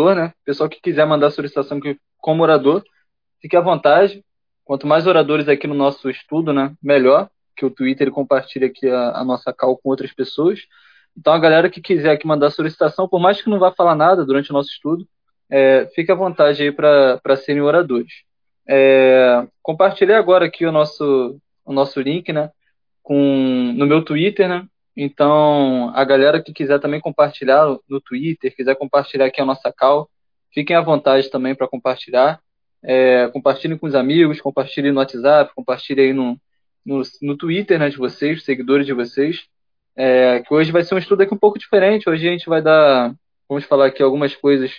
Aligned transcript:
orador, 0.00 0.14
né? 0.14 0.32
Pessoal 0.44 0.68
que 0.68 0.80
quiser 0.80 1.06
mandar 1.06 1.30
solicitação 1.30 1.80
como 2.18 2.42
orador, 2.42 2.82
fique 3.40 3.56
à 3.56 3.60
vontade. 3.60 4.24
Quanto 4.64 4.86
mais 4.86 5.06
oradores 5.06 5.48
aqui 5.48 5.66
no 5.66 5.74
nosso 5.74 6.08
estudo, 6.08 6.52
né, 6.52 6.72
melhor, 6.82 7.28
que 7.56 7.66
o 7.66 7.70
Twitter 7.70 8.10
compartilha 8.10 8.68
aqui 8.68 8.88
a, 8.88 9.18
a 9.18 9.24
nossa 9.24 9.52
call 9.52 9.76
com 9.76 9.90
outras 9.90 10.12
pessoas. 10.12 10.60
Então, 11.16 11.32
a 11.32 11.38
galera 11.38 11.68
que 11.68 11.80
quiser 11.80 12.12
aqui 12.12 12.26
mandar 12.26 12.50
solicitação, 12.50 13.08
por 13.08 13.20
mais 13.20 13.42
que 13.42 13.50
não 13.50 13.58
vá 13.58 13.72
falar 13.72 13.96
nada 13.96 14.24
durante 14.24 14.50
o 14.50 14.52
nosso 14.52 14.70
estudo, 14.70 15.06
é, 15.50 15.86
fique 15.94 16.12
à 16.12 16.14
vontade 16.14 16.62
aí 16.62 16.70
para 16.70 17.36
serem 17.36 17.62
oradores. 17.62 18.12
É, 18.68 19.46
compartilhei 19.60 20.14
agora 20.14 20.46
aqui 20.46 20.64
o 20.64 20.72
nosso, 20.72 21.36
o 21.64 21.72
nosso 21.72 22.00
link, 22.00 22.32
né, 22.32 22.50
com, 23.02 23.74
no 23.76 23.86
meu 23.86 24.04
Twitter, 24.04 24.48
né, 24.48 24.64
então, 25.02 25.90
a 25.94 26.04
galera 26.04 26.42
que 26.42 26.52
quiser 26.52 26.78
também 26.78 27.00
compartilhar 27.00 27.66
no 27.88 28.02
Twitter, 28.02 28.54
quiser 28.54 28.76
compartilhar 28.76 29.24
aqui 29.24 29.40
a 29.40 29.46
nossa 29.46 29.72
call, 29.72 30.10
fiquem 30.52 30.76
à 30.76 30.80
vontade 30.82 31.30
também 31.30 31.54
para 31.54 31.66
compartilhar. 31.66 32.38
É, 32.82 33.26
compartilhem 33.28 33.78
com 33.78 33.86
os 33.86 33.94
amigos, 33.94 34.42
compartilhem 34.42 34.92
no 34.92 34.98
WhatsApp, 34.98 35.54
compartilhem 35.54 36.08
aí 36.08 36.12
no, 36.12 36.38
no, 36.84 37.00
no 37.22 37.34
Twitter 37.34 37.78
né, 37.78 37.88
de 37.88 37.96
vocês, 37.96 38.44
seguidores 38.44 38.84
de 38.84 38.92
vocês. 38.92 39.46
É, 39.96 40.40
que 40.40 40.52
hoje 40.52 40.70
vai 40.70 40.84
ser 40.84 40.94
um 40.94 40.98
estudo 40.98 41.22
aqui 41.22 41.32
um 41.32 41.38
pouco 41.38 41.58
diferente. 41.58 42.06
Hoje 42.06 42.28
a 42.28 42.32
gente 42.32 42.46
vai 42.46 42.60
dar, 42.60 43.14
vamos 43.48 43.64
falar 43.64 43.86
aqui 43.86 44.02
algumas 44.02 44.36
coisas 44.36 44.70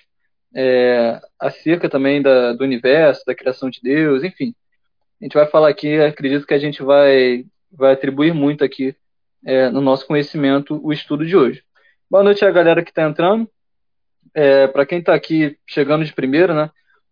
é, 0.56 1.20
acerca 1.40 1.90
também 1.90 2.22
da, 2.22 2.54
do 2.54 2.64
universo, 2.64 3.24
da 3.26 3.34
criação 3.34 3.72
de 3.72 3.80
Deus, 3.82 4.24
enfim. 4.24 4.54
A 5.20 5.26
gente 5.26 5.34
vai 5.34 5.48
falar 5.48 5.70
aqui, 5.70 6.00
acredito 6.00 6.46
que 6.46 6.54
a 6.54 6.60
gente 6.60 6.84
vai, 6.84 7.44
vai 7.72 7.94
atribuir 7.94 8.36
muito 8.36 8.64
aqui 8.64 8.96
é, 9.46 9.70
no 9.70 9.82
nosso 9.82 10.06
conhecimento 10.06 10.80
o 10.84 10.94
estudo 10.94 11.26
de 11.26 11.36
hoje. 11.36 11.64
Boa 12.10 12.24
noite 12.24 12.44
a 12.46 12.52
galera 12.52 12.84
que 12.84 12.92
está 12.92 13.04
entrando. 13.04 13.50
É, 14.34 14.68
Para 14.68 14.86
quem 14.86 15.00
está 15.00 15.14
aqui 15.14 15.58
chegando 15.68 16.06
de 16.06 16.14
primeiro, 16.14 16.54
né? 16.54 16.70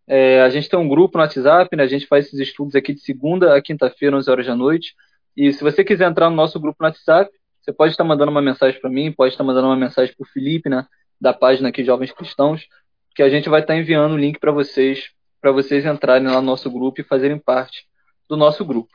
É, 0.07 0.41
a 0.41 0.49
gente 0.49 0.67
tem 0.67 0.79
um 0.79 0.87
grupo 0.87 1.17
no 1.17 1.23
WhatsApp, 1.23 1.75
né? 1.75 1.83
A 1.83 1.87
gente 1.87 2.07
faz 2.07 2.25
esses 2.25 2.39
estudos 2.39 2.75
aqui 2.75 2.93
de 2.93 3.01
segunda 3.01 3.55
a 3.55 3.61
quinta-feira, 3.61 4.17
11 4.17 4.29
horas 4.29 4.45
da 4.45 4.55
noite. 4.55 4.95
E 5.37 5.53
se 5.53 5.63
você 5.63 5.83
quiser 5.83 6.09
entrar 6.09 6.29
no 6.29 6.35
nosso 6.35 6.59
grupo 6.59 6.77
no 6.79 6.87
WhatsApp, 6.87 7.31
você 7.61 7.71
pode 7.71 7.93
estar 7.93 8.03
mandando 8.03 8.31
uma 8.31 8.41
mensagem 8.41 8.79
para 8.79 8.89
mim, 8.89 9.11
pode 9.11 9.33
estar 9.33 9.43
mandando 9.43 9.67
uma 9.67 9.75
mensagem 9.75 10.15
para 10.15 10.23
o 10.23 10.27
Felipe, 10.27 10.69
né? 10.69 10.85
Da 11.21 11.33
página 11.33 11.69
aqui 11.69 11.83
Jovens 11.83 12.11
Cristãos, 12.11 12.65
que 13.13 13.21
a 13.21 13.29
gente 13.29 13.49
vai 13.49 13.61
estar 13.61 13.75
enviando 13.75 14.13
o 14.13 14.17
link 14.17 14.39
para 14.39 14.51
vocês, 14.51 15.11
para 15.39 15.51
vocês 15.51 15.85
entrarem 15.85 16.27
lá 16.27 16.41
no 16.41 16.41
nosso 16.41 16.71
grupo 16.71 17.01
e 17.01 17.03
fazerem 17.03 17.37
parte 17.37 17.85
do 18.27 18.35
nosso 18.35 18.65
grupo. 18.65 18.89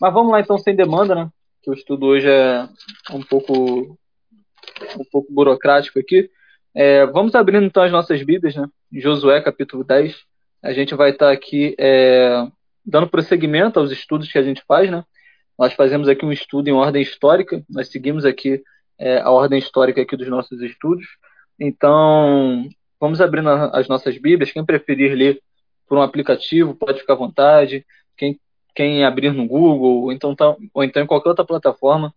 Mas 0.00 0.12
vamos 0.12 0.32
lá 0.32 0.40
então 0.40 0.58
sem 0.58 0.74
demanda, 0.74 1.14
né? 1.14 1.28
Que 1.64 1.70
o 1.70 1.74
estudo 1.74 2.06
hoje 2.06 2.28
é 2.28 2.68
um 3.10 3.22
pouco 3.22 3.98
um 4.98 5.04
pouco 5.10 5.32
burocrático 5.32 5.98
aqui. 5.98 6.30
É, 6.74 7.06
vamos 7.06 7.34
abrindo 7.34 7.64
então 7.64 7.82
as 7.82 7.90
nossas 7.90 8.22
Bíblias, 8.22 8.54
né? 8.54 8.68
Josué 8.92 9.40
capítulo 9.40 9.82
10 9.82 10.14
a 10.64 10.72
gente 10.72 10.94
vai 10.94 11.10
estar 11.10 11.30
aqui 11.30 11.74
é, 11.78 12.46
dando 12.84 13.06
prosseguimento 13.06 13.78
aos 13.78 13.90
estudos 13.90 14.32
que 14.32 14.38
a 14.38 14.42
gente 14.42 14.62
faz, 14.66 14.90
né? 14.90 15.04
Nós 15.58 15.74
fazemos 15.74 16.08
aqui 16.08 16.24
um 16.24 16.32
estudo 16.32 16.68
em 16.68 16.72
ordem 16.72 17.02
histórica, 17.02 17.62
nós 17.68 17.88
seguimos 17.88 18.24
aqui 18.24 18.62
é, 18.98 19.20
a 19.20 19.30
ordem 19.30 19.58
histórica 19.58 20.00
aqui 20.00 20.16
dos 20.16 20.26
nossos 20.26 20.62
estudos. 20.62 21.06
Então, 21.60 22.66
vamos 22.98 23.20
abrindo 23.20 23.50
as 23.50 23.88
nossas 23.88 24.16
Bíblias. 24.16 24.52
Quem 24.52 24.64
preferir 24.64 25.14
ler 25.14 25.40
por 25.86 25.98
um 25.98 26.02
aplicativo, 26.02 26.74
pode 26.74 27.00
ficar 27.00 27.12
à 27.12 27.16
vontade. 27.16 27.86
Quem, 28.16 28.40
quem 28.74 29.04
abrir 29.04 29.32
no 29.32 29.46
Google, 29.46 30.02
ou 30.02 30.12
então, 30.12 30.34
tá, 30.34 30.54
ou 30.72 30.84
então 30.84 31.02
em 31.02 31.06
qualquer 31.06 31.28
outra 31.30 31.44
plataforma, 31.44 32.12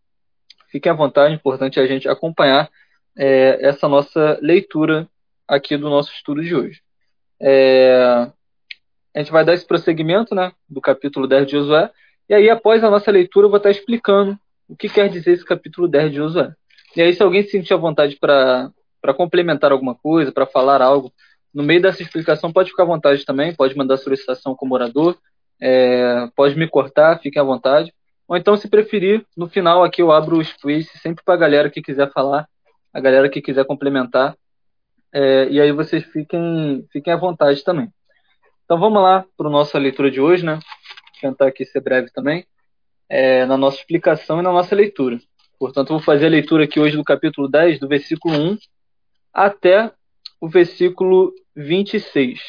fiquem 0.72 0.92
à 0.92 0.96
vontade. 0.96 1.34
É 1.34 1.36
importante 1.36 1.80
a 1.80 1.86
gente 1.86 2.10
acompanhar 2.10 2.70
é, 3.18 3.66
essa 3.66 3.88
nossa 3.88 4.38
leitura 4.42 5.08
aqui 5.48 5.78
do 5.78 5.90
nosso 5.90 6.12
estudo 6.14 6.42
de 6.44 6.56
hoje. 6.56 6.82
É, 7.40 8.30
a 9.16 9.20
gente 9.20 9.32
vai 9.32 9.46
dar 9.46 9.54
esse 9.54 9.66
prosseguimento 9.66 10.36
né, 10.36 10.52
do 10.68 10.82
capítulo 10.82 11.28
10 11.28 11.46
de 11.46 11.52
Josué, 11.54 11.92
e 12.30 12.34
aí 12.34 12.50
após 12.50 12.84
a 12.84 12.90
nossa 12.90 13.10
leitura 13.10 13.46
eu 13.46 13.50
vou 13.50 13.58
estar 13.58 13.72
explicando 13.72 14.38
o 14.68 14.76
que 14.76 14.90
quer 14.90 15.10
dizer 15.10 15.32
esse 15.32 15.46
capítulo 15.46 15.88
10 15.88 16.12
de 16.12 16.18
Josué. 16.18 16.54
E 16.96 17.02
aí 17.02 17.14
se 17.14 17.24
alguém 17.24 17.44
se 17.44 17.52
sentir 17.52 17.74
à 17.74 17.78
vontade 17.78 18.18
para 18.20 18.72
complementar 19.16 19.72
alguma 19.72 19.96
coisa, 19.96 20.32
para 20.32 20.46
falar 20.46 20.82
algo, 20.82 21.14
no 21.54 21.64
meio 21.64 21.82
dessa 21.82 22.02
explicação 22.02 22.52
pode 22.52 22.70
ficar 22.70 22.84
à 22.84 22.88
vontade 22.88 23.26
também, 23.26 23.56
pode 23.56 23.76
mandar 23.78 23.98
solicitação 23.98 24.56
como 24.56 24.76
orador, 24.76 25.18
é, 25.62 26.28
pode 26.36 26.58
me 26.58 26.68
cortar, 26.68 27.20
fiquem 27.20 27.42
à 27.42 27.46
vontade. 27.46 27.94
Ou 28.28 28.36
então, 28.36 28.58
se 28.58 28.68
preferir, 28.68 29.26
no 29.36 29.48
final 29.48 29.84
aqui 29.84 30.02
eu 30.02 30.12
abro 30.12 30.38
o 30.38 30.44
space 30.44 30.98
sempre 31.00 31.24
para 31.24 31.36
a 31.36 31.38
galera 31.38 31.70
que 31.70 31.82
quiser 31.82 32.12
falar, 32.12 32.48
a 32.94 33.00
galera 33.00 33.30
que 33.30 33.42
quiser 33.42 33.66
complementar. 33.66 34.36
É, 35.14 35.48
e 35.50 35.62
aí 35.62 35.72
vocês 35.72 36.04
fiquem, 36.06 36.86
fiquem 36.92 37.14
à 37.14 37.18
vontade 37.18 37.64
também. 37.64 37.90
Então 38.66 38.78
vamos 38.78 39.02
lá 39.02 39.26
para 39.38 39.48
a 39.48 39.52
nossa 39.52 39.78
leitura 39.78 40.12
de 40.12 40.20
hoje, 40.20 40.46
né? 40.46 40.56
Vou 40.56 41.32
tentar 41.32 41.48
aqui 41.48 41.66
ser 41.66 41.80
breve 41.80 42.12
também, 42.12 42.46
é, 43.10 43.46
na 43.46 43.58
nossa 43.58 43.78
explicação 43.78 44.40
e 44.40 44.44
na 44.44 44.52
nossa 44.52 44.76
leitura. 44.76 45.18
Portanto, 45.58 45.90
vou 45.90 46.00
fazer 46.00 46.28
a 46.28 46.30
leitura 46.30 46.66
aqui 46.66 46.80
hoje 46.80 46.98
do 46.98 47.04
capítulo 47.04 47.48
10, 47.48 47.80
do 47.80 47.88
versículo 47.88 48.36
1 48.36 48.58
até 49.34 49.92
o 50.40 50.48
versículo 50.48 51.34
26. 51.56 52.40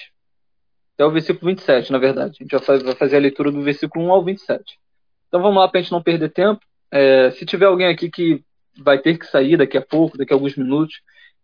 Até 0.99 1.07
o 1.07 1.13
versículo 1.13 1.47
27, 1.53 1.93
na 1.93 1.99
verdade. 1.99 2.39
A 2.41 2.43
gente 2.43 2.83
vai 2.83 2.95
fazer 2.97 3.17
a 3.19 3.21
leitura 3.21 3.53
do 3.53 3.63
versículo 3.63 4.05
1 4.07 4.11
ao 4.11 4.25
27. 4.25 4.81
Então 5.29 5.41
vamos 5.41 5.57
lá 5.57 5.69
para 5.69 5.79
a 5.79 5.83
gente 5.83 5.93
não 5.93 6.03
perder 6.03 6.29
tempo. 6.31 6.61
É, 6.91 7.31
se 7.31 7.47
tiver 7.47 7.67
alguém 7.67 7.87
aqui 7.87 8.11
que 8.11 8.43
vai 8.77 8.99
ter 8.99 9.17
que 9.17 9.25
sair 9.25 9.57
daqui 9.57 9.79
a 9.79 9.81
pouco, 9.81 10.19
daqui 10.19 10.33
a 10.33 10.37
alguns 10.37 10.57
minutos, 10.57 11.01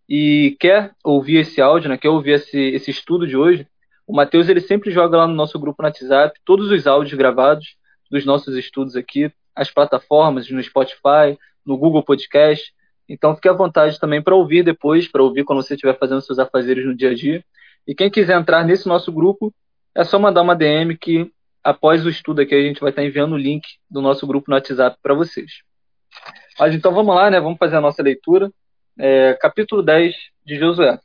e 0.09 0.57
quer 0.59 0.91
ouvir 1.05 1.37
esse 1.37 1.61
áudio, 1.61 1.89
né, 1.89 1.97
quer 1.97 2.09
ouvir 2.09 2.33
esse, 2.33 2.59
esse 2.59 2.91
estudo 2.91 3.29
de 3.29 3.37
hoje, 3.37 3.65
o 4.09 4.13
Matheus 4.13 4.49
ele 4.49 4.61
sempre 4.61 4.91
joga 4.91 5.19
lá 5.19 5.27
no 5.29 5.35
nosso 5.35 5.57
grupo 5.57 5.81
no 5.81 5.87
WhatsApp 5.87 6.37
todos 6.45 6.73
os 6.73 6.85
áudios 6.89 7.17
gravados 7.17 7.77
dos 8.11 8.25
nossos 8.25 8.57
estudos 8.57 8.97
aqui, 8.97 9.31
as 9.55 9.71
plataformas 9.71 10.51
no 10.51 10.61
Spotify, 10.61 11.39
no 11.65 11.79
Google 11.79 12.03
Podcast. 12.03 12.75
Então 13.09 13.37
fique 13.37 13.49
à 13.49 13.53
vontade 13.53 14.01
também 14.01 14.21
para 14.21 14.35
ouvir 14.35 14.65
depois, 14.65 15.07
para 15.07 15.23
ouvir 15.23 15.45
quando 15.45 15.63
você 15.63 15.75
estiver 15.75 15.97
fazendo 15.97 16.23
seus 16.23 16.41
afazeres 16.41 16.85
no 16.85 16.97
dia 16.97 17.11
a 17.11 17.15
dia. 17.15 17.45
E 17.87 17.95
quem 17.95 18.11
quiser 18.11 18.39
entrar 18.39 18.65
nesse 18.65 18.87
nosso 18.89 19.13
grupo, 19.13 19.55
é 19.95 20.05
só 20.05 20.19
mandar 20.19 20.43
uma 20.43 20.57
DM 20.57 20.97
que 20.97 21.31
após 21.63 22.05
o 22.05 22.09
estudo 22.09 22.41
aqui 22.41 22.55
a 22.55 22.63
gente 22.63 22.81
vai 22.81 22.91
estar 22.91 23.05
enviando 23.05 23.33
o 23.33 23.39
link 23.39 23.65
do 23.91 24.01
nosso 24.03 24.27
grupo 24.27 24.51
no 24.51 24.57
WhatsApp 24.57 24.99
para 25.03 25.15
vocês. 25.15 25.63
Mas 26.59 26.75
então 26.75 26.93
vamos 26.93 27.15
lá, 27.15 27.31
né? 27.31 27.41
Vamos 27.41 27.59
fazer 27.59 27.77
a 27.77 27.81
nossa 27.81 28.03
leitura. 28.03 28.51
É, 28.99 29.35
capítulo 29.35 29.83
10 29.83 30.15
de 30.45 30.57
Josué. 30.57 30.99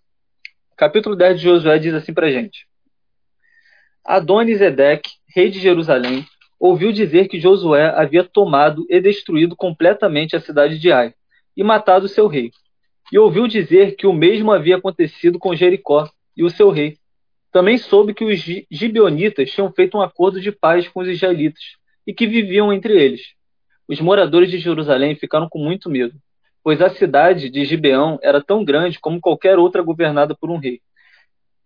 Capítulo 0.77 1.15
10 1.15 1.37
de 1.37 1.43
Josué 1.43 1.79
diz 1.79 1.93
assim 1.93 2.13
para 2.13 2.31
gente: 2.31 2.67
Adonisedeque, 4.05 5.11
rei 5.35 5.49
de 5.49 5.59
Jerusalém, 5.59 6.25
ouviu 6.59 6.91
dizer 6.91 7.27
que 7.27 7.39
Josué 7.39 7.93
havia 7.95 8.23
tomado 8.23 8.85
e 8.89 8.99
destruído 8.99 9.55
completamente 9.55 10.35
a 10.35 10.41
cidade 10.41 10.77
de 10.77 10.91
Ai 10.91 11.13
e 11.55 11.63
matado 11.63 12.07
seu 12.07 12.27
rei. 12.27 12.51
E 13.11 13.17
ouviu 13.17 13.47
dizer 13.47 13.95
que 13.95 14.05
o 14.05 14.13
mesmo 14.13 14.51
havia 14.51 14.77
acontecido 14.77 15.39
com 15.39 15.55
Jericó 15.55 16.09
e 16.39 16.43
o 16.43 16.49
seu 16.49 16.69
rei. 16.69 16.97
Também 17.51 17.77
soube 17.77 18.13
que 18.13 18.23
os 18.23 18.39
gibeonitas 18.71 19.51
tinham 19.51 19.69
feito 19.73 19.97
um 19.97 20.01
acordo 20.01 20.39
de 20.39 20.53
paz 20.53 20.87
com 20.87 21.01
os 21.01 21.07
israelitas 21.09 21.61
e 22.07 22.13
que 22.13 22.25
viviam 22.25 22.71
entre 22.71 22.93
eles. 22.93 23.33
Os 23.85 23.99
moradores 23.99 24.49
de 24.49 24.57
Jerusalém 24.57 25.15
ficaram 25.15 25.49
com 25.49 25.59
muito 25.59 25.89
medo, 25.89 26.15
pois 26.63 26.81
a 26.81 26.89
cidade 26.89 27.49
de 27.49 27.65
Gibeão 27.65 28.17
era 28.23 28.41
tão 28.41 28.63
grande 28.63 28.99
como 28.99 29.19
qualquer 29.19 29.59
outra 29.59 29.81
governada 29.81 30.33
por 30.33 30.49
um 30.49 30.57
rei. 30.57 30.79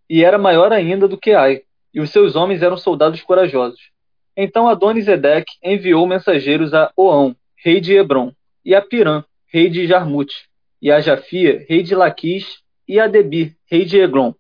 E 0.10 0.24
era 0.24 0.40
maior 0.40 0.74
ainda 0.74 1.08
do 1.08 1.20
que 1.20 1.34
Ai, 1.34 1.62
e 1.94 2.02
os 2.02 2.10
seus 2.10 2.36
homens 2.36 2.64
eram 2.64 2.76
soldados 2.76 3.22
corajosos. 3.22 3.92
Então 4.36 4.68
Adonisedeque 4.68 5.54
enviou 5.62 6.08
mensageiros 6.08 6.74
a 6.74 6.92
Oão, 6.98 7.36
rei 7.64 7.80
de 7.80 7.94
Hebron, 7.94 8.34
e 8.66 8.74
a 8.74 8.82
Pirã, 8.82 9.24
rei 9.46 9.70
de 9.70 9.86
Jarmute, 9.86 10.48
e 10.82 10.92
a 10.92 11.00
Jafia, 11.00 11.64
rei 11.70 11.84
de 11.84 11.94
Laquis, 11.94 12.64
e 12.88 13.00
a 13.00 13.06
Debir, 13.06 13.56
rei 13.70 13.86
de 13.86 14.00
Eglon, 14.00 14.34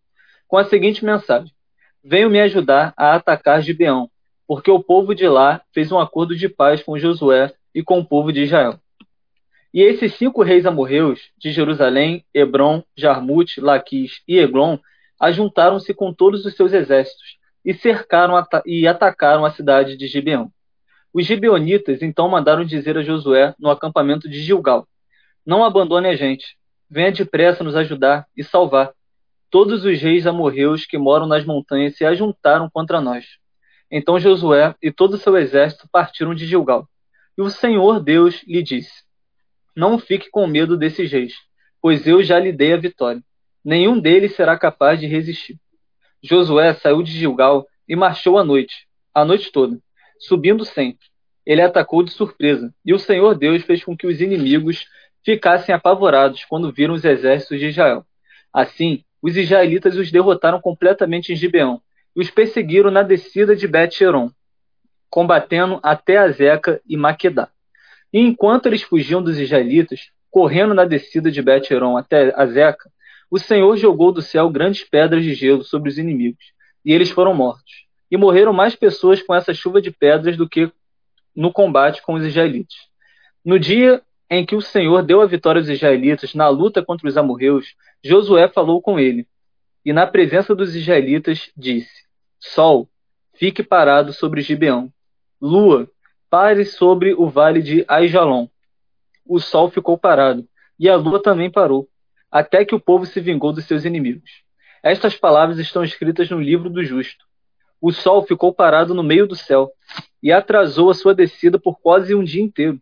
com 0.53 0.59
a 0.59 0.65
seguinte 0.65 1.03
mensagem: 1.03 1.51
Venham 2.03 2.29
me 2.29 2.39
ajudar 2.39 2.94
a 2.95 3.15
atacar 3.15 3.59
Gibeão, 3.63 4.07
porque 4.47 4.69
o 4.69 4.83
povo 4.83 5.15
de 5.15 5.27
lá 5.27 5.63
fez 5.73 5.91
um 5.91 5.97
acordo 5.97 6.35
de 6.35 6.47
paz 6.47 6.83
com 6.83 7.00
Josué 7.00 7.51
e 7.73 7.81
com 7.81 7.97
o 7.97 8.05
povo 8.05 8.31
de 8.31 8.44
Israel. 8.44 8.79
E 9.73 9.81
esses 9.81 10.13
cinco 10.13 10.44
reis 10.44 10.67
amorreus, 10.67 11.31
de 11.39 11.51
Jerusalém, 11.51 12.23
Hebron, 12.31 12.83
Jarmute, 12.95 13.59
Laquis 13.59 14.21
e 14.27 14.38
Eglon, 14.38 14.77
ajuntaram-se 15.19 15.91
com 15.91 16.13
todos 16.13 16.45
os 16.45 16.56
seus 16.56 16.71
exércitos 16.71 17.39
e 17.65 17.73
cercaram 17.73 18.35
e 18.63 18.88
atacaram 18.88 19.45
a 19.45 19.49
cidade 19.49 19.97
de 19.97 20.06
Gibeão. 20.06 20.51
Os 21.11 21.25
gibeonitas 21.25 22.03
então 22.03 22.29
mandaram 22.29 22.63
dizer 22.63 22.95
a 22.95 23.01
Josué 23.01 23.56
no 23.57 23.71
acampamento 23.71 24.29
de 24.29 24.39
Gilgal: 24.39 24.88
Não 25.44 25.63
abandone 25.63 26.09
a 26.09 26.15
gente, 26.15 26.56
venha 26.88 27.11
depressa 27.11 27.63
nos 27.63 27.75
ajudar 27.75 28.27
e 28.38 28.44
salvar. 28.44 28.94
Todos 29.53 29.85
os 29.85 30.01
reis 30.01 30.25
amorreus 30.25 30.83
que 30.83 30.97
moram 30.97 31.27
nas 31.27 31.45
montanhas 31.45 31.95
se 31.95 32.03
ajuntaram 32.03 32.67
contra 32.71 33.00
nós. 33.00 33.38
Então 33.91 34.19
Josué 34.19 34.73
e 34.81 34.91
todo 34.91 35.13
o 35.13 35.17
seu 35.19 35.38
exército 35.38 35.88
partiram 35.91 36.33
de 36.33 36.47
Gilgal. 36.47 36.89
E 37.38 37.41
o 37.44 37.51
Senhor 37.51 38.00
Deus 38.00 38.41
lhe 38.47 38.63
disse: 38.63 39.03
Não 39.75 40.00
fique 40.00 40.31
com 40.31 40.47
medo 40.47 40.75
desses 40.75 41.11
reis, 41.11 41.35
pois 41.79 42.07
eu 42.07 42.23
já 42.23 42.39
lhe 42.39 42.51
dei 42.51 42.73
a 42.73 42.77
vitória. 42.77 43.21
nenhum 43.63 44.00
deles 44.00 44.35
será 44.35 44.57
capaz 44.57 45.00
de 45.00 45.05
resistir. 45.05 45.59
Josué 46.23 46.73
saiu 46.73 47.03
de 47.03 47.11
Gilgal 47.11 47.67
e 47.88 47.95
marchou 47.95 48.39
à 48.39 48.44
noite, 48.44 48.88
a 49.13 49.23
noite 49.23 49.51
toda, 49.51 49.77
subindo 50.17 50.65
sempre. 50.65 51.06
Ele 51.45 51.61
atacou 51.61 52.01
de 52.01 52.09
surpresa, 52.09 52.73
e 52.83 52.91
o 52.91 52.97
Senhor 52.97 53.35
Deus 53.35 53.61
fez 53.61 53.83
com 53.83 53.95
que 53.95 54.07
os 54.07 54.19
inimigos 54.19 54.88
ficassem 55.23 55.75
apavorados 55.75 56.44
quando 56.44 56.73
viram 56.73 56.95
os 56.95 57.06
exércitos 57.06 57.59
de 57.59 57.67
Israel. 57.67 58.03
Assim, 58.51 59.03
os 59.23 59.37
israelitas 59.37 59.95
os 59.95 60.11
derrotaram 60.11 60.59
completamente 60.59 61.31
em 61.31 61.35
Gibeão 61.37 61.81
e 62.13 62.19
os 62.19 62.29
perseguiram 62.29 62.91
na 62.91 63.01
descida 63.01 63.55
de 63.55 63.65
Bet-Heron, 63.65 64.29
combatendo 65.09 65.79
até 65.81 66.17
Azeca 66.17 66.81
e 66.85 66.97
Maquedá. 66.97 67.47
E 68.11 68.19
enquanto 68.19 68.65
eles 68.65 68.83
fugiam 68.83 69.23
dos 69.23 69.39
israelitas, 69.39 70.11
correndo 70.29 70.73
na 70.73 70.83
descida 70.83 71.31
de 71.31 71.41
Bet-Heron 71.41 71.95
até 71.95 72.33
Azeca, 72.35 72.91
o 73.31 73.39
Senhor 73.39 73.77
jogou 73.77 74.11
do 74.11 74.21
céu 74.21 74.49
grandes 74.49 74.83
pedras 74.83 75.23
de 75.23 75.33
gelo 75.33 75.63
sobre 75.63 75.89
os 75.89 75.97
inimigos, 75.97 76.43
e 76.83 76.91
eles 76.91 77.09
foram 77.09 77.33
mortos. 77.33 77.85
E 78.11 78.17
morreram 78.17 78.51
mais 78.51 78.75
pessoas 78.75 79.21
com 79.23 79.33
essa 79.33 79.53
chuva 79.53 79.81
de 79.81 79.89
pedras 79.89 80.35
do 80.35 80.47
que 80.47 80.69
no 81.33 81.51
combate 81.51 82.01
com 82.01 82.13
os 82.13 82.25
israelitas. 82.25 82.75
No 83.43 83.57
dia 83.57 84.01
em 84.29 84.45
que 84.45 84.55
o 84.55 84.61
Senhor 84.61 85.03
deu 85.03 85.21
a 85.21 85.25
vitória 85.25 85.59
aos 85.59 85.69
israelitas 85.69 86.33
na 86.33 86.47
luta 86.49 86.83
contra 86.83 87.07
os 87.07 87.17
amorreus, 87.17 87.75
Josué 88.03 88.47
falou 88.47 88.81
com 88.81 88.99
ele, 88.99 89.27
e 89.85 89.91
na 89.91 90.07
presença 90.07 90.55
dos 90.55 90.75
israelitas 90.75 91.51
disse: 91.55 92.03
Sol, 92.39 92.89
fique 93.35 93.61
parado 93.63 94.13
sobre 94.13 94.41
Gibeão. 94.41 94.91
Lua, 95.41 95.89
pare 96.29 96.65
sobre 96.65 97.13
o 97.13 97.29
vale 97.29 97.61
de 97.61 97.85
Aijalon 97.87 98.47
o 99.25 99.39
sol 99.39 99.69
ficou 99.69 99.97
parado, 99.97 100.47
e 100.77 100.89
a 100.89 100.95
lua 100.95 101.21
também 101.21 101.49
parou, 101.49 101.87
até 102.31 102.65
que 102.65 102.75
o 102.75 102.79
povo 102.79 103.05
se 103.05 103.19
vingou 103.19 103.53
dos 103.53 103.65
seus 103.65 103.85
inimigos. 103.85 104.43
Estas 104.83 105.15
palavras 105.15 105.59
estão 105.59 105.83
escritas 105.83 106.29
no 106.29 106.41
livro 106.41 106.69
do 106.69 106.83
justo. 106.83 107.25
O 107.79 107.91
sol 107.91 108.23
ficou 108.25 108.53
parado 108.53 108.93
no 108.93 109.03
meio 109.03 109.27
do 109.27 109.35
céu, 109.35 109.71
e 110.21 110.31
atrasou 110.31 110.89
a 110.89 110.93
sua 110.93 111.13
descida 111.13 111.59
por 111.59 111.79
quase 111.79 112.15
um 112.15 112.23
dia 112.23 112.41
inteiro. 112.41 112.81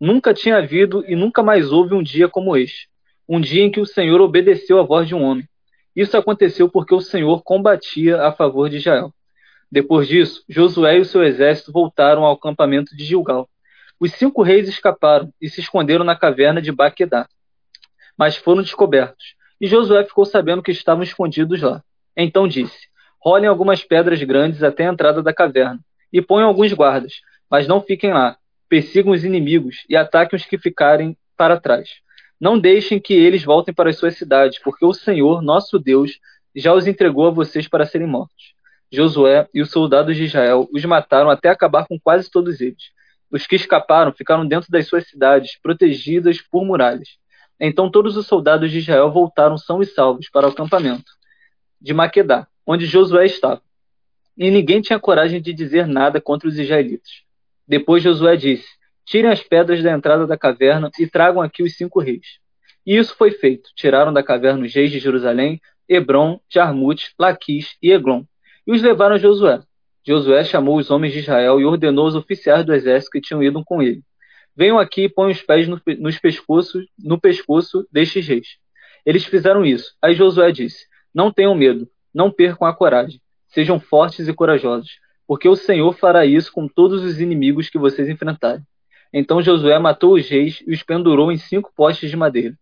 Nunca 0.00 0.34
tinha 0.34 0.58
havido 0.58 1.04
e 1.08 1.16
nunca 1.16 1.42
mais 1.42 1.72
houve 1.72 1.94
um 1.94 2.02
dia 2.02 2.28
como 2.28 2.56
este, 2.56 2.88
um 3.28 3.40
dia 3.40 3.62
em 3.62 3.70
que 3.70 3.80
o 3.80 3.86
Senhor 3.86 4.20
obedeceu 4.20 4.78
à 4.78 4.82
voz 4.82 5.08
de 5.08 5.14
um 5.14 5.22
homem. 5.22 5.48
Isso 5.94 6.16
aconteceu 6.16 6.68
porque 6.68 6.94
o 6.94 7.00
Senhor 7.00 7.42
combatia 7.42 8.22
a 8.22 8.30
favor 8.30 8.68
de 8.68 8.76
Israel. 8.76 9.12
Depois 9.70 10.06
disso, 10.06 10.44
Josué 10.48 10.98
e 10.98 11.00
o 11.00 11.04
seu 11.04 11.24
exército 11.24 11.72
voltaram 11.72 12.24
ao 12.24 12.34
acampamento 12.34 12.94
de 12.94 13.04
Gilgal. 13.04 13.48
Os 13.98 14.12
cinco 14.12 14.42
reis 14.42 14.68
escaparam 14.68 15.32
e 15.40 15.48
se 15.48 15.60
esconderam 15.60 16.04
na 16.04 16.14
caverna 16.14 16.60
de 16.60 16.70
Baquedá, 16.70 17.26
mas 18.16 18.36
foram 18.36 18.62
descobertos. 18.62 19.34
E 19.58 19.66
Josué 19.66 20.04
ficou 20.04 20.26
sabendo 20.26 20.62
que 20.62 20.70
estavam 20.70 21.02
escondidos 21.02 21.62
lá. 21.62 21.82
Então 22.14 22.46
disse: 22.46 22.88
Rolem 23.18 23.48
algumas 23.48 23.82
pedras 23.82 24.22
grandes 24.22 24.62
até 24.62 24.86
a 24.86 24.92
entrada 24.92 25.22
da 25.22 25.32
caverna, 25.32 25.80
e 26.12 26.20
ponham 26.20 26.46
alguns 26.48 26.72
guardas, 26.74 27.14
mas 27.50 27.66
não 27.66 27.80
fiquem 27.80 28.12
lá. 28.12 28.36
Persigam 28.68 29.12
os 29.12 29.24
inimigos 29.24 29.84
e 29.88 29.96
ataquem 29.96 30.36
os 30.36 30.44
que 30.44 30.58
ficarem 30.58 31.16
para 31.36 31.60
trás. 31.60 32.00
Não 32.40 32.58
deixem 32.58 33.00
que 33.00 33.14
eles 33.14 33.44
voltem 33.44 33.74
para 33.74 33.90
as 33.90 33.96
suas 33.96 34.16
cidades, 34.16 34.58
porque 34.58 34.84
o 34.84 34.92
Senhor, 34.92 35.42
nosso 35.42 35.78
Deus, 35.78 36.18
já 36.54 36.72
os 36.72 36.86
entregou 36.86 37.26
a 37.26 37.30
vocês 37.30 37.68
para 37.68 37.86
serem 37.86 38.06
mortos. 38.06 38.54
Josué 38.92 39.48
e 39.52 39.60
os 39.60 39.70
soldados 39.70 40.16
de 40.16 40.24
Israel 40.24 40.68
os 40.72 40.84
mataram 40.84 41.28
até 41.30 41.48
acabar 41.48 41.86
com 41.86 41.98
quase 41.98 42.30
todos 42.30 42.60
eles. 42.60 42.90
Os 43.30 43.46
que 43.46 43.56
escaparam 43.56 44.12
ficaram 44.12 44.46
dentro 44.46 44.70
das 44.70 44.86
suas 44.86 45.08
cidades, 45.08 45.58
protegidas 45.60 46.40
por 46.40 46.64
muralhas. 46.64 47.18
Então 47.58 47.90
todos 47.90 48.16
os 48.16 48.26
soldados 48.26 48.70
de 48.70 48.78
Israel 48.78 49.10
voltaram 49.10 49.58
são 49.58 49.82
e 49.82 49.86
salvos 49.86 50.28
para 50.28 50.46
o 50.46 50.50
acampamento 50.50 51.16
de 51.80 51.92
Maquedá, 51.94 52.46
onde 52.66 52.86
Josué 52.86 53.26
estava. 53.26 53.62
E 54.36 54.50
ninguém 54.50 54.80
tinha 54.80 54.98
coragem 54.98 55.40
de 55.40 55.52
dizer 55.52 55.86
nada 55.86 56.20
contra 56.20 56.48
os 56.48 56.58
israelitas. 56.58 57.22
Depois 57.66 58.02
Josué 58.02 58.36
disse: 58.36 58.66
Tirem 59.04 59.30
as 59.30 59.42
pedras 59.42 59.82
da 59.82 59.92
entrada 59.92 60.26
da 60.26 60.36
caverna 60.36 60.90
e 60.98 61.06
tragam 61.06 61.42
aqui 61.42 61.62
os 61.62 61.76
cinco 61.76 62.00
reis. 62.00 62.38
E 62.84 62.96
isso 62.96 63.16
foi 63.16 63.32
feito. 63.32 63.70
Tiraram 63.74 64.12
da 64.12 64.22
caverna 64.22 64.64
os 64.64 64.74
reis 64.74 64.90
de 64.90 64.98
Jerusalém, 64.98 65.60
Hebron, 65.88 66.40
Jarmute, 66.52 67.12
Laquis 67.18 67.76
e 67.82 67.90
Eglon, 67.90 68.22
e 68.66 68.72
os 68.72 68.82
levaram 68.82 69.16
a 69.16 69.18
Josué. 69.18 69.60
Josué 70.06 70.44
chamou 70.44 70.78
os 70.78 70.90
homens 70.90 71.12
de 71.12 71.20
Israel 71.20 71.60
e 71.60 71.64
ordenou 71.64 72.04
aos 72.04 72.14
oficiais 72.14 72.64
do 72.64 72.72
exército 72.72 73.10
que 73.10 73.20
tinham 73.20 73.42
ido 73.42 73.64
com 73.64 73.82
ele: 73.82 74.02
Venham 74.56 74.78
aqui 74.78 75.04
e 75.04 75.08
ponham 75.08 75.32
os 75.32 75.42
pés 75.42 75.66
no, 75.66 75.80
nos 75.98 76.18
pescoços, 76.18 76.86
no 76.98 77.20
pescoço 77.20 77.86
destes 77.90 78.26
reis. 78.26 78.56
Eles 79.04 79.24
fizeram 79.24 79.64
isso. 79.64 79.94
Aí 80.00 80.14
Josué 80.14 80.52
disse: 80.52 80.86
Não 81.14 81.32
tenham 81.32 81.54
medo, 81.54 81.88
não 82.14 82.30
percam 82.30 82.66
a 82.66 82.74
coragem. 82.74 83.20
Sejam 83.48 83.78
fortes 83.78 84.28
e 84.28 84.32
corajosos, 84.32 84.90
porque 85.26 85.48
o 85.48 85.56
Senhor 85.56 85.92
fará 85.94 86.24
isso 86.24 86.52
com 86.52 86.68
todos 86.68 87.02
os 87.02 87.20
inimigos 87.20 87.68
que 87.68 87.78
vocês 87.78 88.08
enfrentarem. 88.08 88.62
Então 89.12 89.42
Josué 89.42 89.78
matou 89.78 90.14
os 90.14 90.28
reis 90.28 90.62
e 90.66 90.72
os 90.72 90.82
pendurou 90.82 91.32
em 91.32 91.36
cinco 91.36 91.72
postes 91.74 92.10
de 92.10 92.16
madeira. 92.16 92.54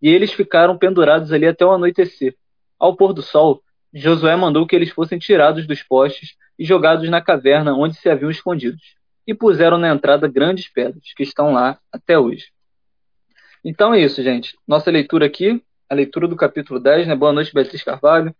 E 0.00 0.08
eles 0.08 0.32
ficaram 0.32 0.76
pendurados 0.76 1.32
ali 1.32 1.46
até 1.46 1.64
o 1.64 1.72
anoitecer. 1.72 2.34
Ao 2.78 2.96
pôr 2.96 3.12
do 3.12 3.22
sol, 3.22 3.62
Josué 3.92 4.36
mandou 4.36 4.66
que 4.66 4.76
eles 4.76 4.90
fossem 4.90 5.18
tirados 5.18 5.66
dos 5.66 5.82
postes 5.82 6.34
e 6.58 6.64
jogados 6.64 7.08
na 7.08 7.20
caverna 7.20 7.74
onde 7.74 7.96
se 7.96 8.08
haviam 8.08 8.30
escondidos, 8.30 8.82
e 9.26 9.34
puseram 9.34 9.78
na 9.78 9.88
entrada 9.88 10.28
grandes 10.28 10.70
pedras, 10.70 11.02
que 11.14 11.22
estão 11.22 11.52
lá 11.52 11.78
até 11.92 12.18
hoje. 12.18 12.46
Então 13.64 13.92
é 13.92 14.00
isso, 14.00 14.22
gente. 14.22 14.56
Nossa 14.66 14.90
leitura 14.90 15.26
aqui, 15.26 15.62
a 15.88 15.94
leitura 15.94 16.28
do 16.28 16.36
capítulo 16.36 16.78
10, 16.78 17.08
né? 17.08 17.16
Boa 17.16 17.32
noite, 17.32 17.52
Beatriz 17.52 17.82
Carvalho. 17.82 18.34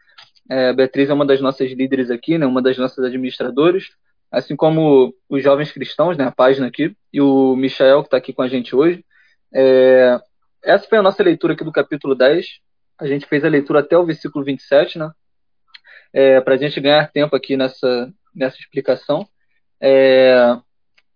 É, 0.48 0.72
Beatriz 0.72 1.10
é 1.10 1.14
uma 1.14 1.26
das 1.26 1.40
nossas 1.40 1.70
líderes 1.72 2.10
aqui, 2.10 2.38
né? 2.38 2.46
Uma 2.46 2.62
das 2.62 2.78
nossas 2.78 3.04
administradoras, 3.04 3.84
assim 4.30 4.56
como 4.56 5.14
os 5.28 5.42
jovens 5.42 5.72
cristãos, 5.72 6.16
né? 6.16 6.24
A 6.24 6.32
página 6.32 6.66
aqui, 6.66 6.96
e 7.12 7.20
o 7.20 7.56
Michael, 7.56 8.02
que 8.02 8.08
está 8.08 8.16
aqui 8.16 8.32
com 8.32 8.42
a 8.42 8.48
gente 8.48 8.74
hoje. 8.74 9.04
É, 9.54 10.20
essa 10.62 10.88
foi 10.88 10.98
a 10.98 11.02
nossa 11.02 11.22
leitura 11.22 11.54
aqui 11.54 11.64
do 11.64 11.72
capítulo 11.72 12.14
10. 12.14 12.60
A 12.98 13.06
gente 13.06 13.26
fez 13.26 13.44
a 13.44 13.48
leitura 13.48 13.80
até 13.80 13.96
o 13.96 14.06
versículo 14.06 14.44
27, 14.44 14.98
né? 14.98 15.10
é, 16.16 16.40
para 16.40 16.54
a 16.54 16.56
gente 16.56 16.80
ganhar 16.80 17.12
tempo 17.12 17.36
aqui 17.36 17.58
nessa, 17.58 18.10
nessa 18.34 18.56
explicação. 18.58 19.28
É, 19.78 20.56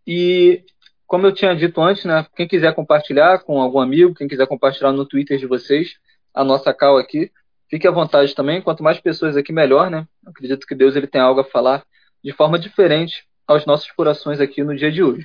e 0.07 0.63
como 1.07 1.27
eu 1.27 1.33
tinha 1.33 1.57
dito 1.57 1.81
antes, 1.81 2.05
né, 2.05 2.27
quem 2.37 2.47
quiser 2.47 2.75
compartilhar 2.75 3.39
com 3.39 3.63
algum 3.63 3.81
amigo, 3.81 4.15
quem 4.15 4.29
quiser 4.29 4.47
compartilhar 4.47 4.93
no 4.93 5.07
Twitter 5.07 5.39
de 5.39 5.47
vocês, 5.47 5.95
a 6.35 6.45
nossa 6.45 6.75
cal 6.75 6.99
aqui, 6.99 7.33
fique 7.71 7.87
à 7.87 7.91
vontade 7.91 8.35
também. 8.35 8.61
Quanto 8.61 8.83
mais 8.83 9.01
pessoas 9.01 9.37
aqui, 9.37 9.53
melhor, 9.53 9.91
né? 9.91 10.07
Acredito 10.27 10.67
que 10.67 10.75
Deus 10.75 10.97
ele 10.97 11.07
tem 11.07 11.21
algo 11.21 11.41
a 11.41 11.45
falar 11.45 11.85
de 12.23 12.33
forma 12.33 12.59
diferente 12.59 13.25
aos 13.47 13.65
nossos 13.65 13.91
corações 13.93 14.41
aqui 14.41 14.63
no 14.63 14.77
dia 14.77 14.91
de 14.91 15.03
hoje. 15.03 15.25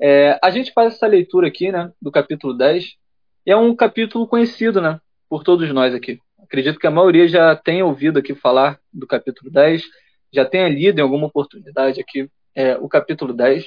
É, 0.00 0.38
a 0.42 0.50
gente 0.50 0.72
faz 0.72 0.94
essa 0.94 1.06
leitura 1.06 1.48
aqui, 1.48 1.72
né, 1.72 1.90
do 2.00 2.10
capítulo 2.10 2.54
10, 2.54 2.94
e 3.46 3.50
é 3.50 3.56
um 3.56 3.74
capítulo 3.74 4.26
conhecido, 4.26 4.80
né, 4.80 5.00
por 5.28 5.42
todos 5.42 5.68
nós 5.72 5.94
aqui. 5.94 6.20
Acredito 6.42 6.78
que 6.78 6.86
a 6.86 6.90
maioria 6.90 7.26
já 7.26 7.54
tenha 7.56 7.84
ouvido 7.84 8.18
aqui 8.18 8.34
falar 8.34 8.78
do 8.92 9.06
capítulo 9.06 9.50
10, 9.50 9.82
já 10.32 10.44
tenha 10.44 10.68
lido 10.68 10.98
em 10.98 11.02
alguma 11.02 11.26
oportunidade 11.26 12.00
aqui 12.00 12.30
é, 12.54 12.76
o 12.76 12.88
capítulo 12.88 13.32
10. 13.32 13.66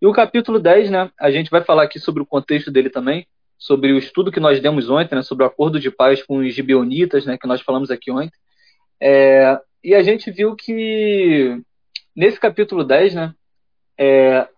E 0.00 0.06
o 0.06 0.12
capítulo 0.12 0.60
10, 0.60 0.90
né, 0.90 1.10
a 1.18 1.30
gente 1.30 1.50
vai 1.50 1.62
falar 1.62 1.84
aqui 1.84 1.98
sobre 1.98 2.22
o 2.22 2.26
contexto 2.26 2.70
dele 2.70 2.90
também, 2.90 3.26
sobre 3.58 3.92
o 3.92 3.98
estudo 3.98 4.30
que 4.30 4.40
nós 4.40 4.60
demos 4.60 4.88
ontem, 4.90 5.14
né, 5.14 5.22
sobre 5.22 5.44
o 5.44 5.46
acordo 5.46 5.80
de 5.80 5.90
paz 5.90 6.22
com 6.22 6.38
os 6.38 6.54
gibeonitas, 6.54 7.24
né, 7.24 7.38
que 7.38 7.46
nós 7.46 7.60
falamos 7.60 7.90
aqui 7.90 8.10
ontem. 8.10 8.32
É, 9.00 9.58
e 9.82 9.94
a 9.94 10.02
gente 10.02 10.30
viu 10.30 10.54
que 10.54 11.60
nesse 12.14 12.38
capítulo 12.38 12.84
10, 12.84 13.14
né, 13.14 13.34
é, 13.98 14.48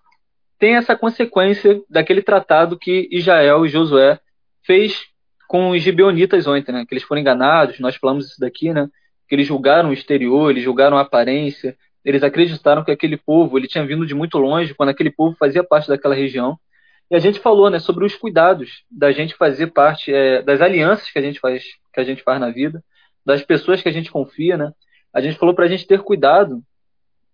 tem 0.58 0.76
essa 0.76 0.96
consequência 0.96 1.80
daquele 1.88 2.22
tratado 2.22 2.78
que 2.78 3.08
Israel 3.12 3.64
e 3.64 3.68
Josué 3.68 4.18
fez 4.64 5.06
com 5.48 5.70
os 5.70 5.82
gibeonitas 5.82 6.46
ontem, 6.46 6.72
né? 6.72 6.84
Que 6.86 6.94
eles 6.94 7.04
foram 7.04 7.20
enganados, 7.20 7.78
nós 7.80 7.96
falamos 7.96 8.26
isso 8.26 8.40
daqui, 8.40 8.72
né? 8.72 8.88
Que 9.28 9.34
eles 9.34 9.46
julgaram 9.46 9.90
o 9.90 9.92
exterior, 9.92 10.50
eles 10.50 10.62
julgaram 10.62 10.98
a 10.98 11.02
aparência, 11.02 11.76
eles 12.04 12.22
acreditaram 12.22 12.84
que 12.84 12.90
aquele 12.90 13.16
povo 13.16 13.56
ele 13.56 13.68
tinha 13.68 13.86
vindo 13.86 14.04
de 14.04 14.14
muito 14.14 14.36
longe, 14.38 14.74
quando 14.74 14.90
aquele 14.90 15.10
povo 15.10 15.36
fazia 15.38 15.64
parte 15.64 15.88
daquela 15.88 16.14
região. 16.14 16.58
E 17.10 17.16
a 17.16 17.18
gente 17.18 17.40
falou, 17.40 17.70
né, 17.70 17.78
sobre 17.78 18.04
os 18.04 18.14
cuidados 18.14 18.84
da 18.90 19.10
gente 19.12 19.34
fazer 19.34 19.68
parte 19.68 20.12
é, 20.12 20.42
das 20.42 20.60
alianças 20.60 21.10
que 21.10 21.18
a 21.18 21.22
gente 21.22 21.40
faz, 21.40 21.64
que 21.92 22.00
a 22.00 22.04
gente 22.04 22.22
faz 22.22 22.40
na 22.40 22.50
vida, 22.50 22.84
das 23.24 23.42
pessoas 23.42 23.82
que 23.82 23.88
a 23.88 23.92
gente 23.92 24.10
confia, 24.10 24.56
né? 24.56 24.72
A 25.12 25.20
gente 25.20 25.38
falou 25.38 25.54
para 25.54 25.64
a 25.64 25.68
gente 25.68 25.86
ter 25.86 26.02
cuidado 26.02 26.62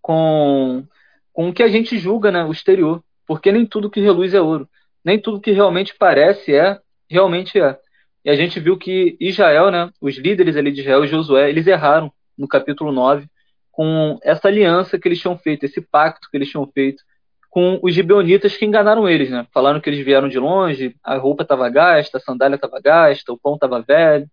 com 0.01 0.85
com 1.33 1.49
o 1.49 1.53
que 1.53 1.65
a 1.65 1.69
gente 1.69 1.99
julga, 1.99 2.31
né, 2.31 2.45
o 2.45 2.53
exterior, 2.53 3.03
porque 3.27 3.51
nem 3.51 3.67
tudo 3.67 3.91
que 3.91 4.01
reluz 4.01 4.33
é 4.33 4.41
ouro, 4.41 4.69
nem 5.05 5.19
tudo 5.19 5.41
que 5.41 5.51
realmente 5.51 5.93
parece 5.99 6.55
é 6.55 6.79
realmente 7.11 7.61
é. 7.61 7.77
E 8.25 8.31
a 8.31 8.37
gente 8.37 8.61
viu 8.61 8.79
que 8.79 9.17
Israel, 9.21 9.71
né, 9.71 9.91
os 10.01 10.17
líderes 10.17 10.57
ali 10.57 10.71
de 10.71 10.81
Israel, 10.81 11.05
Josué, 11.07 11.51
eles 11.51 11.67
erraram 11.67 12.13
no 12.39 12.47
capítulo 12.47 12.93
9 12.93 13.27
com 13.73 14.17
essa 14.23 14.47
aliança 14.47 14.97
que 14.97 15.09
eles 15.09 15.21
tinham 15.21 15.37
feito, 15.37 15.65
esse 15.65 15.81
pacto 15.81 16.31
que 16.31 16.37
eles 16.37 16.49
tinham 16.49 16.67
feito 16.69 17.03
com 17.55 17.79
os 17.85 17.95
gibeonitas 17.95 18.57
que 18.57 18.65
enganaram 18.65 19.09
eles, 19.09 19.31
né? 19.31 19.47
Falaram 19.55 19.81
que 19.81 19.89
eles 19.89 20.05
vieram 20.05 20.29
de 20.29 20.41
longe, 20.41 20.97
a 21.05 21.17
roupa 21.17 21.45
estava 21.45 21.71
gasta, 21.71 22.19
a 22.19 22.21
sandália 22.21 22.57
estava 22.57 22.81
gasta, 22.81 23.33
o 23.33 23.39
pão 23.39 23.55
estava 23.55 23.81
velho. 23.81 24.29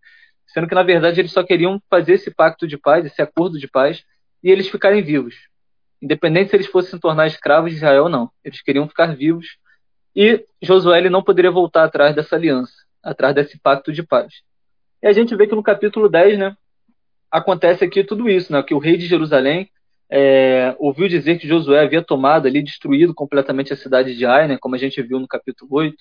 sendo 0.47 0.67
que 0.67 0.73
na 0.73 0.81
verdade 0.81 1.21
eles 1.21 1.31
só 1.31 1.43
queriam 1.43 1.79
fazer 1.87 2.13
esse 2.13 2.31
pacto 2.31 2.67
de 2.67 2.79
paz, 2.79 3.05
esse 3.05 3.21
acordo 3.21 3.59
de 3.59 3.67
paz, 3.67 4.03
e 4.43 4.49
eles 4.49 4.67
ficarem 4.67 5.03
vivos. 5.03 5.35
Independente 6.01 6.49
se 6.49 6.55
eles 6.55 6.65
fossem 6.65 6.93
se 6.93 6.99
tornar 6.99 7.27
escravos 7.27 7.69
de 7.69 7.77
Israel 7.77 8.05
ou 8.05 8.09
não, 8.09 8.27
eles 8.43 8.59
queriam 8.59 8.87
ficar 8.87 9.15
vivos. 9.15 9.45
E 10.15 10.43
Josué 10.59 11.07
não 11.07 11.21
poderia 11.21 11.51
voltar 11.51 11.83
atrás 11.83 12.15
dessa 12.15 12.35
aliança, 12.35 12.73
atrás 13.03 13.35
desse 13.35 13.59
pacto 13.59 13.93
de 13.93 14.01
paz. 14.01 14.33
E 14.99 15.05
a 15.05 15.13
gente 15.13 15.35
vê 15.35 15.45
que 15.45 15.53
no 15.53 15.61
capítulo 15.61 16.09
10, 16.09 16.39
né, 16.39 16.57
acontece 17.29 17.85
aqui 17.85 18.03
tudo 18.03 18.27
isso, 18.27 18.51
né, 18.51 18.63
que 18.63 18.73
o 18.73 18.79
rei 18.79 18.97
de 18.97 19.05
Jerusalém 19.05 19.69
é, 20.11 20.75
ouviu 20.77 21.07
dizer 21.07 21.39
que 21.39 21.47
Josué 21.47 21.81
havia 21.81 22.03
tomado 22.03 22.45
ali, 22.45 22.61
destruído 22.61 23.13
completamente 23.13 23.71
a 23.71 23.77
cidade 23.77 24.15
de 24.15 24.25
Ai, 24.25 24.45
né, 24.45 24.57
como 24.59 24.75
a 24.75 24.77
gente 24.77 25.01
viu 25.01 25.19
no 25.19 25.27
capítulo 25.27 25.69
8. 25.71 25.95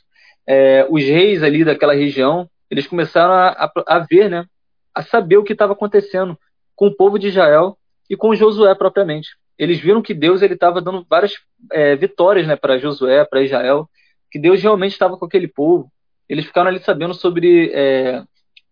É, 0.49 0.87
os 0.91 1.05
reis 1.05 1.45
ali 1.45 1.65
daquela 1.65 1.95
região, 1.95 2.51
eles 2.69 2.89
começaram 2.89 3.33
a, 3.33 3.49
a, 3.49 3.73
a 3.87 3.99
ver, 4.01 4.29
né, 4.29 4.45
a 4.93 5.03
saber 5.03 5.37
o 5.37 5.45
que 5.45 5.53
estava 5.53 5.75
acontecendo 5.75 6.37
com 6.75 6.89
o 6.89 6.97
povo 6.97 7.19
de 7.19 7.29
Israel 7.29 7.79
e 8.09 8.17
com 8.17 8.35
Josué 8.35 8.75
propriamente. 8.75 9.29
Eles 9.57 9.79
viram 9.79 10.03
que 10.03 10.13
Deus 10.13 10.43
ele 10.43 10.55
estava 10.55 10.81
dando 10.81 11.07
várias 11.09 11.35
é, 11.71 11.95
vitórias 11.95 12.47
né, 12.49 12.57
para 12.57 12.79
Josué, 12.79 13.25
para 13.25 13.43
Israel, 13.43 13.89
que 14.29 14.41
Deus 14.41 14.61
realmente 14.61 14.93
estava 14.93 15.17
com 15.17 15.25
aquele 15.25 15.47
povo. 15.47 15.91
Eles 16.29 16.45
ficaram 16.45 16.69
ali 16.69 16.81
sabendo 16.81 17.15
sobre 17.15 17.71
é, 17.73 18.25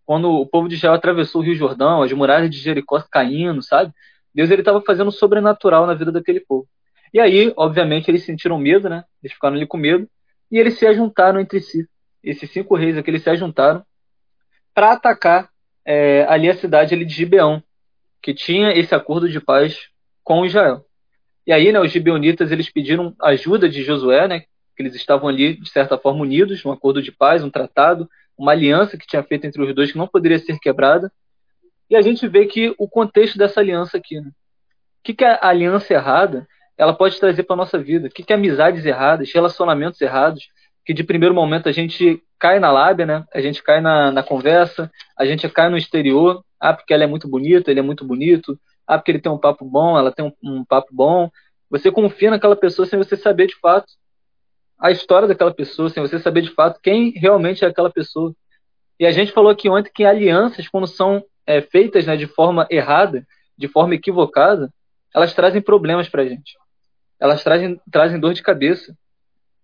quando 0.05 0.31
o 0.31 0.45
povo 0.45 0.67
de 0.67 0.75
Israel 0.75 0.95
atravessou 0.95 1.39
o 1.41 1.43
Rio 1.45 1.55
Jordão, 1.55 2.01
as 2.01 2.11
muralhas 2.11 2.49
de 2.49 2.57
Jericó 2.57 3.01
caindo, 3.09 3.61
sabe? 3.61 3.93
Deus 4.33 4.49
ele 4.49 4.61
estava 4.61 4.81
fazendo 4.81 5.11
sobrenatural 5.11 5.85
na 5.85 5.93
vida 5.93 6.11
daquele 6.11 6.39
povo. 6.39 6.67
E 7.13 7.19
aí, 7.19 7.51
obviamente, 7.57 8.09
eles 8.09 8.23
sentiram 8.23 8.57
medo, 8.57 8.89
né? 8.89 9.03
Eles 9.23 9.33
ficaram 9.33 9.55
ali 9.55 9.65
com 9.65 9.77
medo 9.77 10.07
e 10.51 10.57
eles 10.57 10.77
se 10.77 10.85
ajuntaram 10.85 11.39
entre 11.39 11.59
si. 11.59 11.87
Esses 12.23 12.49
cinco 12.51 12.75
reis 12.75 12.97
aqui 12.97 13.09
eles 13.09 13.23
se 13.23 13.29
ajuntaram 13.29 13.83
para 14.73 14.93
atacar 14.93 15.49
é, 15.85 16.25
ali 16.29 16.49
a 16.49 16.55
cidade 16.55 16.93
ali 16.93 17.05
de 17.05 17.13
Gibeão, 17.13 17.63
que 18.21 18.33
tinha 18.33 18.71
esse 18.71 18.93
acordo 18.93 19.27
de 19.27 19.39
paz 19.39 19.87
com 20.23 20.45
Israel. 20.45 20.85
E 21.47 21.51
aí, 21.51 21.71
né, 21.71 21.79
os 21.79 21.91
gibeonitas 21.91 22.51
eles 22.51 22.69
pediram 22.69 23.15
ajuda 23.21 23.67
de 23.67 23.83
Josué, 23.83 24.27
né? 24.27 24.41
Que 24.75 24.83
eles 24.83 24.93
estavam 24.93 25.27
ali 25.27 25.59
de 25.59 25.69
certa 25.69 25.97
forma 25.97 26.21
unidos, 26.21 26.63
um 26.63 26.71
acordo 26.71 27.01
de 27.01 27.11
paz, 27.11 27.43
um 27.43 27.49
tratado, 27.49 28.07
uma 28.37 28.51
aliança 28.51 28.97
que 28.97 29.07
tinha 29.07 29.23
feito 29.23 29.45
entre 29.45 29.61
os 29.61 29.73
dois 29.73 29.91
que 29.91 29.97
não 29.97 30.07
poderia 30.07 30.37
ser 30.37 30.59
quebrada. 30.59 31.11
E 31.89 31.95
a 31.95 32.01
gente 32.01 32.27
vê 32.27 32.45
que 32.45 32.73
o 32.77 32.87
contexto 32.87 33.37
dessa 33.37 33.59
aliança 33.59 33.97
aqui, 33.97 34.19
né? 34.19 34.29
O 34.29 35.03
que, 35.03 35.13
que 35.13 35.25
a 35.25 35.39
aliança 35.41 35.93
errada 35.93 36.47
ela 36.77 36.93
pode 36.93 37.19
trazer 37.19 37.43
para 37.43 37.55
nossa 37.55 37.79
vida? 37.79 38.07
O 38.07 38.11
que, 38.11 38.23
que 38.23 38.33
amizades 38.33 38.85
erradas, 38.85 39.31
relacionamentos 39.33 39.99
errados, 39.99 40.49
que 40.85 40.93
de 40.93 41.03
primeiro 41.03 41.33
momento 41.33 41.67
a 41.67 41.71
gente 41.71 42.21
cai 42.37 42.59
na 42.59 42.71
lábia, 42.71 43.05
né? 43.05 43.25
A 43.33 43.41
gente 43.41 43.63
cai 43.63 43.81
na, 43.81 44.11
na 44.11 44.23
conversa, 44.23 44.91
a 45.17 45.25
gente 45.25 45.47
cai 45.49 45.69
no 45.69 45.77
exterior. 45.77 46.43
Ah, 46.59 46.73
porque 46.73 46.93
ela 46.93 47.03
é 47.03 47.07
muito 47.07 47.27
bonita, 47.27 47.71
ele 47.71 47.79
é 47.79 47.83
muito 47.83 48.05
bonito. 48.05 48.59
Ah, 48.85 48.97
porque 48.97 49.11
ele 49.11 49.19
tem 49.19 49.31
um 49.31 49.37
papo 49.37 49.65
bom, 49.65 49.97
ela 49.97 50.11
tem 50.11 50.25
um, 50.25 50.33
um 50.43 50.65
papo 50.65 50.89
bom. 50.91 51.29
Você 51.69 51.91
confia 51.91 52.31
naquela 52.31 52.55
pessoa 52.55 52.85
sem 52.85 52.97
você 52.97 53.15
saber 53.15 53.47
de 53.47 53.55
fato 53.55 53.87
a 54.79 54.91
história 54.91 55.27
daquela 55.27 55.53
pessoa, 55.53 55.89
sem 55.89 56.01
você 56.01 56.19
saber 56.19 56.41
de 56.41 56.51
fato 56.51 56.79
quem 56.81 57.11
realmente 57.11 57.65
é 57.65 57.67
aquela 57.67 57.91
pessoa. 57.91 58.33
E 58.99 59.05
a 59.05 59.11
gente 59.11 59.31
falou 59.31 59.51
aqui 59.51 59.69
ontem 59.69 59.91
que 59.93 60.05
alianças, 60.05 60.67
quando 60.67 60.87
são 60.87 61.23
é, 61.49 61.63
feitas 61.63 62.05
né, 62.05 62.15
de 62.15 62.27
forma 62.27 62.67
errada, 62.69 63.25
de 63.57 63.67
forma 63.67 63.95
equivocada, 63.95 64.71
elas 65.13 65.33
trazem 65.33 65.59
problemas 65.59 66.07
para 66.07 66.21
a 66.21 66.25
gente. 66.27 66.55
Elas 67.19 67.43
trazem, 67.43 67.81
trazem 67.91 68.19
dor 68.19 68.35
de 68.35 68.43
cabeça, 68.43 68.95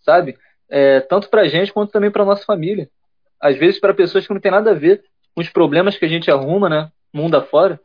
sabe? 0.01 0.35
É, 0.67 0.99
tanto 1.01 1.29
para 1.29 1.41
a 1.41 1.47
gente 1.47 1.71
quanto 1.71 1.91
também 1.91 2.09
para 2.09 2.25
nossa 2.25 2.43
família. 2.43 2.89
Às 3.39 3.55
vezes 3.55 3.79
para 3.79 3.93
pessoas 3.93 4.25
que 4.25 4.33
não 4.33 4.41
tem 4.41 4.51
nada 4.51 4.71
a 4.71 4.73
ver 4.73 5.03
com 5.35 5.41
os 5.41 5.49
problemas 5.49 5.95
que 5.95 6.05
a 6.05 6.07
gente 6.07 6.31
arruma, 6.31 6.67
né, 6.67 6.91
mundo 7.13 7.35
afora. 7.35 7.79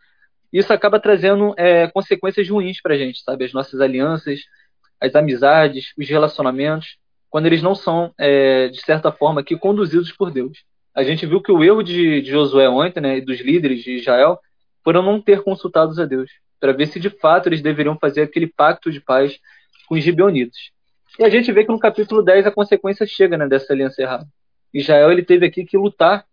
Isso 0.51 0.73
acaba 0.73 0.99
trazendo 0.99 1.55
é, 1.59 1.87
consequências 1.89 2.49
ruins 2.49 2.81
para 2.81 2.95
a 2.95 2.97
gente, 2.97 3.23
sabe? 3.23 3.45
As 3.45 3.53
nossas 3.53 3.83
alianças, 3.83 4.41
as 4.99 5.15
amizades, 5.15 5.93
os 5.97 6.09
relacionamentos, 6.09 6.97
quando 7.29 7.45
eles 7.47 7.63
não 7.63 7.75
são, 7.75 8.15
é, 8.19 8.69
de 8.69 8.81
certa 8.81 9.13
forma, 9.13 9.43
aqui 9.43 9.59
conduzidos 9.59 10.11
por 10.11 10.31
Deus. 10.31 10.65
A 11.01 11.03
gente 11.03 11.25
viu 11.25 11.41
que 11.41 11.51
o 11.51 11.65
erro 11.65 11.83
de, 11.83 12.21
de 12.21 12.31
Josué 12.31 12.69
ontem, 12.69 13.01
né, 13.01 13.17
e 13.17 13.21
dos 13.23 13.41
líderes 13.41 13.83
de 13.83 13.93
Israel, 13.97 14.39
foram 14.85 15.03
não 15.03 15.19
ter 15.19 15.43
consultados 15.43 15.99
a 15.99 16.05
Deus, 16.05 16.31
para 16.61 16.75
ver 16.75 16.89
se 16.89 17.01
de 17.01 17.09
fato 17.09 17.49
eles 17.49 17.63
deveriam 17.63 17.99
fazer 17.99 18.21
aquele 18.21 18.47
pacto 18.47 18.93
de 18.93 19.01
paz 19.01 19.39
com 19.89 19.95
os 19.95 20.05
gibeonitas. 20.05 20.59
E 21.19 21.25
a 21.25 21.31
gente 21.31 21.51
vê 21.53 21.65
que 21.65 21.73
no 21.73 21.79
capítulo 21.79 22.23
10 22.23 22.47
a 22.47 22.51
consequência 22.51 23.07
chega 23.07 23.39
né, 23.39 23.49
dessa 23.49 23.73
aliança 23.73 24.03
errada. 24.03 24.27
Israel 24.75 25.11
ele 25.11 25.25
teve 25.25 25.47
aqui 25.47 25.65
que 25.65 25.79
lutar, 25.79 26.27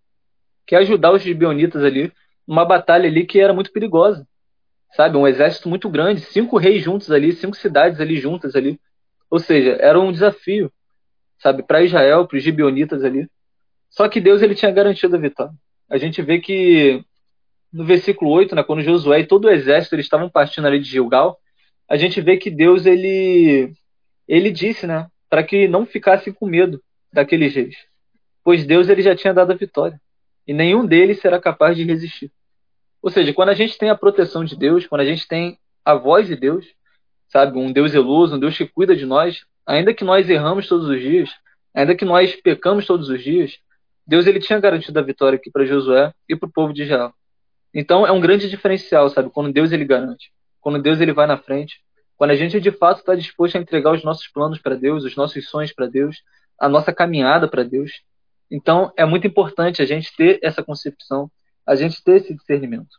que 0.65 0.75
ajudar 0.75 1.13
os 1.13 1.21
gibeonitas 1.21 1.81
ali, 1.81 2.11
numa 2.45 2.65
batalha 2.65 3.07
ali 3.07 3.25
que 3.25 3.39
era 3.39 3.53
muito 3.53 3.71
perigosa. 3.71 4.27
Sabe, 4.97 5.15
um 5.15 5.25
exército 5.25 5.69
muito 5.69 5.89
grande, 5.89 6.19
cinco 6.19 6.57
reis 6.57 6.83
juntos 6.83 7.09
ali, 7.09 7.31
cinco 7.31 7.55
cidades 7.55 8.01
ali 8.01 8.17
juntas 8.17 8.53
ali. 8.53 8.77
Ou 9.29 9.39
seja, 9.39 9.77
era 9.79 9.97
um 9.97 10.11
desafio, 10.11 10.69
sabe, 11.39 11.63
para 11.63 11.81
Israel, 11.81 12.27
para 12.27 12.35
os 12.35 12.43
gibeonitas 12.43 13.05
ali. 13.05 13.29
Só 13.97 14.07
que 14.07 14.21
Deus 14.21 14.43
ele 14.43 14.53
tinha 14.53 14.69
garantido 14.69 15.15
a 15.15 15.19
vitória. 15.19 15.53
A 15.89 15.97
gente 15.97 16.21
vê 16.21 16.37
que 16.37 17.03
no 17.73 17.83
versículo 17.83 18.29
8, 18.29 18.53
né, 18.53 18.61
quando 18.63 18.83
Josué 18.83 19.21
e 19.21 19.25
todo 19.25 19.45
o 19.45 19.49
exército 19.49 19.95
eles 19.95 20.05
estavam 20.05 20.29
partindo 20.29 20.67
ali 20.67 20.79
de 20.79 20.87
Gilgal, 20.87 21.39
a 21.89 21.97
gente 21.97 22.21
vê 22.21 22.37
que 22.37 22.51
Deus 22.51 22.85
ele 22.85 23.73
ele 24.27 24.51
disse, 24.51 24.85
né, 24.85 25.07
para 25.27 25.41
que 25.41 25.67
não 25.67 25.83
ficassem 25.83 26.31
com 26.31 26.45
medo 26.45 26.79
daqueles 27.11 27.55
reis, 27.55 27.75
pois 28.43 28.67
Deus 28.67 28.87
ele 28.87 29.01
já 29.01 29.15
tinha 29.15 29.33
dado 29.33 29.51
a 29.51 29.55
vitória 29.55 29.99
e 30.45 30.53
nenhum 30.53 30.85
deles 30.85 31.19
será 31.19 31.39
capaz 31.39 31.75
de 31.75 31.83
resistir. 31.83 32.31
Ou 33.01 33.09
seja, 33.09 33.33
quando 33.33 33.49
a 33.49 33.55
gente 33.55 33.79
tem 33.79 33.89
a 33.89 33.97
proteção 33.97 34.45
de 34.45 34.55
Deus, 34.55 34.85
quando 34.85 35.01
a 35.01 35.05
gente 35.05 35.27
tem 35.27 35.57
a 35.83 35.95
voz 35.95 36.27
de 36.27 36.35
Deus, 36.35 36.67
sabe, 37.29 37.57
um 37.57 37.71
Deus 37.71 37.93
zeloso, 37.93 38.35
um 38.35 38.39
Deus 38.39 38.55
que 38.55 38.67
cuida 38.67 38.95
de 38.95 39.07
nós, 39.07 39.43
ainda 39.65 39.91
que 39.91 40.03
nós 40.03 40.29
erramos 40.29 40.67
todos 40.67 40.87
os 40.87 41.01
dias, 41.01 41.31
ainda 41.73 41.95
que 41.95 42.05
nós 42.05 42.35
pecamos 42.35 42.85
todos 42.85 43.09
os 43.09 43.23
dias, 43.23 43.57
Deus 44.07 44.25
ele 44.25 44.39
tinha 44.39 44.59
garantido 44.59 44.97
a 44.99 45.01
vitória 45.01 45.37
aqui 45.37 45.51
para 45.51 45.65
Josué 45.65 46.13
e 46.29 46.35
para 46.35 46.47
o 46.47 46.51
povo 46.51 46.73
de 46.73 46.83
Israel. 46.83 47.13
Então 47.73 48.07
é 48.07 48.11
um 48.11 48.21
grande 48.21 48.49
diferencial, 48.49 49.09
sabe? 49.09 49.29
Quando 49.29 49.51
Deus 49.51 49.71
ele 49.71 49.85
garante, 49.85 50.31
quando 50.61 50.81
Deus 50.81 51.01
ele 51.01 51.13
vai 51.13 51.27
na 51.27 51.37
frente, 51.37 51.81
quando 52.15 52.31
a 52.31 52.35
gente 52.35 52.59
de 52.59 52.71
fato 52.71 52.99
está 52.99 53.13
disposto 53.15 53.57
a 53.57 53.59
entregar 53.59 53.91
os 53.91 54.03
nossos 54.03 54.27
planos 54.27 54.59
para 54.59 54.75
Deus, 54.75 55.03
os 55.03 55.15
nossos 55.15 55.49
sonhos 55.49 55.73
para 55.73 55.87
Deus, 55.87 56.23
a 56.59 56.69
nossa 56.69 56.93
caminhada 56.93 57.47
para 57.47 57.63
Deus. 57.63 57.91
Então 58.49 58.91
é 58.97 59.05
muito 59.05 59.27
importante 59.27 59.81
a 59.81 59.85
gente 59.85 60.15
ter 60.15 60.39
essa 60.41 60.63
concepção, 60.63 61.29
a 61.65 61.75
gente 61.75 62.01
ter 62.03 62.17
esse 62.17 62.33
discernimento. 62.33 62.97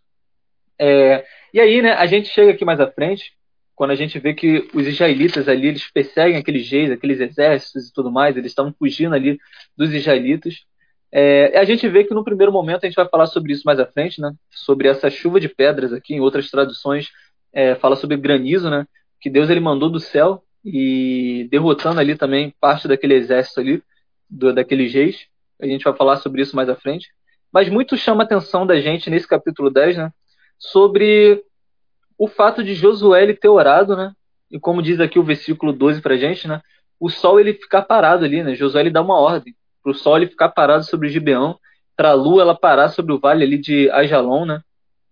É, 0.79 1.25
e 1.53 1.59
aí, 1.59 1.83
né? 1.83 1.93
A 1.95 2.07
gente 2.07 2.29
chega 2.29 2.53
aqui 2.53 2.65
mais 2.65 2.79
à 2.79 2.89
frente, 2.89 3.33
quando 3.75 3.91
a 3.91 3.95
gente 3.95 4.19
vê 4.19 4.35
que 4.35 4.69
os 4.75 4.87
israelitas 4.87 5.49
ali 5.49 5.69
eles 5.69 5.91
perseguem 5.91 6.37
aqueles 6.37 6.71
reis, 6.71 6.91
aqueles 6.91 7.19
exércitos 7.19 7.89
e 7.89 7.93
tudo 7.93 8.13
mais, 8.13 8.37
eles 8.37 8.53
estavam 8.53 8.73
fugindo 8.79 9.15
ali 9.15 9.39
dos 9.77 9.93
israelitas. 9.93 10.67
É, 11.11 11.59
a 11.59 11.65
gente 11.65 11.89
vê 11.89 12.05
que 12.05 12.13
no 12.13 12.25
primeiro 12.25 12.53
momento 12.53 12.85
a 12.85 12.87
gente 12.87 12.97
vai 12.97 13.09
falar 13.09 13.27
sobre 13.27 13.53
isso 13.53 13.63
mais 13.65 13.81
à 13.81 13.87
frente, 13.87 14.21
né? 14.21 14.33
Sobre 14.51 14.89
essa 14.89 15.09
chuva 15.09 15.41
de 15.41 15.49
pedras 15.49 15.93
aqui, 15.93 16.15
em 16.15 16.21
outras 16.21 16.51
traduções 16.51 17.11
é, 17.53 17.75
fala 17.75 17.97
sobre 17.97 18.17
granizo, 18.17 18.69
né? 18.69 18.87
Que 19.21 19.31
Deus 19.31 19.49
ele 19.51 19.61
mandou 19.61 19.91
do 19.91 19.99
céu 19.99 20.43
e 20.65 21.49
derrotando 21.51 22.01
ali 22.01 22.15
também 22.15 22.55
parte 22.61 22.87
daquele 22.87 23.15
exército 23.15 23.61
ali, 23.61 23.83
do, 24.29 24.53
daqueles 24.53 24.93
reis. 24.93 25.27
A 25.61 25.67
gente 25.67 25.83
vai 25.83 25.95
falar 25.95 26.17
sobre 26.19 26.43
isso 26.43 26.55
mais 26.55 26.69
à 26.69 26.77
frente. 26.77 27.09
Mas 27.53 27.69
muito 27.69 27.97
chama 27.97 28.23
a 28.23 28.27
atenção 28.27 28.67
da 28.67 28.79
gente 28.79 29.09
nesse 29.09 29.27
capítulo 29.27 29.71
10, 29.71 29.97
né? 29.97 30.13
Sobre 30.59 31.43
o 32.19 32.29
fato 32.29 32.63
de 32.63 32.75
Josué 32.75 33.23
ele 33.23 33.35
ter 33.35 33.49
orado, 33.49 33.97
né? 33.97 34.13
E 34.51 34.61
como 34.61 34.83
diz 34.83 35.01
aqui 35.01 35.19
o 35.19 35.25
versículo 35.25 35.73
12 35.73 36.03
pra 36.03 36.17
gente, 36.17 36.47
né? 36.47 36.61
O 37.01 37.09
sol 37.09 37.41
ele 37.41 37.55
ficar 37.55 37.83
parado 37.83 38.25
ali, 38.25 38.43
né? 38.43 38.55
Josué 38.55 38.83
ele 38.83 38.91
dá 38.91 39.01
uma 39.01 39.19
ordem 39.19 39.55
o 39.91 39.95
sol 39.95 40.17
ele 40.17 40.27
ficar 40.27 40.49
parado 40.51 40.85
sobre 40.85 41.09
o 41.09 41.11
Gibeão, 41.11 41.59
para 41.97 42.11
a 42.11 42.15
lua 42.15 42.43
ela 42.43 42.55
parar 42.55 42.89
sobre 42.91 43.13
o 43.13 43.19
vale 43.19 43.45
ali 43.45 43.59
de 43.59 43.91
Ajalon, 43.91 44.47
né? 44.47 44.63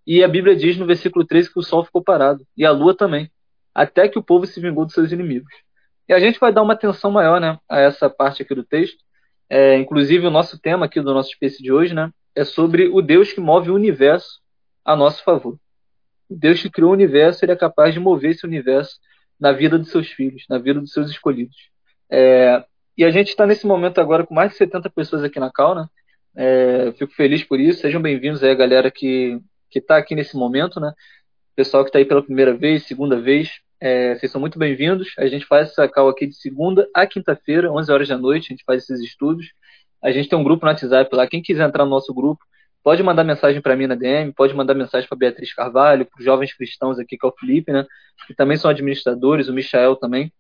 E 0.07 0.23
a 0.23 0.29
Bíblia 0.29 0.55
diz 0.55 0.77
no 0.77 0.87
versículo 0.87 1.27
13 1.27 1.53
que 1.53 1.59
o 1.59 1.63
sol 1.63 1.85
ficou 1.85 2.03
parado, 2.03 2.47
e 2.57 2.65
a 2.65 2.71
lua 2.71 2.97
também, 2.97 3.31
até 3.75 4.09
que 4.09 4.19
o 4.19 4.23
povo 4.23 4.47
se 4.47 4.61
vingou 4.61 4.85
dos 4.85 4.95
seus 4.95 5.11
inimigos. 5.11 5.53
E 6.09 6.13
a 6.13 6.21
gente 6.21 6.39
vai 6.39 6.53
dar 6.53 6.63
uma 6.63 6.75
atenção 6.75 7.11
maior 7.11 7.41
né, 7.41 7.59
a 7.69 7.81
essa 7.81 8.09
parte 8.09 8.43
aqui 8.43 8.55
do 8.55 8.63
texto. 8.63 8.99
É, 9.51 9.77
inclusive, 9.77 10.27
o 10.27 10.31
nosso 10.31 10.59
tema 10.59 10.87
aqui 10.87 11.01
do 11.01 11.13
nosso 11.13 11.31
espécie 11.31 11.63
de 11.63 11.73
hoje 11.73 11.93
né, 11.93 12.13
é 12.35 12.45
sobre 12.45 12.89
o 12.89 13.03
Deus 13.03 13.33
que 13.33 13.41
move 13.41 13.71
o 13.71 13.75
universo 13.75 14.41
a 14.85 14.95
nosso 14.95 15.25
favor. 15.25 15.59
O 16.29 16.35
Deus 16.37 16.63
que 16.63 16.71
criou 16.71 16.91
o 16.91 16.95
universo, 16.95 17.45
ele 17.45 17.53
é 17.53 17.57
capaz 17.57 17.93
de 17.93 18.01
mover 18.01 18.33
esse 18.33 18.47
universo 18.47 18.99
na 19.39 19.53
vida 19.53 19.79
dos 19.79 19.91
seus 19.91 20.09
filhos, 20.09 20.45
na 20.49 20.59
vida 20.59 20.81
dos 20.81 20.93
seus 20.93 21.11
escolhidos. 21.11 21.57
É, 22.11 22.65
e 22.97 23.05
a 23.05 23.11
gente 23.11 23.29
está 23.29 23.47
nesse 23.47 23.67
momento 23.67 24.01
agora 24.01 24.27
com 24.27 24.35
mais 24.35 24.53
de 24.53 24.57
70 24.57 24.89
pessoas 24.91 25.23
aqui 25.23 25.39
na 25.39 25.51
Cal, 25.53 25.75
né? 25.75 25.87
É, 26.35 26.93
fico 26.93 27.13
feliz 27.15 27.45
por 27.45 27.61
isso. 27.61 27.81
Sejam 27.81 28.01
bem-vindos 28.01 28.43
aí, 28.43 28.51
a 28.51 28.55
galera 28.55 28.91
que 28.91 29.39
está 29.75 29.97
aqui 29.97 30.15
nesse 30.15 30.37
momento, 30.37 30.81
né? 30.81 30.93
Pessoal 31.55 31.85
que 31.85 31.89
está 31.91 31.99
aí 31.99 32.05
pela 32.05 32.23
primeira 32.23 32.55
vez, 32.55 32.85
segunda 32.85 33.21
vez, 33.21 33.51
é, 33.81 34.15
vocês 34.15 34.33
são 34.33 34.41
muito 34.41 34.59
bem-vindos. 34.59 35.13
A 35.19 35.27
gente 35.27 35.45
faz 35.47 35.71
essa 35.71 35.89
cal 35.89 36.09
aqui 36.09 36.27
de 36.27 36.35
segunda 36.35 36.89
a 36.95 37.07
quinta-feira, 37.07 37.71
11 37.71 37.93
horas 37.93 38.09
da 38.09 38.17
noite, 38.17 38.47
a 38.47 38.55
gente 38.55 38.65
faz 38.65 38.85
esses 38.85 39.01
estudos. 39.01 39.47
A 40.03 40.11
gente 40.11 40.29
tem 40.29 40.39
um 40.39 40.45
grupo 40.45 40.65
no 40.65 40.71
WhatsApp 40.71 41.15
lá. 41.15 41.27
Quem 41.27 41.43
quiser 41.43 41.67
entrar 41.67 41.85
no 41.85 41.91
nosso 41.91 42.15
grupo, 42.15 42.43
pode 42.83 43.03
mandar 43.03 43.25
mensagem 43.25 43.61
para 43.61 43.77
mim 43.77 43.87
na 43.87 43.95
DM, 43.95 44.33
pode 44.33 44.55
mandar 44.55 44.75
mensagem 44.75 45.09
para 45.09 45.19
Beatriz 45.19 45.53
Carvalho, 45.53 46.07
para 46.07 46.19
os 46.19 46.25
jovens 46.25 46.55
cristãos 46.55 46.99
aqui, 46.99 47.19
que 47.19 47.27
é 47.27 47.29
o 47.29 47.35
Felipe, 47.39 47.73
né? 47.73 47.87
Que 48.27 48.35
também 48.35 48.57
são 48.57 48.71
administradores, 48.71 49.49
o 49.49 49.53
Michael 49.53 49.97
também. 49.97 50.33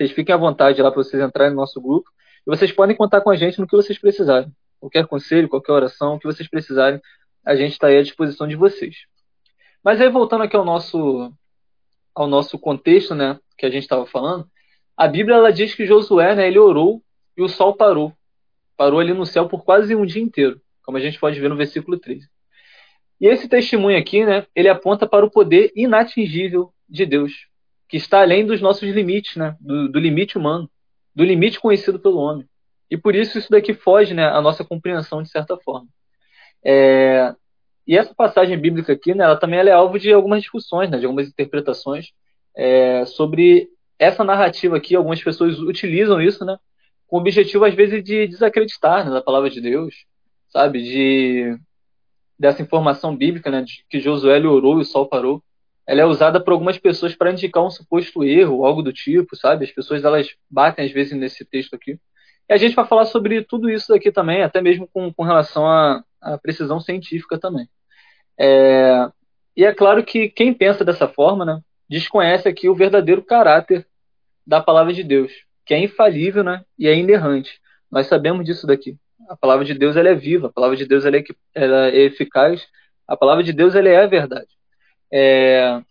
Vocês 0.00 0.12
fiquem 0.12 0.34
à 0.34 0.38
vontade 0.38 0.80
lá 0.80 0.90
para 0.90 1.02
vocês 1.02 1.22
entrarem 1.22 1.52
no 1.52 1.60
nosso 1.60 1.78
grupo. 1.78 2.10
E 2.46 2.48
vocês 2.50 2.72
podem 2.72 2.96
contar 2.96 3.20
com 3.20 3.28
a 3.28 3.36
gente 3.36 3.60
no 3.60 3.66
que 3.66 3.76
vocês 3.76 3.98
precisarem. 3.98 4.50
Qualquer 4.78 5.06
conselho, 5.06 5.46
qualquer 5.46 5.72
oração, 5.72 6.14
o 6.14 6.18
que 6.18 6.26
vocês 6.26 6.48
precisarem, 6.48 6.98
a 7.44 7.54
gente 7.54 7.72
está 7.72 7.88
aí 7.88 7.98
à 7.98 8.02
disposição 8.02 8.48
de 8.48 8.56
vocês. 8.56 9.04
Mas 9.84 10.00
aí, 10.00 10.08
voltando 10.08 10.44
aqui 10.44 10.56
ao 10.56 10.64
nosso, 10.64 11.30
ao 12.14 12.26
nosso 12.26 12.58
contexto, 12.58 13.14
né? 13.14 13.38
Que 13.58 13.66
a 13.66 13.70
gente 13.70 13.82
estava 13.82 14.06
falando, 14.06 14.48
a 14.96 15.06
Bíblia 15.06 15.36
ela 15.36 15.52
diz 15.52 15.74
que 15.74 15.84
Josué, 15.84 16.34
né? 16.34 16.48
Ele 16.48 16.58
orou 16.58 17.02
e 17.36 17.42
o 17.42 17.48
sol 17.48 17.74
parou. 17.74 18.10
Parou 18.78 19.00
ali 19.00 19.12
no 19.12 19.26
céu 19.26 19.48
por 19.48 19.64
quase 19.64 19.94
um 19.94 20.06
dia 20.06 20.22
inteiro 20.22 20.58
como 20.82 20.96
a 20.96 21.00
gente 21.00 21.20
pode 21.20 21.38
ver 21.38 21.48
no 21.48 21.56
versículo 21.56 21.98
13. 21.98 22.26
E 23.20 23.26
esse 23.26 23.48
testemunho 23.48 23.98
aqui, 23.98 24.24
né, 24.24 24.46
ele 24.56 24.68
aponta 24.68 25.06
para 25.06 25.24
o 25.24 25.30
poder 25.30 25.70
inatingível 25.76 26.72
de 26.88 27.06
Deus, 27.06 27.49
que 27.90 27.96
está 27.96 28.20
além 28.22 28.46
dos 28.46 28.60
nossos 28.60 28.88
limites, 28.88 29.34
né, 29.34 29.56
do, 29.60 29.88
do 29.88 29.98
limite 29.98 30.38
humano, 30.38 30.70
do 31.12 31.24
limite 31.24 31.58
conhecido 31.58 31.98
pelo 31.98 32.18
homem. 32.18 32.48
E 32.88 32.96
por 32.96 33.16
isso 33.16 33.36
isso 33.36 33.50
daqui 33.50 33.74
foge, 33.74 34.14
né, 34.14 34.28
à 34.28 34.40
nossa 34.40 34.64
compreensão 34.64 35.22
de 35.22 35.28
certa 35.28 35.56
forma. 35.56 35.88
É... 36.64 37.34
E 37.84 37.98
essa 37.98 38.14
passagem 38.14 38.56
bíblica 38.56 38.92
aqui, 38.92 39.12
né, 39.12 39.24
ela 39.24 39.36
também 39.36 39.58
ela 39.58 39.70
é 39.70 39.72
alvo 39.72 39.98
de 39.98 40.12
algumas 40.12 40.40
discussões, 40.40 40.88
né, 40.88 40.98
de 40.98 41.06
algumas 41.06 41.26
interpretações 41.26 42.12
é, 42.56 43.04
sobre 43.06 43.68
essa 43.98 44.22
narrativa 44.22 44.76
aqui. 44.76 44.94
Algumas 44.94 45.20
pessoas 45.20 45.58
utilizam 45.58 46.22
isso, 46.22 46.44
né, 46.44 46.56
com 47.08 47.16
o 47.16 47.20
objetivo 47.20 47.64
às 47.64 47.74
vezes 47.74 48.04
de 48.04 48.28
desacreditar 48.28 49.04
né, 49.04 49.10
da 49.10 49.20
palavra 49.20 49.50
de 49.50 49.60
Deus, 49.60 50.04
sabe, 50.48 50.80
de 50.80 51.58
dessa 52.38 52.62
informação 52.62 53.16
bíblica, 53.16 53.50
né, 53.50 53.62
de 53.62 53.84
que 53.90 53.98
Josué 53.98 54.38
orou 54.38 54.78
e 54.78 54.82
o 54.82 54.84
sol 54.84 55.08
parou, 55.08 55.42
ela 55.90 56.02
é 56.02 56.06
usada 56.06 56.38
por 56.38 56.52
algumas 56.52 56.78
pessoas 56.78 57.16
para 57.16 57.32
indicar 57.32 57.64
um 57.64 57.68
suposto 57.68 58.22
erro, 58.22 58.64
algo 58.64 58.80
do 58.80 58.92
tipo, 58.92 59.34
sabe? 59.34 59.64
As 59.64 59.72
pessoas 59.72 60.04
elas 60.04 60.28
batem 60.48 60.84
às 60.84 60.92
vezes 60.92 61.18
nesse 61.18 61.44
texto 61.44 61.74
aqui. 61.74 61.98
E 62.48 62.52
a 62.52 62.56
gente 62.56 62.76
vai 62.76 62.86
falar 62.86 63.06
sobre 63.06 63.42
tudo 63.42 63.68
isso 63.68 63.92
aqui 63.92 64.12
também, 64.12 64.44
até 64.44 64.62
mesmo 64.62 64.86
com, 64.86 65.12
com 65.12 65.24
relação 65.24 65.66
à, 65.66 66.04
à 66.20 66.38
precisão 66.38 66.78
científica 66.78 67.40
também. 67.40 67.68
É, 68.38 69.10
e 69.56 69.64
é 69.64 69.74
claro 69.74 70.04
que 70.04 70.28
quem 70.28 70.54
pensa 70.54 70.84
dessa 70.84 71.08
forma, 71.08 71.44
né, 71.44 71.60
desconhece 71.88 72.48
aqui 72.48 72.68
o 72.68 72.74
verdadeiro 72.74 73.20
caráter 73.20 73.84
da 74.46 74.60
palavra 74.60 74.92
de 74.92 75.02
Deus, 75.02 75.32
que 75.66 75.74
é 75.74 75.78
infalível, 75.80 76.44
né, 76.44 76.64
e 76.78 76.86
é 76.86 76.94
inerrante. 76.94 77.60
Nós 77.90 78.06
sabemos 78.06 78.44
disso 78.44 78.64
daqui. 78.64 78.96
A 79.28 79.36
palavra 79.36 79.64
de 79.64 79.74
Deus 79.74 79.96
ela 79.96 80.10
é 80.10 80.14
viva, 80.14 80.46
a 80.46 80.52
palavra 80.52 80.76
de 80.76 80.86
Deus 80.86 81.04
ela 81.04 81.16
é, 81.16 81.24
ela 81.52 81.88
é 81.88 82.02
eficaz, 82.02 82.64
a 83.08 83.16
palavra 83.16 83.42
de 83.42 83.52
Deus 83.52 83.74
ela 83.74 83.88
é 83.88 84.04
a 84.04 84.06
verdade. 84.06 84.59
É, 85.12 85.82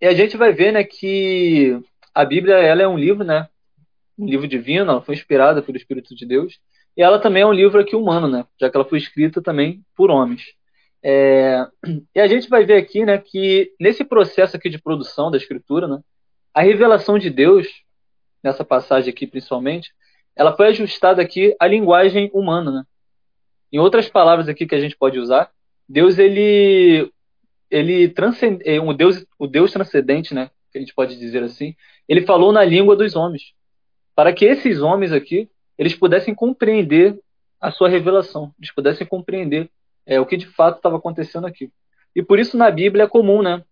e 0.00 0.06
a 0.06 0.14
gente 0.14 0.36
vai 0.36 0.52
ver 0.52 0.72
né, 0.72 0.84
que 0.84 1.80
a 2.14 2.24
Bíblia 2.24 2.56
ela 2.56 2.82
é 2.82 2.88
um 2.88 2.98
livro, 2.98 3.24
né, 3.24 3.48
um 4.18 4.26
livro 4.26 4.46
divino, 4.46 4.90
ela 4.90 5.02
foi 5.02 5.14
inspirada 5.14 5.62
pelo 5.62 5.76
Espírito 5.76 6.14
de 6.14 6.26
Deus, 6.26 6.58
e 6.96 7.02
ela 7.02 7.18
também 7.18 7.42
é 7.42 7.46
um 7.46 7.52
livro 7.52 7.80
aqui 7.80 7.96
humano, 7.96 8.28
né, 8.28 8.44
já 8.60 8.70
que 8.70 8.76
ela 8.76 8.84
foi 8.84 8.98
escrita 8.98 9.42
também 9.42 9.84
por 9.96 10.10
homens. 10.10 10.42
É, 11.02 11.66
e 12.14 12.20
a 12.20 12.26
gente 12.26 12.48
vai 12.48 12.64
ver 12.64 12.76
aqui 12.76 13.04
né, 13.04 13.18
que 13.18 13.72
nesse 13.80 14.04
processo 14.04 14.56
aqui 14.56 14.68
de 14.70 14.80
produção 14.80 15.30
da 15.30 15.36
Escritura, 15.36 15.86
né, 15.86 16.00
a 16.54 16.62
revelação 16.62 17.18
de 17.18 17.30
Deus, 17.30 17.66
nessa 18.42 18.64
passagem 18.64 19.10
aqui 19.10 19.26
principalmente, 19.26 19.92
ela 20.36 20.56
foi 20.56 20.68
ajustada 20.68 21.20
aqui 21.20 21.54
à 21.58 21.66
linguagem 21.66 22.30
humana. 22.32 22.70
Né? 22.70 22.84
Em 23.72 23.78
outras 23.78 24.08
palavras 24.08 24.48
aqui 24.48 24.66
que 24.66 24.74
a 24.74 24.80
gente 24.80 24.96
pode 24.96 25.18
usar, 25.18 25.50
Deus 25.88 26.18
ele 26.18 27.10
ele 27.70 28.08
transcende, 28.08 28.62
é, 28.64 28.80
um 28.80 28.94
Deus 28.94 29.24
o 29.38 29.46
Deus 29.46 29.72
transcendente, 29.72 30.34
né, 30.34 30.50
que 30.70 30.78
a 30.78 30.80
gente 30.80 30.94
pode 30.94 31.18
dizer 31.18 31.42
assim, 31.42 31.74
ele 32.08 32.22
falou 32.22 32.52
na 32.52 32.64
língua 32.64 32.96
dos 32.96 33.16
homens, 33.16 33.52
para 34.14 34.32
que 34.32 34.44
esses 34.44 34.80
homens 34.80 35.12
aqui 35.12 35.48
eles 35.76 35.94
pudessem 35.94 36.34
compreender 36.34 37.18
a 37.60 37.70
sua 37.70 37.88
revelação, 37.88 38.52
eles 38.58 38.72
pudessem 38.72 39.06
compreender 39.06 39.70
é, 40.06 40.20
o 40.20 40.26
que 40.26 40.36
de 40.36 40.46
fato 40.46 40.76
estava 40.76 40.96
acontecendo 40.96 41.46
aqui. 41.46 41.70
E 42.14 42.22
por 42.22 42.38
isso 42.38 42.56
na 42.56 42.70
Bíblia 42.70 43.04
é 43.04 43.08
comum, 43.08 43.42
né, 43.42 43.62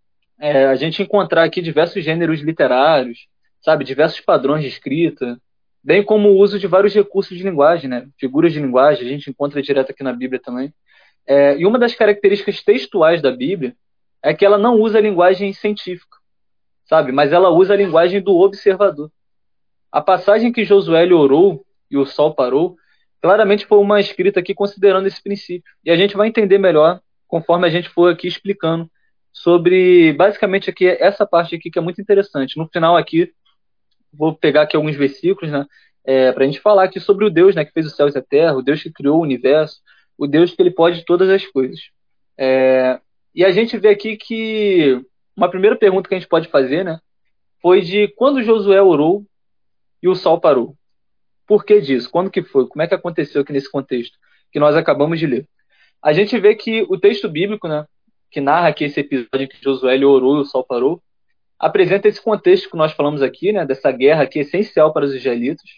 é, 0.41 0.67
a 0.67 0.75
gente 0.75 1.03
encontrar 1.03 1.45
aqui 1.45 1.63
diversos 1.63 2.03
gêneros 2.03 2.41
literários, 2.41 3.29
sabe, 3.61 3.85
diversos 3.85 4.21
padrões 4.21 4.63
de 4.63 4.69
escrita, 4.69 5.39
bem 5.83 6.03
como 6.03 6.31
o 6.31 6.39
uso 6.39 6.59
de 6.59 6.67
vários 6.67 6.95
recursos 6.95 7.37
de 7.37 7.43
linguagem, 7.43 7.89
né? 7.89 8.07
figuras 8.19 8.53
de 8.53 8.61
linguagem, 8.61 9.07
a 9.07 9.09
gente 9.09 9.31
encontra 9.31 9.63
direto 9.63 9.91
aqui 9.91 10.03
na 10.03 10.13
Bíblia 10.13 10.41
também. 10.41 10.73
É, 11.27 11.57
e 11.57 11.67
uma 11.67 11.79
das 11.79 11.95
características 11.95 12.63
textuais 12.63 13.21
da 13.23 13.31
Bíblia 13.31 13.75
é 14.23 14.33
que 14.33 14.45
ela 14.45 14.59
não 14.59 14.81
usa 14.81 14.99
a 14.99 15.01
linguagem 15.01 15.53
científica, 15.53 16.17
sabe? 16.85 17.13
Mas 17.13 17.33
ela 17.33 17.51
usa 17.51 17.75
a 17.75 17.77
linguagem 17.77 18.21
do 18.21 18.37
observador. 18.39 19.11
A 19.91 20.01
passagem 20.01 20.53
que 20.53 20.65
Josué 20.65 21.05
orou 21.13 21.67
e 21.91 21.97
o 21.99 22.07
sol 22.07 22.35
parou, 22.35 22.77
claramente 23.21 23.67
foi 23.67 23.79
uma 23.79 24.01
escrita 24.01 24.41
aqui 24.41 24.55
considerando 24.55 25.07
esse 25.07 25.23
princípio. 25.23 25.71
E 25.85 25.91
a 25.91 25.97
gente 25.97 26.17
vai 26.17 26.29
entender 26.29 26.59
melhor 26.59 27.01
conforme 27.27 27.67
a 27.67 27.71
gente 27.71 27.89
for 27.89 28.13
aqui 28.13 28.29
explicando 28.29 28.91
sobre 29.33 30.13
basicamente 30.13 30.69
aqui 30.69 30.87
essa 30.87 31.27
parte 31.27 31.55
aqui 31.55 31.71
que 31.71 31.79
é 31.79 31.83
muito 31.83 32.01
interessante. 32.01 32.57
No 32.57 32.69
final 32.69 32.97
aqui 32.97 33.33
vou 34.13 34.35
pegar 34.35 34.63
aqui 34.63 34.77
alguns 34.77 34.97
versículos, 34.97 35.51
né? 35.51 35.67
É, 36.05 36.33
para 36.33 36.45
a 36.45 36.47
gente 36.47 36.61
falar 36.61 36.85
aqui 36.85 36.99
sobre 36.99 37.25
o 37.25 37.31
Deus, 37.31 37.55
né, 37.55 37.65
que 37.65 37.73
fez 37.73 37.87
os 37.87 37.95
céus 37.95 38.15
e 38.15 38.19
a 38.19 38.23
terra, 38.23 38.57
o 38.57 38.63
Deus 38.63 38.83
que 38.83 38.91
criou 38.91 39.19
o 39.19 39.23
universo, 39.23 39.81
o 40.19 40.27
Deus 40.27 40.53
que 40.53 40.61
ele 40.61 40.71
pode 40.71 41.05
todas 41.05 41.29
as 41.31 41.47
coisas. 41.47 41.79
É, 42.37 43.01
e 43.35 43.45
a 43.45 43.51
gente 43.51 43.77
vê 43.79 43.89
aqui 43.89 44.17
que 44.17 45.01
uma 45.37 45.49
primeira 45.49 45.77
pergunta 45.77 46.09
que 46.09 46.15
a 46.15 46.19
gente 46.19 46.29
pode 46.29 46.49
fazer, 46.49 46.85
né, 46.85 46.99
foi 47.61 47.81
de 47.81 48.09
quando 48.09 48.43
Josué 48.43 48.83
orou 48.83 49.25
e 50.03 50.09
o 50.09 50.15
sol 50.15 50.41
parou. 50.41 50.77
Por 51.47 51.65
que 51.65 51.81
disso? 51.81 52.11
Quando 52.11 52.31
que 52.31 52.43
foi? 52.43 52.67
Como 52.67 52.83
é 52.83 52.87
que 52.87 52.95
aconteceu 52.95 53.43
aqui 53.43 53.53
nesse 53.53 53.71
contexto 53.71 54.19
que 54.51 54.59
nós 54.59 54.77
acabamos 54.77 55.19
de 55.19 55.27
ler? 55.27 55.49
A 56.03 56.13
gente 56.13 56.39
vê 56.39 56.55
que 56.55 56.83
o 56.89 56.99
texto 56.99 57.29
bíblico, 57.29 57.69
né, 57.69 57.87
que 58.31 58.41
narra 58.41 58.69
aqui 58.69 58.85
esse 58.85 59.01
episódio 59.01 59.43
em 59.43 59.49
que 59.49 59.63
Josué 59.63 59.97
orou 60.05 60.39
e 60.39 60.41
o 60.41 60.45
sol 60.45 60.65
parou, 60.65 61.03
apresenta 61.59 62.09
esse 62.09 62.21
contexto 62.21 62.69
que 62.69 62.77
nós 62.77 62.93
falamos 62.93 63.23
aqui, 63.23 63.53
né, 63.53 63.65
dessa 63.65 63.93
guerra 63.93 64.25
é 64.25 64.39
essencial 64.39 64.93
para 64.93 65.05
os 65.05 65.15
israelitas. 65.15 65.71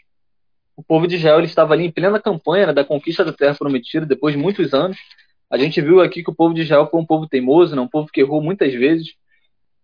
O 0.77 0.83
povo 0.83 1.07
de 1.07 1.17
Israel 1.17 1.41
estava 1.41 1.75
ali 1.75 1.85
em 1.85 1.93
plena 1.93 2.19
campanha 2.19 2.69
né, 2.69 2.73
da 2.73 2.85
conquista 2.85 3.25
da 3.25 3.33
terra 3.33 3.55
prometida, 3.55 4.07
depois 4.07 4.35
de 4.35 4.41
muitos 4.41 4.73
anos. 4.73 4.97
A 5.51 5.59
gente 5.59 5.81
viu 5.81 6.01
aqui 6.01 6.23
que 6.23 6.31
o 6.31 6.35
povo 6.35 6.55
de 6.55 6.63
Israel 6.63 6.89
foi 6.91 7.01
um 7.01 7.07
povo 7.07 7.29
teimoso, 7.29 7.77
né, 7.77 7.83
um 7.83 7.89
povo 7.89 8.09
que 8.13 8.21
errou 8.21 8.43
muitas 8.43 8.73
vezes, 8.73 9.15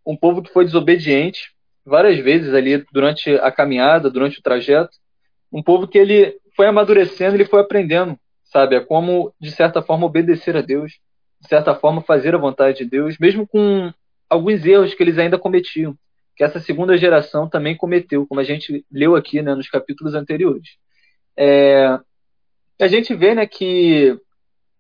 um 0.07 0.17
povo 0.17 0.43
que 0.43 0.53
foi 0.53 0.65
desobediente 0.65 1.53
várias 1.85 2.19
vezes 2.19 2.53
ali 2.55 2.85
durante 2.93 3.31
a 3.31 3.51
caminhada, 3.51 4.11
durante 4.11 4.39
o 4.39 4.43
trajeto, 4.43 4.91
um 5.53 5.63
povo 5.63 5.89
que 5.89 5.99
ele 5.99 6.39
foi 6.57 6.67
amadurecendo, 6.67 7.37
ele 7.37 7.45
foi 7.45 7.61
aprendendo, 7.61 8.19
sabe, 8.45 8.77
a 8.77 8.85
como 8.85 9.33
de 9.41 9.51
certa 9.51 9.83
forma 9.83 10.07
obedecer 10.07 10.57
a 10.57 10.61
Deus, 10.61 10.93
de 11.41 11.49
certa 11.49 11.75
forma 11.75 12.03
fazer 12.03 12.35
a 12.35 12.39
vontade 12.39 12.79
de 12.79 12.85
Deus, 12.85 13.17
mesmo 13.19 13.47
com 13.47 13.93
alguns 14.29 14.65
erros 14.65 14.95
que 14.95 15.03
eles 15.03 15.19
ainda 15.19 15.39
cometiam, 15.39 15.97
que 16.37 16.45
essa 16.45 16.61
segunda 16.61 16.97
geração 16.97 17.49
também 17.49 17.77
cometeu, 17.77 18.27
como 18.27 18.41
a 18.41 18.45
gente 18.45 18.85
leu 18.91 19.17
aqui 19.17 19.43
né, 19.43 19.55
nos 19.55 19.69
capítulos 19.69 20.15
anteriores. 20.15 20.77
É, 21.37 21.99
a 22.81 22.87
gente 22.87 23.15
vê 23.15 23.35
né, 23.35 23.47
que 23.47 24.19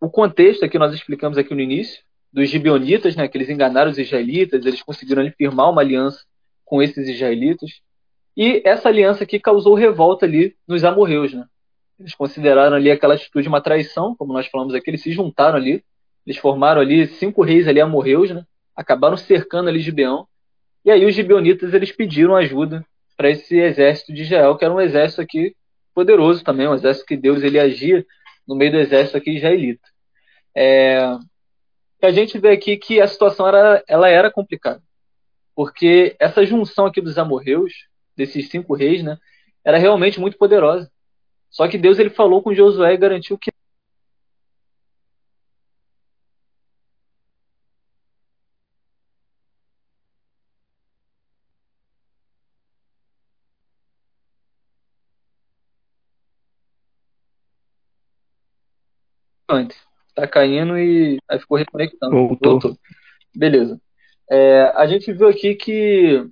o 0.00 0.08
contexto 0.08 0.68
que 0.68 0.78
nós 0.78 0.94
explicamos 0.94 1.36
aqui 1.36 1.54
no 1.54 1.60
início, 1.60 2.02
dos 2.32 2.48
gibeonitas, 2.48 3.16
né, 3.16 3.28
que 3.28 3.36
eles 3.36 3.50
enganaram 3.50 3.90
os 3.90 3.98
israelitas, 3.98 4.64
eles 4.64 4.82
conseguiram 4.82 5.20
ali, 5.20 5.30
firmar 5.32 5.68
uma 5.68 5.82
aliança 5.82 6.24
com 6.64 6.82
esses 6.82 7.08
israelitas, 7.08 7.80
e 8.36 8.62
essa 8.64 8.88
aliança 8.88 9.24
aqui 9.24 9.38
causou 9.38 9.74
revolta 9.74 10.24
ali 10.24 10.56
nos 10.66 10.84
amorreus. 10.84 11.34
Né? 11.34 11.44
Eles 11.98 12.14
consideraram 12.14 12.76
ali 12.76 12.90
aquela 12.90 13.14
atitude 13.14 13.48
uma 13.48 13.60
traição, 13.60 14.14
como 14.16 14.32
nós 14.32 14.46
falamos 14.46 14.74
aqui, 14.74 14.88
eles 14.88 15.02
se 15.02 15.10
juntaram 15.10 15.56
ali, 15.56 15.84
eles 16.24 16.38
formaram 16.38 16.80
ali 16.80 17.06
cinco 17.06 17.42
reis 17.42 17.66
ali 17.66 17.80
amorreus, 17.80 18.30
né? 18.30 18.44
acabaram 18.74 19.16
cercando 19.16 19.68
ali 19.68 19.80
Gibeão. 19.80 20.26
E 20.84 20.90
aí 20.90 21.04
os 21.04 21.14
gibeonitas 21.14 21.74
eles 21.74 21.92
pediram 21.92 22.36
ajuda 22.36 22.86
para 23.16 23.28
esse 23.28 23.58
exército 23.58 24.14
de 24.14 24.22
Israel, 24.22 24.56
que 24.56 24.64
era 24.64 24.72
um 24.72 24.80
exército 24.80 25.20
aqui 25.20 25.54
poderoso 25.94 26.42
também, 26.42 26.66
um 26.66 26.74
exército 26.74 27.04
que 27.04 27.16
Deus 27.16 27.42
ele 27.42 27.58
agia 27.58 28.06
no 28.46 28.54
meio 28.54 28.72
do 28.72 28.78
exército 28.78 29.18
aqui 29.18 29.36
israelita. 29.36 29.89
É, 30.54 30.98
a 32.02 32.10
gente 32.12 32.38
vê 32.38 32.50
aqui 32.50 32.76
que 32.76 33.00
a 33.00 33.06
situação 33.06 33.46
era, 33.48 33.82
ela 33.88 34.08
era 34.08 34.30
complicada, 34.30 34.82
porque 35.54 36.16
essa 36.20 36.46
junção 36.46 36.86
aqui 36.86 37.00
dos 37.00 37.18
amorreus, 37.18 37.72
desses 38.16 38.50
cinco 38.50 38.74
reis, 38.74 39.02
né, 39.02 39.18
era 39.64 39.78
realmente 39.78 40.20
muito 40.20 40.38
poderosa. 40.38 40.90
Só 41.50 41.68
que 41.68 41.78
Deus 41.78 41.98
ele 41.98 42.10
falou 42.10 42.42
com 42.42 42.54
Josué 42.54 42.94
e 42.94 42.98
garantiu 42.98 43.38
que 43.38 43.50
antes. 59.48 59.89
Tá 60.20 60.26
caindo 60.26 60.78
e 60.78 61.18
aí 61.28 61.38
ficou 61.38 61.56
reconectando. 61.56 62.12
Voltou. 62.12 62.52
Voltou. 62.52 62.78
Beleza. 63.34 63.80
É, 64.30 64.72
a 64.76 64.86
gente 64.86 65.10
viu 65.12 65.28
aqui 65.28 65.54
que, 65.54 66.26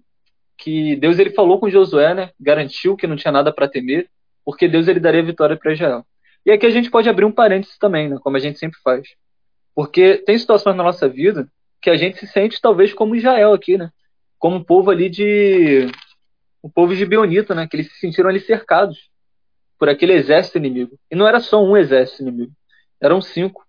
que 0.59 0.95
Deus 0.97 1.19
ele 1.19 1.31
falou 1.31 1.59
com 1.59 1.71
Josué, 1.71 2.13
né? 2.13 2.31
Garantiu 2.39 2.97
que 2.97 3.07
não 3.07 3.17
tinha 3.17 3.33
nada 3.33 3.51
para 3.53 3.67
temer, 3.67 4.11
porque 4.45 4.69
Deus 4.69 4.89
ele 4.89 5.01
daria 5.01 5.23
vitória 5.23 5.57
para 5.57 5.73
Israel. 5.73 6.05
E 6.45 6.51
aqui 6.51 6.67
a 6.67 6.71
gente 6.71 6.91
pode 6.91 7.09
abrir 7.09 7.25
um 7.25 7.33
parênteses 7.33 7.79
também, 7.79 8.11
né? 8.11 8.19
Como 8.23 8.37
a 8.37 8.41
gente 8.41 8.59
sempre 8.59 8.79
faz. 8.85 9.09
Porque 9.75 10.19
tem 10.19 10.37
situações 10.37 10.77
na 10.77 10.83
nossa 10.83 11.09
vida 11.09 11.49
que 11.81 11.89
a 11.89 11.97
gente 11.97 12.19
se 12.19 12.27
sente 12.27 12.61
talvez 12.61 12.93
como 12.93 13.17
Israel 13.17 13.55
aqui, 13.55 13.79
né? 13.79 13.91
Como 14.39 14.57
um 14.57 14.63
povo 14.63 14.91
ali 14.91 15.09
de. 15.09 15.87
O 16.63 16.69
povo 16.69 16.95
de 16.95 17.07
Bionita, 17.07 17.55
né? 17.55 17.67
Que 17.67 17.77
eles 17.77 17.91
se 17.91 18.01
sentiram 18.01 18.29
ali 18.29 18.41
cercados 18.41 19.09
por 19.79 19.89
aquele 19.89 20.13
exército 20.13 20.59
inimigo. 20.59 20.99
E 21.11 21.15
não 21.15 21.27
era 21.27 21.41
só 21.41 21.65
um 21.65 21.77
exército 21.77 22.23
inimigo, 22.23 22.53
eram 23.01 23.23
cinco. 23.23 23.68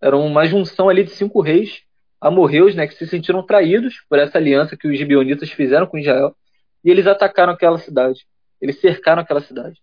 Era 0.00 0.16
uma 0.16 0.46
junção 0.46 0.88
ali 0.88 1.04
de 1.04 1.10
cinco 1.10 1.40
reis 1.40 1.82
amorreus, 2.20 2.74
né, 2.74 2.86
que 2.86 2.94
se 2.94 3.06
sentiram 3.06 3.42
traídos 3.42 4.04
por 4.08 4.18
essa 4.18 4.36
aliança 4.36 4.76
que 4.76 4.86
os 4.86 4.98
gibeonitas 4.98 5.50
fizeram 5.50 5.86
com 5.86 5.96
Israel, 5.96 6.36
e 6.84 6.90
eles 6.90 7.06
atacaram 7.06 7.52
aquela 7.52 7.78
cidade. 7.78 8.26
Eles 8.60 8.78
cercaram 8.78 9.22
aquela 9.22 9.40
cidade. 9.40 9.80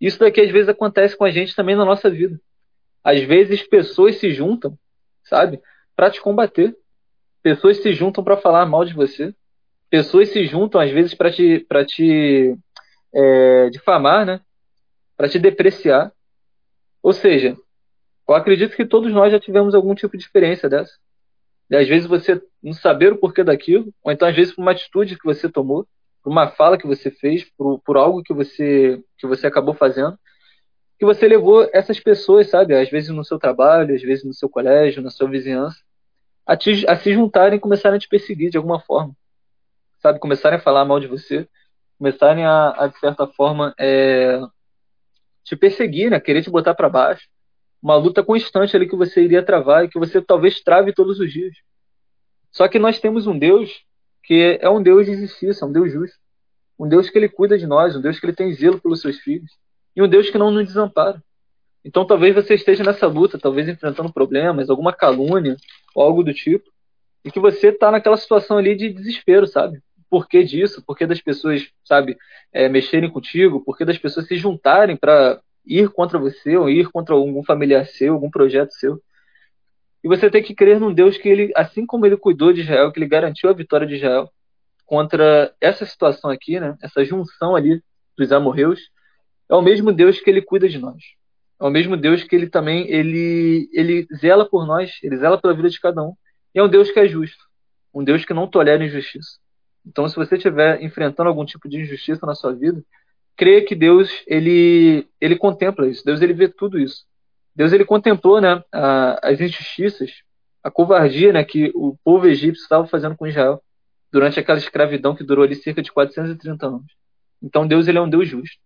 Isso 0.00 0.18
daqui 0.18 0.40
às 0.40 0.50
vezes 0.50 0.68
acontece 0.68 1.16
com 1.16 1.24
a 1.24 1.30
gente 1.30 1.54
também 1.54 1.76
na 1.76 1.84
nossa 1.84 2.10
vida. 2.10 2.40
Às 3.02 3.22
vezes 3.22 3.62
pessoas 3.62 4.16
se 4.16 4.32
juntam, 4.32 4.76
sabe, 5.22 5.60
para 5.94 6.10
te 6.10 6.20
combater. 6.20 6.76
Pessoas 7.42 7.78
se 7.78 7.92
juntam 7.92 8.24
para 8.24 8.36
falar 8.36 8.66
mal 8.66 8.84
de 8.84 8.94
você. 8.94 9.34
Pessoas 9.90 10.30
se 10.30 10.44
juntam 10.46 10.80
às 10.80 10.90
vezes 10.90 11.14
para 11.14 11.30
te, 11.30 11.60
pra 11.68 11.84
te 11.84 12.56
é, 13.14 13.70
difamar, 13.70 14.26
né? 14.26 14.40
Para 15.16 15.28
te 15.28 15.38
depreciar. 15.38 16.12
Ou 17.02 17.12
seja, 17.12 17.56
eu 18.28 18.34
acredito 18.34 18.76
que 18.76 18.86
todos 18.86 19.12
nós 19.12 19.30
já 19.30 19.38
tivemos 19.38 19.74
algum 19.74 19.94
tipo 19.94 20.16
de 20.16 20.24
experiência 20.24 20.68
dessa. 20.68 20.92
E 21.70 21.76
às 21.76 21.88
vezes 21.88 22.06
você 22.06 22.42
não 22.62 22.72
saber 22.72 23.12
o 23.12 23.18
porquê 23.18 23.42
daquilo, 23.42 23.92
ou 24.02 24.12
então 24.12 24.28
às 24.28 24.34
vezes 24.34 24.54
por 24.54 24.62
uma 24.62 24.72
atitude 24.72 25.18
que 25.18 25.24
você 25.24 25.48
tomou, 25.48 25.86
por 26.22 26.30
uma 26.30 26.48
fala 26.48 26.78
que 26.78 26.86
você 26.86 27.10
fez, 27.10 27.44
por, 27.56 27.78
por 27.80 27.96
algo 27.96 28.22
que 28.22 28.32
você, 28.32 29.02
que 29.18 29.26
você 29.26 29.46
acabou 29.46 29.74
fazendo, 29.74 30.18
que 30.98 31.04
você 31.04 31.28
levou 31.28 31.68
essas 31.72 32.00
pessoas, 32.00 32.48
sabe, 32.48 32.74
às 32.74 32.88
vezes 32.88 33.10
no 33.10 33.24
seu 33.24 33.38
trabalho, 33.38 33.94
às 33.94 34.02
vezes 34.02 34.24
no 34.24 34.32
seu 34.32 34.48
colégio, 34.48 35.02
na 35.02 35.10
sua 35.10 35.28
vizinhança, 35.28 35.78
a, 36.46 36.56
te, 36.56 36.86
a 36.88 36.96
se 36.96 37.12
juntarem 37.12 37.58
e 37.58 37.60
começarem 37.60 37.96
a 37.96 38.00
te 38.00 38.08
perseguir 38.08 38.50
de 38.50 38.56
alguma 38.56 38.80
forma, 38.80 39.14
sabe, 40.00 40.18
começarem 40.18 40.58
a 40.58 40.62
falar 40.62 40.84
mal 40.84 41.00
de 41.00 41.06
você, 41.06 41.48
começarem 41.98 42.44
a, 42.44 42.84
a 42.84 42.86
de 42.86 42.98
certa 42.98 43.26
forma, 43.26 43.74
é, 43.78 44.40
te 45.42 45.56
perseguir, 45.56 46.10
né, 46.10 46.20
querer 46.20 46.42
te 46.42 46.50
botar 46.50 46.74
para 46.74 46.88
baixo, 46.88 47.28
uma 47.84 47.96
luta 47.96 48.24
constante 48.24 48.74
ali 48.74 48.88
que 48.88 48.96
você 48.96 49.22
iria 49.22 49.44
travar 49.44 49.84
e 49.84 49.88
que 49.88 49.98
você 49.98 50.22
talvez 50.22 50.62
trave 50.62 50.94
todos 50.94 51.20
os 51.20 51.30
dias. 51.30 51.54
Só 52.50 52.66
que 52.66 52.78
nós 52.78 52.98
temos 52.98 53.26
um 53.26 53.38
Deus 53.38 53.84
que 54.22 54.58
é 54.58 54.70
um 54.70 54.82
Deus 54.82 55.04
de 55.04 55.14
justiça, 55.14 55.66
um 55.66 55.72
Deus 55.72 55.92
justo. 55.92 56.16
Um 56.78 56.88
Deus 56.88 57.10
que 57.10 57.18
ele 57.18 57.28
cuida 57.28 57.58
de 57.58 57.66
nós, 57.66 57.94
um 57.94 58.00
Deus 58.00 58.18
que 58.18 58.24
ele 58.24 58.32
tem 58.32 58.54
zelo 58.54 58.80
pelos 58.80 59.02
seus 59.02 59.18
filhos. 59.18 59.50
E 59.94 60.02
um 60.02 60.08
Deus 60.08 60.30
que 60.30 60.38
não 60.38 60.50
nos 60.50 60.64
desampara. 60.66 61.22
Então 61.84 62.06
talvez 62.06 62.34
você 62.34 62.54
esteja 62.54 62.82
nessa 62.82 63.06
luta, 63.06 63.38
talvez 63.38 63.68
enfrentando 63.68 64.10
problemas, 64.10 64.70
alguma 64.70 64.94
calúnia 64.94 65.54
ou 65.94 66.02
algo 66.02 66.24
do 66.24 66.32
tipo, 66.32 66.64
e 67.22 67.30
que 67.30 67.38
você 67.38 67.68
está 67.68 67.90
naquela 67.90 68.16
situação 68.16 68.56
ali 68.56 68.74
de 68.74 68.94
desespero, 68.94 69.46
sabe? 69.46 69.82
Por 70.08 70.26
que 70.26 70.42
disso? 70.42 70.82
Por 70.86 70.96
que 70.96 71.06
das 71.06 71.20
pessoas, 71.20 71.68
sabe, 71.84 72.16
é, 72.50 72.66
mexerem 72.66 73.10
contigo? 73.10 73.62
Por 73.62 73.76
que 73.76 73.84
das 73.84 73.98
pessoas 73.98 74.26
se 74.26 74.38
juntarem 74.38 74.96
para 74.96 75.38
ir 75.66 75.88
contra 75.90 76.18
você 76.18 76.56
ou 76.56 76.68
ir 76.68 76.90
contra 76.90 77.14
algum 77.14 77.42
familiar 77.42 77.86
seu, 77.86 78.14
algum 78.14 78.30
projeto 78.30 78.72
seu? 78.72 79.00
E 80.02 80.08
você 80.08 80.30
tem 80.30 80.42
que 80.42 80.54
crer 80.54 80.78
num 80.78 80.92
Deus 80.92 81.16
que 81.16 81.28
ele, 81.28 81.52
assim 81.56 81.86
como 81.86 82.04
ele 82.04 82.16
cuidou 82.16 82.52
de 82.52 82.60
Israel, 82.60 82.92
que 82.92 82.98
ele 82.98 83.08
garantiu 83.08 83.48
a 83.48 83.54
vitória 83.54 83.86
de 83.86 83.94
Israel 83.94 84.30
contra 84.84 85.54
essa 85.60 85.86
situação 85.86 86.30
aqui, 86.30 86.60
né? 86.60 86.76
Essa 86.82 87.04
junção 87.04 87.56
ali 87.56 87.82
dos 88.16 88.30
amorreus, 88.30 88.80
é 89.48 89.54
o 89.54 89.62
mesmo 89.62 89.92
Deus 89.92 90.20
que 90.20 90.28
ele 90.28 90.42
cuida 90.42 90.68
de 90.68 90.78
nós. 90.78 91.02
É 91.60 91.64
o 91.64 91.70
mesmo 91.70 91.96
Deus 91.96 92.22
que 92.22 92.36
ele 92.36 92.48
também 92.48 92.86
ele 92.90 93.68
ele 93.72 94.06
zela 94.14 94.48
por 94.48 94.66
nós, 94.66 94.92
ele 95.02 95.16
zela 95.16 95.40
pela 95.40 95.54
vida 95.54 95.70
de 95.70 95.80
cada 95.80 96.02
um. 96.02 96.14
E 96.54 96.58
é 96.58 96.62
um 96.62 96.68
Deus 96.68 96.90
que 96.90 97.00
é 97.00 97.08
justo, 97.08 97.42
um 97.92 98.04
Deus 98.04 98.24
que 98.24 98.34
não 98.34 98.46
tolera 98.46 98.84
injustiça. 98.84 99.38
Então, 99.86 100.08
se 100.08 100.16
você 100.16 100.36
estiver 100.36 100.82
enfrentando 100.82 101.28
algum 101.28 101.44
tipo 101.44 101.68
de 101.68 101.80
injustiça 101.80 102.24
na 102.26 102.34
sua 102.34 102.54
vida, 102.54 102.82
creia 103.36 103.64
que 103.64 103.74
Deus 103.74 104.10
ele 104.26 105.08
ele 105.20 105.36
contempla 105.36 105.88
isso. 105.88 106.04
Deus 106.04 106.20
ele 106.22 106.32
vê 106.32 106.48
tudo 106.48 106.78
isso. 106.78 107.04
Deus 107.54 107.72
ele 107.72 107.84
contemplou 107.84 108.40
né, 108.40 108.62
a, 108.72 109.28
as 109.28 109.40
injustiças, 109.40 110.10
a 110.62 110.70
covardia 110.70 111.32
né, 111.32 111.44
que 111.44 111.70
o 111.74 111.96
povo 112.02 112.26
egípcio 112.26 112.62
estava 112.62 112.86
fazendo 112.86 113.16
com 113.16 113.26
Israel 113.26 113.62
durante 114.10 114.40
aquela 114.40 114.58
escravidão 114.58 115.14
que 115.14 115.24
durou 115.24 115.44
ali 115.44 115.54
cerca 115.54 115.82
de 115.82 115.92
430 115.92 116.66
anos. 116.66 116.92
Então 117.42 117.66
Deus 117.66 117.86
ele 117.86 117.98
é 117.98 118.00
um 118.00 118.08
Deus 118.08 118.28
justo. 118.28 118.58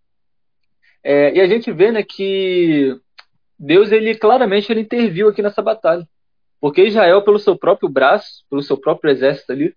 É, 1.03 1.33
e 1.35 1.39
a 1.39 1.47
gente 1.47 1.71
vê 1.71 1.91
né, 1.91 2.03
que 2.03 2.99
Deus 3.57 3.91
ele 3.91 4.15
claramente 4.15 4.71
ele 4.71 4.81
interviu 4.81 5.29
aqui 5.29 5.41
nessa 5.41 5.61
batalha, 5.61 6.07
porque 6.59 6.83
Israel 6.83 7.23
pelo 7.23 7.39
seu 7.39 7.57
próprio 7.57 7.89
braço, 7.89 8.43
pelo 8.49 8.61
seu 8.61 8.77
próprio 8.77 9.11
exército 9.11 9.51
ali, 9.51 9.75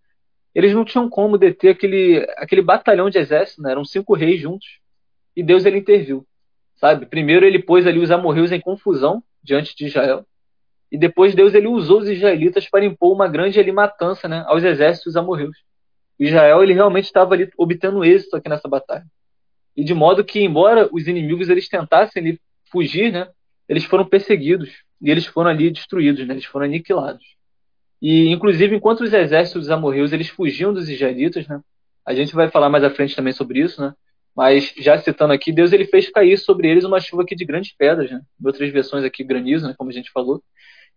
eles 0.55 0.75
não 0.75 0.85
tinham 0.85 1.09
como 1.09 1.39
deter 1.39 1.73
aquele 1.73 2.27
aquele 2.37 2.63
batalhão 2.63 3.09
de 3.09 3.19
exército, 3.19 3.63
né? 3.63 3.71
eram 3.71 3.85
cinco 3.85 4.15
reis 4.15 4.41
juntos, 4.41 4.82
e 5.37 5.43
Deus 5.43 5.65
ele 5.65 5.79
interviu 5.79 6.27
sabe? 6.83 7.07
Primeiro 7.07 7.47
ele 7.47 7.63
pôs 7.63 7.87
ali 7.87 8.01
os 8.01 8.11
amorreus 8.11 8.51
em 8.51 8.61
confusão 8.61 9.23
diante 9.41 9.77
de 9.77 9.87
Israel, 9.87 10.27
e 10.91 10.99
depois 10.99 11.33
Deus 11.33 11.55
ele 11.55 11.69
usou 11.69 12.01
os 12.01 12.09
israelitas 12.09 12.69
para 12.69 12.85
impor 12.85 13.13
uma 13.13 13.29
grande 13.29 13.59
ali, 13.59 13.71
matança 13.71 14.29
né, 14.29 14.45
aos 14.47 14.65
exércitos 14.65 15.17
amorreus. 15.17 15.57
Israel 16.19 16.63
ele 16.63 16.75
realmente 16.75 17.05
estava 17.05 17.35
ali 17.35 17.51
obtendo 17.57 18.05
êxito 18.05 18.37
aqui 18.37 18.49
nessa 18.49 18.69
batalha. 18.69 19.07
E 19.77 19.83
de 19.83 19.95
modo 19.95 20.25
que, 20.25 20.41
embora 20.41 20.89
os 20.93 21.07
inimigos 21.07 21.49
eles 21.49 21.69
tentassem 21.69 22.21
ali, 22.21 22.41
fugir, 22.71 23.13
né, 23.13 23.29
eles 23.69 23.85
foram 23.85 24.05
perseguidos 24.05 24.71
e 25.01 25.11
eles 25.11 25.25
foram 25.25 25.51
ali 25.51 25.71
destruídos, 25.71 26.27
né, 26.27 26.35
eles 26.35 26.45
foram 26.45 26.67
aniquilados. 26.67 27.25
E 28.03 28.29
inclusive 28.29 28.75
enquanto 28.75 29.03
os 29.03 29.13
exércitos 29.13 29.71
amorreus 29.71 30.13
eles 30.13 30.29
fugiam 30.29 30.75
dos 30.75 30.89
israelitas, 30.89 31.47
né, 31.47 31.61
a 32.05 32.13
gente 32.13 32.35
vai 32.35 32.51
falar 32.51 32.69
mais 32.69 32.83
à 32.83 32.91
frente 32.91 33.15
também 33.15 33.33
sobre 33.33 33.61
isso, 33.61 33.81
né, 33.81 33.95
mas 34.35 34.73
já 34.79 34.99
citando 34.99 35.33
aqui, 35.33 35.53
Deus 35.53 35.73
ele 35.73 35.85
fez 35.85 36.11
cair 36.11 36.39
sobre 36.39 36.69
eles 36.69 36.85
uma 36.85 37.01
chuva 37.01 37.23
aqui 37.23 37.37
de 37.37 37.45
grandes 37.45 37.75
pedras, 37.77 38.11
né? 38.11 38.21
Em 38.41 38.47
outras 38.47 38.71
versões 38.73 39.05
aqui 39.05 39.23
granizo, 39.23 39.67
né? 39.67 39.75
como 39.77 39.91
a 39.91 39.93
gente 39.93 40.11
falou. 40.11 40.43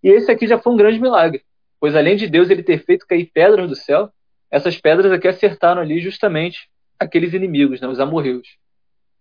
E 0.02 0.10
esse 0.10 0.32
aqui 0.32 0.48
já 0.48 0.58
foi 0.58 0.74
um 0.74 0.78
grande 0.78 1.00
milagre, 1.00 1.44
pois 1.80 1.96
além 1.96 2.16
de 2.16 2.28
Deus 2.28 2.50
ele 2.50 2.64
ter 2.64 2.84
feito 2.86 3.06
cair 3.06 3.30
pedras 3.34 3.70
do 3.70 3.76
céu, 3.76 4.10
essas 4.50 4.80
pedras 4.80 5.12
aqui 5.12 5.28
acertaram 5.28 5.82
ali 5.82 6.00
justamente 6.00 6.70
aqueles 6.98 7.34
inimigos, 7.34 7.82
né? 7.82 7.88
Os 7.88 8.00
amorreus. 8.00 8.48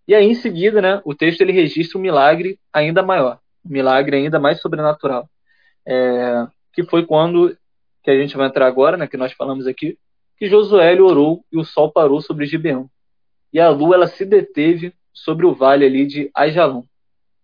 E 0.07 0.15
aí 0.15 0.25
em 0.25 0.35
seguida, 0.35 0.81
né? 0.81 1.01
O 1.03 1.13
texto 1.13 1.41
ele 1.41 1.51
registra 1.51 1.97
um 1.97 2.01
milagre 2.01 2.57
ainda 2.71 3.03
maior, 3.03 3.39
um 3.65 3.73
milagre 3.73 4.15
ainda 4.15 4.39
mais 4.39 4.61
sobrenatural, 4.61 5.29
é... 5.85 6.47
que 6.73 6.83
foi 6.85 7.05
quando 7.05 7.57
que 8.01 8.11
a 8.11 8.17
gente 8.17 8.37
vai 8.37 8.47
entrar 8.47 8.67
agora, 8.67 8.95
né? 8.95 9.07
Que 9.07 9.17
nós 9.17 9.33
falamos 9.33 9.67
aqui, 9.67 9.97
que 10.37 10.47
Josué 10.47 10.93
orou 11.01 11.43
e 11.51 11.57
o 11.57 11.65
sol 11.65 11.91
parou 11.91 12.21
sobre 12.21 12.45
Gibeão 12.45 12.89
e 13.55 13.59
a 13.61 13.69
lua 13.69 13.95
ela 13.95 14.07
se 14.07 14.25
deteve 14.25 14.93
sobre 15.13 15.45
o 15.45 15.55
vale 15.55 15.85
ali 15.85 16.05
de 16.05 16.29
Ajalon, 16.35 16.83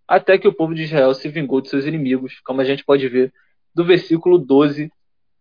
até 0.06 0.38
que 0.38 0.46
o 0.46 0.52
povo 0.52 0.76
de 0.76 0.84
Israel 0.84 1.14
se 1.14 1.30
vingou 1.30 1.62
de 1.62 1.70
seus 1.70 1.86
inimigos, 1.86 2.42
como 2.42 2.60
a 2.60 2.66
gente 2.66 2.84
pode 2.84 3.08
ver 3.08 3.34
do 3.74 3.86
versículo 3.86 4.38
12 4.38 4.92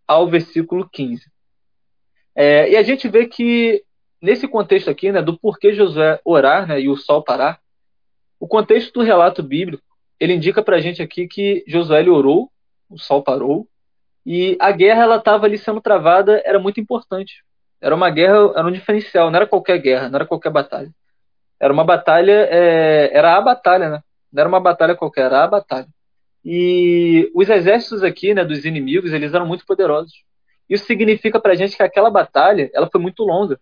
ao 0.07 0.29
versículo 0.29 0.89
15. 0.89 1.29
É, 2.37 2.71
e 2.71 2.77
a 2.77 2.85
gente 2.85 3.09
vê 3.09 3.27
que 3.27 3.83
nesse 4.23 4.47
contexto 4.47 4.89
aqui, 4.89 5.11
né, 5.11 5.21
do 5.21 5.37
porquê 5.37 5.75
Josué 5.75 6.21
orar 6.25 6.69
né, 6.69 6.81
e 6.81 6.89
o 6.89 6.97
sol 6.97 7.21
parar, 7.21 7.61
o 8.39 8.47
contexto 8.47 8.93
do 8.93 9.03
relato 9.03 9.43
bíblico 9.43 9.83
ele 10.21 10.35
indica 10.35 10.63
para 10.63 10.77
a 10.77 10.81
gente 10.81 11.03
aqui 11.03 11.27
que 11.27 11.65
Josué 11.67 12.09
orou, 12.09 12.49
o 12.89 12.97
sol 12.97 13.25
parou, 13.25 13.67
e 14.25 14.57
a 14.61 14.71
guerra 14.71 15.03
ela 15.03 15.17
estava 15.17 15.47
ali 15.47 15.59
sendo 15.59 15.81
travada, 15.81 16.41
era 16.45 16.61
muito 16.61 16.79
importante. 16.79 17.43
Era 17.81 17.95
uma 17.95 18.11
guerra, 18.11 18.53
era 18.57 18.67
um 18.67 18.73
diferencial, 18.73 19.31
não 19.31 19.37
era 19.37 19.47
qualquer 19.47 19.79
guerra, 19.79 20.09
não 20.09 20.17
era 20.17 20.27
qualquer 20.27 20.51
batalha. 20.51 20.91
Era 21.59 21.73
uma 21.73 21.85
batalha, 21.85 22.49
é, 22.51 23.11
era 23.13 23.37
a 23.37 23.41
batalha, 23.41 23.89
né? 23.91 24.03
Não 24.33 24.41
era 24.41 24.49
uma 24.49 24.61
batalha 24.61 24.95
qualquer, 24.95 25.27
era 25.27 25.45
a 25.45 25.49
batalha. 25.49 25.89
E 26.45 27.31
os 27.35 27.49
exércitos 27.49 28.03
aqui, 28.03 28.35
né, 28.35 28.45
dos 28.45 28.65
inimigos, 28.65 29.13
eles 29.13 29.35
eram 29.35 29.47
muito 29.47 29.67
poderosos. 29.67 30.13
Isso 30.69 30.87
significa 30.87 31.41
pra 31.41 31.55
gente 31.55 31.77
que 31.77 31.83
aquela 31.83 32.11
batalha, 32.11 32.71
ela 32.73 32.89
foi 32.91 33.01
muito 33.01 33.25
longa. 33.25 33.61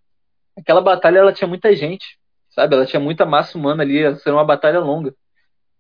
Aquela 0.57 0.81
batalha, 0.81 1.19
ela 1.19 1.33
tinha 1.33 1.49
muita 1.49 1.75
gente, 1.75 2.19
sabe? 2.51 2.75
Ela 2.75 2.87
tinha 2.87 3.01
muita 3.01 3.25
massa 3.25 3.57
humana 3.57 3.83
ali, 3.83 4.03
ela 4.03 4.19
uma 4.27 4.45
batalha 4.45 4.81
longa. 4.81 5.15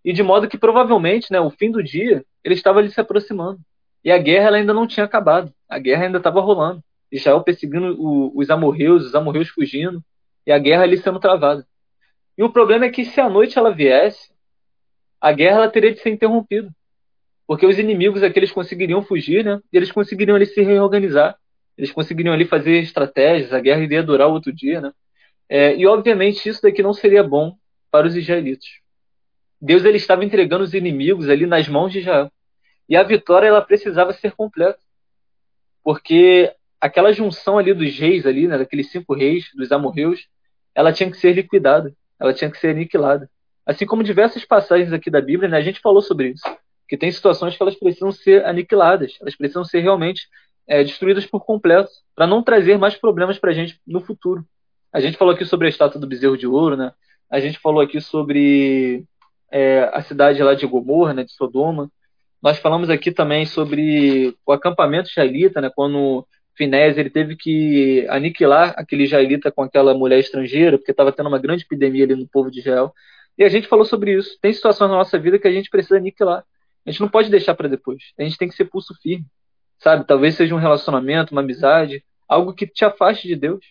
E 0.04 0.12
de 0.12 0.22
modo 0.22 0.48
que 0.48 0.56
provavelmente, 0.58 1.30
né, 1.30 1.40
o 1.40 1.50
fim 1.50 1.70
do 1.70 1.82
dia, 1.82 2.24
ele 2.42 2.54
estava 2.54 2.78
ali 2.78 2.90
se 2.90 3.00
aproximando. 3.00 3.60
E 4.04 4.10
a 4.10 4.18
guerra 4.18 4.48
ela 4.48 4.56
ainda 4.56 4.72
não 4.72 4.86
tinha 4.86 5.04
acabado. 5.04 5.52
A 5.68 5.78
guerra 5.78 6.04
ainda 6.04 6.18
estava 6.18 6.40
rolando. 6.40 6.82
Israel 7.10 7.42
perseguindo 7.42 7.96
o, 7.98 8.32
os 8.38 8.50
amorreus, 8.50 9.06
os 9.06 9.14
amorreus 9.14 9.48
fugindo, 9.48 10.02
e 10.46 10.52
a 10.52 10.58
guerra 10.58 10.82
ali 10.82 10.96
sendo 10.98 11.20
travada. 11.20 11.66
E 12.36 12.42
o 12.42 12.50
problema 12.50 12.86
é 12.86 12.90
que 12.90 13.04
se 13.04 13.20
a 13.20 13.28
noite 13.28 13.58
ela 13.58 13.70
viesse, 13.74 14.30
a 15.20 15.32
guerra 15.32 15.56
ela 15.58 15.70
teria 15.70 15.92
de 15.92 16.00
ser 16.00 16.10
interrompida. 16.10 16.70
porque 17.46 17.66
os 17.66 17.78
inimigos 17.78 18.22
aqui 18.22 18.38
eles 18.38 18.52
conseguiriam 18.52 19.02
fugir, 19.02 19.44
né? 19.44 19.60
E 19.72 19.76
eles 19.76 19.90
conseguiriam 19.90 20.36
ali 20.36 20.46
se 20.46 20.60
reorganizar, 20.62 21.36
eles 21.78 21.90
conseguiriam 21.90 22.34
ali 22.34 22.44
fazer 22.44 22.78
estratégias, 22.78 23.52
a 23.52 23.60
guerra 23.60 23.82
iria 23.82 24.02
durar 24.02 24.28
outro 24.28 24.52
dia, 24.52 24.80
né? 24.80 24.92
É, 25.48 25.74
e 25.74 25.86
obviamente 25.86 26.46
isso 26.48 26.60
daqui 26.62 26.82
não 26.82 26.92
seria 26.92 27.22
bom 27.22 27.56
para 27.90 28.06
os 28.06 28.14
israelitas. 28.14 28.68
Deus 29.60 29.84
ele 29.84 29.96
estava 29.96 30.24
entregando 30.24 30.62
os 30.62 30.74
inimigos 30.74 31.28
ali 31.28 31.46
nas 31.46 31.66
mãos 31.68 31.90
de 31.90 32.00
Israel. 32.00 32.30
E 32.88 32.96
a 32.96 33.02
vitória 33.02 33.48
ela 33.48 33.62
precisava 33.62 34.12
ser 34.12 34.32
completa. 34.32 34.78
Porque 35.82 36.54
aquela 36.80 37.12
junção 37.12 37.58
ali 37.58 37.74
dos 37.74 37.98
reis 37.98 38.26
ali, 38.26 38.46
né, 38.46 38.58
daqueles 38.58 38.90
cinco 38.90 39.14
reis, 39.14 39.46
dos 39.54 39.72
amorreus, 39.72 40.26
ela 40.74 40.92
tinha 40.92 41.10
que 41.10 41.16
ser 41.16 41.32
liquidada, 41.32 41.92
ela 42.18 42.32
tinha 42.32 42.50
que 42.50 42.58
ser 42.58 42.68
aniquilada. 42.70 43.28
Assim 43.66 43.84
como 43.84 44.02
diversas 44.02 44.44
passagens 44.44 44.92
aqui 44.92 45.10
da 45.10 45.20
Bíblia, 45.20 45.48
né, 45.48 45.56
a 45.58 45.62
gente 45.62 45.80
falou 45.80 46.00
sobre 46.00 46.30
isso, 46.30 46.42
que 46.88 46.96
tem 46.96 47.10
situações 47.10 47.56
que 47.56 47.62
elas 47.62 47.74
precisam 47.74 48.10
ser 48.12 48.44
aniquiladas, 48.46 49.16
elas 49.20 49.36
precisam 49.36 49.64
ser 49.64 49.80
realmente 49.80 50.28
é, 50.66 50.82
destruídas 50.84 51.26
por 51.26 51.44
completo, 51.44 51.90
para 52.14 52.26
não 52.26 52.42
trazer 52.42 52.78
mais 52.78 52.94
problemas 52.96 53.38
para 53.38 53.50
a 53.50 53.54
gente 53.54 53.80
no 53.86 54.00
futuro. 54.00 54.44
A 54.92 55.00
gente 55.00 55.18
falou 55.18 55.34
aqui 55.34 55.44
sobre 55.44 55.66
a 55.66 55.70
estátua 55.70 56.00
do 56.00 56.06
bezerro 56.06 56.36
de 56.36 56.46
ouro, 56.46 56.76
né? 56.76 56.92
A 57.30 57.40
gente 57.40 57.58
falou 57.58 57.80
aqui 57.80 58.00
sobre 58.00 59.04
é, 59.50 59.90
a 59.92 60.02
cidade 60.02 60.42
lá 60.42 60.54
de 60.54 60.66
Gomorra, 60.66 61.12
né, 61.12 61.24
de 61.24 61.32
Sodoma. 61.32 61.90
Nós 62.42 62.58
falamos 62.58 62.88
aqui 62.88 63.10
também 63.10 63.44
sobre 63.44 64.34
o 64.46 64.52
acampamento 64.52 65.10
israelita, 65.10 65.60
né, 65.60 65.70
quando 65.74 66.26
Finés 66.58 66.98
ele 66.98 67.08
teve 67.08 67.36
que 67.36 68.06
aniquilar 68.10 68.74
aquele 68.76 69.04
israelita 69.04 69.50
com 69.50 69.62
aquela 69.62 69.94
mulher 69.94 70.18
estrangeira, 70.18 70.76
porque 70.76 70.90
estava 70.90 71.12
tendo 71.12 71.28
uma 71.28 71.38
grande 71.38 71.64
epidemia 71.64 72.04
ali 72.04 72.14
no 72.14 72.28
povo 72.28 72.50
de 72.50 72.60
Israel. 72.60 72.92
E 73.38 73.44
a 73.44 73.48
gente 73.48 73.66
falou 73.66 73.86
sobre 73.86 74.14
isso. 74.14 74.36
Tem 74.42 74.52
situações 74.52 74.90
na 74.90 74.96
nossa 74.96 75.18
vida 75.18 75.38
que 75.38 75.48
a 75.48 75.52
gente 75.52 75.70
precisa 75.70 75.96
aniquilar. 75.96 76.44
A 76.84 76.90
gente 76.90 77.00
não 77.00 77.08
pode 77.08 77.30
deixar 77.30 77.54
para 77.54 77.68
depois. 77.68 78.12
A 78.18 78.22
gente 78.24 78.36
tem 78.36 78.48
que 78.48 78.54
ser 78.54 78.66
pulso 78.66 78.94
firme, 79.00 79.24
sabe? 79.78 80.06
Talvez 80.06 80.34
seja 80.34 80.54
um 80.54 80.58
relacionamento, 80.58 81.32
uma 81.32 81.40
amizade, 81.40 82.04
algo 82.28 82.52
que 82.52 82.66
te 82.66 82.84
afaste 82.84 83.26
de 83.26 83.36
Deus 83.36 83.64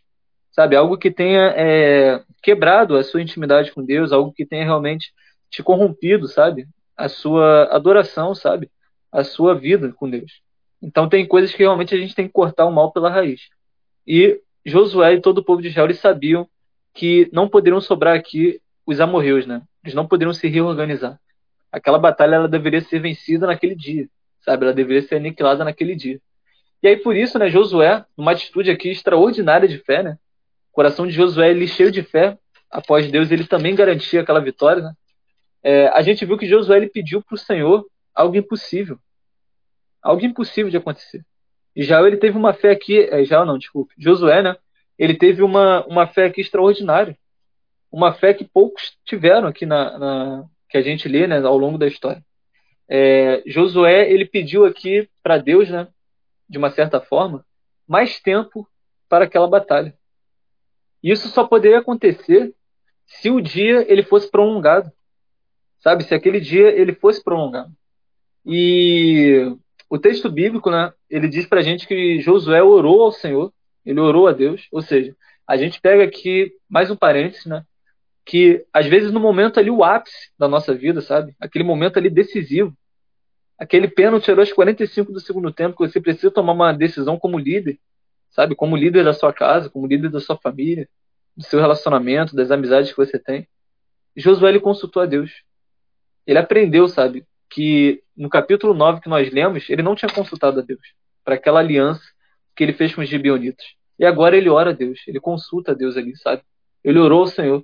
sabe? 0.57 0.75
Algo 0.75 0.97
que 0.97 1.11
tenha 1.11 1.53
é, 1.55 2.23
quebrado 2.41 2.97
a 2.97 3.03
sua 3.03 3.21
intimidade 3.21 3.71
com 3.71 3.85
Deus, 3.85 4.11
algo 4.11 4.33
que 4.33 4.43
tenha 4.43 4.63
realmente 4.63 5.13
te 5.51 5.61
corrompido, 5.61 6.27
sabe? 6.27 6.67
A 6.97 7.07
sua 7.07 7.65
adoração, 7.65 8.33
sabe? 8.33 8.71
A 9.11 9.23
sua 9.23 9.53
vida 9.53 9.93
com 9.93 10.09
Deus. 10.09 10.41
Então 10.81 11.09
tem 11.09 11.27
coisas 11.27 11.51
que 11.51 11.59
realmente 11.59 11.93
a 11.93 11.97
gente 11.97 12.15
tem 12.15 12.27
que 12.27 12.33
cortar 12.33 12.65
o 12.65 12.71
mal 12.71 12.91
pela 12.91 13.09
raiz. 13.09 13.49
E 14.05 14.39
Josué 14.65 15.13
e 15.13 15.21
todo 15.21 15.39
o 15.39 15.43
povo 15.43 15.61
de 15.61 15.69
Israel 15.69 15.87
eles 15.87 15.99
sabiam 15.99 16.47
que 16.93 17.29
não 17.31 17.47
poderiam 17.47 17.81
sobrar 17.81 18.15
aqui 18.15 18.61
os 18.85 18.99
amorreus, 18.99 19.45
né? 19.45 19.61
Eles 19.83 19.95
não 19.95 20.07
poderiam 20.07 20.33
se 20.33 20.47
reorganizar. 20.47 21.19
Aquela 21.71 21.99
batalha 21.99 22.35
ela 22.35 22.47
deveria 22.47 22.81
ser 22.81 22.99
vencida 22.99 23.47
naquele 23.47 23.75
dia, 23.75 24.07
sabe? 24.41 24.65
Ela 24.65 24.73
deveria 24.73 25.01
ser 25.01 25.15
aniquilada 25.15 25.63
naquele 25.63 25.95
dia. 25.95 26.19
E 26.81 26.87
aí 26.87 26.97
por 26.97 27.15
isso, 27.15 27.37
né, 27.39 27.49
Josué, 27.49 28.05
numa 28.15 28.31
atitude 28.31 28.69
aqui 28.69 28.89
extraordinária 28.89 29.67
de 29.67 29.77
fé, 29.79 30.03
né? 30.03 30.17
coração 30.77 31.07
de 31.07 31.13
Josué, 31.13 31.49
ele 31.49 31.67
cheio 31.67 31.91
de 31.91 32.03
fé, 32.03 32.37
após 32.69 33.09
Deus, 33.09 33.31
ele 33.31 33.47
também 33.47 33.73
garantia 33.73 34.21
aquela 34.21 34.39
vitória. 34.39 34.83
Né? 34.83 34.93
É, 35.63 35.87
a 35.87 36.03
gente 36.03 36.23
viu 36.23 36.37
que 36.37 36.47
Josué 36.47 36.77
ele 36.77 36.87
pediu 36.87 37.19
para 37.19 37.33
o 37.33 37.37
Senhor 37.37 37.83
algo 38.13 38.35
impossível. 38.35 38.99
Algo 40.07 40.25
impossível 40.25 40.71
de 40.71 40.77
acontecer. 40.77 41.25
E 41.75 41.81
Israel 41.81 42.07
ele 42.07 42.15
teve 42.15 42.37
uma 42.37 42.53
fé 42.53 42.71
aqui, 42.71 42.97
é, 42.97 43.21
não, 43.45 43.57
desculpe, 43.57 43.93
Josué, 43.97 44.41
né? 44.41 44.55
Ele 44.97 45.13
teve 45.13 45.43
uma, 45.43 45.85
uma 45.85 46.07
fé 46.07 46.27
aqui 46.27 46.39
extraordinária. 46.39 47.17
Uma 47.91 48.13
fé 48.13 48.33
que 48.33 48.45
poucos 48.45 48.97
tiveram 49.03 49.49
aqui 49.49 49.65
na, 49.65 49.99
na 49.99 50.45
que 50.69 50.77
a 50.77 50.81
gente 50.81 51.09
lê 51.09 51.27
né, 51.27 51.39
ao 51.39 51.57
longo 51.57 51.77
da 51.77 51.87
história. 51.87 52.23
É, 52.87 53.43
Josué 53.45 54.09
ele 54.09 54.25
pediu 54.25 54.63
aqui 54.63 55.09
para 55.21 55.37
Deus, 55.37 55.69
né, 55.69 55.89
de 56.47 56.57
uma 56.57 56.71
certa 56.71 57.01
forma, 57.01 57.45
mais 57.85 58.17
tempo 58.21 58.65
para 59.09 59.25
aquela 59.25 59.47
batalha. 59.47 59.93
Isso 61.03 61.27
só 61.27 61.45
poderia 61.45 61.79
acontecer 61.79 62.53
se 63.05 63.29
o 63.29 63.41
dia 63.41 63.85
ele 63.91 64.03
fosse 64.03 64.31
prolongado. 64.31 64.89
Sabe? 65.79 66.05
Se 66.05 66.15
aquele 66.15 66.39
dia 66.39 66.69
ele 66.69 66.93
fosse 66.93 67.21
prolongado. 67.21 67.73
E 68.45 69.53
o 69.89 69.97
texto 69.97 70.29
bíblico, 70.29 70.69
né, 70.69 70.91
ele 71.09 71.27
diz 71.27 71.45
pra 71.45 71.61
gente 71.61 71.87
que 71.87 72.19
Josué 72.21 72.61
orou 72.61 73.03
ao 73.03 73.11
Senhor, 73.11 73.53
ele 73.85 73.99
orou 73.99 74.27
a 74.27 74.33
Deus, 74.33 74.67
ou 74.71 74.81
seja, 74.81 75.15
a 75.47 75.55
gente 75.55 75.79
pega 75.79 76.03
aqui 76.03 76.51
mais 76.69 76.91
um 76.91 76.95
parênteses, 76.95 77.45
né, 77.45 77.63
que 78.25 78.65
às 78.73 78.85
vezes 78.85 79.11
no 79.11 79.19
momento 79.19 79.59
ali 79.59 79.71
o 79.71 79.83
ápice 79.83 80.31
da 80.37 80.47
nossa 80.49 80.73
vida, 80.73 81.01
sabe? 81.01 81.33
Aquele 81.39 81.63
momento 81.63 81.97
ali 81.97 82.09
decisivo, 82.09 82.75
aquele 83.57 83.87
pênalti 83.87 84.29
aos 84.29 84.51
45 84.51 85.13
do 85.13 85.21
segundo 85.21 85.51
tempo 85.51 85.77
que 85.77 85.87
você 85.87 86.01
precisa 86.01 86.29
tomar 86.29 86.51
uma 86.51 86.73
decisão 86.73 87.17
como 87.17 87.39
líder, 87.39 87.79
sabe? 88.29 88.53
Como 88.53 88.75
líder 88.75 89.05
da 89.05 89.13
sua 89.13 89.31
casa, 89.31 89.69
como 89.69 89.87
líder 89.87 90.09
da 90.09 90.19
sua 90.19 90.37
família, 90.37 90.89
do 91.35 91.43
seu 91.43 91.61
relacionamento, 91.61 92.35
das 92.35 92.51
amizades 92.51 92.91
que 92.91 92.97
você 92.97 93.17
tem. 93.17 93.47
Josué 94.13 94.49
ele 94.49 94.59
consultou 94.59 95.01
a 95.01 95.05
Deus. 95.05 95.31
Ele 96.25 96.37
aprendeu, 96.37 96.89
sabe, 96.89 97.25
que 97.49 98.03
no 98.17 98.29
capítulo 98.29 98.73
9 98.73 99.01
que 99.01 99.09
nós 99.09 99.31
lemos, 99.31 99.69
ele 99.69 99.83
não 99.83 99.95
tinha 99.95 100.09
consultado 100.09 100.59
a 100.59 100.63
Deus 100.63 100.81
para 101.23 101.35
aquela 101.35 101.59
aliança 101.59 102.01
que 102.55 102.63
ele 102.63 102.73
fez 102.73 102.93
com 102.93 103.01
os 103.01 103.09
gibeonitas. 103.09 103.65
E 103.99 104.05
agora 104.05 104.35
ele 104.35 104.49
ora 104.49 104.71
a 104.71 104.73
Deus, 104.73 104.99
ele 105.07 105.19
consulta 105.19 105.71
a 105.71 105.75
Deus 105.75 105.95
ali, 105.95 106.15
sabe? 106.17 106.41
Ele 106.83 106.99
orou 106.99 107.21
ao 107.21 107.27
Senhor. 107.27 107.63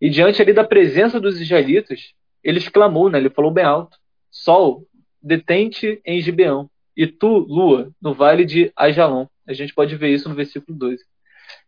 E 0.00 0.08
diante 0.08 0.40
ali 0.40 0.52
da 0.52 0.64
presença 0.64 1.20
dos 1.20 1.40
israelitas, 1.40 2.12
ele 2.42 2.58
exclamou, 2.58 3.10
né? 3.10 3.18
Ele 3.18 3.30
falou 3.30 3.50
bem 3.50 3.64
alto: 3.64 3.96
Sol, 4.30 4.86
detente 5.22 6.00
em 6.04 6.20
Gibeão, 6.20 6.68
e 6.96 7.06
tu, 7.06 7.38
lua, 7.38 7.90
no 8.00 8.14
vale 8.14 8.44
de 8.44 8.72
Ajalon. 8.76 9.26
A 9.46 9.52
gente 9.52 9.74
pode 9.74 9.94
ver 9.96 10.10
isso 10.10 10.28
no 10.28 10.34
versículo 10.34 10.76
12. 10.76 11.02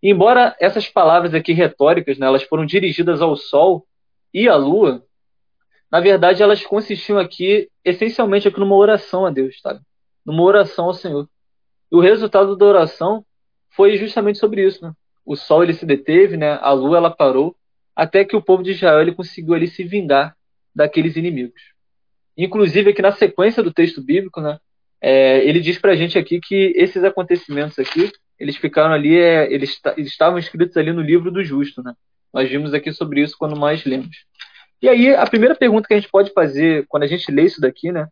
E 0.03 0.11
embora 0.11 0.57
essas 0.61 0.89
palavras 0.89 1.35
aqui 1.35 1.53
retóricas, 1.53 2.19
né, 2.19 2.27
elas 2.27 2.43
foram 2.43 2.65
dirigidas 2.65 3.21
ao 3.21 3.37
sol 3.37 3.87
e 4.33 4.49
à 4.49 4.57
lua, 4.57 5.05
na 5.91 6.01
verdade 6.01 6.43
elas 6.43 6.65
consistiam 6.65 7.19
aqui 7.19 7.69
essencialmente 7.85 8.49
aqui 8.49 8.59
numa 8.59 8.75
oração 8.75 9.27
a 9.27 9.31
Deus, 9.31 9.61
sabe? 9.61 9.81
Numa 10.25 10.43
oração 10.43 10.87
ao 10.87 10.95
Senhor. 10.95 11.29
E 11.91 11.97
o 11.97 12.01
resultado 12.01 12.57
da 12.57 12.67
oração 12.67 13.25
foi 13.71 13.97
justamente 13.97 14.39
sobre 14.39 14.67
isso, 14.67 14.85
né? 14.85 14.93
O 15.25 15.37
sol 15.37 15.63
ele 15.63 15.73
se 15.73 15.87
deteve, 15.87 16.37
né? 16.37 16.59
A 16.61 16.73
lua 16.73 16.97
ela 16.97 17.11
parou, 17.11 17.57
até 17.95 18.25
que 18.25 18.37
o 18.37 18.43
povo 18.43 18.63
de 18.63 18.73
Israel 18.73 19.01
ele 19.01 19.15
conseguiu 19.15 19.55
ali 19.55 19.69
se 19.69 19.85
vingar 19.85 20.37
daqueles 20.75 21.17
inimigos. 21.17 21.61
Inclusive 22.37 22.91
aqui 22.91 23.01
na 23.01 23.13
sequência 23.13 23.63
do 23.63 23.73
texto 23.73 24.03
bíblico, 24.03 24.41
né? 24.41 24.59
É, 25.01 25.45
ele 25.47 25.61
diz 25.61 25.79
para 25.79 25.93
a 25.93 25.97
gente 25.97 26.19
aqui 26.19 26.41
que 26.41 26.73
esses 26.75 27.05
acontecimentos 27.05 27.79
aqui, 27.79 28.11
eles 28.39 28.57
ficaram 28.57 28.93
ali, 28.93 29.17
é, 29.17 29.53
eles, 29.53 29.79
eles, 29.97 30.11
estavam 30.11 30.39
escritos 30.39 30.77
ali 30.77 30.93
no 30.93 31.03
livro 31.03 31.31
do 31.31 31.45
justo, 31.45 31.83
né? 31.83 31.95
Nós 32.33 32.49
vimos 32.49 32.75
aqui 32.75 32.93
sobre 32.93 33.21
isso 33.21 33.37
quando 33.39 33.55
mais 33.57 33.85
lemos. 33.85 34.17
E 34.83 34.89
aí, 34.89 35.15
a 35.15 35.27
primeira 35.27 35.55
pergunta 35.55 35.89
que 35.89 35.95
a 35.95 35.97
gente 35.99 36.11
pode 36.11 36.33
fazer 36.33 36.87
quando 36.89 37.05
a 37.05 37.07
gente 37.07 37.31
lê 37.31 37.43
isso 37.43 37.61
daqui, 37.61 37.91
né? 37.91 38.09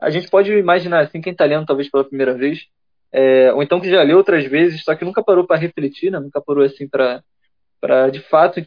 A 0.00 0.10
gente 0.10 0.28
pode 0.28 0.52
imaginar, 0.52 1.00
assim, 1.00 1.20
quem 1.20 1.32
está 1.32 1.44
lendo 1.44 1.66
talvez 1.66 1.90
pela 1.90 2.04
primeira 2.04 2.34
vez, 2.34 2.66
é, 3.10 3.52
ou 3.52 3.62
então 3.62 3.80
que 3.80 3.88
já 3.88 4.02
leu 4.02 4.16
outras 4.16 4.44
vezes, 4.44 4.82
só 4.82 4.94
que 4.94 5.04
nunca 5.04 5.22
parou 5.22 5.46
para 5.46 5.56
refletir, 5.56 6.10
né? 6.10 6.18
Nunca 6.18 6.40
parou, 6.40 6.64
assim, 6.64 6.88
para 6.88 7.22
de 8.10 8.20
fato 8.20 8.60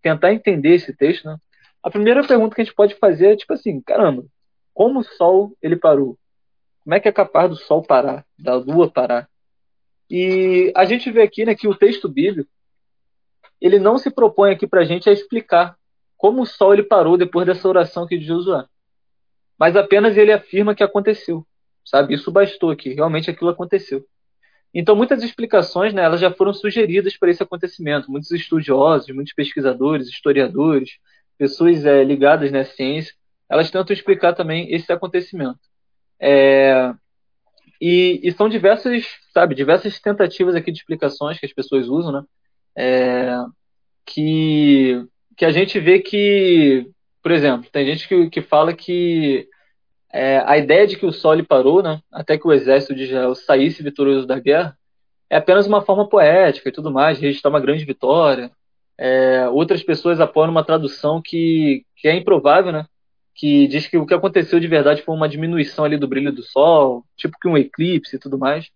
tentar 0.00 0.32
entender 0.32 0.74
esse 0.74 0.94
texto, 0.94 1.26
né? 1.26 1.36
A 1.82 1.90
primeira 1.90 2.24
pergunta 2.24 2.54
que 2.54 2.60
a 2.60 2.64
gente 2.64 2.74
pode 2.74 2.94
fazer 2.94 3.32
é 3.32 3.36
tipo 3.36 3.52
assim, 3.52 3.80
caramba, 3.80 4.24
como 4.72 5.00
o 5.00 5.04
Sol 5.04 5.56
ele 5.60 5.76
parou? 5.76 6.16
Como 6.84 6.94
é 6.94 7.00
que 7.00 7.08
é 7.08 7.12
capaz 7.12 7.50
do 7.50 7.56
Sol 7.56 7.82
parar, 7.82 8.24
da 8.38 8.54
Lua 8.54 8.90
parar? 8.90 9.28
E 10.08 10.72
a 10.76 10.84
gente 10.84 11.10
vê 11.10 11.22
aqui 11.22 11.44
né, 11.44 11.54
que 11.54 11.66
o 11.66 11.74
texto 11.74 12.08
bíblico 12.08 12.50
ele 13.60 13.78
não 13.78 13.96
se 13.96 14.10
propõe 14.10 14.52
aqui 14.52 14.66
para 14.66 14.80
a 14.80 14.84
gente 14.84 15.08
a 15.08 15.12
explicar 15.12 15.76
como 16.22 16.42
o 16.42 16.46
Sol 16.46 16.72
ele 16.72 16.84
parou 16.84 17.18
depois 17.18 17.44
dessa 17.44 17.68
oração 17.68 18.04
aqui 18.04 18.16
de 18.16 18.24
Josué, 18.24 18.64
mas 19.58 19.74
apenas 19.74 20.16
ele 20.16 20.32
afirma 20.32 20.72
que 20.72 20.84
aconteceu, 20.84 21.44
sabe? 21.84 22.14
Isso 22.14 22.30
bastou 22.30 22.70
aqui, 22.70 22.94
realmente 22.94 23.28
aquilo 23.28 23.50
aconteceu. 23.50 24.06
Então 24.72 24.94
muitas 24.94 25.24
explicações, 25.24 25.92
né, 25.92 26.04
elas 26.04 26.20
já 26.20 26.30
foram 26.30 26.54
sugeridas 26.54 27.16
para 27.16 27.28
esse 27.28 27.42
acontecimento. 27.42 28.08
Muitos 28.08 28.30
estudiosos, 28.30 29.12
muitos 29.12 29.34
pesquisadores, 29.34 30.06
historiadores, 30.06 30.90
pessoas 31.36 31.84
é, 31.84 32.04
ligadas 32.04 32.52
na 32.52 32.64
ciência, 32.64 33.12
elas 33.50 33.68
tentam 33.68 33.92
explicar 33.92 34.32
também 34.32 34.72
esse 34.72 34.92
acontecimento. 34.92 35.58
É, 36.20 36.94
e, 37.80 38.20
e, 38.22 38.30
são 38.30 38.48
diversas, 38.48 39.04
sabe, 39.34 39.56
diversas 39.56 40.00
tentativas 40.00 40.54
aqui 40.54 40.70
de 40.70 40.78
explicações 40.78 41.40
que 41.40 41.46
as 41.46 41.52
pessoas 41.52 41.88
usam, 41.88 42.12
né? 42.12 42.22
É, 42.76 43.36
que, 44.06 45.04
que 45.36 45.44
a 45.44 45.50
gente 45.50 45.78
vê 45.80 45.98
que, 45.98 46.86
por 47.22 47.32
exemplo, 47.32 47.68
tem 47.70 47.86
gente 47.86 48.08
que, 48.08 48.30
que 48.30 48.42
fala 48.42 48.72
que 48.74 49.48
é, 50.12 50.42
a 50.46 50.58
ideia 50.58 50.86
de 50.86 50.96
que 50.96 51.06
o 51.06 51.12
Sol 51.12 51.42
parou, 51.44 51.82
né, 51.82 52.00
até 52.12 52.38
que 52.38 52.46
o 52.46 52.52
exército 52.52 52.94
de 52.94 53.04
Israel 53.04 53.34
saísse 53.34 53.82
vitorioso 53.82 54.26
da 54.26 54.38
guerra, 54.38 54.76
é 55.30 55.36
apenas 55.36 55.66
uma 55.66 55.82
forma 55.82 56.08
poética 56.08 56.68
e 56.68 56.72
tudo 56.72 56.90
mais, 56.90 57.18
registrar 57.18 57.50
uma 57.50 57.60
grande 57.60 57.84
vitória. 57.84 58.50
É, 58.98 59.48
outras 59.48 59.82
pessoas 59.82 60.20
apoiam 60.20 60.50
uma 60.50 60.64
tradução 60.64 61.22
que, 61.22 61.84
que 61.96 62.06
é 62.06 62.14
improvável, 62.14 62.70
né? 62.72 62.86
que 63.34 63.66
diz 63.66 63.86
que 63.86 63.96
o 63.96 64.06
que 64.06 64.14
aconteceu 64.14 64.60
de 64.60 64.68
verdade 64.68 65.02
foi 65.02 65.14
uma 65.14 65.28
diminuição 65.28 65.84
ali 65.84 65.96
do 65.96 66.08
brilho 66.08 66.32
do 66.32 66.42
Sol, 66.42 67.04
tipo 67.16 67.38
que 67.40 67.48
um 67.48 67.56
eclipse 67.56 68.16
e 68.16 68.18
tudo 68.18 68.38
mais. 68.38 68.68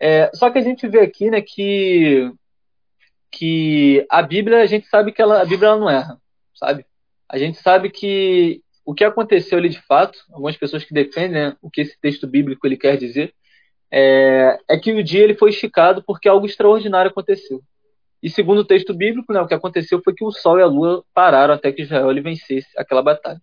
É, 0.00 0.30
só 0.34 0.50
que 0.50 0.58
a 0.58 0.62
gente 0.62 0.86
vê 0.86 1.00
aqui, 1.00 1.30
né, 1.30 1.40
que 1.40 2.30
que 3.36 4.06
a 4.10 4.22
Bíblia, 4.22 4.62
a 4.62 4.66
gente 4.66 4.86
sabe 4.88 5.12
que 5.12 5.20
ela, 5.20 5.42
a 5.42 5.44
Bíblia 5.44 5.68
ela 5.68 5.78
não 5.78 5.90
erra, 5.90 6.18
sabe? 6.54 6.86
A 7.28 7.36
gente 7.36 7.58
sabe 7.58 7.90
que 7.90 8.62
o 8.82 8.94
que 8.94 9.04
aconteceu 9.04 9.58
ali 9.58 9.68
de 9.68 9.80
fato, 9.82 10.18
algumas 10.32 10.56
pessoas 10.56 10.84
que 10.84 10.94
defendem 10.94 11.32
né, 11.32 11.56
o 11.60 11.70
que 11.70 11.82
esse 11.82 12.00
texto 12.00 12.26
bíblico 12.26 12.66
ele 12.66 12.78
quer 12.78 12.96
dizer, 12.96 13.34
é, 13.90 14.58
é, 14.70 14.78
que 14.78 14.90
o 14.90 15.04
dia 15.04 15.22
ele 15.22 15.34
foi 15.34 15.50
esticado 15.50 16.02
porque 16.02 16.28
algo 16.28 16.46
extraordinário 16.46 17.10
aconteceu. 17.10 17.60
E 18.22 18.30
segundo 18.30 18.60
o 18.60 18.64
texto 18.64 18.94
bíblico, 18.94 19.30
né, 19.32 19.40
o 19.40 19.46
que 19.46 19.54
aconteceu 19.54 20.00
foi 20.02 20.14
que 20.14 20.24
o 20.24 20.32
Sol 20.32 20.58
e 20.58 20.62
a 20.62 20.66
Lua 20.66 21.04
pararam 21.12 21.52
até 21.52 21.70
que 21.70 21.82
Israel 21.82 22.10
ele 22.10 22.22
vencesse 22.22 22.68
aquela 22.78 23.02
batalha. 23.02 23.40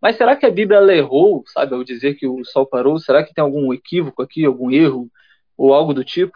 Mas 0.00 0.16
será 0.16 0.36
que 0.36 0.46
a 0.46 0.50
Bíblia 0.50 0.80
errou, 0.96 1.44
sabe, 1.48 1.74
ao 1.74 1.84
dizer 1.84 2.14
que 2.14 2.26
o 2.26 2.44
Sol 2.46 2.64
parou? 2.64 2.98
Será 2.98 3.22
que 3.22 3.34
tem 3.34 3.44
algum 3.44 3.74
equívoco 3.74 4.22
aqui, 4.22 4.46
algum 4.46 4.70
erro 4.70 5.10
ou 5.56 5.74
algo 5.74 5.92
do 5.92 6.02
tipo? 6.02 6.32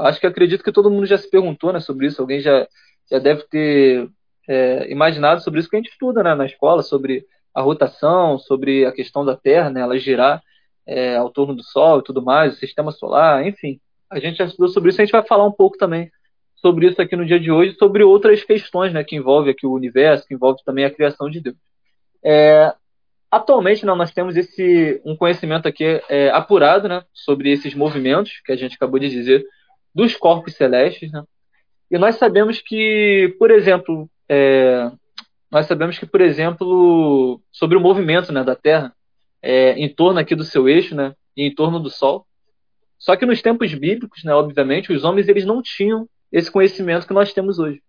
Acho 0.00 0.20
que 0.20 0.26
acredito 0.26 0.64
que 0.64 0.72
todo 0.72 0.90
mundo 0.90 1.06
já 1.06 1.18
se 1.18 1.30
perguntou 1.30 1.72
né, 1.72 1.80
sobre 1.80 2.06
isso. 2.06 2.20
Alguém 2.20 2.40
já, 2.40 2.66
já 3.10 3.18
deve 3.18 3.44
ter 3.44 4.08
é, 4.48 4.90
imaginado 4.90 5.42
sobre 5.42 5.60
isso 5.60 5.68
que 5.68 5.76
a 5.76 5.78
gente 5.78 5.90
estuda 5.90 6.22
né, 6.22 6.34
na 6.34 6.46
escola, 6.46 6.82
sobre 6.82 7.24
a 7.54 7.60
rotação, 7.60 8.38
sobre 8.38 8.86
a 8.86 8.92
questão 8.92 9.24
da 9.24 9.36
Terra, 9.36 9.70
né, 9.70 9.80
ela 9.80 9.98
girar 9.98 10.42
é, 10.86 11.16
ao 11.16 11.30
torno 11.30 11.54
do 11.54 11.62
Sol 11.62 12.00
e 12.00 12.04
tudo 12.04 12.22
mais, 12.22 12.54
o 12.54 12.56
sistema 12.56 12.90
solar, 12.90 13.46
enfim. 13.46 13.80
A 14.10 14.18
gente 14.18 14.38
já 14.38 14.44
estudou 14.44 14.68
sobre 14.68 14.90
isso, 14.90 15.00
a 15.00 15.04
gente 15.04 15.12
vai 15.12 15.24
falar 15.24 15.46
um 15.46 15.52
pouco 15.52 15.76
também 15.76 16.10
sobre 16.56 16.88
isso 16.88 17.00
aqui 17.00 17.16
no 17.16 17.24
dia 17.24 17.40
de 17.40 17.50
hoje, 17.50 17.76
sobre 17.78 18.02
outras 18.02 18.42
questões 18.44 18.92
né, 18.92 19.02
que 19.02 19.16
envolvem 19.16 19.52
aqui 19.52 19.66
o 19.66 19.72
universo, 19.72 20.26
que 20.26 20.34
envolve 20.34 20.62
também 20.64 20.84
a 20.84 20.90
criação 20.90 21.30
de 21.30 21.40
Deus. 21.40 21.56
É, 22.24 22.74
atualmente 23.30 23.86
né, 23.86 23.94
nós 23.94 24.12
temos 24.12 24.36
esse 24.36 25.00
um 25.04 25.16
conhecimento 25.16 25.66
aqui 25.66 26.02
é, 26.08 26.30
apurado 26.30 26.88
né, 26.88 27.02
sobre 27.14 27.50
esses 27.50 27.74
movimentos 27.74 28.40
que 28.44 28.52
a 28.52 28.56
gente 28.56 28.74
acabou 28.74 28.98
de 28.98 29.08
dizer 29.08 29.44
dos 29.94 30.16
corpos 30.16 30.54
celestes, 30.54 31.10
né? 31.12 31.22
E 31.90 31.98
nós 31.98 32.16
sabemos 32.16 32.60
que, 32.60 33.34
por 33.38 33.50
exemplo, 33.50 34.08
é, 34.28 34.90
nós 35.50 35.66
sabemos 35.66 35.98
que, 35.98 36.06
por 36.06 36.20
exemplo, 36.20 37.42
sobre 37.50 37.76
o 37.76 37.80
movimento 37.80 38.32
né, 38.32 38.44
da 38.44 38.54
Terra 38.54 38.94
é, 39.42 39.72
em 39.72 39.92
torno 39.92 40.20
aqui 40.20 40.36
do 40.36 40.44
seu 40.44 40.68
eixo, 40.68 40.94
né, 40.94 41.14
e 41.36 41.44
em 41.44 41.54
torno 41.54 41.80
do 41.80 41.90
Sol. 41.90 42.24
Só 42.96 43.16
que 43.16 43.26
nos 43.26 43.42
tempos 43.42 43.74
bíblicos, 43.74 44.22
né, 44.22 44.32
obviamente, 44.32 44.92
os 44.92 45.02
homens 45.02 45.28
eles 45.28 45.44
não 45.44 45.60
tinham 45.60 46.08
esse 46.30 46.50
conhecimento 46.50 47.06
que 47.06 47.14
nós 47.14 47.32
temos 47.32 47.58
hoje. 47.58 47.82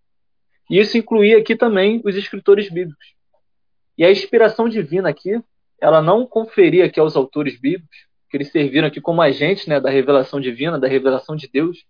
E 0.70 0.80
isso 0.80 0.98
incluía 0.98 1.38
aqui 1.38 1.56
também 1.56 2.02
os 2.04 2.16
escritores 2.16 2.70
bíblicos. 2.70 3.14
E 3.98 4.04
a 4.04 4.12
inspiração 4.12 4.68
divina 4.68 5.10
aqui, 5.10 5.40
ela 5.80 6.02
não 6.02 6.26
conferia 6.26 6.86
aqui 6.86 7.00
aos 7.00 7.16
autores 7.16 7.60
bíblicos, 7.60 8.08
que 8.32 8.38
eles 8.38 8.50
serviram 8.50 8.88
aqui 8.88 9.02
como 9.02 9.22
agentes 9.22 9.68
né, 9.68 9.80
da 9.80 9.90
revelação 9.90 10.40
divina, 10.40 10.80
da 10.80 10.88
revelação 10.88 11.36
de 11.36 11.50
Deus, 11.52 11.86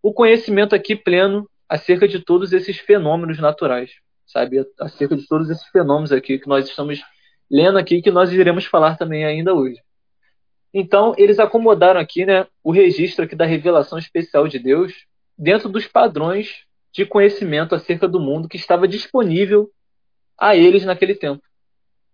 o 0.00 0.12
conhecimento 0.12 0.74
aqui 0.74 0.94
pleno 0.94 1.50
acerca 1.68 2.06
de 2.06 2.20
todos 2.20 2.52
esses 2.52 2.78
fenômenos 2.78 3.38
naturais, 3.40 3.90
sabe? 4.26 4.64
Acerca 4.78 5.16
de 5.16 5.26
todos 5.26 5.50
esses 5.50 5.66
fenômenos 5.68 6.12
aqui 6.12 6.38
que 6.38 6.48
nós 6.48 6.68
estamos 6.68 7.02
lendo 7.50 7.76
aqui, 7.76 8.00
que 8.00 8.10
nós 8.10 8.32
iremos 8.32 8.64
falar 8.66 8.96
também 8.96 9.24
ainda 9.24 9.52
hoje. 9.52 9.80
Então, 10.72 11.14
eles 11.18 11.38
acomodaram 11.38 12.00
aqui 12.00 12.24
né, 12.24 12.46
o 12.62 12.70
registro 12.70 13.24
aqui 13.24 13.34
da 13.34 13.44
revelação 13.44 13.98
especial 13.98 14.46
de 14.46 14.58
Deus 14.58 14.92
dentro 15.36 15.68
dos 15.68 15.86
padrões 15.86 16.64
de 16.92 17.04
conhecimento 17.04 17.74
acerca 17.74 18.06
do 18.06 18.20
mundo 18.20 18.48
que 18.48 18.56
estava 18.56 18.86
disponível 18.86 19.70
a 20.38 20.54
eles 20.54 20.84
naquele 20.84 21.14
tempo. 21.14 21.42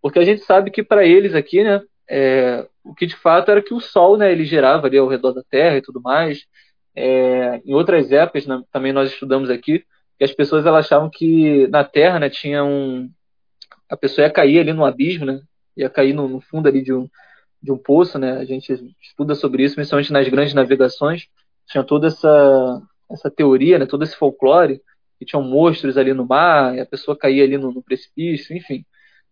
Porque 0.00 0.18
a 0.18 0.24
gente 0.24 0.42
sabe 0.42 0.70
que 0.70 0.82
para 0.82 1.04
eles 1.04 1.34
aqui, 1.34 1.62
né, 1.62 1.82
é, 2.08 2.66
o 2.84 2.94
que 2.94 3.06
de 3.06 3.16
fato 3.16 3.50
era 3.50 3.62
que 3.62 3.74
o 3.74 3.80
Sol, 3.80 4.16
né, 4.16 4.32
ele 4.32 4.44
girava 4.44 4.86
ali 4.86 4.98
ao 4.98 5.08
redor 5.08 5.32
da 5.32 5.42
Terra 5.42 5.76
e 5.76 5.82
tudo 5.82 6.00
mais. 6.00 6.46
É, 6.94 7.60
em 7.64 7.74
outras 7.74 8.10
épocas, 8.10 8.46
né, 8.46 8.62
também 8.72 8.92
nós 8.92 9.10
estudamos 9.12 9.50
aqui, 9.50 9.84
que 10.18 10.24
as 10.24 10.32
pessoas 10.32 10.66
elas 10.66 10.86
achavam 10.86 11.10
que 11.10 11.66
na 11.68 11.84
Terra, 11.84 12.18
né, 12.18 12.30
tinha 12.30 12.64
um, 12.64 13.10
a 13.88 13.96
pessoa 13.96 14.26
ia 14.26 14.32
cair 14.32 14.60
ali 14.60 14.72
no 14.72 14.84
abismo, 14.84 15.26
né, 15.26 15.40
ia 15.76 15.88
cair 15.88 16.12
no, 16.12 16.28
no 16.28 16.40
fundo 16.40 16.68
ali 16.68 16.82
de 16.82 16.92
um, 16.92 17.08
de 17.62 17.72
um 17.72 17.78
poço, 17.78 18.18
né. 18.18 18.38
A 18.38 18.44
gente 18.44 18.72
estuda 19.02 19.34
sobre 19.34 19.62
isso, 19.64 19.74
principalmente 19.74 20.12
nas 20.12 20.28
grandes 20.28 20.54
navegações. 20.54 21.28
Tinha 21.66 21.84
toda 21.84 22.08
essa 22.08 22.82
essa 23.10 23.30
teoria, 23.30 23.78
né, 23.78 23.86
todo 23.86 24.04
esse 24.04 24.16
folclore, 24.16 24.80
que 25.18 25.24
tinham 25.24 25.42
monstros 25.42 25.98
ali 25.98 26.14
no 26.14 26.26
mar, 26.26 26.76
e 26.76 26.80
a 26.80 26.86
pessoa 26.86 27.18
caía 27.18 27.44
ali 27.44 27.58
no, 27.58 27.72
no 27.72 27.82
precipício, 27.82 28.56
enfim. 28.56 28.84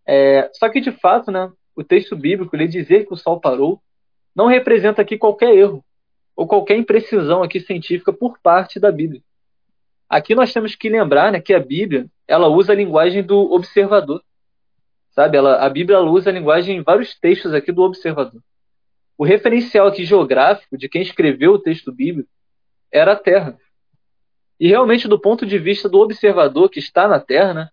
É, 0.05 0.49
só 0.53 0.69
que, 0.69 0.81
de 0.81 0.91
fato, 0.91 1.31
né, 1.31 1.49
o 1.79 1.83
texto 1.83 2.13
bíblico, 2.15 2.53
ele 2.55 2.67
dizer 2.67 3.05
que 3.05 3.13
o 3.13 3.17
sol 3.17 3.39
parou, 3.39 3.81
não 4.35 4.47
representa 4.47 5.01
aqui 5.01 5.17
qualquer 5.17 5.55
erro, 5.55 5.83
ou 6.35 6.45
qualquer 6.45 6.77
imprecisão 6.77 7.41
aqui 7.41 7.59
científica 7.61 8.11
por 8.11 8.37
parte 8.39 8.79
da 8.79 8.91
Bíblia. 8.91 9.21
Aqui 10.09 10.35
nós 10.35 10.51
temos 10.51 10.75
que 10.75 10.89
lembrar 10.89 11.31
né, 11.31 11.39
que 11.39 11.53
a 11.53 11.59
Bíblia, 11.59 12.07
ela 12.27 12.49
usa 12.49 12.73
a 12.73 12.75
linguagem 12.75 13.23
do 13.23 13.53
observador. 13.53 14.21
Sabe, 15.11 15.37
ela, 15.37 15.65
a 15.65 15.69
Bíblia 15.69 15.97
ela 15.97 16.09
usa 16.09 16.29
a 16.29 16.33
linguagem 16.33 16.77
em 16.77 16.83
vários 16.83 17.17
textos 17.17 17.53
aqui 17.53 17.71
do 17.71 17.81
observador. 17.81 18.41
O 19.17 19.23
referencial 19.23 19.87
aqui 19.87 20.03
geográfico 20.03 20.77
de 20.77 20.89
quem 20.89 21.01
escreveu 21.01 21.53
o 21.53 21.59
texto 21.59 21.93
bíblico 21.93 22.29
era 22.91 23.13
a 23.13 23.15
Terra. 23.15 23.57
E 24.59 24.67
realmente, 24.67 25.07
do 25.07 25.19
ponto 25.19 25.45
de 25.45 25.57
vista 25.57 25.87
do 25.87 25.99
observador 25.99 26.69
que 26.69 26.79
está 26.79 27.07
na 27.07 27.21
Terra, 27.21 27.53
né, 27.53 27.69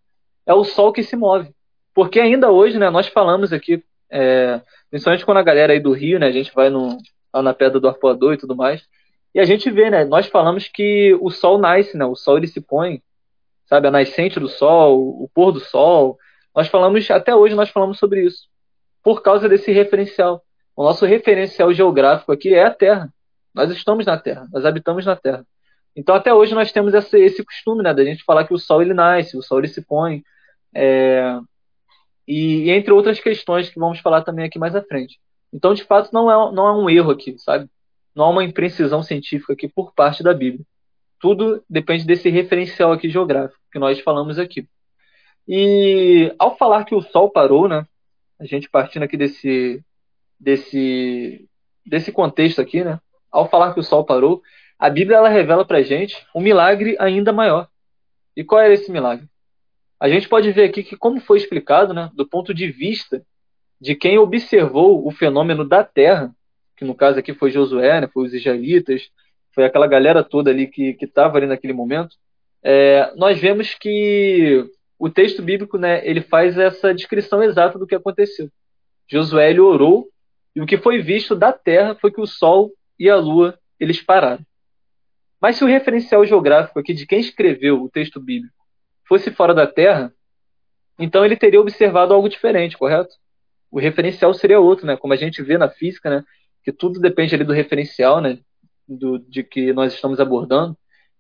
é 0.47 0.55
o 0.55 0.63
Sol 0.63 0.93
que 0.93 1.03
se 1.03 1.17
move. 1.17 1.51
Porque 1.97 2.21
ainda 2.21 2.51
hoje, 2.51 2.79
né, 2.79 2.91
nós 2.91 3.07
falamos 3.07 3.55
aqui, 3.55 3.83
é, 4.11 4.61
principalmente 4.91 5.25
quando 5.25 5.39
a 5.39 5.43
galera 5.43 5.73
aí 5.73 5.81
do 5.81 5.93
Rio, 5.93 6.19
né, 6.19 6.27
a 6.27 6.33
gente 6.33 6.53
vai 6.55 6.71
no, 6.71 6.99
lá 7.33 7.43
na 7.43 7.55
pedra 7.55 7.81
do 7.81 7.89
arpoador 7.89 8.35
e 8.35 8.39
tudo 8.39 8.57
mais, 8.57 8.83
e 9.35 9.41
a 9.41 9.45
gente 9.45 9.71
vê, 9.71 9.91
né, 9.91 10.05
nós 10.05 10.27
falamos 10.27 10.69
que 10.69 11.17
o 11.21 11.31
Sol 11.31 11.59
nasce, 11.59 11.97
né, 11.97 12.05
o 12.05 12.15
Sol 12.15 12.39
ele 12.39 12.47
se 12.47 12.61
põe, 12.61 13.03
sabe, 13.67 13.89
a 13.89 13.91
nascente 13.91 14.41
do 14.41 14.49
Sol, 14.49 14.99
o 14.99 15.29
pôr 15.35 15.53
do 15.53 15.61
Sol. 15.61 16.19
Nós 16.55 16.69
falamos, 16.69 17.11
até 17.11 17.35
hoje 17.35 17.55
nós 17.55 17.69
falamos 17.69 17.99
sobre 17.99 18.23
isso, 18.23 18.49
por 19.03 19.23
causa 19.23 19.49
desse 19.49 19.73
referencial. 19.73 20.43
O 20.75 20.85
nosso 20.85 21.05
referencial 21.05 21.73
geográfico 21.73 22.33
aqui 22.33 22.55
é 22.55 22.65
a 22.65 22.71
Terra. 22.71 23.13
Nós 23.55 23.71
estamos 23.71 24.05
na 24.07 24.19
Terra, 24.19 24.47
nós 24.53 24.65
habitamos 24.65 25.05
na 25.05 25.17
Terra. 25.17 25.45
Então, 25.97 26.15
até 26.15 26.33
hoje, 26.33 26.55
nós 26.55 26.71
temos 26.71 26.93
esse, 26.93 27.19
esse 27.19 27.43
costume, 27.43 27.83
né, 27.83 27.95
da 27.95 28.05
gente 28.05 28.23
falar 28.23 28.47
que 28.47 28.53
o 28.53 28.59
sol 28.59 28.83
ele 28.83 28.93
nasce, 28.93 29.37
o 29.37 29.43
sol 29.43 29.59
ele 29.59 29.69
se 29.69 29.81
põe, 29.81 30.23
é, 30.75 31.39
e, 32.27 32.71
entre 32.71 32.93
outras 32.93 33.21
questões 33.21 33.69
que 33.69 33.79
vamos 33.79 34.01
falar 34.01 34.23
também 34.23 34.45
aqui 34.45 34.59
mais 34.59 34.75
à 34.75 34.83
frente. 34.83 35.19
Então, 35.53 35.75
de 35.75 35.85
fato, 35.85 36.11
não 36.13 36.31
é, 36.31 36.53
não 36.53 36.67
é 36.67 36.73
um 36.73 36.91
erro 36.91 37.11
aqui, 37.11 37.39
sabe? 37.39 37.69
Não 38.15 38.25
há 38.25 38.31
uma 38.31 38.45
imprecisão 38.45 39.03
científica 39.03 39.53
aqui 39.53 39.69
por 39.69 39.93
parte 39.95 40.23
da 40.23 40.35
Bíblia. 40.35 40.65
Tudo 41.21 41.63
depende 41.69 42.05
desse 42.05 42.29
referencial 42.29 42.93
aqui 42.93 43.09
geográfico 43.09 43.61
que 43.73 43.79
nós 43.79 44.01
falamos 44.01 44.39
aqui. 44.39 44.69
E 45.49 46.35
ao 46.39 46.57
falar 46.57 46.85
que 46.85 46.95
o 46.95 47.03
Sol 47.03 47.31
parou, 47.31 47.69
né? 47.69 47.87
A 48.39 48.45
gente 48.45 48.69
partindo 48.69 49.05
aqui 49.05 49.17
desse, 49.17 49.83
desse, 50.39 51.49
desse 51.85 52.11
contexto 52.13 52.61
aqui, 52.61 52.83
né? 52.83 53.01
Ao 53.31 53.49
falar 53.49 53.73
que 53.73 53.81
o 53.81 53.83
Sol 53.83 54.05
parou, 54.05 54.43
a 54.79 54.91
Bíblia 54.91 55.19
ela 55.19 55.29
revela 55.29 55.65
para 55.65 55.83
gente 55.83 56.27
um 56.35 56.41
milagre 56.41 56.97
ainda 56.99 57.33
maior. 57.33 57.69
E 58.37 58.45
qual 58.45 58.61
é 58.61 58.73
esse 58.73 58.91
milagre? 58.91 59.27
A 59.99 60.09
gente 60.09 60.29
pode 60.29 60.51
ver 60.53 60.65
aqui 60.65 60.83
que, 60.83 60.97
como 60.97 61.21
foi 61.21 61.39
explicado, 61.39 61.95
né, 61.95 62.11
do 62.15 62.27
ponto 62.27 62.53
de 62.53 62.71
vista 62.71 63.25
de 63.81 63.95
quem 63.95 64.19
observou 64.19 65.07
o 65.07 65.11
fenômeno 65.11 65.65
da 65.67 65.83
Terra, 65.83 66.35
que 66.77 66.85
no 66.85 66.95
caso 66.95 67.19
aqui 67.19 67.33
foi 67.33 67.51
Josué, 67.51 68.01
né, 68.01 68.09
foi 68.09 68.27
os 68.27 68.35
israelitas, 68.35 69.11
foi 69.55 69.65
aquela 69.65 69.87
galera 69.87 70.23
toda 70.23 70.51
ali 70.51 70.67
que 70.67 70.97
estava 71.01 71.39
ali 71.39 71.47
naquele 71.47 71.73
momento, 71.73 72.15
é, 72.63 73.13
nós 73.17 73.39
vemos 73.39 73.75
que 73.75 74.69
o 74.99 75.09
texto 75.09 75.43
bíblico 75.43 75.79
né, 75.79 76.07
ele 76.07 76.21
faz 76.21 76.59
essa 76.59 76.93
descrição 76.93 77.43
exata 77.43 77.79
do 77.79 77.87
que 77.87 77.95
aconteceu. 77.95 78.51
Josué 79.09 79.51
ele 79.51 79.61
orou 79.61 80.09
e 80.55 80.61
o 80.61 80.67
que 80.67 80.77
foi 80.77 81.01
visto 81.01 81.35
da 81.35 81.53
terra 81.53 81.95
foi 81.95 82.11
que 82.11 82.21
o 82.21 82.27
sol 82.27 82.73
e 82.99 83.09
a 83.09 83.17
lua 83.17 83.59
eles 83.79 84.03
pararam. 84.03 84.45
Mas 85.41 85.57
se 85.57 85.65
o 85.65 85.67
referencial 85.67 86.25
geográfico 86.27 86.79
aqui 86.79 86.93
de 86.93 87.07
quem 87.07 87.21
escreveu 87.21 87.83
o 87.83 87.91
texto 87.91 88.21
bíblico 88.21 88.56
fosse 89.07 89.31
fora 89.31 89.55
da 89.55 89.67
Terra, 89.67 90.13
então 90.99 91.25
ele 91.25 91.37
teria 91.37 91.61
observado 91.61 92.15
algo 92.15 92.29
diferente, 92.29 92.77
correto? 92.77 93.15
O 93.71 93.79
referencial 93.79 94.33
seria 94.33 94.61
outro, 94.61 94.87
né? 94.87 94.97
Como 94.97 95.13
a 95.13 95.17
gente 95.17 95.43
vê 95.43 95.59
na 95.59 95.69
física, 95.69 96.09
né? 96.09 96.25
Que 96.65 96.73
tudo 96.73 97.01
depende 97.01 97.35
ali 97.35 97.45
do 97.45 97.53
referencial, 97.53 98.21
né? 98.21 98.39
Do, 98.89 99.19
de 99.19 99.43
que 99.43 99.73
nós 99.73 99.93
estamos 99.93 100.21
abordando. 100.21 100.77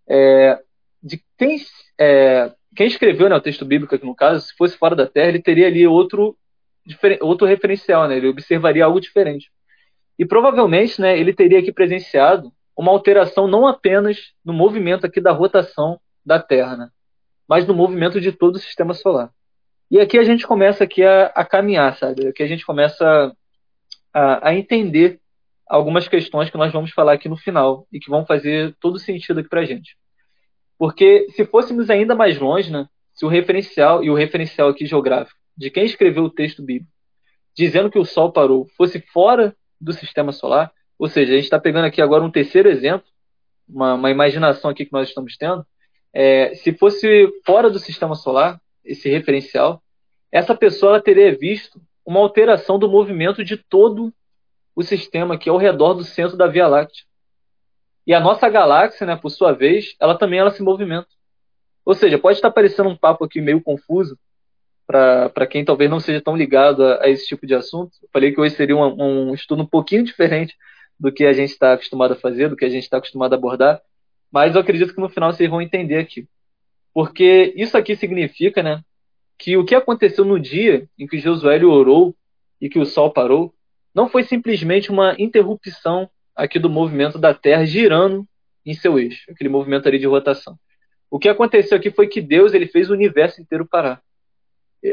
É, 0.09 0.59
de 1.03 1.23
quem, 1.37 1.57
é, 1.99 2.53
quem 2.75 2.87
escreveu 2.87 3.29
né, 3.29 3.37
o 3.37 3.41
texto 3.41 3.65
bíblico 3.65 3.95
aqui 3.95 4.07
no 4.07 4.15
caso, 4.15 4.47
se 4.47 4.57
fosse 4.57 4.77
fora 4.77 4.95
da 4.95 5.07
Terra, 5.07 5.29
ele 5.29 5.43
teria 5.43 5.67
ali 5.67 5.87
outro, 5.87 6.37
outro 7.21 7.47
referencial, 7.47 8.09
né? 8.09 8.17
Ele 8.17 8.29
observaria 8.29 8.85
algo 8.85 9.01
diferente. 9.01 9.51
E 10.19 10.25
provavelmente, 10.25 11.01
né? 11.01 11.19
Ele 11.19 11.35
teria 11.35 11.59
aqui 11.59 11.73
presenciado 11.73 12.53
uma 12.77 12.93
alteração 12.93 13.47
não 13.47 13.67
apenas 13.67 14.33
no 14.45 14.53
movimento 14.53 15.07
aqui 15.07 15.21
da 15.21 15.33
rotação 15.33 16.01
da 16.25 16.41
Terra, 16.41 16.77
né? 16.77 16.89
Mas 17.49 17.67
no 17.67 17.75
movimento 17.75 18.21
de 18.21 18.33
todo 18.33 18.57
o 18.57 18.61
sistema 18.61 18.95
solar. 18.95 19.31
E 19.91 20.01
aqui 20.01 20.19
a 20.19 20.25
gente 20.25 20.47
começa 20.47 20.85
aqui 20.85 21.05
a, 21.05 21.27
a 21.27 21.45
caminhar, 21.45 21.97
sabe? 21.97 22.27
Aqui 22.27 22.43
a 22.43 22.47
gente 22.47 22.67
começa 22.67 23.33
a, 24.13 24.49
a, 24.49 24.55
entender 24.55 25.21
algumas 25.67 26.09
questões 26.09 26.51
que 26.51 26.59
nós 26.59 26.73
vamos 26.73 26.91
falar 26.91 27.13
aqui 27.13 27.29
no 27.29 27.37
final 27.37 27.87
e 27.93 28.01
que 28.01 28.11
vão 28.11 28.27
fazer 28.27 28.75
todo 28.81 28.99
sentido 28.99 29.41
aqui 29.41 29.49
para 29.49 29.61
a 29.61 29.65
gente. 29.65 29.97
Porque 30.79 31.27
se 31.31 31.45
fôssemos 31.45 31.89
ainda 31.89 32.15
mais 32.15 32.39
longe, 32.39 32.71
né? 32.71 32.89
Se 33.15 33.25
o 33.25 33.29
referencial 33.29 34.03
e 34.03 34.11
o 34.11 34.15
referencial 34.15 34.69
aqui 34.69 34.85
geográfico 34.85 35.39
de 35.57 35.71
quem 35.71 35.85
escreveu 35.85 36.25
o 36.25 36.31
texto 36.31 36.63
bíblico, 36.63 36.93
dizendo 37.57 37.91
que 37.91 37.99
o 37.99 38.05
Sol 38.05 38.31
parou, 38.31 38.67
fosse 38.77 39.01
fora 39.01 39.57
do 39.81 39.93
sistema 39.93 40.33
solar, 40.33 40.71
ou 40.99 41.09
seja, 41.09 41.33
a 41.33 41.37
gente 41.37 41.45
está 41.45 41.59
pegando 41.59 41.87
aqui 41.87 42.03
agora 42.03 42.23
um 42.23 42.31
terceiro 42.31 42.69
exemplo, 42.69 43.07
uma, 43.67 43.95
uma 43.95 44.11
imaginação 44.11 44.71
aqui 44.71 44.85
que 44.85 44.93
nós 44.93 45.09
estamos 45.09 45.37
tendo, 45.37 45.65
é, 46.13 46.55
se 46.55 46.73
fosse 46.73 47.29
fora 47.45 47.71
do 47.71 47.79
sistema 47.79 48.15
solar, 48.15 48.61
esse 48.85 49.09
referencial, 49.09 49.83
essa 50.31 50.55
pessoa 50.55 51.01
teria 51.01 51.37
visto 51.37 51.81
uma 52.05 52.21
alteração 52.21 52.79
do 52.79 52.89
movimento 52.89 53.45
de 53.45 53.57
todo 53.57 54.13
o 54.75 54.83
sistema 54.83 55.39
que 55.39 55.49
é 55.49 55.53
ao 55.53 55.59
redor 55.59 55.95
do 55.95 56.05
centro 56.05 56.37
da 56.37 56.47
Via 56.47 56.69
Láctea. 56.69 57.05
E 58.07 58.15
a 58.15 58.21
nossa 58.21 58.49
galáxia, 58.49 59.07
né, 59.07 59.17
por 59.17 59.31
sua 59.31 59.53
vez, 59.53 59.97
ela 59.99 60.17
também 60.17 60.39
ela 60.39 60.51
se 60.51 60.63
movimenta. 60.63 61.09
Ou 61.85 61.95
seja, 61.95 62.19
pode 62.19 62.39
estar 62.39 62.51
parecendo 62.51 62.89
um 62.89 62.97
papo 62.97 63.25
aqui 63.25 63.41
meio 63.41 63.61
confuso 63.63 64.19
para 64.87 65.47
quem 65.49 65.65
talvez 65.65 65.91
não 65.91 65.99
seja 65.99 66.21
tão 66.21 66.37
ligado 66.37 66.85
a, 66.85 67.05
a, 67.05 67.09
esse 67.09 67.27
tipo 67.27 67.47
de 67.47 67.55
assunto. 67.55 67.93
Eu 68.03 68.09
falei 68.13 68.33
que 68.33 68.41
hoje 68.41 68.55
seria 68.55 68.77
um, 68.77 69.31
um 69.31 69.35
estudo 69.35 69.63
um 69.63 69.67
pouquinho 69.67 70.05
diferente 70.05 70.55
do 70.99 71.13
que 71.13 71.25
a 71.25 71.33
gente 71.33 71.51
está 71.51 71.73
acostumado 71.73 72.13
a 72.13 72.17
fazer, 72.17 72.49
do 72.49 72.57
que 72.57 72.65
a 72.65 72.69
gente 72.69 72.85
está 72.85 72.99
acostumado 72.99 73.33
a 73.33 73.37
abordar, 73.37 73.81
mas 74.31 74.55
eu 74.55 74.61
acredito 74.61 74.95
que 74.95 75.01
no 75.01 75.09
final 75.09 75.33
vocês 75.33 75.49
vão 75.49 75.63
entender 75.63 75.99
aqui. 75.99 76.29
Porque 76.93 77.53
isso 77.57 77.77
aqui 77.77 77.95
significa, 77.95 78.63
né, 78.63 78.83
que 79.39 79.57
o 79.57 79.65
que 79.65 79.75
aconteceu 79.75 80.25
no 80.25 80.41
dia 80.41 80.89
em 80.99 81.07
que 81.07 81.19
Josué 81.19 81.63
orou 81.65 82.17
e 82.61 82.69
que 82.69 82.79
o 82.79 82.87
sol 82.87 83.11
parou, 83.11 83.55
não 83.95 84.09
foi 84.09 84.25
simplesmente 84.25 84.91
uma 84.91 85.15
interrupção 85.19 86.09
aqui 86.35 86.59
do 86.59 86.71
movimento 86.71 87.19
da 87.19 87.33
Terra 87.35 87.65
girando 87.65 88.27
em 88.65 88.75
seu 88.75 88.99
eixo, 88.99 89.31
aquele 89.31 89.49
movimento 89.49 89.87
ali 89.89 89.99
de 89.99 90.07
rotação. 90.07 90.59
O 91.11 91.19
que 91.19 91.29
aconteceu 91.29 91.77
aqui 91.77 91.91
foi 91.91 92.09
que 92.09 92.21
Deus 92.21 92.53
ele 92.53 92.67
fez 92.67 92.91
o 92.91 92.93
universo 92.93 93.41
inteiro 93.41 93.67
parar. 93.67 94.03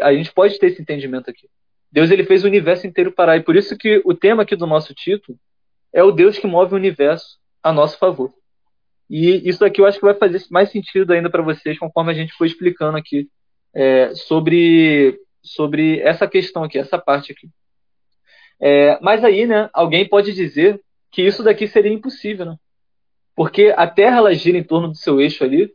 A 0.02 0.14
gente 0.14 0.32
pode 0.32 0.58
ter 0.60 0.68
esse 0.68 0.82
entendimento 0.82 1.30
aqui. 1.30 1.50
Deus 1.92 2.12
ele 2.12 2.24
fez 2.24 2.44
o 2.44 2.48
universo 2.48 2.88
inteiro 2.88 3.12
parar 3.12 3.38
e 3.38 3.44
por 3.44 3.56
isso 3.56 3.78
que 3.78 4.02
o 4.06 4.14
tema 4.14 4.44
aqui 4.44 4.56
do 4.56 4.66
nosso 4.66 4.94
título 4.94 5.38
é 5.92 6.04
o 6.04 6.12
Deus 6.12 6.38
que 6.38 6.48
move 6.48 6.74
o 6.74 6.78
universo 6.78 7.38
a 7.62 7.72
nosso 7.72 7.98
favor. 7.98 8.34
E 9.10 9.48
isso 9.48 9.64
aqui 9.64 9.82
eu 9.82 9.86
acho 9.86 10.00
que 10.00 10.06
vai 10.06 10.16
fazer 10.16 10.42
mais 10.50 10.72
sentido 10.72 11.12
ainda 11.12 11.30
para 11.30 11.44
vocês 11.44 11.78
conforme 11.78 12.12
a 12.12 12.16
gente 12.16 12.34
foi 12.34 12.48
explicando 12.48 12.98
aqui 12.98 13.28
é, 13.74 14.14
sobre, 14.16 15.20
sobre 15.42 16.00
essa 16.00 16.28
questão 16.28 16.64
aqui, 16.64 16.78
essa 16.78 16.98
parte 16.98 17.32
aqui. 17.32 17.50
É, 18.60 19.00
mas 19.02 19.24
aí, 19.24 19.46
né, 19.46 19.70
alguém 19.74 20.08
pode 20.08 20.34
dizer 20.34 20.82
que 21.12 21.22
isso 21.22 21.44
daqui 21.44 21.68
seria 21.68 21.92
impossível, 21.92 22.46
né? 22.46 22.56
Porque 23.36 23.74
a 23.76 23.88
Terra 23.88 24.18
ela 24.18 24.34
gira 24.34 24.58
em 24.58 24.64
torno 24.64 24.90
do 24.90 24.96
seu 24.96 25.20
eixo 25.20 25.44
ali, 25.44 25.72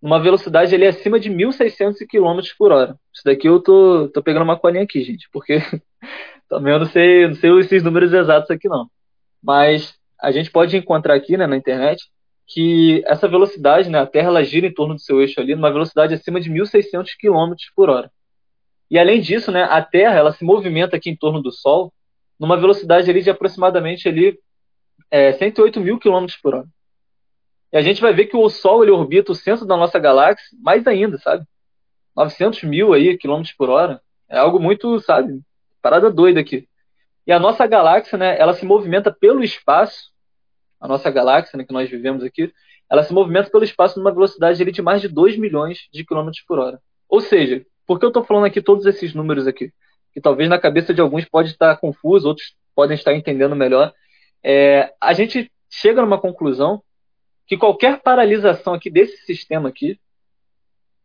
numa 0.00 0.20
velocidade 0.20 0.74
ali 0.74 0.86
acima 0.86 1.20
de 1.20 1.30
1.600 1.30 1.96
km 2.08 2.40
por 2.58 2.72
hora. 2.72 2.96
Isso 3.12 3.22
daqui 3.24 3.48
eu 3.48 3.60
tô, 3.60 4.08
tô 4.08 4.22
pegando 4.22 4.42
uma 4.42 4.58
colinha 4.58 4.82
aqui, 4.82 5.02
gente, 5.02 5.28
porque 5.32 5.58
também 6.48 6.72
eu 6.72 6.80
não 6.80 6.86
sei, 6.86 7.28
não 7.28 7.34
sei 7.34 7.50
esses 7.60 7.82
números 7.82 8.12
exatos 8.12 8.50
aqui 8.50 8.68
não. 8.68 8.88
Mas 9.42 9.94
a 10.20 10.30
gente 10.30 10.50
pode 10.50 10.76
encontrar 10.76 11.14
aqui 11.14 11.36
né, 11.36 11.46
na 11.46 11.56
internet 11.56 12.04
que 12.52 13.02
essa 13.06 13.26
velocidade, 13.26 13.88
né, 13.88 13.98
a 13.98 14.06
Terra 14.06 14.28
ela 14.28 14.44
gira 14.44 14.66
em 14.66 14.74
torno 14.74 14.94
do 14.94 15.00
seu 15.00 15.22
eixo 15.22 15.40
ali 15.40 15.54
numa 15.54 15.72
velocidade 15.72 16.12
acima 16.12 16.38
de 16.38 16.50
1.600 16.50 17.16
km 17.18 17.54
por 17.74 17.88
hora. 17.88 18.12
E 18.90 18.98
além 18.98 19.20
disso, 19.22 19.50
né, 19.50 19.62
a 19.62 19.80
Terra 19.80 20.16
ela 20.16 20.32
se 20.32 20.44
movimenta 20.44 20.96
aqui 20.96 21.08
em 21.08 21.16
torno 21.16 21.40
do 21.40 21.50
Sol 21.50 21.90
numa 22.38 22.58
velocidade 22.58 23.10
ali 23.10 23.22
de 23.22 23.30
aproximadamente 23.30 24.06
ali, 24.06 24.38
é, 25.10 25.32
108 25.32 25.80
mil 25.80 25.98
km 25.98 26.26
por 26.42 26.54
hora. 26.54 26.66
E 27.72 27.78
a 27.78 27.80
gente 27.80 28.02
vai 28.02 28.12
ver 28.12 28.26
que 28.26 28.36
o 28.36 28.48
Sol 28.50 28.82
ele 28.82 28.90
orbita 28.90 29.32
o 29.32 29.34
centro 29.34 29.64
da 29.64 29.76
nossa 29.76 29.98
galáxia 29.98 30.46
mais 30.60 30.86
ainda, 30.86 31.16
sabe? 31.18 31.46
900 32.14 32.64
mil 32.64 32.92
aí, 32.92 33.16
quilômetros 33.16 33.54
por 33.54 33.70
hora. 33.70 34.02
É 34.28 34.38
algo 34.38 34.60
muito, 34.60 35.00
sabe? 35.00 35.40
Parada 35.80 36.10
doida 36.10 36.40
aqui. 36.40 36.68
E 37.26 37.32
a 37.32 37.38
nossa 37.38 37.66
galáxia, 37.66 38.18
né, 38.18 38.38
ela 38.38 38.52
se 38.52 38.66
movimenta 38.66 39.10
pelo 39.10 39.42
espaço, 39.42 40.11
a 40.82 40.88
nossa 40.88 41.08
galáxia, 41.10 41.56
né, 41.56 41.64
que 41.64 41.72
nós 41.72 41.88
vivemos 41.88 42.24
aqui, 42.24 42.52
ela 42.90 43.04
se 43.04 43.14
movimenta 43.14 43.48
pelo 43.48 43.62
espaço 43.62 43.98
numa 43.98 44.12
velocidade 44.12 44.62
de 44.62 44.82
mais 44.82 45.00
de 45.00 45.08
2 45.08 45.38
milhões 45.38 45.88
de 45.92 46.04
quilômetros 46.04 46.42
por 46.46 46.58
hora. 46.58 46.80
Ou 47.08 47.20
seja, 47.20 47.64
por 47.86 48.00
que 48.00 48.04
eu 48.04 48.08
estou 48.08 48.24
falando 48.24 48.46
aqui 48.46 48.60
todos 48.60 48.84
esses 48.84 49.14
números 49.14 49.46
aqui? 49.46 49.72
Que 50.12 50.20
talvez 50.20 50.48
na 50.48 50.58
cabeça 50.58 50.92
de 50.92 51.00
alguns 51.00 51.24
pode 51.24 51.50
estar 51.50 51.76
confuso, 51.76 52.28
outros 52.28 52.54
podem 52.74 52.96
estar 52.96 53.14
entendendo 53.14 53.54
melhor. 53.54 53.94
É, 54.42 54.92
a 55.00 55.12
gente 55.12 55.50
chega 55.70 56.02
numa 56.02 56.20
conclusão 56.20 56.82
que 57.46 57.56
qualquer 57.56 58.02
paralisação 58.02 58.74
aqui 58.74 58.90
desse 58.90 59.18
sistema 59.24 59.68
aqui, 59.68 60.00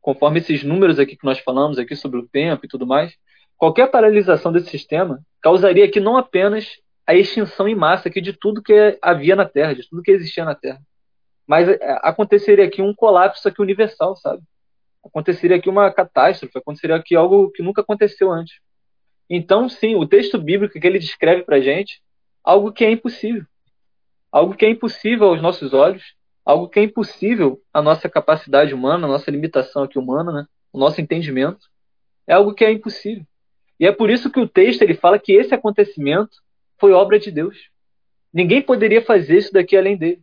conforme 0.01 0.39
esses 0.39 0.63
números 0.63 0.97
aqui 0.97 1.15
que 1.15 1.25
nós 1.25 1.37
falamos 1.39 1.77
aqui 1.77 1.95
sobre 1.95 2.19
o 2.19 2.27
tempo 2.27 2.65
e 2.65 2.67
tudo 2.69 2.87
mais, 2.87 3.15
qualquer 3.55 3.91
paralisação 3.91 4.51
desse 4.51 4.69
sistema 4.69 5.21
causaria 5.39 5.85
aqui 5.85 5.99
não 5.99 6.17
apenas 6.17 6.79
a 7.07 7.15
extinção 7.15 7.67
em 7.69 7.75
massa 7.75 8.09
aqui 8.09 8.19
de 8.19 8.33
tudo 8.33 8.61
que 8.61 8.99
havia 9.01 9.35
na 9.35 9.45
Terra, 9.45 9.73
de 9.73 9.87
tudo 9.89 10.03
que 10.03 10.11
existia 10.11 10.43
na 10.43 10.53
Terra, 10.53 10.81
mas 11.47 11.69
é, 11.69 11.77
aconteceria 12.01 12.65
aqui 12.65 12.81
um 12.81 12.93
colapso 12.93 13.47
aqui 13.47 13.61
universal, 13.61 14.17
sabe? 14.17 14.43
Aconteceria 15.03 15.55
aqui 15.55 15.69
uma 15.69 15.89
catástrofe, 15.89 16.57
aconteceria 16.57 16.97
aqui 16.97 17.15
algo 17.15 17.49
que 17.51 17.63
nunca 17.63 17.81
aconteceu 17.81 18.29
antes. 18.29 18.59
Então, 19.29 19.69
sim, 19.69 19.95
o 19.95 20.05
texto 20.05 20.37
bíblico 20.37 20.77
que 20.77 20.85
ele 20.85 20.99
descreve 20.99 21.43
para 21.43 21.61
gente, 21.61 22.01
algo 22.43 22.73
que 22.73 22.83
é 22.83 22.91
impossível, 22.91 23.45
algo 24.29 24.53
que 24.53 24.65
é 24.65 24.69
impossível 24.69 25.29
aos 25.29 25.41
nossos 25.41 25.73
olhos, 25.73 26.03
algo 26.45 26.67
que 26.67 26.79
é 26.79 26.83
impossível 26.83 27.61
à 27.73 27.81
nossa 27.81 28.09
capacidade 28.09 28.73
humana, 28.73 29.07
a 29.07 29.09
nossa 29.09 29.31
limitação 29.31 29.83
aqui 29.83 29.97
humana, 29.97 30.31
né? 30.31 30.45
o 30.73 30.77
nosso 30.77 30.99
entendimento, 30.99 31.67
é 32.25 32.33
algo 32.33 32.53
que 32.53 32.65
é 32.65 32.71
impossível. 32.71 33.25
E 33.79 33.85
é 33.85 33.91
por 33.91 34.09
isso 34.09 34.29
que 34.29 34.39
o 34.39 34.47
texto 34.47 34.81
ele 34.81 34.93
fala 34.93 35.19
que 35.19 35.31
esse 35.31 35.53
acontecimento 35.53 36.37
foi 36.79 36.91
obra 36.91 37.19
de 37.19 37.31
Deus. 37.31 37.57
Ninguém 38.33 38.61
poderia 38.61 39.01
fazer 39.01 39.37
isso 39.37 39.53
daqui 39.53 39.75
além 39.75 39.97
dele. 39.97 40.21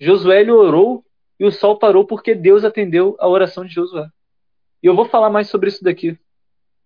Josué 0.00 0.42
orou 0.50 1.04
e 1.38 1.44
o 1.44 1.52
sol 1.52 1.78
parou 1.78 2.04
porque 2.06 2.34
Deus 2.34 2.64
atendeu 2.64 3.16
a 3.18 3.28
oração 3.28 3.64
de 3.64 3.74
Josué. 3.74 4.06
E 4.82 4.86
eu 4.86 4.96
vou 4.96 5.04
falar 5.04 5.30
mais 5.30 5.48
sobre 5.48 5.68
isso 5.68 5.84
daqui, 5.84 6.18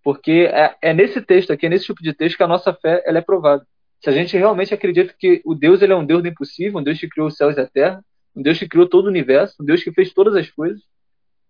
porque 0.03 0.49
é, 0.51 0.75
é 0.81 0.93
nesse 0.93 1.21
texto 1.21 1.51
aqui, 1.51 1.65
é 1.65 1.69
nesse 1.69 1.85
tipo 1.85 2.03
de 2.03 2.13
texto 2.13 2.37
que 2.37 2.43
a 2.43 2.47
nossa 2.47 2.73
fé 2.73 3.03
ela 3.05 3.17
é 3.17 3.21
provada. 3.21 3.65
Se 3.99 4.09
a 4.09 4.13
gente 4.13 4.37
realmente 4.37 4.73
acredita 4.73 5.15
que 5.17 5.41
o 5.43 5.55
Deus 5.55 5.81
ele 5.81 5.93
é 5.93 5.95
um 5.95 6.05
Deus 6.05 6.21
do 6.21 6.27
impossível, 6.27 6.79
um 6.79 6.83
Deus 6.83 6.99
que 6.99 7.09
criou 7.09 7.27
os 7.27 7.35
céus 7.35 7.57
e 7.57 7.61
a 7.61 7.67
terra, 7.67 8.03
um 8.35 8.41
Deus 8.43 8.59
que 8.59 8.67
criou 8.67 8.87
todo 8.87 9.05
o 9.05 9.09
universo, 9.09 9.55
um 9.59 9.65
Deus 9.65 9.83
que 9.83 9.91
fez 9.91 10.13
todas 10.13 10.35
as 10.35 10.49
coisas, 10.51 10.79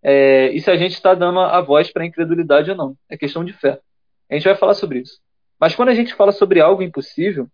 é, 0.01 0.51
e 0.53 0.61
se 0.61 0.71
a 0.71 0.77
gente 0.77 0.93
está 0.93 1.13
dando 1.13 1.39
a 1.39 1.59
voz 1.59 1.91
para 1.91 2.03
a 2.03 2.05
incredulidade 2.05 2.71
ou 2.71 2.77
não. 2.77 2.97
É 3.09 3.17
questão 3.17 3.43
de 3.43 3.51
fé. 3.51 3.79
A 4.29 4.35
gente 4.35 4.45
vai 4.45 4.55
falar 4.55 4.73
sobre 4.73 4.99
isso. 4.99 5.19
Mas 5.59 5.75
quando 5.75 5.89
a 5.89 5.95
gente 5.95 6.13
fala 6.13 6.31
sobre 6.31 6.61
algo 6.61 6.81
impossível, 6.81 7.49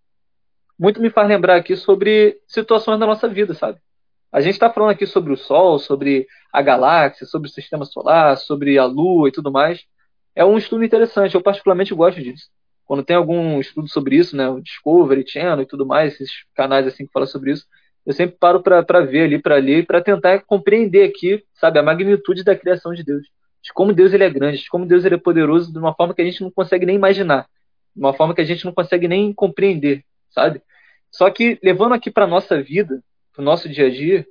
muito 0.77 1.01
me 1.01 1.09
faz 1.09 1.27
lembrar 1.27 1.55
aqui 1.55 1.75
sobre 1.75 2.37
situações 2.47 2.99
da 2.99 3.05
nossa 3.05 3.27
vida, 3.27 3.53
sabe? 3.53 3.79
A 4.31 4.41
gente 4.41 4.53
está 4.53 4.69
falando 4.69 4.91
aqui 4.91 5.05
sobre 5.05 5.31
o 5.31 5.37
Sol, 5.37 5.77
sobre 5.77 6.27
a 6.51 6.61
galáxia, 6.61 7.25
sobre 7.25 7.47
o 7.47 7.51
sistema 7.51 7.85
solar, 7.85 8.37
sobre 8.37 8.77
a 8.77 8.85
Lua 8.85 9.29
e 9.29 9.31
tudo 9.31 9.51
mais. 9.51 9.83
É 10.35 10.43
um 10.43 10.57
estudo 10.57 10.83
interessante, 10.83 11.35
eu 11.35 11.41
particularmente 11.41 11.93
gosto 11.93 12.21
disso. 12.21 12.47
Quando 12.85 13.03
tem 13.03 13.15
algum 13.15 13.59
estudo 13.59 13.87
sobre 13.87 14.15
isso, 14.15 14.35
né, 14.35 14.49
o 14.49 14.59
Discovery 14.59 15.23
Channel 15.27 15.61
e 15.61 15.67
tudo 15.67 15.85
mais, 15.85 16.13
esses 16.15 16.31
canais 16.55 16.87
assim 16.87 17.05
que 17.05 17.11
falam 17.11 17.27
sobre 17.27 17.51
isso, 17.51 17.65
eu 18.05 18.11
sempre 18.11 18.35
paro 18.37 18.61
para 18.61 19.01
ver 19.05 19.25
ali, 19.25 19.39
para 19.39 19.55
ler, 19.55 19.85
para 19.85 20.01
tentar 20.01 20.39
compreender 20.41 21.03
aqui, 21.07 21.43
sabe, 21.53 21.79
a 21.79 21.83
magnitude 21.83 22.43
da 22.43 22.55
criação 22.55 22.93
de 22.93 23.03
Deus 23.03 23.27
de 23.63 23.71
como 23.73 23.93
Deus 23.93 24.13
ele 24.13 24.25
é 24.25 24.29
grande, 24.29 24.57
de 24.57 24.69
como 24.69 24.85
Deus 24.85 25.05
ele 25.05 25.15
é 25.15 25.17
poderoso 25.17 25.71
de 25.71 25.79
uma 25.79 25.93
forma 25.95 26.13
que 26.13 26.21
a 26.21 26.25
gente 26.25 26.41
não 26.41 26.51
consegue 26.51 26.85
nem 26.85 26.97
imaginar, 26.97 27.47
de 27.95 28.01
uma 28.01 28.13
forma 28.13 28.35
que 28.35 28.41
a 28.41 28.43
gente 28.43 28.65
não 28.65 28.73
consegue 28.73 29.07
nem 29.07 29.31
compreender, 29.31 30.03
sabe? 30.33 30.61
Só 31.11 31.29
que 31.29 31.59
levando 31.63 31.93
aqui 31.93 32.11
para 32.11 32.27
nossa 32.27 32.61
vida, 32.61 33.03
para 33.31 33.41
o 33.41 33.45
nosso 33.45 33.69
dia 33.69 33.87
a 33.87 33.89
dia, 33.89 34.25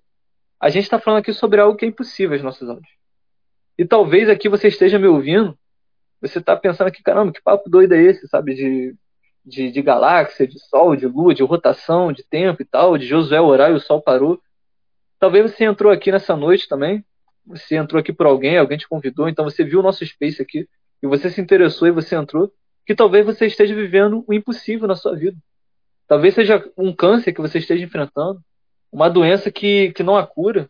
a 0.61 0.69
gente 0.69 0.85
está 0.85 0.99
falando 0.99 1.21
aqui 1.21 1.33
sobre 1.33 1.61
algo 1.61 1.77
que 1.77 1.85
é 1.85 1.89
impossível 1.89 2.35
aos 2.35 2.43
nossos 2.43 2.69
olhos. 2.69 2.89
E 3.79 3.85
talvez 3.85 4.29
aqui 4.29 4.49
você 4.49 4.69
esteja 4.69 4.99
me 4.99 5.07
ouvindo, 5.07 5.59
você 6.21 6.39
está 6.39 6.57
pensando 6.57 6.89
aqui, 6.89 7.03
caramba, 7.03 7.33
que 7.33 7.43
papo 7.43 7.69
doido 7.69 7.95
é 7.95 8.03
esse, 8.03 8.29
sabe? 8.29 8.55
De, 8.55 8.95
de, 9.45 9.71
de 9.71 9.83
galáxia, 9.83 10.47
de 10.47 10.59
sol, 10.69 10.95
de 10.95 11.07
lua, 11.07 11.35
de 11.35 11.43
rotação, 11.43 12.13
de 12.13 12.23
tempo 12.23 12.63
e 12.63 12.65
tal, 12.65 12.99
de 12.99 13.07
Josué 13.07 13.41
orar 13.41 13.71
e 13.71 13.75
o 13.75 13.81
sol 13.81 14.01
parou. 14.01 14.41
Talvez 15.19 15.51
você 15.51 15.65
entrou 15.65 15.93
aqui 15.93 16.13
nessa 16.13 16.37
noite 16.37 16.69
também 16.69 17.05
você 17.45 17.77
entrou 17.77 18.01
aqui 18.01 18.13
por 18.13 18.27
alguém, 18.27 18.57
alguém 18.57 18.79
te 18.79 18.89
convidou, 18.89 19.29
então 19.29 19.45
você 19.45 19.65
viu 19.65 19.81
o 19.81 19.83
nosso 19.83 20.05
space 20.07 20.41
aqui 20.41 20.69
e 21.03 21.07
você 21.07 21.31
se 21.31 21.41
interessou 21.41 21.89
e 21.89 21.91
você 21.91 22.15
entrou, 22.15 22.53
que 22.87 22.95
talvez 22.95 23.27
você 23.27 23.47
esteja 23.47 23.75
vivendo 23.75 24.25
o 24.27 24.33
impossível 24.33 24.87
na 24.87 24.95
sua 24.95 25.17
vida. 25.17 25.37
Talvez 26.07 26.35
seja 26.35 26.65
um 26.77 26.93
câncer 26.95 27.33
que 27.33 27.41
você 27.41 27.59
esteja 27.59 27.85
enfrentando, 27.85 28.43
uma 28.91 29.09
doença 29.09 29.51
que, 29.51 29.93
que 29.93 30.03
não 30.03 30.17
há 30.17 30.27
cura. 30.27 30.69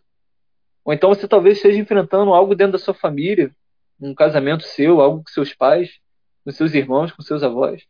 Ou 0.85 0.93
então 0.93 1.11
você 1.11 1.27
talvez 1.27 1.57
esteja 1.57 1.79
enfrentando 1.79 2.33
algo 2.33 2.55
dentro 2.55 2.73
da 2.73 2.79
sua 2.79 2.95
família, 2.95 3.51
num 3.99 4.15
casamento 4.15 4.65
seu, 4.65 5.01
algo 5.01 5.23
com 5.23 5.31
seus 5.31 5.53
pais, 5.55 5.99
com 6.45 6.51
seus 6.51 6.75
irmãos, 6.75 7.13
com 7.13 7.23
seus 7.23 7.43
avós. 7.43 7.83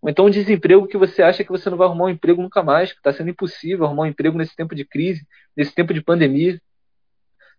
Ou 0.00 0.10
então 0.10 0.26
um 0.26 0.30
desemprego 0.30 0.86
que 0.86 0.96
você 0.96 1.22
acha 1.22 1.42
que 1.42 1.50
você 1.50 1.68
não 1.70 1.76
vai 1.76 1.86
arrumar 1.86 2.06
um 2.06 2.10
emprego 2.10 2.42
nunca 2.42 2.62
mais, 2.62 2.92
que 2.92 2.98
está 2.98 3.12
sendo 3.12 3.30
impossível 3.30 3.84
arrumar 3.84 4.04
um 4.04 4.06
emprego 4.06 4.38
nesse 4.38 4.54
tempo 4.54 4.74
de 4.74 4.84
crise, 4.84 5.26
nesse 5.56 5.74
tempo 5.74 5.92
de 5.92 6.02
pandemia. 6.02 6.60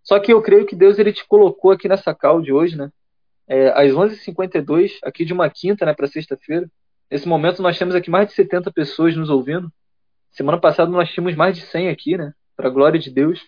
Só 0.04 0.20
que 0.20 0.32
eu 0.32 0.42
creio 0.42 0.66
que 0.66 0.76
Deus 0.76 0.98
ele 1.00 1.12
te 1.12 1.26
colocou 1.28 1.72
aqui 1.72 1.90
nessa 1.90 2.16
cal 2.16 2.42
de 2.42 2.54
hoje, 2.54 2.78
né? 2.78 2.90
É, 3.46 3.70
às 3.70 3.92
11h52, 3.92 5.00
aqui 5.04 5.26
de 5.26 5.34
uma 5.34 5.50
quinta 5.50 5.86
né, 5.86 5.94
para 5.94 6.08
sexta-feira. 6.08 6.70
Nesse 7.10 7.28
momento 7.28 7.62
nós 7.62 7.78
temos 7.78 7.96
aqui 7.96 8.10
mais 8.10 8.28
de 8.28 8.34
70 8.34 8.72
pessoas 8.72 9.16
nos 9.16 9.30
ouvindo. 9.30 9.72
Semana 10.32 10.60
passada 10.60 10.92
nós 10.92 11.10
tínhamos 11.10 11.36
mais 11.36 11.56
de 11.56 11.62
100 11.62 11.90
aqui, 11.90 12.18
né? 12.18 12.34
Para 12.56 12.68
a 12.68 12.72
glória 12.72 13.00
de 13.00 13.10
Deus. 13.10 13.40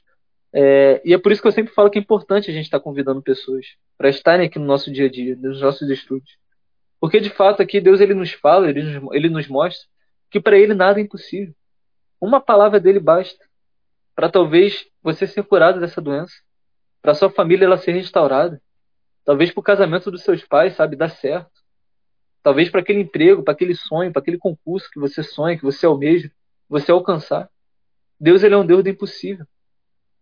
É, 0.52 1.02
e 1.06 1.14
é 1.14 1.18
por 1.18 1.32
isso 1.32 1.42
que 1.42 1.48
eu 1.48 1.52
sempre 1.52 1.74
falo 1.74 1.90
que 1.90 2.00
é 2.00 2.02
importante 2.02 2.50
a 2.50 2.54
gente 2.54 2.66
estar 2.66 2.80
tá 2.80 2.84
convidando 2.84 3.22
pessoas 3.22 3.66
para 3.98 4.10
estarem 4.10 4.48
aqui 4.48 4.58
no 4.58 4.66
nosso 4.66 4.92
dia 4.92 5.06
a 5.06 5.12
dia, 5.12 5.36
nos 5.36 5.62
nossos 5.62 5.90
estudos. 5.90 6.38
Porque 7.00 7.20
de 7.20 7.30
fato 7.30 7.62
aqui 7.62 7.80
Deus 7.80 8.02
ele 8.02 8.14
nos 8.14 8.32
fala, 8.32 8.70
ele 8.70 8.82
nos, 8.82 9.14
ele 9.14 9.30
nos 9.30 9.48
mostra 9.48 9.88
que 10.30 10.40
para 10.40 10.58
ele 10.58 10.74
nada 10.74 11.00
é 11.00 11.04
impossível. 11.04 11.54
Uma 12.20 12.42
palavra 12.42 12.80
dele 12.80 13.00
basta 13.00 13.46
para 14.16 14.30
talvez 14.30 14.86
você 15.02 15.26
ser 15.26 15.44
curado 15.44 15.80
dessa 15.80 16.02
doença, 16.02 16.34
para 17.02 17.14
sua 17.14 17.30
família 17.30 17.66
ela 17.66 17.78
ser 17.78 17.94
restaurada, 17.94 18.62
talvez 19.24 19.52
para 19.52 19.62
o 19.62 19.64
casamento 19.64 20.12
dos 20.12 20.24
seus 20.24 20.44
pais, 20.44 20.76
sabe, 20.76 20.98
dar 20.98 21.10
certo. 21.10 21.59
Talvez 22.42 22.70
para 22.70 22.82
aquele 22.82 23.02
emprego, 23.02 23.44
para 23.44 23.54
aquele 23.54 23.76
sonho, 23.76 24.12
para 24.12 24.22
aquele 24.22 24.38
concurso 24.38 24.90
que 24.90 25.00
você 25.00 25.22
sonha, 25.22 25.58
que 25.58 25.64
você 25.64 25.86
almeja, 25.86 26.32
você 26.68 26.92
alcançar. 26.92 27.50
Deus 28.20 28.44
ele 28.44 28.56
é 28.56 28.58
um 28.58 28.66
Deus 28.66 28.84
do 28.84 28.90
impossível. 28.90 29.46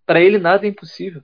Para 0.05 0.21
ele 0.21 0.37
nada 0.37 0.65
é 0.65 0.69
impossível. 0.69 1.23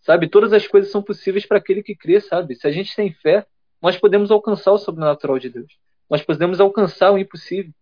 Sabe? 0.00 0.28
Todas 0.28 0.52
as 0.52 0.66
coisas 0.66 0.90
são 0.90 1.02
possíveis 1.02 1.46
para 1.46 1.58
aquele 1.58 1.82
que 1.82 1.94
crê, 1.94 2.20
sabe? 2.20 2.54
Se 2.54 2.66
a 2.66 2.70
gente 2.70 2.94
tem 2.94 3.12
fé, 3.12 3.46
nós 3.82 3.96
podemos 3.96 4.30
alcançar 4.30 4.72
o 4.72 4.78
sobrenatural 4.78 5.38
de 5.38 5.48
Deus. 5.48 5.76
Nós 6.08 6.22
podemos 6.22 6.60
alcançar 6.60 7.12
o 7.12 7.18
impossível, 7.18 7.72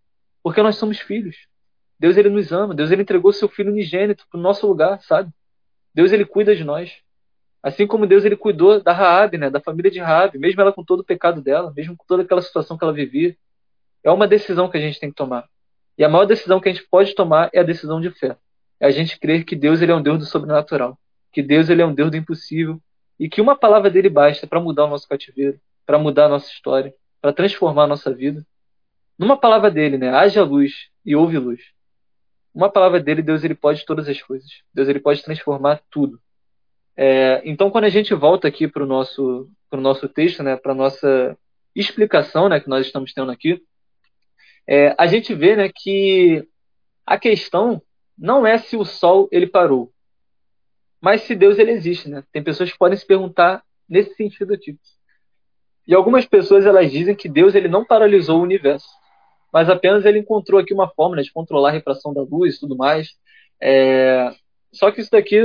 porque 0.42 0.62
nós 0.62 0.76
somos 0.76 0.98
filhos. 0.98 1.46
Deus 1.98 2.16
ele 2.16 2.28
nos 2.28 2.52
ama, 2.52 2.74
Deus 2.74 2.90
ele 2.90 3.02
entregou 3.02 3.32
seu 3.32 3.48
filho 3.48 3.72
unigênito 3.72 4.26
para 4.30 4.38
o 4.38 4.42
nosso 4.42 4.66
lugar, 4.66 5.00
sabe? 5.02 5.32
Deus 5.92 6.12
ele 6.12 6.24
cuida 6.24 6.54
de 6.54 6.62
nós. 6.62 7.02
Assim 7.62 7.86
como 7.86 8.06
Deus 8.06 8.24
ele 8.24 8.36
cuidou 8.36 8.80
da 8.82 8.92
Raabe, 8.92 9.36
né, 9.36 9.50
da 9.50 9.60
família 9.60 9.90
de 9.90 9.98
Raabe, 9.98 10.38
mesmo 10.38 10.60
ela 10.60 10.72
com 10.72 10.84
todo 10.84 11.00
o 11.00 11.04
pecado 11.04 11.42
dela, 11.42 11.72
mesmo 11.74 11.96
com 11.96 12.04
toda 12.06 12.22
aquela 12.22 12.40
situação 12.40 12.78
que 12.78 12.84
ela 12.84 12.92
vivia. 12.92 13.36
É 14.04 14.10
uma 14.10 14.28
decisão 14.28 14.70
que 14.70 14.76
a 14.76 14.80
gente 14.80 15.00
tem 15.00 15.10
que 15.10 15.16
tomar. 15.16 15.48
E 15.96 16.04
a 16.04 16.08
maior 16.08 16.24
decisão 16.24 16.60
que 16.60 16.68
a 16.68 16.72
gente 16.72 16.86
pode 16.88 17.14
tomar 17.14 17.50
é 17.52 17.58
a 17.58 17.64
decisão 17.64 18.00
de 18.00 18.10
fé. 18.10 18.36
É 18.78 18.86
a 18.86 18.90
gente 18.90 19.18
crer 19.18 19.44
que 19.44 19.56
Deus 19.56 19.82
ele 19.82 19.90
é 19.90 19.94
um 19.94 20.02
Deus 20.02 20.18
do 20.18 20.24
sobrenatural, 20.24 20.96
que 21.32 21.42
Deus 21.42 21.68
ele 21.68 21.82
é 21.82 21.86
um 21.86 21.92
Deus 21.92 22.10
do 22.10 22.16
impossível 22.16 22.80
e 23.18 23.28
que 23.28 23.40
uma 23.40 23.56
palavra 23.56 23.90
dele 23.90 24.08
basta 24.08 24.46
para 24.46 24.60
mudar 24.60 24.84
o 24.84 24.88
nosso 24.88 25.08
cativeiro, 25.08 25.60
para 25.84 25.98
mudar 25.98 26.26
a 26.26 26.28
nossa 26.28 26.48
história, 26.48 26.94
para 27.20 27.32
transformar 27.32 27.84
a 27.84 27.88
nossa 27.88 28.14
vida. 28.14 28.46
Numa 29.18 29.36
palavra 29.36 29.68
dele, 29.70 29.98
né? 29.98 30.10
Haja 30.10 30.44
luz 30.44 30.88
e 31.04 31.16
houve 31.16 31.36
luz. 31.36 31.60
Uma 32.54 32.70
palavra 32.70 33.00
dele, 33.00 33.20
Deus 33.20 33.42
ele 33.42 33.54
pode 33.54 33.84
todas 33.84 34.08
as 34.08 34.22
coisas. 34.22 34.48
Deus 34.72 34.88
ele 34.88 35.00
pode 35.00 35.22
transformar 35.24 35.80
tudo. 35.90 36.20
É, 37.00 37.40
então, 37.44 37.70
quando 37.70 37.84
a 37.84 37.88
gente 37.88 38.12
volta 38.12 38.48
aqui 38.48 38.66
para 38.66 38.82
o 38.82 38.86
nosso, 38.86 39.48
nosso 39.70 40.08
texto, 40.08 40.42
né, 40.42 40.56
para 40.56 40.74
nossa 40.74 41.38
explicação, 41.72 42.48
né, 42.48 42.58
que 42.58 42.68
nós 42.68 42.84
estamos 42.84 43.12
tendo 43.12 43.30
aqui, 43.30 43.62
é, 44.66 44.96
a 44.98 45.06
gente 45.06 45.32
vê, 45.32 45.54
né, 45.54 45.70
que 45.72 46.44
a 47.06 47.16
questão 47.16 47.80
não 48.18 48.44
é 48.44 48.58
se 48.58 48.76
o 48.76 48.84
Sol 48.84 49.28
ele 49.30 49.46
parou, 49.46 49.92
mas 51.00 51.22
se 51.22 51.36
Deus 51.36 51.56
ele 51.60 51.70
existe, 51.70 52.08
né? 52.08 52.24
Tem 52.32 52.42
pessoas 52.42 52.72
que 52.72 52.76
podem 52.76 52.98
se 52.98 53.06
perguntar 53.06 53.62
nesse 53.88 54.16
sentido 54.16 54.52
aqui. 54.52 54.76
E 55.86 55.94
algumas 55.94 56.26
pessoas 56.26 56.66
elas 56.66 56.90
dizem 56.90 57.14
que 57.14 57.28
Deus 57.28 57.54
ele 57.54 57.68
não 57.68 57.84
paralisou 57.84 58.40
o 58.40 58.42
universo, 58.42 58.88
mas 59.52 59.70
apenas 59.70 60.04
ele 60.04 60.18
encontrou 60.18 60.60
aqui 60.60 60.74
uma 60.74 60.88
forma 60.88 61.14
né, 61.14 61.22
de 61.22 61.32
controlar 61.32 61.68
a 61.68 61.72
refração 61.72 62.12
da 62.12 62.22
luz 62.22 62.56
e 62.56 62.60
tudo 62.60 62.76
mais. 62.76 63.14
É... 63.62 64.30
Só 64.72 64.90
que 64.90 65.00
isso 65.00 65.12
daqui, 65.12 65.40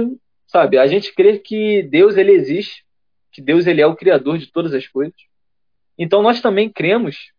sabe, 0.53 0.77
a 0.77 0.85
gente 0.85 1.11
crê 1.15 1.39
que 1.39 1.81
Deus 1.81 2.15
ele 2.15 2.31
existe, 2.31 2.85
que 3.31 3.41
Deus 3.41 3.65
ele 3.65 3.81
é 3.81 3.87
o 3.87 3.95
criador 3.95 4.37
de 4.37 4.45
todas 4.45 4.71
as 4.71 4.87
coisas. 4.87 5.15
Então 5.97 6.21
nós 6.21 6.41
também 6.41 6.69
cremos, 6.69 7.31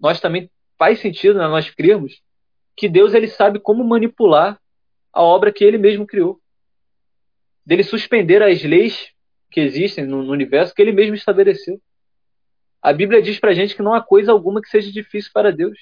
nós 0.00 0.20
também 0.20 0.50
faz 0.76 0.98
sentido 0.98 1.38
né, 1.38 1.46
nós 1.46 1.70
cremos 1.70 2.20
que 2.76 2.88
Deus 2.88 3.14
ele 3.14 3.28
sabe 3.28 3.60
como 3.60 3.84
manipular 3.84 4.60
a 5.12 5.22
obra 5.22 5.52
que 5.52 5.62
ele 5.62 5.78
mesmo 5.78 6.04
criou. 6.04 6.40
Dele 7.64 7.84
suspender 7.84 8.42
as 8.42 8.64
leis 8.64 9.10
que 9.48 9.60
existem 9.60 10.04
no, 10.04 10.24
no 10.24 10.32
universo 10.32 10.74
que 10.74 10.82
ele 10.82 10.90
mesmo 10.90 11.14
estabeleceu. 11.14 11.80
A 12.82 12.92
Bíblia 12.92 13.22
diz 13.22 13.38
para 13.38 13.54
gente 13.54 13.76
que 13.76 13.82
não 13.82 13.94
há 13.94 14.02
coisa 14.02 14.32
alguma 14.32 14.60
que 14.60 14.68
seja 14.68 14.90
difícil 14.90 15.30
para 15.32 15.52
Deus. 15.52 15.78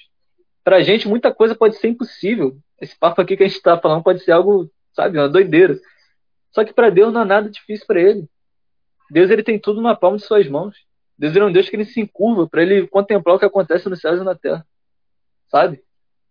Para 0.63 0.83
gente, 0.83 1.07
muita 1.07 1.33
coisa 1.33 1.55
pode 1.55 1.77
ser 1.77 1.87
impossível. 1.87 2.55
Esse 2.79 2.95
papo 2.95 3.19
aqui 3.19 3.35
que 3.35 3.43
a 3.43 3.47
gente 3.47 3.57
está 3.57 3.75
falando 3.75 4.03
pode 4.03 4.23
ser 4.23 4.33
algo, 4.33 4.69
sabe, 4.93 5.17
uma 5.17 5.27
doideira. 5.27 5.79
Só 6.53 6.63
que 6.63 6.73
para 6.73 6.89
Deus 6.89 7.11
não 7.11 7.21
há 7.21 7.25
nada 7.25 7.49
difícil 7.49 7.85
para 7.85 7.99
Ele. 8.01 8.29
Deus 9.09 9.29
ele 9.29 9.43
tem 9.43 9.59
tudo 9.59 9.81
na 9.81 9.95
palma 9.95 10.17
de 10.17 10.23
suas 10.23 10.47
mãos. 10.47 10.75
Deus 11.17 11.35
é 11.35 11.43
um 11.43 11.51
Deus 11.51 11.69
que 11.69 11.75
ele 11.75 11.85
se 11.85 12.01
encurva 12.01 12.47
para 12.47 12.63
ele 12.63 12.87
contemplar 12.87 13.35
o 13.35 13.39
que 13.39 13.45
acontece 13.45 13.87
nos 13.87 13.99
céus 13.99 14.19
e 14.19 14.23
na 14.23 14.35
terra. 14.35 14.65
Sabe? 15.49 15.83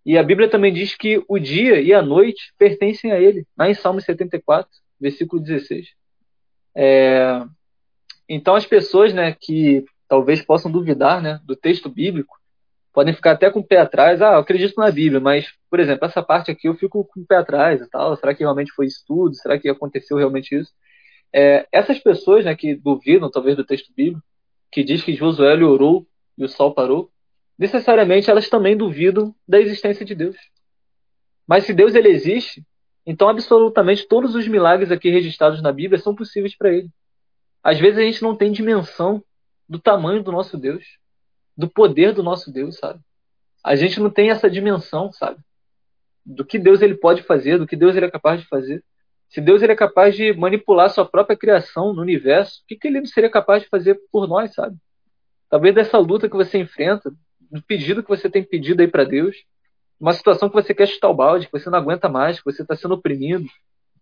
E 0.05 0.18
a 0.18 0.23
Bíblia 0.23 0.49
também 0.49 0.73
diz 0.73 0.97
que 0.97 1.25
o 1.29 1.39
dia 1.39 1.81
e 1.81 1.95
a 1.95 2.03
noite 2.03 2.53
pertencem 2.59 3.12
a 3.12 3.20
Ele. 3.20 3.47
Lá 3.57 3.70
em 3.70 3.75
Salmo 3.75 4.01
74, 4.01 4.68
versículo 5.01 5.41
16. 5.41 5.91
É... 6.75 7.45
Então 8.29 8.57
as 8.57 8.66
pessoas 8.66 9.14
né, 9.14 9.37
que 9.39 9.85
talvez 10.09 10.43
possam 10.43 10.70
duvidar 10.70 11.23
né, 11.23 11.41
do 11.45 11.55
texto 11.55 11.89
bíblico, 11.89 12.37
podem 12.93 13.14
ficar 13.14 13.32
até 13.32 13.51
com 13.51 13.61
o 13.61 13.66
pé 13.66 13.78
atrás. 13.78 14.20
Ah, 14.20 14.34
eu 14.34 14.38
acredito 14.38 14.74
na 14.76 14.90
Bíblia, 14.90 15.20
mas, 15.20 15.47
por 15.70 15.80
exemplo, 15.80 16.07
essa 16.07 16.22
parte 16.22 16.51
aqui 16.51 16.68
eu 16.68 16.74
fico 16.74 17.05
com 17.05 17.20
o 17.20 17.26
pé 17.26 17.36
atrás 17.36 17.80
e 17.80 17.88
tal. 17.88 18.16
Será 18.16 18.34
que 18.34 18.43
realmente 18.43 18.72
foi 18.72 18.86
isso 18.86 19.03
tudo? 19.07 19.34
Será 19.34 19.59
que 19.59 19.68
aconteceu 19.68 20.16
realmente 20.16 20.55
isso? 20.55 20.72
É, 21.32 21.66
essas 21.72 21.99
pessoas 21.99 22.45
né, 22.45 22.55
que 22.55 22.74
duvidam, 22.74 23.30
talvez, 23.30 23.57
do 23.57 23.64
texto 23.64 23.93
bíblico, 23.95 24.22
que 24.70 24.84
diz 24.84 25.03
que 25.03 25.14
Josué 25.14 25.55
orou 25.62 26.07
e 26.36 26.45
o 26.45 26.49
sol 26.49 26.74
parou, 26.74 27.11
necessariamente 27.59 28.30
elas 28.30 28.49
também 28.49 28.76
duvidam 28.76 29.34
da 29.47 29.61
existência 29.61 30.05
de 30.05 30.14
Deus. 30.14 30.36
Mas 31.47 31.64
se 31.64 31.72
Deus 31.72 31.95
ele 31.95 32.09
existe, 32.09 32.64
então 33.07 33.28
absolutamente 33.28 34.07
todos 34.07 34.34
os 34.34 34.47
milagres 34.47 34.90
aqui 34.90 35.11
registrados 35.11 35.62
na 35.62 35.72
Bíblia 35.72 35.99
são 35.99 36.14
possíveis 36.14 36.57
para 36.57 36.72
ele. 36.72 36.88
Às 37.62 37.78
vezes 37.78 37.99
a 37.99 38.03
gente 38.03 38.22
não 38.22 38.36
tem 38.36 38.51
dimensão 38.51 39.22
do 39.68 39.78
tamanho 39.78 40.22
do 40.22 40.32
nosso 40.32 40.57
Deus, 40.57 40.84
do 41.57 41.69
poder 41.69 42.13
do 42.13 42.23
nosso 42.23 42.53
Deus, 42.53 42.77
sabe? 42.77 43.01
A 43.63 43.77
gente 43.77 44.01
não 44.01 44.11
tem 44.11 44.31
essa 44.31 44.51
dimensão, 44.51 45.13
sabe? 45.13 45.41
Do 46.25 46.45
que 46.45 46.59
Deus 46.59 46.83
ele 46.83 46.95
pode 46.95 47.23
fazer, 47.23 47.59
do 47.59 47.67
que 47.67 47.77
Deus 47.77 47.97
ele 47.97 48.07
é 48.07 48.11
capaz 48.11 48.41
de 48.41 48.47
fazer. 48.47 48.83
Se 49.29 49.41
Deus 49.41 49.63
ele 49.63 49.73
é 49.73 49.77
capaz 49.77 50.15
de 50.15 50.33
manipular 50.35 50.91
sua 50.91 51.07
própria 51.07 51.37
criação 51.37 51.93
no 51.93 52.03
universo, 52.03 52.61
o 52.61 52.67
que, 52.67 52.77
que 52.77 52.89
ele 52.89 52.99
não 52.99 53.07
seria 53.07 53.31
capaz 53.31 53.63
de 53.63 53.69
fazer 53.69 53.99
por 54.11 54.29
nós, 54.29 54.53
sabe? 54.55 54.77
Talvez 55.49 55.75
dessa 55.75 55.99
luta 55.99 56.29
que 56.29 56.37
você 56.37 56.59
enfrenta, 56.59 57.13
do 57.41 57.63
pedido 57.63 58.03
que 58.03 58.09
você 58.09 58.29
tem 58.29 58.43
pedido 58.43 58.81
aí 58.81 58.89
para 58.89 59.05
Deus, 59.05 59.37
uma 60.01 60.13
situação 60.13 60.49
que 60.49 60.55
você 60.55 60.75
quer 60.75 60.87
chutar 60.87 61.09
o 61.09 61.15
balde, 61.15 61.47
que 61.47 61.53
você 61.53 61.71
não 61.71 61.79
aguenta 61.79 62.09
mais, 62.09 62.39
que 62.39 62.45
você 62.45 62.63
está 62.63 62.75
sendo 62.75 62.95
oprimido, 62.95 63.47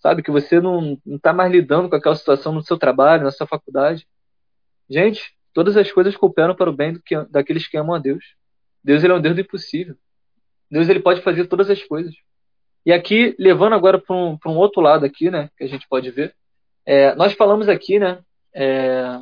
sabe? 0.00 0.22
Que 0.22 0.30
você 0.30 0.60
não 0.60 0.98
está 1.06 1.32
mais 1.32 1.52
lidando 1.52 1.88
com 1.88 1.96
aquela 1.96 2.16
situação 2.16 2.52
no 2.52 2.62
seu 2.62 2.78
trabalho, 2.78 3.24
na 3.24 3.30
sua 3.30 3.46
faculdade. 3.46 4.06
Gente, 4.88 5.34
Todas 5.52 5.76
as 5.76 5.90
coisas 5.90 6.16
cooperam 6.16 6.54
para 6.54 6.70
o 6.70 6.72
bem 6.72 7.00
que, 7.04 7.16
daqueles 7.30 7.66
que 7.66 7.76
amam 7.76 7.94
a 7.94 7.98
Deus. 7.98 8.24
Deus 8.82 9.02
ele 9.02 9.12
é 9.12 9.16
um 9.16 9.20
Deus 9.20 9.34
do 9.34 9.40
impossível. 9.40 9.96
Deus 10.70 10.88
ele 10.88 11.00
pode 11.00 11.20
fazer 11.22 11.46
todas 11.46 11.68
as 11.68 11.82
coisas. 11.82 12.14
E 12.84 12.92
aqui, 12.92 13.34
levando 13.38 13.74
agora 13.74 13.98
para 13.98 14.16
um, 14.16 14.38
um 14.46 14.56
outro 14.56 14.80
lado 14.80 15.04
aqui, 15.04 15.30
né, 15.30 15.50
que 15.56 15.64
a 15.64 15.66
gente 15.66 15.86
pode 15.88 16.10
ver, 16.10 16.34
é, 16.86 17.14
nós 17.14 17.34
falamos 17.34 17.68
aqui, 17.68 17.98
né, 17.98 18.20
é, 18.54 19.20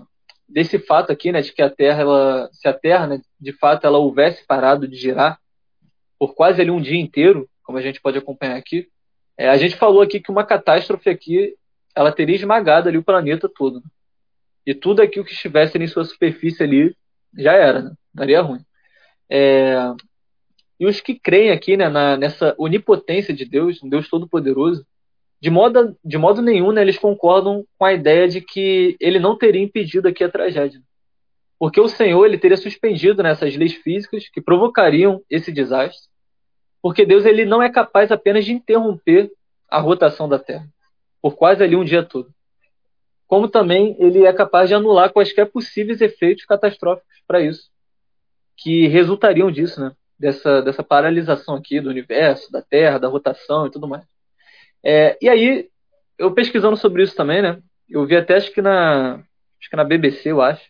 desse 0.48 0.78
fato 0.78 1.10
aqui, 1.10 1.32
né, 1.32 1.40
de 1.40 1.52
que 1.52 1.62
a 1.62 1.68
Terra, 1.68 2.02
ela, 2.02 2.48
se 2.52 2.68
a 2.68 2.72
Terra, 2.72 3.06
né, 3.06 3.20
de 3.40 3.52
fato, 3.52 3.86
ela 3.86 3.98
houvesse 3.98 4.46
parado 4.46 4.86
de 4.86 4.96
girar 4.96 5.40
por 6.18 6.34
quase 6.34 6.60
ali 6.60 6.70
um 6.70 6.80
dia 6.80 6.98
inteiro, 6.98 7.48
como 7.62 7.78
a 7.78 7.82
gente 7.82 8.00
pode 8.00 8.18
acompanhar 8.18 8.56
aqui, 8.56 8.88
é, 9.36 9.48
a 9.48 9.56
gente 9.56 9.76
falou 9.76 10.02
aqui 10.02 10.20
que 10.20 10.30
uma 10.30 10.44
catástrofe 10.44 11.08
aqui, 11.08 11.56
ela 11.94 12.12
teria 12.12 12.36
esmagado 12.36 12.88
ali 12.88 12.98
o 12.98 13.04
planeta 13.04 13.48
todo. 13.48 13.82
E 14.66 14.74
tudo 14.74 15.00
aquilo 15.00 15.24
que 15.24 15.32
estivesse 15.32 15.78
em 15.78 15.86
sua 15.86 16.04
superfície 16.04 16.62
ali 16.62 16.94
já 17.36 17.52
era, 17.52 17.82
né? 17.82 17.92
daria 18.14 18.40
ruim. 18.40 18.60
É... 19.30 19.76
E 20.78 20.86
os 20.86 21.00
que 21.00 21.18
creem 21.18 21.50
aqui 21.50 21.76
né, 21.76 21.88
na, 21.88 22.16
nessa 22.16 22.54
onipotência 22.56 23.34
de 23.34 23.44
Deus, 23.44 23.82
um 23.82 23.88
Deus 23.88 24.08
todo-poderoso, 24.08 24.86
de 25.40 25.50
modo, 25.50 25.96
de 26.04 26.18
modo 26.18 26.40
nenhum 26.40 26.72
né, 26.72 26.82
eles 26.82 26.98
concordam 26.98 27.64
com 27.76 27.84
a 27.84 27.92
ideia 27.92 28.28
de 28.28 28.40
que 28.40 28.96
ele 29.00 29.18
não 29.18 29.36
teria 29.36 29.62
impedido 29.62 30.06
aqui 30.08 30.22
a 30.22 30.30
tragédia. 30.30 30.80
Porque 31.58 31.80
o 31.80 31.88
Senhor 31.88 32.24
ele 32.24 32.38
teria 32.38 32.56
suspendido 32.56 33.22
nessas 33.22 33.56
leis 33.56 33.74
físicas 33.74 34.28
que 34.28 34.40
provocariam 34.40 35.20
esse 35.28 35.50
desastre. 35.50 36.08
Porque 36.80 37.04
Deus 37.04 37.24
ele 37.24 37.44
não 37.44 37.60
é 37.60 37.68
capaz 37.68 38.12
apenas 38.12 38.44
de 38.44 38.52
interromper 38.52 39.30
a 39.68 39.80
rotação 39.80 40.28
da 40.28 40.38
Terra 40.38 40.68
por 41.20 41.36
quase 41.36 41.62
ali 41.62 41.76
um 41.76 41.84
dia 41.84 42.02
todo. 42.02 42.32
Como 43.28 43.46
também 43.46 43.94
ele 44.00 44.24
é 44.24 44.32
capaz 44.32 44.68
de 44.68 44.74
anular 44.74 45.12
quaisquer 45.12 45.46
possíveis 45.46 46.00
efeitos 46.00 46.46
catastróficos 46.46 47.22
para 47.26 47.42
isso, 47.42 47.68
que 48.56 48.88
resultariam 48.88 49.52
disso, 49.52 49.80
né? 49.80 49.92
Dessa, 50.18 50.62
dessa 50.62 50.82
paralisação 50.82 51.54
aqui 51.54 51.80
do 51.80 51.90
universo, 51.90 52.50
da 52.50 52.60
Terra, 52.60 52.98
da 52.98 53.06
rotação 53.06 53.66
e 53.66 53.70
tudo 53.70 53.86
mais. 53.86 54.02
É, 54.82 55.16
e 55.22 55.28
aí, 55.28 55.68
eu 56.18 56.32
pesquisando 56.32 56.76
sobre 56.76 57.04
isso 57.04 57.14
também, 57.14 57.40
né? 57.40 57.62
Eu 57.88 58.04
vi 58.06 58.16
até 58.16 58.36
acho 58.36 58.50
que 58.50 58.62
na, 58.62 59.16
acho 59.16 59.70
que 59.70 59.76
na 59.76 59.84
BBC, 59.84 60.32
eu 60.32 60.40
acho. 60.40 60.64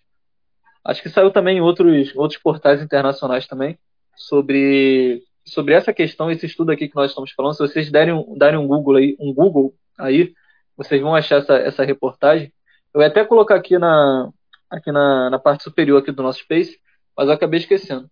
Acho 0.85 1.03
que 1.03 1.09
saiu 1.09 1.31
também 1.31 1.59
em 1.59 1.61
outros, 1.61 2.15
outros 2.17 2.41
portais 2.41 2.83
internacionais 2.83 3.47
também 3.47 3.79
sobre, 4.17 5.23
sobre 5.45 5.75
essa 5.75 5.93
questão, 5.93 6.31
esse 6.31 6.45
estudo 6.45 6.73
aqui 6.73 6.89
que 6.89 6.97
nós 6.97 7.11
estamos 7.11 7.31
falando. 7.33 7.55
Se 7.55 7.61
vocês 7.61 7.91
derem, 7.91 8.23
derem 8.37 8.59
um 8.59 8.67
Google 8.67 8.97
aí, 8.97 9.17
um 9.21 9.33
Google 9.33 9.75
aí, 9.97 10.35
vocês 10.79 11.03
vão 11.03 11.15
achar 11.15 11.41
essa, 11.41 11.57
essa 11.57 11.85
reportagem. 11.85 12.53
Eu 12.95 13.01
ia 13.01 13.09
até 13.09 13.25
colocar 13.25 13.57
aqui 13.57 13.77
na, 13.77 14.31
aqui 14.71 14.93
na, 14.93 15.29
na 15.29 15.39
parte 15.39 15.65
superior 15.65 16.01
aqui 16.01 16.13
do 16.13 16.23
nosso 16.23 16.39
Space, 16.39 16.79
mas 17.17 17.27
eu 17.27 17.35
acabei 17.35 17.59
esquecendo. 17.59 18.09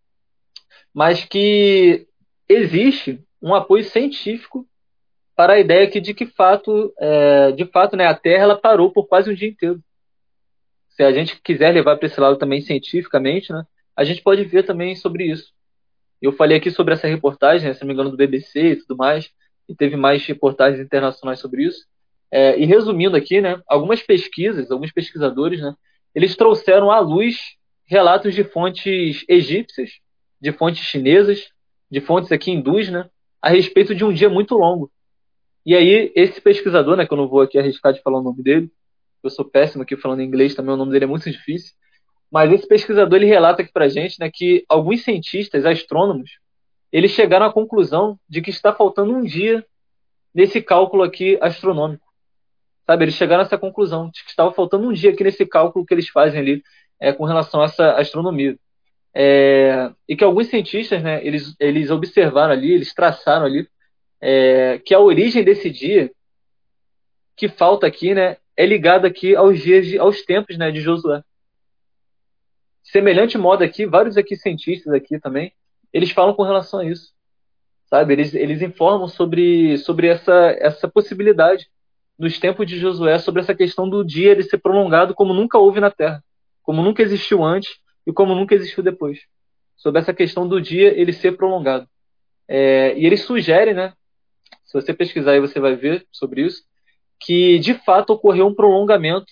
Mas 0.93 1.25
que 1.25 2.09
existe 2.49 3.23
um 3.41 3.55
apoio 3.55 3.85
científico 3.85 4.67
para 5.37 5.53
a 5.53 5.61
ideia 5.61 5.89
que 5.89 6.01
de 6.01 6.13
que 6.13 6.27
fato, 6.27 6.93
é, 6.99 7.53
de 7.53 7.67
fato, 7.67 7.97
né, 7.97 8.07
a 8.07 8.15
Terra 8.15 8.43
ela 8.43 8.59
parou 8.59 8.91
por 8.91 9.07
quase 9.07 9.31
um 9.31 9.35
dia 9.35 9.49
inteiro. 9.49 9.81
Se 10.89 11.05
a 11.05 11.13
gente 11.13 11.41
quiser 11.43 11.73
levar 11.73 11.97
para 11.97 12.07
esse 12.07 12.19
lado 12.19 12.37
também 12.37 12.61
cientificamente, 12.63 13.53
né, 13.53 13.65
a 13.95 14.03
gente 14.03 14.23
pode 14.23 14.43
ver 14.45 14.65
também 14.65 14.97
sobre 14.97 15.31
isso. 15.31 15.53
Eu 16.21 16.33
falei 16.33 16.57
aqui 16.57 16.71
sobre 16.71 16.95
essa 16.95 17.07
reportagem, 17.07 17.69
né, 17.69 17.75
se 17.75 17.83
não 17.83 17.89
me 17.89 17.95
engano, 17.95 18.11
do 18.11 18.17
BBC 18.17 18.73
e 18.73 18.77
tudo 18.77 18.97
mais, 18.97 19.31
e 19.69 19.75
teve 19.75 19.95
mais 19.95 20.25
reportagens 20.27 20.81
internacionais 20.81 21.39
sobre 21.39 21.65
isso. 21.65 21.87
É, 22.31 22.59
e 22.59 22.65
resumindo 22.65 23.17
aqui, 23.17 23.41
né, 23.41 23.61
algumas 23.69 24.03
pesquisas, 24.03 24.71
alguns 24.71 24.93
pesquisadores, 24.93 25.61
né, 25.61 25.75
eles 26.15 26.37
trouxeram 26.37 26.91
à 26.91 26.99
luz 26.99 27.37
relatos 27.87 28.35
de 28.35 28.43
fontes 28.43 29.25
egípcias, 29.29 29.91
de 30.41 30.53
fontes 30.53 30.85
chinesas, 30.85 31.49
de 31.91 32.01
fontes 32.01 32.33
aqui 32.33 32.51
hindus, 32.51 32.89
né, 32.89 33.09
a 33.41 33.49
respeito 33.49 33.95
de 33.95 34.05
um 34.05 34.13
dia 34.13 34.29
muito 34.29 34.57
longo. 34.57 34.91
E 35.65 35.75
aí, 35.75 36.13
esse 36.15 36.41
pesquisador, 36.41 36.97
né, 36.97 37.07
que 37.07 37.13
eu 37.13 37.19
não 37.19 37.29
vou 37.29 37.41
aqui 37.41 37.59
arriscar 37.59 37.93
de 37.93 38.03
falar 38.03 38.19
o 38.19 38.23
nome 38.23 38.43
dele, 38.43 38.71
eu 39.23 39.31
sou 39.31 39.45
péssimo 39.45 39.83
aqui 39.83 39.97
falando 39.97 40.23
inglês 40.23 40.55
também, 40.55 40.75
o 40.75 40.77
nome 40.77 40.93
dele 40.93 41.05
é 41.05 41.09
muito 41.09 41.31
difícil, 41.31 41.75
mas 42.31 42.53
esse 42.53 42.67
pesquisador 42.67 43.17
ele 43.17 43.27
relata 43.27 43.63
aqui 43.63 43.73
pra 43.73 43.89
gente 43.89 44.19
né, 44.19 44.31
que 44.33 44.65
alguns 44.69 45.03
cientistas, 45.03 45.65
astrônomos, 45.65 46.39
eles 46.93 47.11
chegaram 47.11 47.47
à 47.47 47.53
conclusão 47.53 48.19
de 48.29 48.41
que 48.41 48.51
está 48.51 48.73
faltando 48.73 49.13
um 49.13 49.23
dia 49.23 49.65
nesse 50.35 50.61
cálculo 50.61 51.03
aqui 51.03 51.39
astronômico. 51.41 52.06
Sabe, 52.87 53.05
eles 53.05 53.15
chegaram 53.15 53.43
a 53.43 53.47
essa 53.47 53.59
conclusão, 53.59 54.09
de 54.11 54.23
que 54.23 54.31
estava 54.31 54.53
faltando 54.53 54.87
um 54.89 54.93
dia 54.93 55.11
aqui 55.11 55.25
nesse 55.25 55.45
cálculo 55.45 55.85
que 55.85 55.93
eles 55.93 56.09
fazem 56.09 56.39
ali 56.39 56.63
é, 57.01 57.13
com 57.13 57.25
relação 57.25 57.61
a 57.61 57.65
essa 57.65 57.93
astronomia. 57.95 58.57
É, 59.13 59.91
e 60.09 60.15
que 60.15 60.23
alguns 60.23 60.47
cientistas, 60.47 61.03
né, 61.03 61.25
eles, 61.27 61.57
eles 61.59 61.91
observaram 61.91 62.53
ali, 62.53 62.73
eles 62.73 62.95
traçaram 62.95 63.45
ali, 63.45 63.69
é, 64.21 64.79
que 64.79 64.95
a 64.95 65.01
origem 65.01 65.43
desse 65.43 65.69
dia 65.69 66.13
que 67.37 67.49
falta 67.49 67.87
aqui, 67.87 68.15
né, 68.15 68.37
é 68.57 68.65
ligada 68.65 69.09
aqui 69.09 69.35
aos 69.35 69.61
dias, 69.61 69.87
de, 69.87 69.99
aos 69.99 70.23
tempos, 70.23 70.57
né, 70.57 70.71
de 70.71 70.81
Josué. 70.81 71.23
Semelhante 72.85 73.37
modo 73.37 73.65
aqui, 73.65 73.85
vários 73.85 74.17
aqui 74.17 74.37
cientistas 74.37 74.93
aqui 74.95 75.19
também, 75.19 75.53
eles 75.93 76.13
falam 76.13 76.35
com 76.35 76.45
relação 76.45 76.81
a 76.81 76.85
isso, 76.85 77.13
sabe? 77.91 78.13
Eles, 78.13 78.33
eles 78.33 78.63
informam 78.63 79.09
sobre, 79.09 79.77
sobre 79.79 80.07
essa, 80.07 80.57
essa 80.61 80.87
possibilidade 80.87 81.69
nos 82.19 82.39
tempos 82.39 82.67
de 82.67 82.79
Josué 82.79 83.19
sobre 83.19 83.43
essa 83.43 83.55
questão 83.55 83.89
do 83.89 84.05
dia 84.05 84.31
ele 84.31 84.43
ser 84.43 84.59
prolongado 84.59 85.15
como 85.15 85.35
nunca 85.35 85.59
houve 85.59 85.81
na 85.81 85.91
Terra, 85.91 86.25
como 86.63 86.83
nunca 86.83 87.03
existiu 87.03 87.45
antes 87.45 87.79
e 88.07 88.13
como 88.13 88.35
nunca 88.35 88.55
existiu 88.55 88.83
depois. 88.83 89.21
Sobre 89.77 90.01
essa 90.01 90.15
questão 90.15 90.49
do 90.49 90.61
dia 90.61 90.99
ele 90.99 91.13
ser 91.13 91.37
prolongado. 91.37 91.87
É, 92.49 92.97
e 92.99 93.05
ele 93.05 93.17
sugere, 93.17 93.75
né? 93.75 93.93
Se 94.65 94.73
você 94.73 94.95
pesquisar 94.95 95.33
aí 95.33 95.41
você 95.41 95.61
vai 95.61 95.77
ver 95.77 96.07
sobre 96.11 96.43
isso, 96.43 96.63
que 97.21 97.59
de 97.59 97.75
fato 97.75 98.11
ocorreu 98.11 98.47
um 98.47 98.55
prolongamento, 98.55 99.27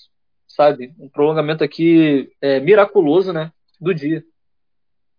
sabe? 0.47 0.93
Um 0.99 1.09
prolongamento 1.09 1.64
aqui 1.64 2.30
é, 2.41 2.61
miraculoso, 2.61 3.32
né? 3.32 3.51
Do 3.80 3.95
dia. 3.95 4.22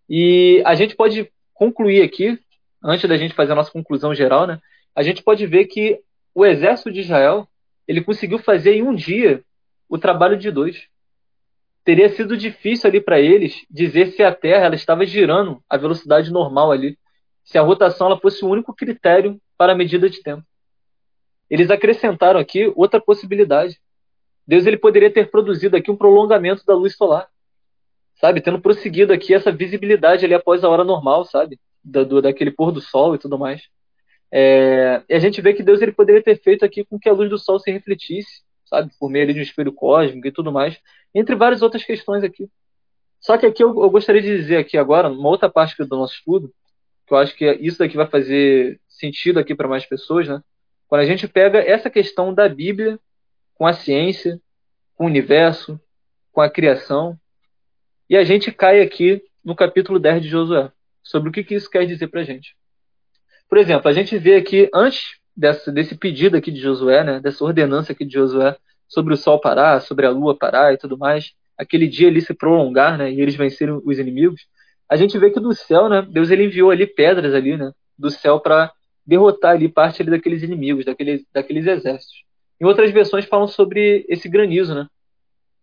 E 0.10 0.62
a 0.66 0.76
gente 0.76 0.96
pode 0.96 1.32
concluir 1.54 2.02
aqui, 2.02 2.40
antes 2.84 3.08
da 3.10 3.18
gente 3.18 3.34
fazer 3.34 3.54
a 3.54 3.56
nossa 3.56 3.72
conclusão 3.72 4.14
geral, 4.14 4.46
né? 4.46 4.60
A 4.96 5.02
gente 5.02 5.24
pode 5.24 5.46
ver 5.48 5.66
que 5.66 6.00
o 6.34 6.46
exército 6.46 6.92
de 6.92 7.02
Israel 7.02 7.48
ele 7.88 8.04
conseguiu 8.04 8.40
fazer 8.40 8.74
em 8.74 8.84
um 8.84 8.96
dia 8.96 9.44
o 9.88 9.98
trabalho 9.98 10.38
de 10.38 10.52
dois. 10.52 10.88
Teria 11.84 12.10
sido 12.10 12.36
difícil 12.36 12.90
ali 12.90 13.00
para 13.00 13.20
eles 13.20 13.66
dizer 13.70 14.12
se 14.12 14.24
a 14.24 14.34
Terra 14.34 14.66
ela 14.66 14.76
estava 14.76 15.06
girando 15.06 15.64
a 15.70 15.78
velocidade 15.78 16.32
normal 16.32 16.72
ali, 16.72 16.98
se 17.44 17.58
a 17.58 17.62
rotação 17.62 18.08
ela 18.08 18.20
fosse 18.20 18.44
o 18.44 18.50
único 18.50 18.74
critério 18.74 19.40
para 19.58 19.74
a 19.74 19.76
medida 19.76 20.10
de 20.10 20.22
tempo. 20.22 20.44
Eles 21.50 21.70
acrescentaram 21.70 22.40
aqui 22.40 22.74
outra 22.76 23.00
possibilidade. 23.00 23.80
Deus 24.48 24.66
ele 24.66 24.78
poderia 24.78 25.12
ter 25.12 25.30
produzido 25.30 25.78
aqui 25.78 25.92
um 25.92 25.96
prolongamento 25.96 26.66
da 26.66 26.74
luz 26.74 26.96
solar, 26.96 27.28
sabe, 28.16 28.42
tendo 28.42 28.60
prosseguido 28.60 29.14
aqui 29.14 29.34
essa 29.34 29.52
visibilidade 29.52 30.26
ali 30.26 30.34
após 30.34 30.64
a 30.64 30.70
hora 30.70 30.84
normal, 30.84 31.26
sabe, 31.26 31.60
da, 31.84 32.04
do, 32.04 32.22
daquele 32.22 32.52
pôr 32.52 32.72
do 32.72 32.82
sol 32.82 33.14
e 33.14 33.20
tudo 33.20 33.38
mais. 33.38 33.62
É, 34.38 35.02
e 35.08 35.14
a 35.14 35.20
gente 35.20 35.40
vê 35.40 35.54
que 35.54 35.64
Deus 35.64 35.82
ele 35.82 35.94
poderia 35.94 36.22
ter 36.22 36.38
feito 36.38 36.66
aqui 36.66 36.84
com 36.84 37.00
que 37.00 37.08
a 37.08 37.14
luz 37.14 37.30
do 37.30 37.38
sol 37.38 37.58
se 37.58 37.72
refletisse, 37.72 38.44
sabe, 38.66 38.92
por 39.00 39.10
meio 39.10 39.34
de 39.34 39.40
um 39.40 39.42
espelho 39.42 39.72
cósmico 39.72 40.28
e 40.28 40.32
tudo 40.32 40.52
mais, 40.52 40.78
entre 41.14 41.38
várias 41.38 41.62
outras 41.62 41.86
questões 41.86 42.22
aqui. 42.22 42.50
Só 43.22 43.38
que 43.38 43.46
aqui 43.46 43.64
eu, 43.64 43.70
eu 43.70 43.90
gostaria 43.90 44.22
de 44.22 44.36
dizer 44.36 44.58
aqui 44.58 44.78
agora, 44.78 45.08
uma 45.08 45.30
outra 45.30 45.50
parte 45.50 45.82
do 45.82 45.96
nosso 45.96 46.16
estudo, 46.16 46.54
que 47.08 47.14
eu 47.14 47.18
acho 47.18 47.34
que 47.34 47.50
isso 47.62 47.80
daqui 47.80 47.96
vai 47.96 48.08
fazer 48.08 48.78
sentido 48.90 49.40
aqui 49.40 49.56
para 49.56 49.70
mais 49.70 49.86
pessoas, 49.86 50.28
né? 50.28 50.42
Quando 50.86 51.00
a 51.00 51.06
gente 51.06 51.30
pega 51.30 51.60
essa 51.60 51.90
questão 51.90 52.34
da 52.34 52.50
Bíblia 52.50 53.00
com 53.54 53.66
a 53.66 53.72
ciência, 53.72 54.38
com 54.96 55.06
o 55.06 55.08
universo, 55.08 55.80
com 56.34 56.42
a 56.42 56.50
criação, 56.50 57.18
e 58.10 58.18
a 58.18 58.26
gente 58.26 58.52
cai 58.52 58.82
aqui 58.82 59.24
no 59.42 59.56
capítulo 59.56 59.98
10 59.98 60.24
de 60.24 60.28
Josué, 60.28 60.70
sobre 61.02 61.30
o 61.30 61.32
que, 61.32 61.42
que 61.42 61.56
isso 61.56 61.70
quer 61.70 61.86
dizer 61.86 62.08
para 62.10 62.20
a 62.20 62.26
gente. 62.26 62.54
Por 63.50 63.58
exemplo, 63.58 63.90
a 63.90 63.94
gente 63.94 64.18
vê 64.18 64.36
aqui, 64.36 64.70
antes 64.74 65.18
desse, 65.36 65.72
desse 65.72 65.96
pedido 65.96 66.38
aqui 66.38 66.52
de 66.52 66.60
Josué, 66.60 67.04
né, 67.04 67.20
dessa 67.20 67.44
ordenança 67.44 67.92
aqui 67.92 68.06
de 68.06 68.14
Josué, 68.14 68.56
sobre 68.88 69.14
o 69.14 69.18
sol 69.18 69.40
parar, 69.40 69.82
sobre 69.82 70.06
a 70.06 70.10
lua 70.10 70.38
parar 70.38 70.74
e 70.74 70.78
tudo 70.78 70.98
mais, 70.98 71.34
aquele 71.58 71.88
dia 71.88 72.08
ali 72.08 72.22
se 72.22 72.34
prolongar, 72.34 72.98
né, 72.98 73.12
e 73.12 73.22
eles 73.22 73.36
vencerem 73.36 73.80
os 73.84 74.00
inimigos, 74.00 74.42
a 74.90 74.96
gente 74.96 75.18
vê 75.18 75.32
que 75.32 75.40
do 75.40 75.54
céu, 75.54 75.90
né, 75.90 76.06
Deus 76.10 76.30
ele 76.30 76.46
enviou 76.46 76.72
ali 76.72 76.86
pedras 76.86 77.34
ali, 77.34 77.58
né, 77.58 77.72
do 77.98 78.10
céu 78.10 78.40
para 78.40 78.72
derrotar 79.06 79.52
ali 79.52 79.70
parte 79.70 80.02
ali 80.02 80.12
daqueles 80.12 80.42
inimigos, 80.42 80.86
daqueles, 80.86 81.24
daqueles 81.34 81.68
exércitos. 81.68 82.24
Em 82.60 82.66
outras 82.66 82.92
versões 82.92 83.26
falam 83.26 83.48
sobre 83.48 84.06
esse 84.10 84.28
granizo, 84.28 84.74
né? 84.74 84.88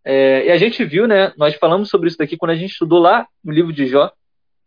É, 0.04 0.46
e 0.46 0.50
a 0.50 0.56
gente 0.56 0.84
viu, 0.84 1.06
né? 1.06 1.32
Nós 1.36 1.54
falamos 1.54 1.88
sobre 1.88 2.08
isso 2.08 2.18
daqui 2.18 2.36
quando 2.36 2.50
a 2.50 2.54
gente 2.54 2.72
estudou 2.72 2.98
lá 2.98 3.26
no 3.42 3.52
livro 3.52 3.72
de 3.72 3.86
Jó, 3.86 4.12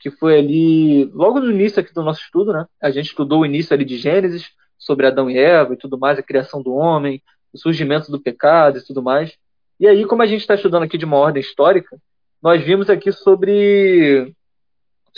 que 0.06 0.12
foi 0.12 0.38
ali 0.38 1.06
logo 1.16 1.40
no 1.40 1.50
início 1.50 1.80
aqui 1.80 1.92
do 1.92 2.04
nosso 2.04 2.22
estudo, 2.22 2.54
né? 2.54 2.68
A 2.80 2.92
gente 2.92 3.08
estudou 3.08 3.40
o 3.40 3.46
início 3.46 3.74
ali 3.74 3.84
de 3.84 3.98
Gênesis, 3.98 4.52
sobre 4.78 5.08
Adão 5.08 5.32
e 5.32 5.36
Eva 5.36 5.74
e 5.74 5.78
tudo 5.78 5.98
mais, 5.98 6.20
a 6.20 6.22
criação 6.22 6.62
do 6.62 6.76
homem, 6.76 7.24
o 7.52 7.58
surgimento 7.58 8.12
do 8.12 8.22
pecado 8.22 8.78
e 8.78 8.86
tudo 8.86 9.02
mais. 9.02 9.36
E 9.80 9.88
aí, 9.88 10.06
como 10.06 10.22
a 10.22 10.28
gente 10.28 10.42
está 10.42 10.54
estudando 10.54 10.84
aqui 10.84 10.96
de 10.96 11.06
uma 11.06 11.18
ordem 11.18 11.42
histórica, 11.42 11.98
nós 12.40 12.64
vimos 12.64 12.88
aqui 12.88 13.12
sobre 13.12 14.32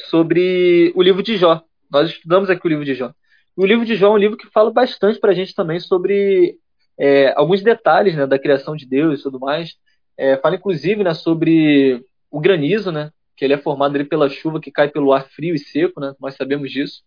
sobre 0.09 0.93
o 0.95 1.01
livro 1.01 1.21
de 1.21 1.35
Jó. 1.35 1.61
Nós 1.91 2.09
estudamos 2.09 2.49
aqui 2.49 2.65
o 2.65 2.69
livro 2.69 2.85
de 2.85 2.95
Jó. 2.95 3.11
O 3.57 3.65
livro 3.65 3.85
de 3.85 3.97
Jó 3.97 4.07
é 4.07 4.11
um 4.11 4.17
livro 4.17 4.38
que 4.38 4.49
fala 4.51 4.71
bastante 4.71 5.19
para 5.19 5.31
a 5.31 5.35
gente 5.35 5.53
também 5.53 5.81
sobre 5.81 6.55
é, 6.97 7.33
alguns 7.35 7.61
detalhes 7.61 8.15
né, 8.15 8.25
da 8.25 8.39
criação 8.39 8.73
de 8.73 8.85
Deus 8.85 9.19
e 9.19 9.23
tudo 9.23 9.38
mais. 9.38 9.75
É, 10.15 10.38
fala 10.38 10.55
inclusive 10.55 11.03
né, 11.03 11.13
sobre 11.13 12.05
o 12.31 12.39
granizo, 12.39 12.89
né, 12.89 13.11
que 13.38 13.45
ele 13.45 13.53
é 13.53 13.57
formado 13.57 13.95
ali 13.95 14.03
pela 14.03 14.27
chuva 14.27 14.59
que 14.59 14.71
cai 14.71 14.89
pelo 14.89 15.13
ar 15.13 15.27
frio 15.29 15.53
e 15.53 15.59
seco, 15.59 16.01
né? 16.01 16.13
Nós 16.19 16.35
sabemos 16.35 16.71
disso. 16.71 17.03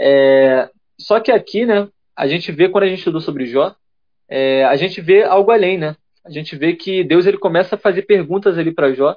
É, 0.00 0.70
só 0.98 1.18
que 1.20 1.32
aqui, 1.32 1.66
né? 1.66 1.88
A 2.16 2.28
gente 2.28 2.52
vê 2.52 2.68
quando 2.68 2.84
a 2.84 2.86
gente 2.86 2.98
estudou 2.98 3.20
sobre 3.20 3.46
Jó, 3.46 3.74
é, 4.28 4.64
a 4.64 4.76
gente 4.76 5.00
vê 5.00 5.24
algo 5.24 5.50
além, 5.50 5.76
né? 5.76 5.96
A 6.24 6.30
gente 6.30 6.56
vê 6.56 6.74
que 6.74 7.02
Deus 7.02 7.26
ele 7.26 7.36
começa 7.36 7.74
a 7.74 7.78
fazer 7.78 8.02
perguntas 8.02 8.56
ali 8.56 8.72
para 8.72 8.94
Jó, 8.94 9.16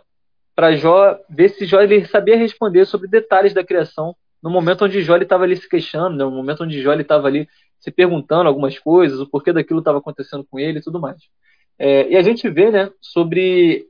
para 0.55 0.75
Jó 0.75 1.17
ver 1.29 1.49
se 1.49 1.65
Jó 1.65 1.79
ele 1.79 2.05
sabia 2.05 2.35
responder 2.35 2.85
sobre 2.85 3.07
detalhes 3.07 3.53
da 3.53 3.63
criação 3.63 4.15
no 4.41 4.49
momento 4.49 4.85
onde 4.85 5.01
Jó 5.01 5.15
estava 5.17 5.43
ali 5.43 5.55
se 5.55 5.69
queixando, 5.69 6.17
né? 6.17 6.23
no 6.23 6.31
momento 6.31 6.63
onde 6.63 6.81
Jó 6.81 6.93
estava 6.93 7.27
ali 7.27 7.47
se 7.79 7.91
perguntando 7.91 8.47
algumas 8.47 8.77
coisas, 8.79 9.19
o 9.19 9.29
porquê 9.29 9.53
daquilo 9.53 9.79
estava 9.79 9.99
acontecendo 9.99 10.45
com 10.49 10.59
ele 10.59 10.79
e 10.79 10.81
tudo 10.81 10.99
mais. 10.99 11.17
É, 11.77 12.09
e 12.09 12.17
a 12.17 12.21
gente 12.21 12.49
vê, 12.49 12.71
né, 12.71 12.89
sobre 12.99 13.85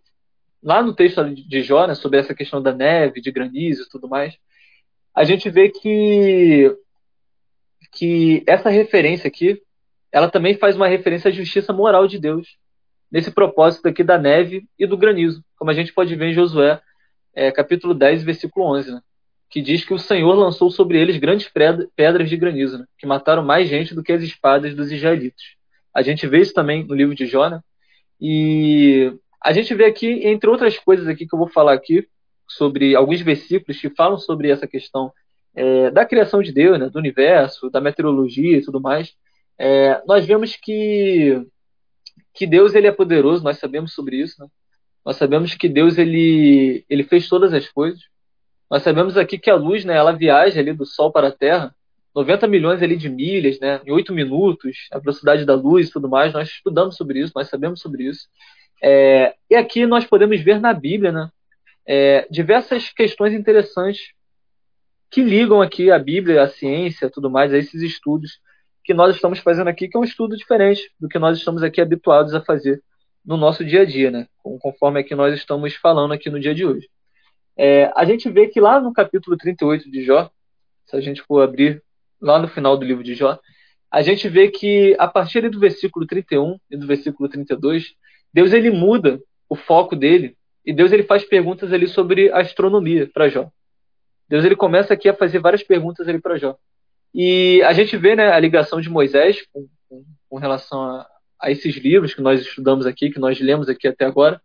lá 0.62 0.82
no 0.82 0.94
texto 0.94 1.24
de 1.34 1.62
Jó, 1.62 1.88
né, 1.88 1.96
sobre 1.96 2.20
essa 2.20 2.34
questão 2.34 2.62
da 2.62 2.74
neve, 2.74 3.22
de 3.22 3.32
granizo 3.32 3.84
e 3.84 3.90
tudo 3.90 4.08
mais, 4.08 4.38
a 5.16 5.24
gente 5.24 5.50
vê 5.50 5.70
que, 5.70 6.76
que 7.92 8.44
essa 8.48 8.70
referência 8.70 9.28
aqui, 9.28 9.62
ela 10.12 10.30
também 10.30 10.56
faz 10.58 10.76
uma 10.76 10.88
referência 10.88 11.30
à 11.30 11.32
justiça 11.32 11.74
moral 11.74 12.08
de 12.08 12.20
Deus. 12.20 12.58
nesse 13.12 13.32
propósito 13.32 13.88
aqui 13.88 14.04
da 14.04 14.18
neve 14.18 14.68
e 14.78 14.86
do 14.86 14.98
granizo, 14.98 15.44
como 15.56 15.72
a 15.72 15.74
gente 15.74 15.94
pode 15.94 16.14
ver 16.16 16.30
em 16.30 16.34
Josué, 16.34 16.82
é, 17.34 17.52
capítulo 17.52 17.94
10, 17.94 18.24
versículo 18.24 18.66
11, 18.76 18.92
né? 18.92 19.02
que 19.50 19.62
diz 19.62 19.86
que 19.86 19.94
o 19.94 20.00
Senhor 20.00 20.34
lançou 20.34 20.70
sobre 20.70 21.00
eles 21.00 21.18
grandes 21.18 21.50
pedras 21.96 22.30
de 22.30 22.36
granizo, 22.36 22.80
né? 22.80 22.86
que 22.98 23.08
mataram 23.08 23.44
mais 23.44 23.70
gente 23.70 23.96
do 23.96 24.04
que 24.04 24.12
as 24.12 24.22
espadas 24.22 24.76
dos 24.76 24.92
israelitas. 24.92 25.42
A 25.94 26.02
gente 26.02 26.28
vê 26.28 26.40
isso 26.40 26.54
também 26.54 26.84
no 26.84 26.94
livro 26.94 27.16
de 27.16 27.26
Jó, 27.26 27.50
né? 27.50 27.62
e 28.20 29.14
a 29.48 29.54
gente 29.54 29.74
vê 29.74 29.86
aqui, 29.86 30.28
entre 30.28 30.50
outras 30.50 30.78
coisas 30.78 31.08
aqui 31.08 31.26
que 31.26 31.34
eu 31.34 31.40
vou 31.40 31.48
falar 31.48 31.72
aqui, 31.72 32.06
sobre 32.46 32.94
alguns 32.96 33.22
versículos 33.22 33.80
que 33.80 33.90
falam 33.90 34.18
sobre 34.18 34.50
essa 34.50 34.68
questão 34.68 35.10
é, 35.56 35.90
da 35.90 36.06
criação 36.06 36.42
de 36.42 36.52
Deus, 36.52 36.78
né, 36.78 36.90
do 36.90 37.00
universo, 37.00 37.70
da 37.70 37.80
meteorologia 37.80 38.58
e 38.58 38.62
tudo 38.62 38.82
mais, 38.82 39.16
é, 39.58 40.02
nós 40.06 40.26
vemos 40.26 40.58
que 40.58 41.42
que 42.34 42.46
Deus 42.46 42.76
ele 42.76 42.88
é 42.88 42.92
poderoso, 42.92 43.42
nós 43.42 43.58
sabemos 43.58 43.94
sobre 43.94 44.18
isso, 44.18 44.36
né? 44.40 44.48
Nós 45.06 45.16
sabemos 45.16 45.56
que 45.56 45.70
Deus 45.70 45.98
ele 45.98 46.86
ele 46.90 47.04
fez 47.06 47.30
todas 47.30 47.54
as 47.54 47.70
coisas. 47.70 48.02
Nós 48.70 48.84
sabemos 48.84 49.16
aqui 49.16 49.38
que 49.40 49.50
a 49.50 49.56
luz, 49.56 49.86
né, 49.86 49.96
ela 49.96 50.12
viaja 50.12 50.60
ali 50.60 50.74
do 50.74 50.86
Sol 50.86 51.10
para 51.10 51.30
a 51.30 51.32
Terra, 51.32 51.74
90 52.14 52.48
milhões 52.48 52.84
ali 52.84 52.98
de 52.98 53.08
milhas, 53.08 53.60
né, 53.62 53.80
em 53.86 53.92
8 53.92 54.14
minutos, 54.14 54.90
a 54.92 55.00
velocidade 55.00 55.46
da 55.46 55.56
luz 55.56 55.88
e 55.88 55.92
tudo 55.94 56.10
mais. 56.10 56.34
Nós 56.34 56.50
estudamos 56.50 56.98
sobre 56.98 57.22
isso, 57.22 57.32
nós 57.34 57.48
sabemos 57.48 57.80
sobre 57.80 58.04
isso. 58.04 58.28
É, 58.82 59.36
e 59.50 59.56
aqui 59.56 59.86
nós 59.86 60.06
podemos 60.06 60.40
ver 60.42 60.60
na 60.60 60.74
Bíblia, 60.74 61.12
né, 61.12 61.30
é, 61.86 62.28
diversas 62.30 62.90
questões 62.90 63.34
interessantes 63.34 64.12
que 65.10 65.24
ligam 65.24 65.62
aqui 65.62 65.90
a 65.90 65.98
Bíblia, 65.98 66.44
a 66.44 66.50
ciência, 66.50 67.10
tudo 67.10 67.30
mais, 67.30 67.54
a 67.54 67.58
esses 67.58 67.82
estudos 67.82 68.40
que 68.84 68.94
nós 68.94 69.16
estamos 69.16 69.40
fazendo 69.40 69.68
aqui, 69.68 69.88
que 69.88 69.98
é 69.98 70.00
um 70.00 70.04
estudo 70.04 70.36
diferente 70.36 70.92
do 71.00 71.08
que 71.08 71.20
nós 71.20 71.38
estamos 71.38 71.64
aqui 71.64 71.82
habituados 71.82 72.34
a 72.34 72.42
fazer 72.42 72.82
no 73.26 73.36
nosso 73.36 73.64
dia 73.66 73.82
a 73.82 73.86
dia, 73.86 74.10
né? 74.10 74.28
Conforme 74.62 75.02
aqui 75.02 75.14
nós 75.14 75.34
estamos 75.34 75.76
falando 75.76 76.14
aqui 76.14 76.30
no 76.30 76.40
dia 76.40 76.56
de 76.56 76.66
hoje. 76.66 76.88
É, 77.58 77.92
a 77.96 78.06
gente 78.06 78.30
vê 78.30 78.48
que 78.48 78.62
lá 78.62 78.80
no 78.80 78.94
capítulo 78.94 79.36
38 79.36 79.92
de 79.92 80.06
Jó, 80.06 80.30
se 80.86 80.96
a 80.96 81.02
gente 81.02 81.22
for 81.24 81.42
abrir 81.42 81.84
lá 82.22 82.40
no 82.40 82.48
final 82.48 82.78
do 82.78 82.86
livro 82.86 83.04
de 83.04 83.16
Jó, 83.16 83.38
a 83.92 84.02
gente 84.02 84.30
vê 84.30 84.50
que 84.50 84.96
a 85.00 85.08
partir 85.08 85.50
do 85.50 85.60
versículo 85.60 86.06
31 86.06 86.58
e 86.70 86.78
do 86.78 86.88
versículo 86.88 87.28
32, 87.28 87.94
Deus 88.34 88.54
ele 88.54 88.70
muda 88.70 89.20
o 89.50 89.56
foco 89.56 89.96
dele 89.96 90.36
e 90.66 90.74
Deus 90.74 90.92
ele 90.92 91.04
faz 91.04 91.24
perguntas 91.24 91.72
ali 91.72 91.88
sobre 91.88 92.32
astronomia 92.32 93.10
para 93.14 93.30
Jó. 93.30 93.50
Deus 94.28 94.44
ele 94.44 94.56
começa 94.56 94.94
aqui 94.94 95.08
a 95.08 95.14
fazer 95.14 95.40
várias 95.40 95.64
perguntas 95.64 96.08
ali 96.08 96.20
para 96.20 96.38
Jó. 96.38 96.58
E 97.14 97.62
a 97.64 97.74
gente 97.74 97.96
vê 97.96 98.16
né, 98.16 98.32
a 98.32 98.40
ligação 98.40 98.82
de 98.82 98.90
Moisés 98.90 99.46
com, 99.52 99.68
com, 99.88 100.06
com 100.30 100.38
relação 100.38 100.82
a, 100.82 101.08
a, 101.42 101.50
esses 101.50 101.76
livros 101.78 102.14
que 102.14 102.22
nós 102.22 102.42
estudamos 102.42 102.86
aqui, 102.86 103.10
que 103.10 103.20
nós 103.20 103.40
lemos 103.40 103.70
aqui 103.70 103.88
até 103.88 104.06
agora. 104.06 104.42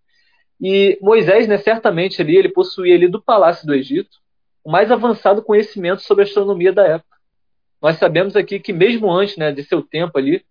E 0.60 0.96
Moisés, 1.02 1.48
né, 1.48 1.58
certamente 1.58 2.22
ali, 2.22 2.36
ele 2.36 2.48
possuía 2.48 2.94
ali 2.94 3.08
do 3.08 3.20
palácio 3.20 3.66
do 3.66 3.74
Egito 3.74 4.22
o 4.64 4.70
mais 4.70 4.92
avançado 4.92 5.42
conhecimento 5.42 6.02
sobre 6.02 6.22
a 6.22 6.26
astronomia 6.26 6.72
da 6.72 6.86
época. 6.86 7.16
Nós 7.80 7.98
sabemos 7.98 8.36
aqui 8.36 8.60
que 8.60 8.72
mesmo 8.72 9.10
antes 9.10 9.36
né, 9.36 9.50
de 9.50 9.64
seu 9.64 9.82
tempo 9.82 10.16
ali, 10.16 10.44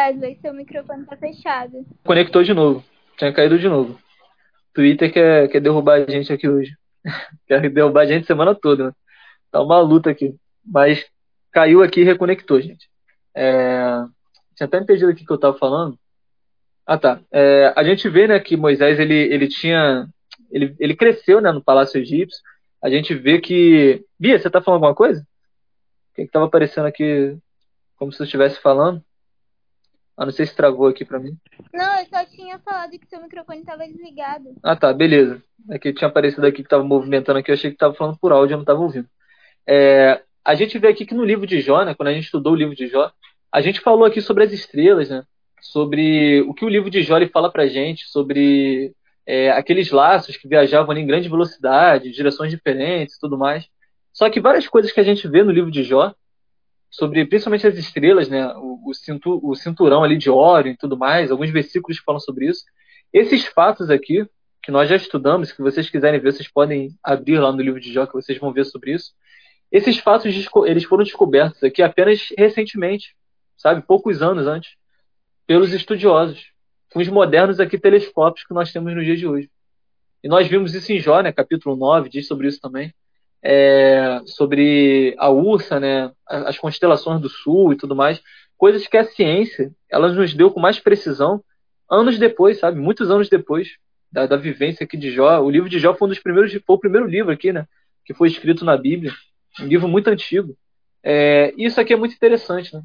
Wesley, 0.00 0.38
seu 0.40 0.54
microfone 0.54 1.04
tá 1.04 1.16
fechado. 1.16 1.86
Conectou 2.04 2.42
de 2.42 2.54
novo. 2.54 2.82
Tinha 3.18 3.32
caído 3.32 3.58
de 3.58 3.68
novo. 3.68 3.98
Twitter 4.72 5.12
quer, 5.12 5.48
quer 5.48 5.60
derrubar 5.60 5.96
a 5.96 6.10
gente 6.10 6.32
aqui 6.32 6.48
hoje. 6.48 6.74
quer 7.46 7.68
derrubar 7.68 8.02
a 8.02 8.06
gente 8.06 8.26
semana 8.26 8.54
toda. 8.54 8.94
Tá 9.50 9.60
uma 9.62 9.78
luta 9.80 10.10
aqui. 10.10 10.34
Mas 10.64 11.04
caiu 11.52 11.82
aqui 11.82 12.00
e 12.00 12.04
reconectou, 12.04 12.60
gente. 12.60 12.88
É... 13.34 13.82
Tinha 14.56 14.66
até 14.66 14.78
impedido 14.78 15.10
aqui 15.10 15.24
que 15.24 15.32
eu 15.32 15.38
tava 15.38 15.58
falando. 15.58 15.98
Ah, 16.86 16.98
tá. 16.98 17.20
É, 17.30 17.72
a 17.76 17.84
gente 17.84 18.08
vê, 18.08 18.26
né, 18.26 18.40
que 18.40 18.56
Moisés, 18.56 18.98
ele, 18.98 19.14
ele 19.14 19.48
tinha... 19.48 20.08
Ele, 20.50 20.74
ele 20.80 20.96
cresceu, 20.96 21.40
né, 21.40 21.52
no 21.52 21.62
Palácio 21.62 22.00
Egípcio. 22.00 22.40
A 22.82 22.88
gente 22.88 23.14
vê 23.14 23.40
que... 23.40 24.04
Bia, 24.18 24.38
você 24.38 24.50
tá 24.50 24.60
falando 24.60 24.78
alguma 24.78 24.94
coisa? 24.94 25.20
O 25.20 26.14
que 26.14 26.24
que 26.24 26.30
tava 26.30 26.46
aparecendo 26.46 26.86
aqui 26.86 27.36
como 27.96 28.10
se 28.10 28.20
eu 28.20 28.24
estivesse 28.24 28.60
falando? 28.60 29.04
Ah, 30.20 30.26
não 30.26 30.32
sei 30.32 30.44
se 30.44 30.54
travou 30.54 30.86
aqui 30.86 31.02
pra 31.02 31.18
mim. 31.18 31.34
Não, 31.72 31.98
eu 31.98 32.04
só 32.04 32.22
tinha 32.26 32.58
falado 32.58 32.90
que 32.90 33.06
seu 33.06 33.22
microfone 33.22 33.60
estava 33.60 33.86
desligado. 33.86 34.54
Ah, 34.62 34.76
tá, 34.76 34.92
beleza. 34.92 35.42
É 35.70 35.78
que 35.78 35.94
tinha 35.94 36.08
aparecido 36.08 36.46
aqui 36.46 36.56
que 36.56 36.66
estava 36.66 36.84
movimentando 36.84 37.38
aqui, 37.38 37.50
eu 37.50 37.54
achei 37.54 37.70
que 37.70 37.76
estava 37.76 37.94
falando 37.94 38.18
por 38.18 38.30
áudio, 38.30 38.52
eu 38.52 38.58
não 38.58 38.62
estava 38.62 38.80
ouvindo. 38.80 39.08
É, 39.66 40.20
a 40.44 40.54
gente 40.54 40.78
vê 40.78 40.88
aqui 40.88 41.06
que 41.06 41.14
no 41.14 41.24
livro 41.24 41.46
de 41.46 41.62
Jó, 41.62 41.82
né, 41.86 41.94
quando 41.94 42.08
a 42.08 42.12
gente 42.12 42.24
estudou 42.24 42.52
o 42.52 42.56
livro 42.56 42.76
de 42.76 42.86
Jó, 42.86 43.10
a 43.50 43.62
gente 43.62 43.80
falou 43.80 44.04
aqui 44.04 44.20
sobre 44.20 44.44
as 44.44 44.52
estrelas, 44.52 45.08
né, 45.08 45.24
sobre 45.62 46.42
o 46.42 46.52
que 46.52 46.66
o 46.66 46.68
livro 46.68 46.90
de 46.90 47.00
Jó 47.00 47.16
ele 47.16 47.28
fala 47.28 47.50
pra 47.50 47.66
gente, 47.66 48.06
sobre 48.10 48.92
é, 49.26 49.50
aqueles 49.52 49.90
laços 49.90 50.36
que 50.36 50.46
viajavam 50.46 50.90
ali 50.90 51.00
em 51.00 51.06
grande 51.06 51.30
velocidade, 51.30 52.10
direções 52.10 52.50
diferentes 52.50 53.16
e 53.16 53.20
tudo 53.20 53.38
mais. 53.38 53.66
Só 54.12 54.28
que 54.28 54.38
várias 54.38 54.68
coisas 54.68 54.92
que 54.92 55.00
a 55.00 55.04
gente 55.04 55.26
vê 55.26 55.42
no 55.42 55.50
livro 55.50 55.70
de 55.70 55.82
Jó, 55.82 56.14
sobre 56.90 57.24
principalmente 57.24 57.66
as 57.66 57.78
estrelas, 57.78 58.28
né, 58.28 58.52
o, 58.56 58.80
o, 59.42 59.54
cinturão 59.54 60.02
ali 60.02 60.18
de 60.18 60.28
Órion 60.28 60.72
e 60.72 60.76
tudo 60.76 60.98
mais, 60.98 61.30
alguns 61.30 61.50
versículos 61.50 61.98
falam 61.98 62.18
sobre 62.18 62.48
isso. 62.48 62.64
Esses 63.12 63.46
fatos 63.46 63.90
aqui, 63.90 64.26
que 64.62 64.72
nós 64.72 64.88
já 64.88 64.96
estudamos, 64.96 65.52
que 65.52 65.62
vocês 65.62 65.88
quiserem 65.88 66.20
ver, 66.20 66.32
vocês 66.32 66.50
podem 66.50 66.90
abrir 67.02 67.38
lá 67.38 67.52
no 67.52 67.62
livro 67.62 67.80
de 67.80 67.92
Jó, 67.92 68.06
que 68.06 68.14
vocês 68.14 68.38
vão 68.38 68.52
ver 68.52 68.64
sobre 68.64 68.92
isso. 68.92 69.12
Esses 69.70 69.98
fatos 69.98 70.34
eles 70.66 70.84
foram 70.84 71.04
descobertos 71.04 71.62
aqui 71.62 71.80
apenas 71.80 72.28
recentemente, 72.36 73.14
sabe, 73.56 73.82
poucos 73.86 74.20
anos 74.20 74.48
antes, 74.48 74.74
pelos 75.46 75.72
estudiosos, 75.72 76.50
com 76.92 76.98
os 76.98 77.08
modernos 77.08 77.60
aqui 77.60 77.78
telescópios 77.78 78.44
que 78.44 78.52
nós 78.52 78.72
temos 78.72 78.92
no 78.94 79.04
dia 79.04 79.16
de 79.16 79.28
hoje. 79.28 79.48
E 80.24 80.28
nós 80.28 80.48
vimos 80.48 80.74
isso 80.74 80.92
em 80.92 80.98
Jó, 80.98 81.20
né, 81.22 81.32
capítulo 81.32 81.76
9, 81.76 82.08
diz 82.08 82.26
sobre 82.26 82.48
isso 82.48 82.60
também 82.60 82.92
é, 83.42 84.20
sobre 84.26 85.14
a 85.18 85.30
Ursa, 85.30 85.80
né, 85.80 86.12
as 86.26 86.58
constelações 86.58 87.20
do 87.20 87.28
Sul 87.28 87.72
e 87.72 87.76
tudo 87.76 87.96
mais, 87.96 88.20
coisas 88.56 88.86
que 88.86 88.96
a 88.96 89.04
ciência 89.04 89.72
ela 89.90 90.12
nos 90.12 90.34
deu 90.34 90.50
com 90.50 90.60
mais 90.60 90.78
precisão 90.78 91.42
anos 91.90 92.18
depois, 92.18 92.58
sabe, 92.58 92.78
muitos 92.78 93.10
anos 93.10 93.28
depois 93.28 93.68
da, 94.12 94.26
da 94.26 94.36
vivência 94.36 94.84
aqui 94.84 94.96
de 94.96 95.10
Jó. 95.10 95.40
O 95.40 95.50
livro 95.50 95.68
de 95.68 95.78
Jó 95.78 95.94
foi 95.94 96.06
um 96.06 96.10
dos 96.10 96.18
primeiros, 96.18 96.52
foi 96.52 96.76
o 96.76 96.78
primeiro 96.78 97.06
livro 97.06 97.32
aqui, 97.32 97.52
né, 97.52 97.66
que 98.04 98.14
foi 98.14 98.28
escrito 98.28 98.64
na 98.64 98.76
Bíblia, 98.76 99.12
um 99.60 99.66
livro 99.66 99.88
muito 99.88 100.08
antigo. 100.08 100.56
É, 101.02 101.54
isso 101.56 101.80
aqui 101.80 101.92
é 101.94 101.96
muito 101.96 102.14
interessante, 102.14 102.74
né, 102.74 102.82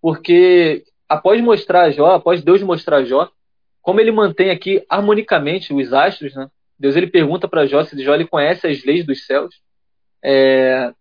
porque 0.00 0.84
após 1.08 1.40
mostrar 1.40 1.90
Jó, 1.90 2.14
após 2.14 2.42
Deus 2.42 2.62
mostrar 2.62 3.04
Jó, 3.04 3.30
como 3.82 4.00
ele 4.00 4.12
mantém 4.12 4.50
aqui 4.50 4.84
harmonicamente 4.88 5.72
os 5.74 5.92
astros, 5.92 6.34
né, 6.34 6.48
Deus 6.78 6.96
ele 6.96 7.08
pergunta 7.08 7.48
para 7.48 7.66
Jó 7.66 7.82
se 7.82 8.00
Jó 8.02 8.14
ele 8.14 8.26
conhece 8.26 8.66
as 8.66 8.84
leis 8.84 9.04
dos 9.04 9.26
céus, 9.26 9.54
é, 10.22 10.92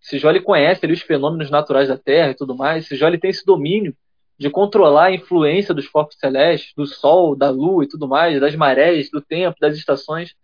se, 0.00 0.18
Jó 0.18 0.30
ele 0.30 0.40
conhece 0.40 0.84
ali, 0.84 0.94
os 0.94 1.02
fenômenos 1.02 1.50
naturais 1.50 1.88
da 1.88 1.98
Terra 1.98 2.30
e 2.30 2.34
tudo 2.34 2.56
mais, 2.56 2.86
se 2.86 2.96
Jó 2.96 3.06
ele 3.06 3.18
tem 3.18 3.30
esse 3.30 3.44
domínio 3.44 3.94
de 4.38 4.48
controlar 4.48 5.06
a 5.06 5.14
influência 5.14 5.74
dos 5.74 5.88
corpos 5.88 6.16
celestes, 6.18 6.72
do 6.76 6.86
Sol, 6.86 7.34
da 7.34 7.50
Lua 7.50 7.84
e 7.84 7.88
tudo 7.88 8.06
mais, 8.06 8.40
das 8.40 8.54
marés, 8.54 9.10
do 9.10 9.20
tempo, 9.20 9.58
das 9.60 9.76
estações. 9.76 10.34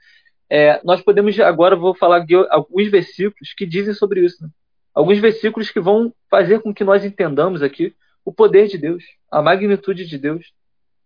É, 0.50 0.80
nós 0.84 1.00
podemos 1.00 1.38
agora 1.40 1.76
vou 1.76 1.94
falar 1.94 2.18
aqui 2.18 2.34
alguns 2.50 2.90
versículos 2.90 3.54
que 3.56 3.64
dizem 3.64 3.94
sobre 3.94 4.24
isso. 4.24 4.42
Né? 4.42 4.48
Alguns 4.92 5.18
versículos 5.18 5.70
que 5.70 5.80
vão 5.80 6.12
fazer 6.28 6.60
com 6.60 6.74
que 6.74 6.82
nós 6.82 7.04
entendamos 7.04 7.62
aqui 7.62 7.94
o 8.24 8.32
poder 8.32 8.66
de 8.66 8.76
Deus, 8.78 9.04
a 9.30 9.40
magnitude 9.40 10.06
de 10.06 10.18
Deus. 10.18 10.52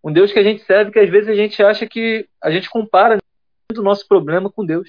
Um 0.02 0.12
Deus 0.12 0.32
que 0.32 0.38
a 0.38 0.44
gente 0.44 0.62
serve 0.62 0.90
que 0.90 0.98
às 0.98 1.10
vezes 1.10 1.28
a 1.28 1.34
gente 1.34 1.62
acha 1.62 1.86
que 1.86 2.26
a 2.42 2.50
gente 2.50 2.70
compara 2.70 3.18
do 3.74 3.82
nosso 3.82 4.08
problema 4.08 4.50
com 4.50 4.64
Deus. 4.64 4.88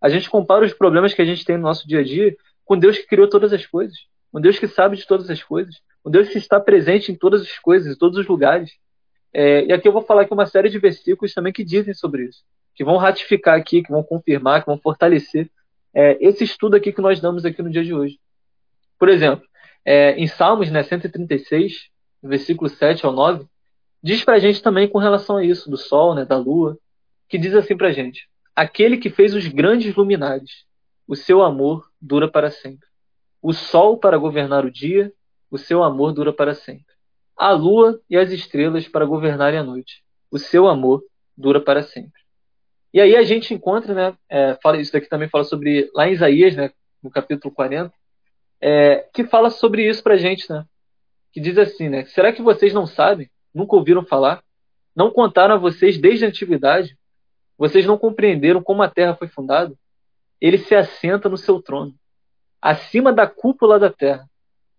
A 0.00 0.08
gente 0.08 0.30
compara 0.30 0.64
os 0.64 0.72
problemas 0.72 1.12
que 1.12 1.20
a 1.20 1.24
gente 1.24 1.44
tem 1.44 1.56
no 1.56 1.64
nosso 1.64 1.86
dia 1.86 1.98
a 1.98 2.04
dia 2.04 2.36
com 2.64 2.78
Deus 2.78 2.96
que 2.96 3.06
criou 3.06 3.28
todas 3.28 3.52
as 3.52 3.66
coisas, 3.66 3.96
um 4.32 4.40
Deus 4.40 4.56
que 4.56 4.68
sabe 4.68 4.96
de 4.96 5.04
todas 5.04 5.28
as 5.28 5.42
coisas, 5.42 5.74
um 6.04 6.10
Deus 6.10 6.28
que 6.28 6.38
está 6.38 6.60
presente 6.60 7.10
em 7.10 7.16
todas 7.16 7.42
as 7.42 7.58
coisas, 7.58 7.92
em 7.92 7.98
todos 7.98 8.16
os 8.16 8.28
lugares. 8.28 8.70
É, 9.32 9.64
e 9.64 9.72
aqui 9.72 9.88
eu 9.88 9.92
vou 9.92 10.02
falar 10.02 10.22
aqui 10.22 10.32
uma 10.32 10.46
série 10.46 10.68
de 10.68 10.78
versículos 10.78 11.34
também 11.34 11.52
que 11.52 11.64
dizem 11.64 11.92
sobre 11.92 12.26
isso, 12.26 12.44
que 12.76 12.84
vão 12.84 12.96
ratificar 12.96 13.58
aqui, 13.58 13.82
que 13.82 13.90
vão 13.90 14.04
confirmar, 14.04 14.60
que 14.60 14.66
vão 14.66 14.78
fortalecer 14.78 15.50
é, 15.92 16.16
esse 16.24 16.44
estudo 16.44 16.76
aqui 16.76 16.92
que 16.92 17.02
nós 17.02 17.20
damos 17.20 17.44
aqui 17.44 17.60
no 17.60 17.70
dia 17.70 17.82
de 17.82 17.92
hoje. 17.92 18.20
Por 18.96 19.08
exemplo, 19.08 19.44
é, 19.84 20.12
em 20.12 20.28
Salmos 20.28 20.70
né, 20.70 20.84
136, 20.84 21.88
versículo 22.22 22.70
7 22.70 23.04
ao 23.04 23.12
9, 23.12 23.44
diz 24.00 24.22
para 24.22 24.34
a 24.34 24.38
gente 24.38 24.62
também 24.62 24.88
com 24.88 24.98
relação 24.98 25.38
a 25.38 25.44
isso, 25.44 25.68
do 25.68 25.76
sol, 25.76 26.14
né, 26.14 26.24
da 26.24 26.36
lua, 26.36 26.78
que 27.30 27.38
diz 27.38 27.54
assim 27.54 27.76
pra 27.76 27.92
gente: 27.92 28.28
Aquele 28.54 28.98
que 28.98 29.08
fez 29.08 29.34
os 29.34 29.46
grandes 29.46 29.94
luminares, 29.94 30.66
o 31.06 31.16
seu 31.16 31.42
amor 31.42 31.88
dura 32.00 32.28
para 32.28 32.50
sempre. 32.50 32.86
O 33.40 33.52
sol 33.54 33.96
para 33.96 34.18
governar 34.18 34.66
o 34.66 34.70
dia, 34.70 35.12
o 35.50 35.56
seu 35.56 35.82
amor 35.82 36.12
dura 36.12 36.32
para 36.32 36.54
sempre. 36.54 36.90
a 37.36 37.52
lua 37.52 37.98
e 38.10 38.18
as 38.18 38.30
estrelas 38.30 38.86
para 38.86 39.06
governarem 39.06 39.58
a 39.58 39.62
noite. 39.62 40.02
O 40.30 40.38
seu 40.38 40.68
amor 40.68 41.02
dura 41.34 41.58
para 41.58 41.82
sempre. 41.82 42.20
E 42.92 43.00
aí 43.00 43.16
a 43.16 43.22
gente 43.22 43.54
encontra, 43.54 43.94
né? 43.94 44.16
É, 44.28 44.58
fala, 44.62 44.78
isso 44.78 44.92
daqui 44.92 45.08
também 45.08 45.28
fala 45.28 45.44
sobre, 45.44 45.90
lá 45.94 46.06
em 46.06 46.12
Isaías, 46.12 46.54
né? 46.54 46.70
No 47.02 47.10
capítulo 47.10 47.54
40, 47.54 47.94
é, 48.60 49.08
que 49.14 49.24
fala 49.24 49.48
sobre 49.48 49.88
isso 49.88 50.02
pra 50.02 50.18
gente, 50.18 50.50
né? 50.52 50.66
Que 51.32 51.40
diz 51.40 51.56
assim, 51.56 51.88
né? 51.88 52.04
Será 52.06 52.30
que 52.30 52.42
vocês 52.42 52.74
não 52.74 52.86
sabem? 52.86 53.30
Nunca 53.54 53.74
ouviram 53.74 54.04
falar? 54.04 54.42
Não 54.94 55.10
contaram 55.10 55.54
a 55.54 55.58
vocês 55.58 55.96
desde 55.96 56.26
a 56.26 56.28
antiguidade? 56.28 56.98
Vocês 57.60 57.84
não 57.84 57.98
compreenderam 57.98 58.62
como 58.62 58.82
a 58.82 58.88
terra 58.88 59.14
foi 59.14 59.28
fundada? 59.28 59.74
Ele 60.40 60.56
se 60.56 60.74
assenta 60.74 61.28
no 61.28 61.36
seu 61.36 61.60
trono, 61.60 61.94
acima 62.58 63.12
da 63.12 63.26
cúpula 63.26 63.78
da 63.78 63.92
terra, 63.92 64.26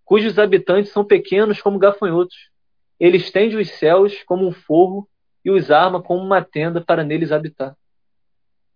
cujos 0.03 0.39
habitantes 0.39 0.91
são 0.91 1.05
pequenos 1.05 1.61
como 1.61 1.77
gafanhotos. 1.77 2.49
Ele 2.99 3.17
estende 3.17 3.55
os 3.55 3.69
céus 3.69 4.23
como 4.23 4.47
um 4.47 4.51
forro 4.51 5.07
e 5.45 5.51
os 5.51 5.69
arma 5.69 6.01
como 6.01 6.23
uma 6.23 6.43
tenda 6.43 6.81
para 6.81 7.03
neles 7.03 7.31
habitar. 7.31 7.77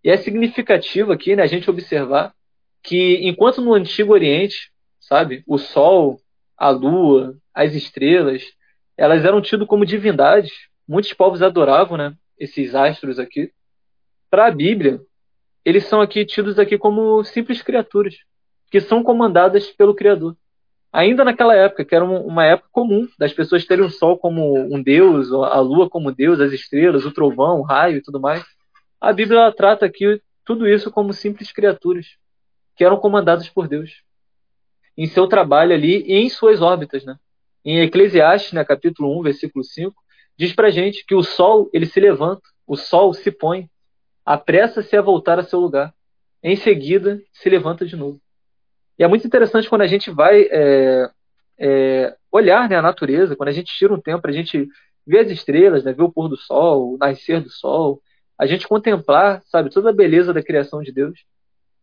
E 0.03 0.11
é 0.11 0.17
significativo 0.17 1.11
aqui 1.11 1.35
né, 1.35 1.41
a 1.41 1.47
gente 1.47 1.67
observar 1.67 2.31
que, 2.83 3.27
enquanto 3.27 3.59
no 3.59 3.73
Antigo 3.73 4.13
Oriente, 4.13 4.71
sabe, 4.99 5.43
o 5.47 5.57
Sol, 5.57 6.21
a 6.55 6.69
Lua, 6.69 7.35
as 7.51 7.73
estrelas, 7.73 8.43
elas 8.95 9.25
eram 9.25 9.41
tidas 9.41 9.67
como 9.67 9.83
divindades, 9.83 10.51
muitos 10.87 11.11
povos 11.11 11.41
adoravam 11.41 11.97
né, 11.97 12.15
esses 12.37 12.75
astros 12.75 13.17
aqui. 13.17 13.51
Para 14.35 14.47
a 14.47 14.51
Bíblia, 14.51 14.99
eles 15.63 15.85
são 15.85 16.01
aqui 16.01 16.25
tidos 16.25 16.59
aqui 16.59 16.77
como 16.77 17.23
simples 17.23 17.61
criaturas, 17.61 18.17
que 18.69 18.81
são 18.81 19.01
comandadas 19.01 19.71
pelo 19.71 19.95
Criador. 19.95 20.35
Ainda 20.91 21.23
naquela 21.23 21.55
época, 21.55 21.85
que 21.85 21.95
era 21.95 22.03
uma 22.03 22.43
época 22.43 22.67
comum 22.69 23.07
das 23.17 23.31
pessoas 23.31 23.63
terem 23.63 23.85
o 23.85 23.89
Sol 23.89 24.17
como 24.17 24.57
um 24.57 24.83
Deus, 24.83 25.31
a 25.31 25.61
Lua 25.61 25.89
como 25.89 26.11
Deus, 26.11 26.41
as 26.41 26.51
estrelas, 26.51 27.05
o 27.05 27.13
trovão, 27.13 27.61
o 27.61 27.63
raio 27.63 27.95
e 27.95 28.01
tudo 28.01 28.19
mais 28.19 28.43
a 28.99 29.13
Bíblia 29.13 29.53
trata 29.53 29.85
aqui 29.85 30.21
tudo 30.43 30.67
isso 30.67 30.91
como 30.91 31.13
simples 31.13 31.53
criaturas 31.53 32.05
que 32.75 32.83
eram 32.83 32.97
comandadas 32.97 33.47
por 33.47 33.69
Deus 33.69 34.03
em 34.97 35.07
seu 35.07 35.27
trabalho 35.27 35.73
ali 35.73 36.03
e 36.05 36.15
em 36.15 36.27
suas 36.27 36.61
órbitas, 36.61 37.05
né? 37.05 37.15
Em 37.63 37.79
Eclesiastes, 37.79 38.51
né, 38.51 38.65
capítulo 38.65 39.17
1, 39.17 39.23
versículo 39.23 39.63
5, 39.63 39.95
diz 40.37 40.51
pra 40.51 40.69
gente 40.69 41.05
que 41.05 41.15
o 41.15 41.23
sol, 41.23 41.69
ele 41.71 41.85
se 41.85 42.01
levanta, 42.01 42.41
o 42.67 42.75
sol 42.75 43.13
se 43.13 43.31
põe, 43.31 43.69
apressa-se 44.25 44.97
a 44.97 45.01
voltar 45.01 45.39
a 45.39 45.43
seu 45.43 45.59
lugar. 45.59 45.93
Em 46.41 46.55
seguida, 46.55 47.21
se 47.31 47.49
levanta 47.49 47.85
de 47.85 47.95
novo. 47.95 48.19
E 48.97 49.03
é 49.03 49.07
muito 49.07 49.27
interessante 49.27 49.69
quando 49.69 49.81
a 49.81 49.87
gente 49.87 50.09
vai 50.09 50.47
é, 50.49 51.09
é, 51.59 52.15
olhar 52.31 52.69
né, 52.69 52.75
a 52.75 52.81
natureza, 52.81 53.35
quando 53.35 53.49
a 53.49 53.53
gente 53.53 53.73
tira 53.75 53.93
um 53.93 53.99
tempo 53.99 54.21
para 54.21 54.31
a 54.31 54.33
gente 54.33 54.67
ver 55.05 55.19
as 55.19 55.31
estrelas, 55.31 55.83
né, 55.83 55.93
ver 55.93 56.03
o 56.03 56.11
pôr 56.11 56.27
do 56.27 56.37
sol, 56.37 56.93
o 56.93 56.97
nascer 56.97 57.41
do 57.41 57.49
sol, 57.49 58.01
a 58.37 58.45
gente 58.45 58.67
contemplar, 58.67 59.41
sabe, 59.45 59.69
toda 59.69 59.89
a 59.89 59.93
beleza 59.93 60.33
da 60.33 60.43
criação 60.43 60.81
de 60.81 60.91
Deus. 60.91 61.19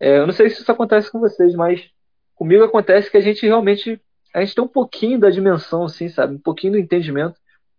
É, 0.01 0.19
eu 0.19 0.27
não 0.27 0.33
sei 0.33 0.51
se 0.51 0.61
isso 0.61 0.73
acontece 0.73 1.11
com 1.11 1.21
vocês, 1.21 1.55
mas 1.55 1.89
comigo 2.35 2.65
acontece 2.65 3.11
que 3.11 3.17
a 3.17 3.21
gente 3.21 3.47
realmente 3.47 4.01
a 4.35 4.41
gente 4.41 4.55
tem 4.55 4.65
um 4.65 4.69
pouquinho 4.69 5.21
da 5.21 5.29
dimensão, 5.29 5.85
assim, 5.85 6.09
sabe, 6.09 6.35
um 6.35 6.41
pouquinho 6.41 6.73
do 6.73 6.79
entendimento 6.79 7.39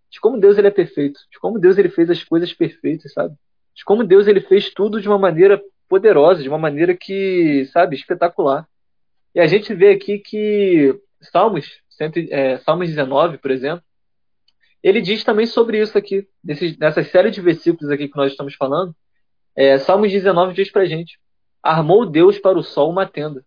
de 0.09 0.21
como 0.21 0.39
Deus 0.39 0.57
ele 0.57 0.67
é 0.67 0.71
perfeito, 0.71 1.19
de 1.31 1.39
como 1.39 1.57
Deus 1.57 1.77
ele 1.79 1.89
fez 1.89 2.07
as 2.09 2.23
coisas 2.23 2.53
perfeitas, 2.53 3.11
sabe, 3.11 3.35
de 3.75 3.83
como 3.83 4.03
Deus 4.03 4.27
ele 4.27 4.41
fez 4.41 4.69
tudo 4.69 5.01
de 5.01 5.07
uma 5.07 5.17
maneira 5.17 5.61
poderosa, 5.87 6.41
de 6.41 6.49
uma 6.49 6.57
maneira 6.57 6.95
que, 6.95 7.65
sabe, 7.71 7.95
espetacular. 7.95 8.67
E 9.33 9.39
a 9.39 9.47
gente 9.47 9.73
vê 9.73 9.89
aqui 9.89 10.19
que 10.19 10.99
Salmos, 11.21 11.81
é, 12.29 12.57
Salmos 12.59 12.89
19, 12.89 13.37
por 13.37 13.51
exemplo, 13.51 13.83
ele 14.81 15.01
diz 15.01 15.23
também 15.23 15.45
sobre 15.45 15.81
isso 15.81 15.97
aqui, 15.97 16.27
nessa 16.77 17.03
série 17.03 17.31
de 17.31 17.39
versículos 17.41 17.89
aqui 17.89 18.09
que 18.09 18.17
nós 18.17 18.31
estamos 18.31 18.53
falando. 18.55 18.93
É, 19.55 19.77
Salmos 19.77 20.11
19 20.11 20.53
diz 20.53 20.71
pra 20.71 20.85
gente: 20.85 21.17
Armou 21.61 22.05
Deus 22.05 22.37
para 22.37 22.57
o 22.57 22.63
sol 22.63 22.89
uma 22.89 23.05
tenda, 23.05 23.45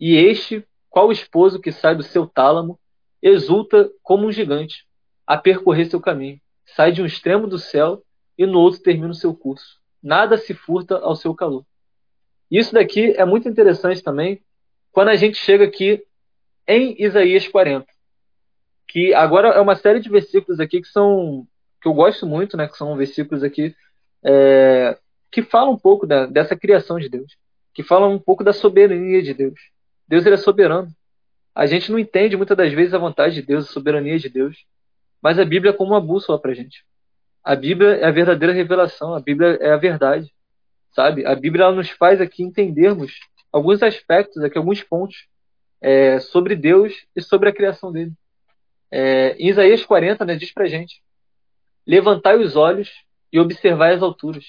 e 0.00 0.16
este, 0.16 0.64
qual 0.88 1.12
esposo 1.12 1.60
que 1.60 1.70
sai 1.70 1.94
do 1.94 2.02
seu 2.02 2.26
tálamo, 2.26 2.78
exulta 3.20 3.90
como 4.02 4.26
um 4.26 4.32
gigante, 4.32 4.86
a 5.26 5.36
percorrer 5.36 5.86
seu 5.86 6.00
caminho. 6.00 6.40
Sai 6.64 6.92
de 6.92 7.02
um 7.02 7.06
extremo 7.06 7.46
do 7.46 7.58
céu 7.58 8.02
e 8.38 8.46
no 8.46 8.60
outro 8.60 8.80
termina 8.80 9.10
o 9.10 9.14
seu 9.14 9.34
curso. 9.34 9.78
Nada 10.02 10.38
se 10.38 10.54
furta 10.54 10.96
ao 10.96 11.16
seu 11.16 11.34
calor. 11.34 11.66
Isso 12.50 12.72
daqui 12.72 13.12
é 13.16 13.24
muito 13.24 13.48
interessante 13.48 14.02
também 14.02 14.40
quando 14.90 15.08
a 15.08 15.16
gente 15.16 15.36
chega 15.36 15.64
aqui 15.64 16.02
em 16.66 16.94
Isaías 17.02 17.46
40 17.46 17.86
que 18.88 19.12
agora 19.12 19.48
é 19.50 19.60
uma 19.60 19.76
série 19.76 20.00
de 20.00 20.08
versículos 20.08 20.58
aqui 20.58 20.80
que 20.80 20.88
são 20.88 21.46
que 21.80 21.86
eu 21.86 21.92
gosto 21.92 22.26
muito, 22.26 22.56
né? 22.56 22.66
Que 22.66 22.76
são 22.76 22.96
versículos 22.96 23.44
aqui 23.44 23.76
é, 24.24 24.98
que 25.30 25.42
falam 25.42 25.74
um 25.74 25.78
pouco 25.78 26.06
da, 26.06 26.26
dessa 26.26 26.56
criação 26.56 26.98
de 26.98 27.08
Deus, 27.08 27.36
que 27.72 27.84
falam 27.84 28.12
um 28.12 28.18
pouco 28.18 28.42
da 28.42 28.52
soberania 28.52 29.22
de 29.22 29.34
Deus. 29.34 29.60
Deus 30.08 30.24
ele 30.26 30.34
é 30.34 30.38
soberano. 30.38 30.88
A 31.54 31.66
gente 31.66 31.92
não 31.92 31.98
entende 31.98 32.36
muitas 32.36 32.56
das 32.56 32.72
vezes 32.72 32.94
a 32.94 32.98
vontade 32.98 33.34
de 33.36 33.42
Deus, 33.42 33.68
a 33.68 33.72
soberania 33.72 34.18
de 34.18 34.28
Deus, 34.28 34.64
mas 35.22 35.38
a 35.38 35.44
Bíblia 35.44 35.70
é 35.70 35.76
como 35.76 35.92
uma 35.92 36.00
bússola 36.00 36.40
para 36.40 36.54
gente. 36.54 36.84
A 37.48 37.56
Bíblia 37.56 37.92
é 37.92 38.04
a 38.04 38.10
verdadeira 38.10 38.52
revelação, 38.52 39.14
a 39.14 39.20
Bíblia 39.20 39.56
é 39.58 39.70
a 39.72 39.78
verdade, 39.78 40.30
sabe? 40.90 41.24
A 41.24 41.34
Bíblia 41.34 41.64
ela 41.64 41.74
nos 41.74 41.88
faz 41.88 42.20
aqui 42.20 42.42
entendermos 42.42 43.10
alguns 43.50 43.82
aspectos, 43.82 44.44
aqui 44.44 44.58
alguns 44.58 44.82
pontos 44.82 45.26
é, 45.80 46.20
sobre 46.20 46.54
Deus 46.54 47.06
e 47.16 47.22
sobre 47.22 47.48
a 47.48 47.52
criação 47.54 47.90
dele. 47.90 48.12
É, 48.90 49.34
em 49.38 49.48
Isaías 49.48 49.82
40, 49.82 50.26
né, 50.26 50.36
diz 50.36 50.52
pra 50.52 50.66
gente: 50.66 51.02
Levantai 51.86 52.36
os 52.36 52.54
olhos 52.54 52.90
e 53.32 53.40
observai 53.40 53.94
as 53.94 54.02
alturas. 54.02 54.44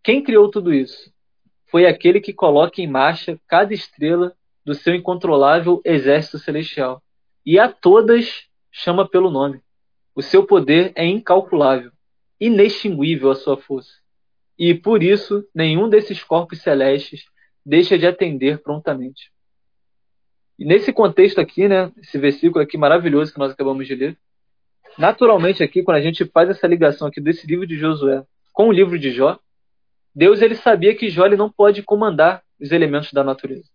Quem 0.00 0.22
criou 0.22 0.48
tudo 0.48 0.72
isso? 0.72 1.12
Foi 1.66 1.86
aquele 1.86 2.20
que 2.20 2.32
coloca 2.32 2.80
em 2.80 2.86
marcha 2.86 3.36
cada 3.48 3.74
estrela 3.74 4.32
do 4.64 4.76
seu 4.76 4.94
incontrolável 4.94 5.82
exército 5.84 6.38
celestial. 6.38 7.02
E 7.44 7.58
a 7.58 7.68
todas 7.68 8.46
chama 8.70 9.08
pelo 9.08 9.28
nome. 9.28 9.60
O 10.14 10.22
seu 10.22 10.46
poder 10.46 10.92
é 10.94 11.04
incalculável, 11.04 11.90
inextinguível 12.46 13.30
a 13.30 13.34
sua 13.34 13.56
força. 13.56 13.92
E 14.58 14.74
por 14.74 15.02
isso, 15.02 15.46
nenhum 15.54 15.88
desses 15.88 16.22
corpos 16.22 16.60
celestes 16.60 17.24
deixa 17.64 17.98
de 17.98 18.06
atender 18.06 18.62
prontamente. 18.62 19.32
E 20.58 20.64
nesse 20.64 20.92
contexto 20.92 21.40
aqui, 21.40 21.66
né, 21.66 21.90
esse 22.00 22.18
versículo 22.18 22.62
aqui 22.62 22.78
maravilhoso 22.78 23.32
que 23.32 23.38
nós 23.38 23.52
acabamos 23.52 23.86
de 23.86 23.94
ler, 23.94 24.18
naturalmente 24.96 25.62
aqui, 25.62 25.82
quando 25.82 25.96
a 25.96 26.00
gente 26.00 26.24
faz 26.26 26.48
essa 26.48 26.66
ligação 26.66 27.08
aqui 27.08 27.20
desse 27.20 27.46
livro 27.46 27.66
de 27.66 27.76
Josué 27.76 28.24
com 28.52 28.68
o 28.68 28.72
livro 28.72 28.98
de 28.98 29.10
Jó, 29.10 29.38
Deus 30.14 30.40
ele 30.40 30.54
sabia 30.54 30.94
que 30.94 31.10
Jó 31.10 31.26
ele 31.26 31.36
não 31.36 31.50
pode 31.50 31.82
comandar 31.82 32.44
os 32.60 32.70
elementos 32.70 33.12
da 33.12 33.24
natureza. 33.24 33.68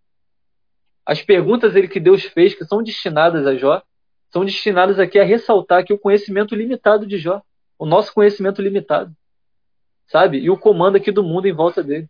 As 1.06 1.22
perguntas 1.22 1.76
ele, 1.76 1.88
que 1.88 2.00
Deus 2.00 2.24
fez, 2.24 2.54
que 2.54 2.64
são 2.64 2.82
destinadas 2.82 3.46
a 3.46 3.56
Jó, 3.56 3.82
são 4.32 4.46
destinadas 4.46 5.00
aqui 5.00 5.20
a 5.20 5.24
ressaltar 5.24 5.84
que 5.84 5.92
o 5.92 5.98
conhecimento 5.98 6.56
limitado 6.56 7.06
de 7.06 7.18
Jó, 7.18 7.42
o 7.80 7.86
nosso 7.86 8.14
conhecimento 8.14 8.62
limitado, 8.62 9.12
sabe? 10.06 10.38
E 10.40 10.50
o 10.50 10.58
comando 10.58 10.98
aqui 10.98 11.12
do 11.12 11.24
mundo 11.24 11.48
em 11.48 11.54
volta 11.54 11.82
dele. 11.82 12.08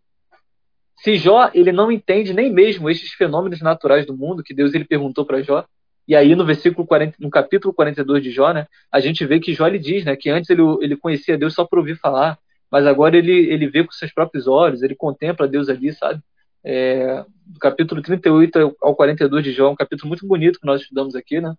Se 0.98 1.16
Jó 1.16 1.50
ele 1.54 1.72
não 1.72 1.92
entende 1.92 2.34
nem 2.34 2.52
mesmo 2.52 2.90
estes 2.90 3.14
fenômenos 3.14 3.62
naturais 3.62 4.06
do 4.06 4.18
mundo 4.18 4.44
que 4.44 4.54
Deus 4.54 4.74
ele 4.74 4.84
perguntou 4.84 5.24
para 5.24 5.44
Jó, 5.44 5.64
e 6.08 6.16
aí 6.16 6.36
no 6.36 6.44
versículo 6.44 6.88
40, 6.88 7.18
no 7.20 7.30
capítulo 7.30 7.72
42 7.72 8.24
de 8.24 8.32
Jó, 8.32 8.52
né, 8.52 8.68
a 8.92 9.00
gente 9.00 9.24
vê 9.26 9.40
que 9.40 9.54
Jó 9.54 9.68
ele 9.68 9.78
diz, 9.78 10.04
né, 10.04 10.16
que 10.16 10.30
antes 10.30 10.50
ele, 10.50 10.64
ele 10.82 10.98
conhecia 10.98 11.38
Deus 11.38 11.54
só 11.54 11.64
por 11.64 11.78
ouvir 11.78 11.96
falar, 11.98 12.38
mas 12.72 12.88
agora 12.88 13.16
ele, 13.16 13.32
ele 13.32 13.68
vê 13.68 13.84
com 13.84 13.92
seus 13.92 14.12
próprios 14.12 14.48
olhos, 14.48 14.82
ele 14.82 14.96
contempla 14.96 15.48
Deus 15.48 15.70
ali, 15.70 15.94
sabe? 15.94 16.20
É, 16.64 17.24
do 17.46 17.60
capítulo 17.60 18.02
38 18.02 18.76
ao 18.82 18.96
42 18.96 19.44
de 19.44 19.52
Jó, 19.52 19.72
um 19.72 19.76
capítulo 19.76 20.10
muito 20.10 20.28
bonito 20.28 20.60
que 20.60 20.66
nós 20.66 20.82
estudamos 20.82 21.16
aqui, 21.16 21.40
né? 21.40 21.54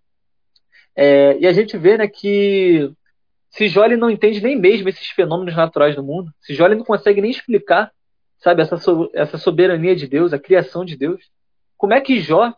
É, 0.96 1.38
e 1.38 1.46
a 1.46 1.52
gente 1.52 1.78
vê, 1.78 1.96
né, 1.96 2.08
que 2.08 2.92
se 3.50 3.64
ele 3.64 3.96
não 3.96 4.10
entende 4.10 4.40
nem 4.40 4.58
mesmo 4.58 4.88
esses 4.88 5.08
fenômenos 5.08 5.54
naturais 5.54 5.94
do 5.96 6.02
mundo, 6.02 6.32
se 6.40 6.52
ele 6.62 6.76
não 6.76 6.84
consegue 6.84 7.20
nem 7.20 7.30
explicar 7.30 7.92
sabe, 8.40 8.62
essa, 8.62 8.76
so, 8.76 9.10
essa 9.14 9.38
soberania 9.38 9.94
de 9.94 10.06
Deus, 10.06 10.32
a 10.32 10.38
criação 10.38 10.84
de 10.84 10.96
Deus. 10.96 11.22
Como 11.76 11.94
é 11.94 12.00
que 12.00 12.20
Jó, 12.20 12.52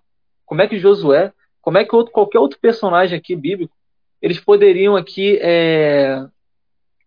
como 0.46 0.62
é 0.62 0.68
que 0.68 0.78
Josué, 0.78 1.32
como 1.60 1.78
é 1.78 1.84
que 1.84 1.94
outro, 1.94 2.12
qualquer 2.12 2.38
outro 2.38 2.58
personagem 2.58 3.18
aqui 3.18 3.36
bíblico, 3.36 3.74
eles 4.20 4.40
poderiam 4.40 4.96
aqui 4.96 5.38
é, 5.40 6.24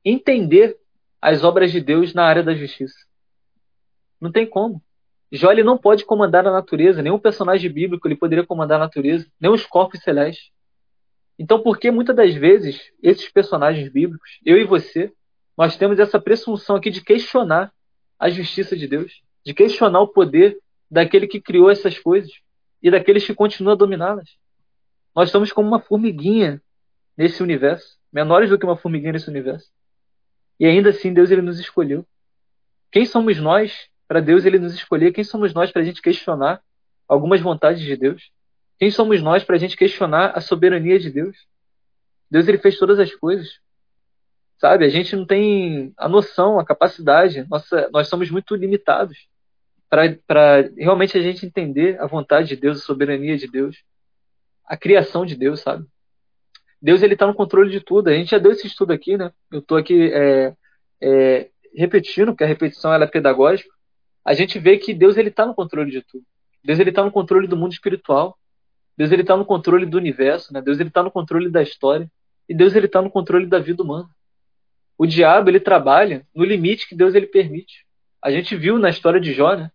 entender 0.03 0.77
as 1.21 1.43
obras 1.43 1.71
de 1.71 1.81
Deus 1.81 2.13
na 2.13 2.25
área 2.25 2.43
da 2.43 2.53
justiça? 2.53 2.95
Não 4.19 4.31
tem 4.31 4.45
como. 4.45 4.81
Jó 5.31 5.51
ele 5.51 5.63
não 5.63 5.77
pode 5.77 6.05
comandar 6.05 6.45
a 6.47 6.51
natureza, 6.51 7.01
nenhum 7.01 7.19
personagem 7.19 7.71
bíblico 7.71 8.07
ele 8.07 8.15
poderia 8.15 8.45
comandar 8.45 8.77
a 8.77 8.85
natureza, 8.85 9.27
nem 9.39 9.51
os 9.51 9.65
corpos 9.65 10.01
celestes. 10.01 10.51
Então, 11.37 11.61
por 11.61 11.77
que 11.77 11.91
muitas 11.91 12.15
das 12.15 12.33
vezes 12.33 12.91
esses 13.03 13.29
personagens 13.29 13.89
bíblicos, 13.89 14.39
eu 14.45 14.57
e 14.57 14.63
você, 14.63 15.11
nós 15.57 15.77
temos 15.77 15.99
essa 15.99 16.19
presunção 16.19 16.75
aqui 16.75 16.89
de 16.89 17.01
questionar 17.01 17.73
a 18.17 18.29
justiça 18.29 18.75
de 18.75 18.87
Deus, 18.87 19.21
de 19.45 19.53
questionar 19.53 20.01
o 20.01 20.07
poder 20.07 20.57
daquele 20.89 21.27
que 21.27 21.41
criou 21.41 21.69
essas 21.69 21.99
coisas 21.99 22.31
e 22.81 22.89
daqueles 22.89 23.25
que 23.25 23.33
continuam 23.33 23.73
a 23.73 23.77
dominá-las. 23.77 24.37
Nós 25.15 25.29
estamos 25.29 25.51
como 25.51 25.67
uma 25.67 25.79
formiguinha 25.79 26.61
nesse 27.17 27.41
universo, 27.41 27.97
menores 28.11 28.49
do 28.49 28.57
que 28.57 28.65
uma 28.65 28.77
formiguinha 28.77 29.13
nesse 29.13 29.29
universo. 29.29 29.69
E 30.59 30.65
ainda 30.65 30.89
assim 30.89 31.13
Deus 31.13 31.31
ele 31.31 31.41
nos 31.41 31.59
escolheu. 31.59 32.05
Quem 32.91 33.05
somos 33.05 33.39
nós 33.39 33.89
para 34.07 34.21
Deus 34.21 34.45
ele 34.45 34.59
nos 34.59 34.73
escolher? 34.73 35.11
Quem 35.11 35.23
somos 35.23 35.53
nós 35.53 35.71
para 35.71 35.81
a 35.81 35.85
gente 35.85 36.01
questionar 36.01 36.61
algumas 37.07 37.41
vontades 37.41 37.81
de 37.81 37.95
Deus? 37.95 38.31
Quem 38.77 38.91
somos 38.91 39.21
nós 39.21 39.43
para 39.43 39.55
a 39.55 39.59
gente 39.59 39.77
questionar 39.77 40.31
a 40.31 40.41
soberania 40.41 40.99
de 40.99 41.09
Deus? 41.09 41.37
Deus 42.29 42.47
ele 42.47 42.57
fez 42.57 42.77
todas 42.77 42.99
as 42.99 43.13
coisas. 43.13 43.59
Sabe? 44.57 44.85
A 44.85 44.89
gente 44.89 45.15
não 45.15 45.25
tem 45.25 45.93
a 45.97 46.07
noção, 46.07 46.59
a 46.59 46.65
capacidade. 46.65 47.45
Nossa, 47.49 47.89
nós 47.91 48.07
somos 48.07 48.29
muito 48.29 48.55
limitados 48.55 49.27
para 49.89 50.69
realmente 50.77 51.17
a 51.17 51.21
gente 51.21 51.45
entender 51.45 51.99
a 52.01 52.07
vontade 52.07 52.49
de 52.49 52.55
Deus, 52.55 52.79
a 52.79 52.85
soberania 52.85 53.37
de 53.37 53.47
Deus, 53.47 53.77
a 54.65 54.75
criação 54.75 55.25
de 55.25 55.35
Deus, 55.35 55.61
sabe? 55.61 55.85
Deus 56.81 57.01
ele 57.01 57.13
está 57.13 57.25
no 57.25 57.33
controle 57.33 57.71
de 57.71 57.79
tudo. 57.79 58.09
A 58.09 58.13
gente 58.13 58.31
já 58.31 58.37
deu 58.37 58.51
esse 58.51 58.67
estudo 58.67 58.91
aqui, 58.91 59.17
né? 59.17 59.31
Eu 59.51 59.59
estou 59.59 59.77
aqui 59.77 60.11
é, 60.11 60.53
é, 61.01 61.49
repetindo, 61.75 62.27
porque 62.27 62.43
a 62.43 62.47
repetição 62.47 62.93
ela 62.93 63.05
é 63.05 63.07
pedagógica. 63.07 63.69
A 64.23 64.33
gente 64.33 64.59
vê 64.59 64.77
que 64.77 64.93
Deus 64.93 65.17
ele 65.17 65.29
está 65.29 65.45
no 65.45 65.55
controle 65.55 65.91
de 65.91 66.01
tudo. 66.01 66.25
Deus 66.63 66.79
ele 66.79 66.89
está 66.89 67.03
no 67.03 67.11
controle 67.11 67.47
do 67.47 67.57
mundo 67.57 67.71
espiritual. 67.71 68.37
Deus 68.97 69.11
ele 69.11 69.21
está 69.21 69.35
no 69.35 69.45
controle 69.45 69.85
do 69.85 69.97
universo, 69.97 70.53
né? 70.53 70.61
Deus 70.61 70.79
ele 70.79 70.89
está 70.89 71.03
no 71.03 71.11
controle 71.11 71.49
da 71.49 71.61
história 71.61 72.09
e 72.47 72.55
Deus 72.55 72.75
ele 72.75 72.85
está 72.85 73.01
no 73.01 73.09
controle 73.09 73.45
da 73.45 73.59
vida 73.59 73.83
humana. 73.83 74.09
O 74.97 75.05
diabo 75.05 75.49
ele 75.49 75.59
trabalha 75.59 76.25
no 76.33 76.45
limite 76.45 76.87
que 76.87 76.95
Deus 76.95 77.13
ele 77.13 77.27
permite. 77.27 77.85
A 78.21 78.31
gente 78.31 78.55
viu 78.55 78.79
na 78.79 78.89
história 78.89 79.19
de 79.19 79.33
Jó, 79.33 79.55
né? 79.55 79.69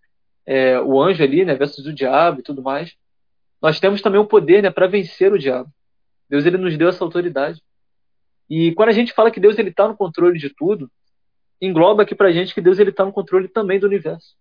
É, 0.46 0.80
o 0.80 1.00
anjo 1.00 1.22
ali, 1.22 1.44
né, 1.44 1.54
versus 1.54 1.86
o 1.86 1.92
diabo 1.92 2.40
e 2.40 2.42
tudo 2.42 2.62
mais. 2.62 2.96
Nós 3.60 3.78
temos 3.78 4.00
também 4.00 4.20
o 4.20 4.26
poder, 4.26 4.62
né, 4.62 4.70
para 4.70 4.86
vencer 4.86 5.32
o 5.32 5.38
diabo. 5.38 5.70
Deus 6.28 6.46
ele 6.46 6.56
nos 6.56 6.76
deu 6.76 6.88
essa 6.88 7.04
autoridade. 7.04 7.62
E 8.48 8.72
quando 8.72 8.88
a 8.88 8.92
gente 8.92 9.12
fala 9.12 9.30
que 9.30 9.38
Deus 9.38 9.58
ele 9.58 9.68
está 9.68 9.86
no 9.86 9.96
controle 9.96 10.38
de 10.38 10.48
tudo, 10.48 10.90
engloba 11.60 12.02
aqui 12.02 12.14
para 12.14 12.28
a 12.28 12.32
gente 12.32 12.54
que 12.54 12.60
Deus 12.60 12.78
ele 12.78 12.90
está 12.90 13.04
no 13.04 13.12
controle 13.12 13.46
também 13.46 13.78
do 13.78 13.86
universo. 13.86 14.34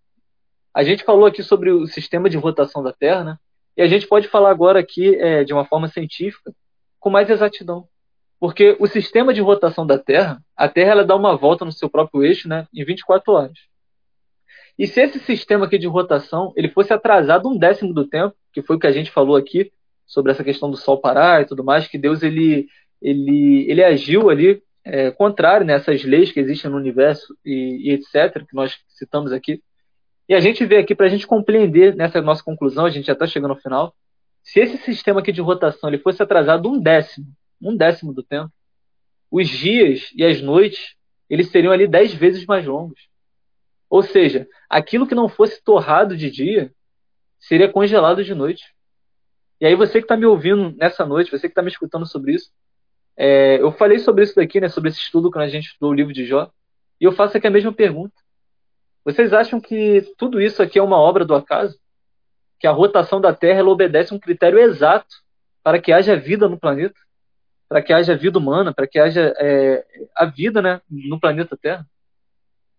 A 0.73 0.83
gente 0.83 1.03
falou 1.03 1.25
aqui 1.25 1.43
sobre 1.43 1.69
o 1.69 1.85
sistema 1.85 2.29
de 2.29 2.37
rotação 2.37 2.81
da 2.81 2.93
Terra, 2.93 3.23
né? 3.23 3.37
E 3.79 3.81
a 3.81 3.87
gente 3.87 4.05
pode 4.05 4.27
falar 4.27 4.51
agora 4.51 4.77
aqui 4.77 5.15
é, 5.15 5.45
de 5.45 5.53
uma 5.53 5.63
forma 5.63 5.87
científica 5.87 6.53
com 6.99 7.09
mais 7.09 7.29
exatidão. 7.29 7.87
Porque 8.37 8.75
o 8.77 8.85
sistema 8.85 9.33
de 9.33 9.39
rotação 9.39 9.87
da 9.87 9.97
Terra, 9.97 10.43
a 10.53 10.67
Terra 10.67 10.91
ela 10.91 11.05
dá 11.05 11.15
uma 11.15 11.37
volta 11.37 11.63
no 11.63 11.71
seu 11.71 11.89
próprio 11.89 12.25
eixo 12.25 12.49
né, 12.49 12.67
em 12.73 12.83
24 12.83 13.31
horas. 13.31 13.57
E 14.77 14.85
se 14.85 14.99
esse 14.99 15.17
sistema 15.19 15.65
aqui 15.65 15.77
de 15.77 15.87
rotação 15.87 16.51
ele 16.57 16.67
fosse 16.67 16.91
atrasado 16.91 17.47
um 17.47 17.57
décimo 17.57 17.93
do 17.93 18.05
tempo, 18.05 18.35
que 18.51 18.61
foi 18.61 18.75
o 18.75 18.79
que 18.79 18.87
a 18.87 18.91
gente 18.91 19.11
falou 19.11 19.37
aqui 19.37 19.71
sobre 20.05 20.33
essa 20.33 20.43
questão 20.43 20.69
do 20.69 20.75
Sol 20.75 20.99
parar 20.99 21.41
e 21.41 21.45
tudo 21.45 21.63
mais, 21.63 21.87
que 21.87 21.97
Deus 21.97 22.21
ele, 22.21 22.67
ele, 23.01 23.65
ele 23.71 23.81
agiu 23.81 24.29
ali 24.29 24.61
é, 24.83 25.09
contrário 25.09 25.65
nessas 25.65 26.03
né, 26.03 26.09
leis 26.09 26.33
que 26.33 26.41
existem 26.41 26.69
no 26.69 26.75
universo 26.75 27.33
e, 27.45 27.89
e, 27.89 27.91
etc., 27.91 28.45
que 28.45 28.53
nós 28.53 28.77
citamos 28.89 29.31
aqui. 29.31 29.63
E 30.29 30.35
a 30.35 30.39
gente 30.39 30.63
vê 30.63 30.77
aqui, 30.77 30.93
para 30.93 31.07
a 31.07 31.09
gente 31.09 31.25
compreender 31.25 31.95
nessa 31.95 32.21
nossa 32.21 32.43
conclusão, 32.43 32.85
a 32.85 32.89
gente 32.91 33.07
já 33.07 33.13
está 33.13 33.25
chegando 33.25 33.49
ao 33.49 33.57
final, 33.57 33.95
se 34.43 34.59
esse 34.59 34.77
sistema 34.77 35.21
aqui 35.21 35.31
de 35.31 35.41
rotação 35.41 35.89
ele 35.89 35.97
fosse 35.97 36.21
atrasado 36.21 36.69
um 36.69 36.79
décimo, 36.79 37.25
um 37.59 37.75
décimo 37.75 38.13
do 38.13 38.21
tempo, 38.21 38.51
os 39.31 39.49
dias 39.49 40.11
e 40.15 40.23
as 40.23 40.39
noites 40.39 40.95
eles 41.27 41.49
seriam 41.49 41.73
ali 41.73 41.87
dez 41.87 42.13
vezes 42.13 42.45
mais 42.45 42.63
longos. 42.63 43.09
Ou 43.89 44.03
seja, 44.03 44.47
aquilo 44.69 45.07
que 45.07 45.15
não 45.15 45.27
fosse 45.27 45.63
torrado 45.63 46.15
de 46.15 46.29
dia 46.29 46.71
seria 47.39 47.67
congelado 47.67 48.23
de 48.23 48.35
noite. 48.35 48.63
E 49.59 49.65
aí 49.65 49.75
você 49.75 49.93
que 49.93 50.05
está 50.05 50.15
me 50.15 50.27
ouvindo 50.27 50.75
nessa 50.77 51.07
noite, 51.07 51.31
você 51.31 51.47
que 51.47 51.53
está 51.53 51.63
me 51.63 51.69
escutando 51.69 52.05
sobre 52.05 52.33
isso, 52.33 52.51
é, 53.17 53.59
eu 53.59 53.71
falei 53.71 53.97
sobre 53.97 54.23
isso 54.23 54.35
daqui, 54.35 54.61
né, 54.61 54.69
sobre 54.69 54.91
esse 54.91 54.99
estudo 54.99 55.31
quando 55.31 55.45
a 55.45 55.49
gente 55.49 55.65
estudou 55.69 55.89
o 55.89 55.93
livro 55.93 56.13
de 56.13 56.25
Jó, 56.25 56.51
e 57.01 57.05
eu 57.05 57.11
faço 57.11 57.35
aqui 57.35 57.47
a 57.47 57.51
mesma 57.51 57.73
pergunta. 57.73 58.13
Vocês 59.11 59.33
acham 59.33 59.59
que 59.59 60.01
tudo 60.17 60.39
isso 60.39 60.61
aqui 60.61 60.77
é 60.77 60.83
uma 60.83 60.97
obra 60.97 61.25
do 61.25 61.33
acaso? 61.33 61.77
Que 62.59 62.67
a 62.67 62.71
rotação 62.71 63.19
da 63.19 63.33
Terra 63.33 63.63
obedece 63.63 64.13
um 64.13 64.19
critério 64.19 64.59
exato 64.59 65.07
para 65.63 65.79
que 65.79 65.91
haja 65.91 66.15
vida 66.15 66.47
no 66.47 66.59
planeta? 66.59 66.95
Para 67.67 67.81
que 67.81 67.93
haja 67.93 68.15
vida 68.15 68.37
humana, 68.37 68.73
para 68.73 68.87
que 68.87 68.99
haja 68.99 69.33
é, 69.37 69.85
a 70.15 70.25
vida 70.25 70.61
né, 70.61 70.81
no 70.89 71.19
planeta 71.19 71.57
Terra? 71.57 71.85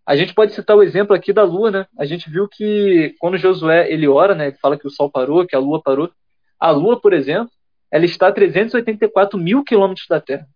A 0.07 0.17
gente 0.17 0.35
pode 0.35 0.53
citar 0.53 0.77
o 0.77 0.83
exemplo 0.83 1.15
aqui 1.15 1.33
da 1.33 1.45
Lua, 1.45 1.71
né? 1.71 1.87
A 1.99 2.05
gente 2.05 2.29
viu 2.29 2.49
que 2.49 3.15
quando 3.19 3.37
Josué 3.37 3.91
ele 3.93 4.09
ora, 4.09 4.35
né? 4.35 4.49
Ele 4.49 4.57
fala 4.57 4.79
que 4.79 4.87
o 4.87 4.91
Sol 4.91 5.11
parou, 5.11 5.47
que 5.47 5.55
a 5.55 5.61
Lua 5.61 5.81
parou. 5.83 6.11
A 6.59 6.71
Lua, 6.71 7.01
por 7.01 7.13
exemplo, 7.13 7.51
ela 7.91 8.05
está 8.05 8.29
a 8.29 8.33
384 8.33 9.39
mil 9.39 9.63
quilômetros 9.63 10.07
da 10.09 10.21
Terra. 10.21 10.49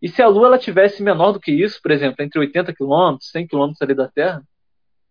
E 0.00 0.08
se 0.08 0.20
a 0.22 0.28
Lua 0.28 0.46
ela 0.46 0.58
tivesse 0.58 1.02
menor 1.02 1.32
do 1.32 1.40
que 1.40 1.52
isso, 1.52 1.80
por 1.80 1.90
exemplo, 1.90 2.24
entre 2.24 2.38
80 2.38 2.72
quilômetros, 2.74 3.30
100 3.30 3.46
quilômetros 3.46 3.82
ali 3.82 3.94
da 3.94 4.08
Terra, 4.08 4.42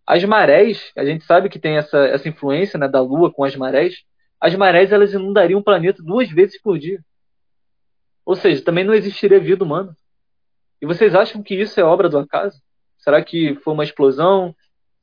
as 0.06 0.24
marés, 0.24 0.92
a 0.96 1.04
gente 1.04 1.26
sabe 1.26 1.50
que 1.50 1.60
tem 1.60 1.78
essa, 1.78 1.98
essa 2.06 2.30
influência 2.30 2.78
né, 2.78 2.88
da 2.88 3.02
Lua 3.02 3.32
com 3.32 3.44
as 3.44 3.56
marés, 3.56 4.04
as 4.40 4.54
marés 4.56 4.92
elas 4.92 5.14
inundariam 5.14 5.60
o 5.60 5.64
planeta 5.64 6.04
duas 6.04 6.30
vezes 6.30 6.62
por 6.62 6.78
dia. 6.78 7.04
Ou 8.24 8.36
seja, 8.36 8.64
também 8.64 8.84
não 8.84 8.94
existiria 8.94 9.40
vida 9.40 9.64
humana. 9.64 9.98
E 10.82 10.86
vocês 10.86 11.16
acham 11.16 11.42
que 11.42 11.56
isso 11.56 11.80
é 11.80 11.84
obra 11.84 12.08
do 12.10 12.18
acaso? 12.18 12.62
Será 12.98 13.24
que 13.24 13.56
foi 13.64 13.74
uma 13.74 13.84
explosão, 13.84 14.56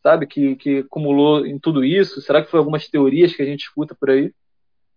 sabe, 0.03 0.27
que, 0.27 0.57
que 0.57 0.79
acumulou 0.79 1.47
em 1.47 1.59
tudo 1.59 1.85
isso? 1.85 2.21
Será 2.21 2.43
que 2.43 2.51
foi 2.51 2.59
algumas 2.59 2.89
teorias 2.89 3.35
que 3.35 3.43
a 3.43 3.47
gente 3.47 3.63
escuta 3.63 3.95
por 3.95 4.11
aí? 4.11 4.33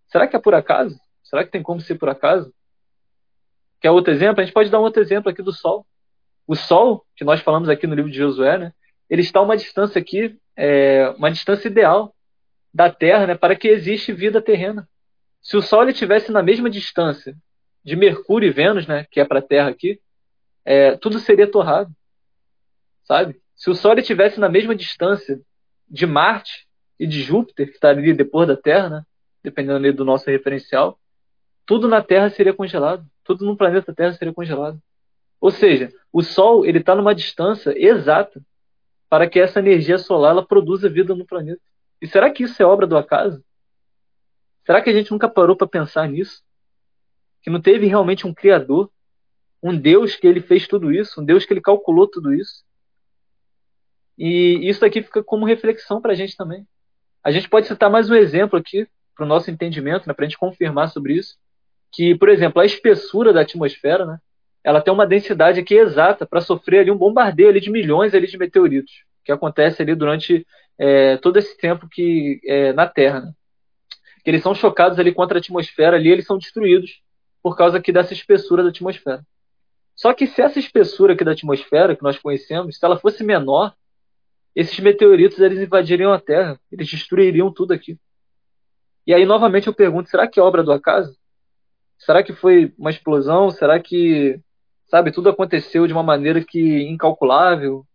Será 0.08 0.26
que 0.26 0.36
é 0.36 0.38
por 0.38 0.54
acaso? 0.54 0.98
Será 1.24 1.44
que 1.44 1.50
tem 1.50 1.62
como 1.62 1.80
ser 1.80 1.96
por 1.96 2.08
acaso? 2.08 2.52
Quer 3.80 3.90
outro 3.90 4.12
exemplo? 4.12 4.40
A 4.40 4.44
gente 4.44 4.54
pode 4.54 4.70
dar 4.70 4.80
um 4.80 4.84
outro 4.84 5.02
exemplo 5.02 5.30
aqui 5.30 5.42
do 5.42 5.52
Sol. 5.52 5.86
O 6.46 6.54
Sol, 6.54 7.04
que 7.16 7.24
nós 7.24 7.40
falamos 7.40 7.68
aqui 7.68 7.86
no 7.86 7.94
livro 7.94 8.10
de 8.10 8.18
Josué, 8.18 8.58
né? 8.58 8.72
Ele 9.08 9.22
está 9.22 9.40
a 9.40 9.42
uma 9.42 9.56
distância 9.56 10.00
aqui, 10.00 10.38
é, 10.56 11.08
uma 11.16 11.30
distância 11.30 11.68
ideal 11.68 12.14
da 12.72 12.90
Terra, 12.90 13.26
né, 13.26 13.34
para 13.34 13.56
que 13.56 13.68
existe 13.68 14.12
vida 14.12 14.42
terrena. 14.42 14.88
Se 15.40 15.56
o 15.56 15.62
Sol 15.62 15.88
estivesse 15.88 16.32
na 16.32 16.42
mesma 16.42 16.68
distância 16.68 17.36
de 17.84 17.96
Mercúrio 17.96 18.48
e 18.48 18.52
Vênus, 18.52 18.86
né, 18.86 19.06
que 19.10 19.20
é 19.20 19.24
para 19.24 19.38
a 19.38 19.42
Terra 19.42 19.68
aqui, 19.68 20.00
é, 20.64 20.96
tudo 20.96 21.18
seria 21.20 21.50
torrado, 21.50 21.90
sabe? 23.04 23.40
Se 23.54 23.70
o 23.70 23.74
Sol 23.74 23.96
estivesse 23.96 24.40
na 24.40 24.48
mesma 24.48 24.74
distância 24.74 25.40
de 25.88 26.04
Marte 26.04 26.66
e 26.98 27.06
de 27.06 27.22
Júpiter, 27.22 27.68
que 27.68 27.74
está 27.74 27.90
ali 27.90 28.12
depois 28.12 28.48
da 28.48 28.56
Terra, 28.56 28.90
né, 28.90 29.02
dependendo 29.42 29.92
do 29.92 30.04
nosso 30.04 30.28
referencial, 30.28 30.98
tudo 31.64 31.86
na 31.88 32.02
Terra 32.02 32.28
seria 32.30 32.52
congelado, 32.52 33.06
tudo 33.24 33.44
no 33.44 33.56
planeta 33.56 33.94
Terra 33.94 34.12
seria 34.12 34.34
congelado. 34.34 34.80
Ou 35.40 35.50
seja, 35.50 35.92
o 36.12 36.22
Sol 36.22 36.66
ele 36.66 36.78
está 36.78 36.94
numa 36.94 37.14
distância 37.14 37.72
exata 37.76 38.42
para 39.08 39.28
que 39.28 39.38
essa 39.38 39.60
energia 39.60 39.98
solar 39.98 40.32
ela 40.32 40.46
produza 40.46 40.88
vida 40.88 41.14
no 41.14 41.26
planeta. 41.26 41.60
E 42.00 42.06
será 42.06 42.30
que 42.30 42.42
isso 42.42 42.62
é 42.62 42.66
obra 42.66 42.86
do 42.86 42.96
acaso? 42.96 43.42
Será 44.64 44.82
que 44.82 44.90
a 44.90 44.92
gente 44.92 45.10
nunca 45.10 45.28
parou 45.28 45.56
para 45.56 45.66
pensar 45.66 46.08
nisso? 46.08 46.42
Que 47.42 47.50
não 47.50 47.60
teve 47.60 47.86
realmente 47.86 48.26
um 48.26 48.34
criador, 48.34 48.90
um 49.62 49.76
Deus 49.76 50.16
que 50.16 50.26
ele 50.26 50.40
fez 50.40 50.66
tudo 50.66 50.92
isso, 50.92 51.20
um 51.20 51.24
Deus 51.24 51.44
que 51.44 51.52
ele 51.52 51.60
calculou 51.60 52.08
tudo 52.08 52.34
isso? 52.34 52.64
E 54.18 54.68
isso 54.68 54.84
aqui 54.84 55.02
fica 55.02 55.22
como 55.22 55.46
reflexão 55.46 56.00
para 56.00 56.12
a 56.12 56.16
gente 56.16 56.36
também. 56.36 56.66
A 57.22 57.30
gente 57.30 57.48
pode 57.48 57.66
citar 57.66 57.90
mais 57.90 58.10
um 58.10 58.14
exemplo 58.14 58.58
aqui 58.58 58.88
para 59.14 59.24
o 59.24 59.28
nosso 59.28 59.50
entendimento, 59.50 60.06
né, 60.06 60.14
para 60.14 60.24
a 60.24 60.28
gente 60.28 60.38
confirmar 60.38 60.90
sobre 60.90 61.14
isso, 61.14 61.36
que, 61.92 62.14
por 62.14 62.28
exemplo, 62.28 62.60
a 62.60 62.66
espessura 62.66 63.32
da 63.32 63.40
atmosfera, 63.40 64.04
né, 64.04 64.18
ela 64.66 64.80
tem 64.80 64.92
uma 64.92 65.06
densidade 65.06 65.60
aqui 65.60 65.76
exata 65.76 66.26
para 66.26 66.40
sofrer 66.40 66.80
ali 66.80 66.90
um 66.90 66.98
bombardeio 66.98 67.48
ali 67.48 67.60
de 67.60 67.70
milhões 67.70 68.12
ali 68.12 68.26
de 68.26 68.36
meteoritos, 68.36 69.04
que 69.24 69.30
acontece 69.30 69.80
ali 69.80 69.94
durante 69.94 70.44
é, 70.76 71.16
todo 71.18 71.36
esse 71.36 71.56
tempo 71.56 71.88
que 71.88 72.40
é, 72.44 72.72
na 72.72 72.84
Terra. 72.84 73.20
Né? 73.20 73.32
Que 74.24 74.30
eles 74.30 74.42
são 74.42 74.56
chocados 74.56 74.98
ali 74.98 75.14
contra 75.14 75.38
a 75.38 75.40
atmosfera 75.40 75.96
ali, 75.96 76.10
eles 76.10 76.26
são 76.26 76.36
destruídos 76.36 77.00
por 77.40 77.56
causa 77.56 77.78
aqui 77.78 77.92
dessa 77.92 78.12
espessura 78.12 78.64
da 78.64 78.70
atmosfera. 78.70 79.24
Só 79.94 80.12
que 80.12 80.26
se 80.26 80.42
essa 80.42 80.58
espessura 80.58 81.12
aqui 81.12 81.22
da 81.22 81.30
atmosfera 81.30 81.94
que 81.94 82.02
nós 82.02 82.18
conhecemos, 82.18 82.76
se 82.76 82.84
ela 82.84 82.98
fosse 82.98 83.22
menor, 83.22 83.72
esses 84.52 84.80
meteoritos 84.80 85.38
eles 85.38 85.60
invadiriam 85.60 86.12
a 86.12 86.18
Terra, 86.18 86.58
eles 86.72 86.88
destruiriam 86.88 87.52
tudo 87.52 87.72
aqui. 87.72 87.96
E 89.06 89.14
aí 89.14 89.24
novamente 89.24 89.68
eu 89.68 89.72
pergunto, 89.72 90.10
será 90.10 90.26
que 90.26 90.40
é 90.40 90.42
obra 90.42 90.64
do 90.64 90.72
acaso? 90.72 91.16
Será 91.96 92.20
que 92.20 92.32
foi 92.32 92.74
uma 92.76 92.90
explosão? 92.90 93.48
Será 93.52 93.78
que 93.78 94.40
sabe? 94.88 95.12
Tudo 95.12 95.28
aconteceu 95.28 95.86
de 95.86 95.92
uma 95.92 96.02
maneira 96.02 96.44
que 96.44 96.82
incalculável, 96.88 97.86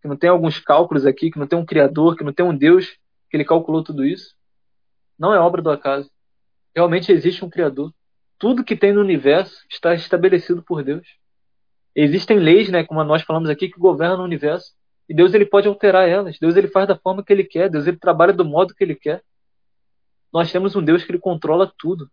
que 0.00 0.08
não 0.08 0.16
tem 0.16 0.30
alguns 0.30 0.58
cálculos 0.58 1.06
aqui, 1.06 1.30
que 1.30 1.38
não 1.38 1.46
tem 1.46 1.58
um 1.58 1.66
criador, 1.66 2.16
que 2.16 2.24
não 2.24 2.32
tem 2.32 2.44
um 2.44 2.56
Deus 2.56 2.96
que 3.28 3.36
ele 3.36 3.44
calculou 3.44 3.82
tudo 3.82 4.04
isso. 4.04 4.34
Não 5.18 5.34
é 5.34 5.38
obra 5.38 5.62
do 5.62 5.70
acaso. 5.70 6.10
Realmente 6.74 7.10
existe 7.10 7.44
um 7.44 7.50
criador. 7.50 7.92
Tudo 8.38 8.64
que 8.64 8.76
tem 8.76 8.92
no 8.92 9.00
universo 9.00 9.64
está 9.70 9.94
estabelecido 9.94 10.62
por 10.62 10.84
Deus. 10.84 11.06
Existem 11.94 12.38
leis, 12.38 12.68
né, 12.68 12.84
como 12.84 13.02
nós 13.02 13.22
falamos 13.22 13.48
aqui, 13.48 13.70
que 13.70 13.80
governam 13.80 14.20
o 14.20 14.24
universo. 14.24 14.74
E 15.08 15.14
Deus 15.14 15.32
ele 15.32 15.46
pode 15.46 15.66
alterar 15.66 16.08
elas. 16.08 16.38
Deus 16.38 16.54
ele 16.56 16.68
faz 16.68 16.86
da 16.86 16.96
forma 16.96 17.24
que 17.24 17.32
ele 17.32 17.44
quer. 17.44 17.70
Deus 17.70 17.86
ele 17.86 17.96
trabalha 17.96 18.32
do 18.32 18.44
modo 18.44 18.74
que 18.74 18.84
ele 18.84 18.94
quer. 18.94 19.22
Nós 20.32 20.52
temos 20.52 20.76
um 20.76 20.84
Deus 20.84 21.02
que 21.02 21.10
ele 21.10 21.18
controla 21.18 21.72
tudo. 21.78 22.10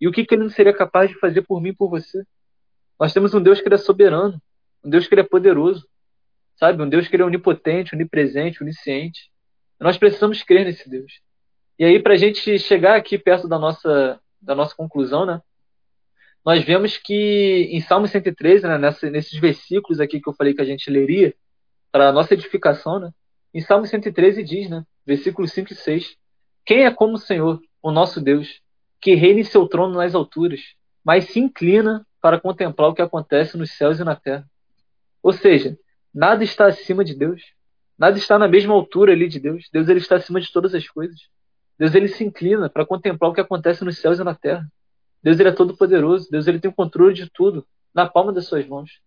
E 0.00 0.08
o 0.08 0.12
que, 0.12 0.24
que 0.24 0.34
ele 0.34 0.44
não 0.44 0.50
seria 0.50 0.72
capaz 0.72 1.10
de 1.10 1.18
fazer 1.18 1.42
por 1.42 1.60
mim 1.60 1.70
e 1.70 1.74
por 1.74 1.90
você? 1.90 2.24
Nós 2.98 3.12
temos 3.12 3.34
um 3.34 3.42
Deus 3.42 3.60
que 3.60 3.68
ele 3.68 3.74
é 3.74 3.78
soberano, 3.78 4.40
um 4.84 4.90
Deus 4.90 5.06
que 5.06 5.14
ele 5.14 5.22
é 5.22 5.24
poderoso, 5.24 5.86
sabe? 6.56 6.82
Um 6.82 6.88
Deus 6.88 7.08
que 7.08 7.16
ele 7.16 7.22
é 7.22 7.26
onipotente, 7.26 7.94
onipresente, 7.94 8.62
onisciente. 8.62 9.30
Nós 9.80 9.98
precisamos 9.98 10.42
crer 10.42 10.64
nesse 10.64 10.88
Deus. 10.88 11.20
E 11.78 11.84
aí, 11.84 12.00
para 12.00 12.14
a 12.14 12.16
gente 12.16 12.58
chegar 12.58 12.96
aqui 12.96 13.18
perto 13.18 13.48
da 13.48 13.58
nossa, 13.58 14.20
da 14.40 14.54
nossa 14.54 14.74
conclusão, 14.74 15.26
né? 15.26 15.40
Nós 16.44 16.62
vemos 16.62 16.96
que 16.98 17.68
em 17.72 17.80
Salmo 17.80 18.06
113, 18.06 18.66
né, 18.66 18.78
nessa, 18.78 19.10
nesses 19.10 19.38
versículos 19.40 19.98
aqui 19.98 20.20
que 20.20 20.28
eu 20.28 20.34
falei 20.34 20.54
que 20.54 20.60
a 20.60 20.64
gente 20.64 20.90
leria, 20.90 21.34
para 21.90 22.08
a 22.08 22.12
nossa 22.12 22.34
edificação, 22.34 23.00
né? 23.00 23.10
Em 23.52 23.60
Salmo 23.60 23.86
113 23.86 24.42
diz, 24.42 24.68
né? 24.68 24.84
Versículos 25.06 25.52
5 25.52 25.72
e 25.72 25.76
6. 25.76 26.16
Quem 26.64 26.84
é 26.84 26.90
como 26.90 27.14
o 27.14 27.18
Senhor, 27.18 27.60
o 27.82 27.90
nosso 27.90 28.20
Deus, 28.20 28.60
que 29.00 29.14
reina 29.14 29.40
em 29.40 29.44
seu 29.44 29.66
trono 29.66 29.94
nas 29.94 30.14
alturas, 30.14 30.60
mas 31.04 31.26
se 31.26 31.38
inclina 31.38 32.06
para 32.24 32.40
contemplar 32.40 32.88
o 32.88 32.94
que 32.94 33.02
acontece 33.02 33.54
nos 33.58 33.72
céus 33.72 34.00
e 34.00 34.02
na 34.02 34.16
terra. 34.16 34.48
Ou 35.22 35.30
seja, 35.30 35.78
nada 36.14 36.42
está 36.42 36.64
acima 36.64 37.04
de 37.04 37.14
Deus. 37.14 37.42
Nada 37.98 38.16
está 38.16 38.38
na 38.38 38.48
mesma 38.48 38.72
altura 38.72 39.12
ali 39.12 39.28
de 39.28 39.38
Deus. 39.38 39.68
Deus 39.70 39.90
ele 39.90 39.98
está 39.98 40.16
acima 40.16 40.40
de 40.40 40.50
todas 40.50 40.74
as 40.74 40.88
coisas. 40.88 41.20
Deus 41.78 41.94
ele 41.94 42.08
se 42.08 42.24
inclina 42.24 42.70
para 42.70 42.86
contemplar 42.86 43.30
o 43.30 43.34
que 43.34 43.42
acontece 43.42 43.84
nos 43.84 43.98
céus 43.98 44.18
e 44.20 44.24
na 44.24 44.34
terra. 44.34 44.66
Deus 45.22 45.38
ele 45.38 45.50
é 45.50 45.52
todo 45.52 45.76
poderoso. 45.76 46.30
Deus 46.30 46.46
ele 46.46 46.58
tem 46.58 46.70
o 46.70 46.74
controle 46.74 47.12
de 47.12 47.28
tudo 47.28 47.66
na 47.94 48.08
palma 48.08 48.32
das 48.32 48.46
suas 48.46 48.66
mãos. 48.66 49.02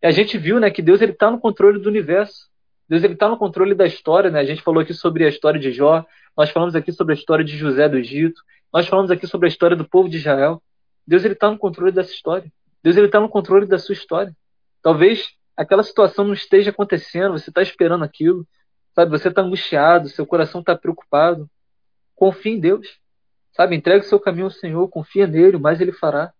E 0.00 0.06
a 0.06 0.12
gente 0.12 0.38
viu, 0.38 0.60
né, 0.60 0.70
que 0.70 0.80
Deus 0.80 1.02
ele 1.02 1.10
está 1.10 1.28
no 1.28 1.40
controle 1.40 1.80
do 1.80 1.88
universo. 1.88 2.46
Deus 2.88 3.02
ele 3.02 3.14
está 3.14 3.28
no 3.28 3.36
controle 3.36 3.74
da 3.74 3.84
história, 3.84 4.30
né? 4.30 4.38
A 4.38 4.44
gente 4.44 4.62
falou 4.62 4.80
aqui 4.80 4.94
sobre 4.94 5.24
a 5.24 5.28
história 5.28 5.58
de 5.58 5.72
Jó. 5.72 6.06
Nós 6.36 6.50
falamos 6.50 6.76
aqui 6.76 6.92
sobre 6.92 7.14
a 7.14 7.18
história 7.18 7.44
de 7.44 7.56
José 7.56 7.88
do 7.88 7.98
Egito. 7.98 8.40
Nós 8.72 8.86
falamos 8.86 9.10
aqui 9.10 9.26
sobre 9.26 9.48
a 9.48 9.50
história 9.50 9.76
do 9.76 9.88
povo 9.88 10.08
de 10.08 10.18
Israel. 10.18 10.62
Deus 11.04 11.24
ele 11.24 11.34
está 11.34 11.50
no 11.50 11.58
controle 11.58 11.90
dessa 11.90 12.12
história. 12.12 12.48
Deus 12.82 12.96
ele 12.96 13.06
está 13.06 13.20
no 13.20 13.28
controle 13.28 13.66
da 13.66 13.78
sua 13.78 13.92
história. 13.92 14.34
Talvez 14.82 15.28
aquela 15.56 15.82
situação 15.82 16.24
não 16.24 16.34
esteja 16.34 16.70
acontecendo, 16.70 17.38
você 17.38 17.50
está 17.50 17.62
esperando 17.62 18.04
aquilo, 18.04 18.46
sabe? 18.94 19.10
Você 19.10 19.28
está 19.28 19.42
angustiado, 19.42 20.08
seu 20.08 20.26
coração 20.26 20.60
está 20.60 20.76
preocupado. 20.76 21.48
Confie 22.14 22.52
em 22.52 22.60
Deus, 22.60 22.98
sabe? 23.52 23.76
Entregue 23.76 24.04
o 24.04 24.08
seu 24.08 24.18
caminho 24.18 24.46
ao 24.46 24.50
Senhor, 24.50 24.88
confia 24.88 25.26
nele, 25.26 25.58
mais 25.58 25.80
ele 25.80 25.92
fará, 25.92 26.32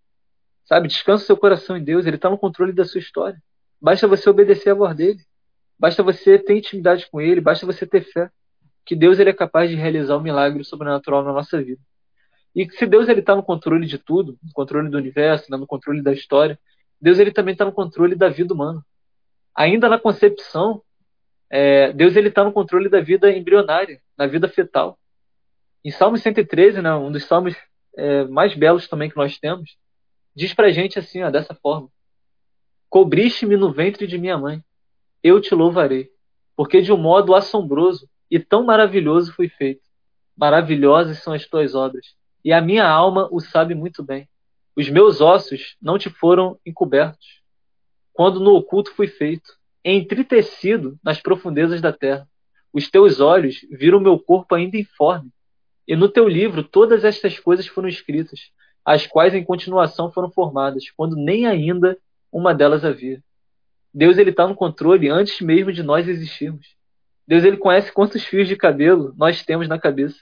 sabe? 0.64 0.88
Descansa 0.88 1.24
o 1.24 1.26
seu 1.26 1.36
coração 1.36 1.76
em 1.76 1.84
Deus, 1.84 2.06
ele 2.06 2.16
está 2.16 2.30
no 2.30 2.38
controle 2.38 2.72
da 2.72 2.84
sua 2.84 2.98
história. 2.98 3.40
Basta 3.80 4.06
você 4.06 4.28
obedecer 4.28 4.70
a 4.70 4.74
voz 4.74 4.94
dele, 4.96 5.20
basta 5.78 6.02
você 6.02 6.38
ter 6.38 6.56
intimidade 6.56 7.08
com 7.10 7.20
ele, 7.20 7.40
basta 7.40 7.64
você 7.64 7.86
ter 7.86 8.02
fé 8.02 8.30
que 8.84 8.96
Deus 8.96 9.18
ele 9.18 9.30
é 9.30 9.34
capaz 9.34 9.70
de 9.70 9.76
realizar 9.76 10.16
um 10.16 10.22
milagre 10.22 10.64
sobrenatural 10.64 11.22
na 11.22 11.32
nossa 11.32 11.62
vida. 11.62 11.80
E 12.54 12.68
se 12.72 12.86
Deus 12.86 13.08
ele 13.08 13.20
está 13.20 13.36
no 13.36 13.42
controle 13.42 13.86
de 13.86 13.98
tudo, 13.98 14.38
no 14.42 14.52
controle 14.52 14.88
do 14.88 14.96
universo, 14.96 15.50
né, 15.50 15.56
no 15.56 15.66
controle 15.66 16.02
da 16.02 16.12
história, 16.12 16.58
Deus 17.00 17.18
ele 17.18 17.30
também 17.30 17.52
está 17.52 17.64
no 17.64 17.72
controle 17.72 18.14
da 18.14 18.28
vida 18.28 18.52
humana. 18.52 18.84
Ainda 19.54 19.88
na 19.88 19.98
concepção, 19.98 20.82
é, 21.48 21.92
Deus 21.92 22.16
ele 22.16 22.28
está 22.28 22.44
no 22.44 22.52
controle 22.52 22.88
da 22.88 23.00
vida 23.00 23.30
embrionária, 23.30 24.00
na 24.16 24.26
vida 24.26 24.48
fetal. 24.48 24.98
Em 25.84 25.90
Salmo 25.90 26.16
113, 26.16 26.82
né, 26.82 26.94
um 26.94 27.10
dos 27.10 27.24
salmos 27.24 27.56
é, 27.96 28.24
mais 28.24 28.54
belos 28.54 28.88
também 28.88 29.08
que 29.08 29.16
nós 29.16 29.38
temos, 29.38 29.76
diz 30.34 30.52
para 30.52 30.70
gente 30.70 30.98
assim, 30.98 31.22
ó, 31.22 31.30
dessa 31.30 31.54
forma: 31.54 31.88
Cobriste-me 32.88 33.56
no 33.56 33.72
ventre 33.72 34.06
de 34.06 34.18
minha 34.18 34.36
mãe, 34.36 34.62
eu 35.22 35.40
te 35.40 35.54
louvarei, 35.54 36.10
porque 36.56 36.82
de 36.82 36.92
um 36.92 36.96
modo 36.96 37.34
assombroso 37.34 38.08
e 38.30 38.38
tão 38.38 38.64
maravilhoso 38.64 39.32
fui 39.32 39.48
feito. 39.48 39.82
Maravilhosas 40.36 41.18
são 41.18 41.32
as 41.32 41.46
tuas 41.46 41.74
obras 41.74 42.19
e 42.44 42.52
a 42.52 42.60
minha 42.60 42.86
alma 42.86 43.28
o 43.30 43.40
sabe 43.40 43.74
muito 43.74 44.02
bem. 44.02 44.28
Os 44.76 44.88
meus 44.88 45.20
ossos 45.20 45.76
não 45.80 45.98
te 45.98 46.08
foram 46.08 46.58
encobertos, 46.64 47.40
quando 48.12 48.40
no 48.40 48.54
oculto 48.54 48.92
fui 48.94 49.06
feito, 49.06 49.52
entritecido 49.84 50.98
nas 51.02 51.20
profundezas 51.20 51.80
da 51.80 51.92
terra. 51.92 52.28
Os 52.72 52.88
teus 52.88 53.20
olhos 53.20 53.60
viram 53.70 54.00
meu 54.00 54.18
corpo 54.18 54.54
ainda 54.54 54.76
informe, 54.76 55.30
e 55.86 55.96
no 55.96 56.08
teu 56.08 56.28
livro 56.28 56.62
todas 56.62 57.04
estas 57.04 57.38
coisas 57.38 57.66
foram 57.66 57.88
escritas, 57.88 58.50
as 58.84 59.06
quais 59.06 59.34
em 59.34 59.44
continuação 59.44 60.10
foram 60.10 60.30
formadas, 60.30 60.90
quando 60.96 61.16
nem 61.16 61.46
ainda 61.46 61.98
uma 62.32 62.54
delas 62.54 62.84
havia. 62.84 63.22
Deus 63.92 64.18
ele 64.18 64.30
está 64.30 64.46
no 64.46 64.54
controle 64.54 65.08
antes 65.08 65.40
mesmo 65.40 65.72
de 65.72 65.82
nós 65.82 66.08
existirmos. 66.08 66.76
Deus 67.26 67.44
ele 67.44 67.56
conhece 67.56 67.92
quantos 67.92 68.24
fios 68.24 68.48
de 68.48 68.56
cabelo 68.56 69.12
nós 69.16 69.44
temos 69.44 69.68
na 69.68 69.78
cabeça. 69.78 70.18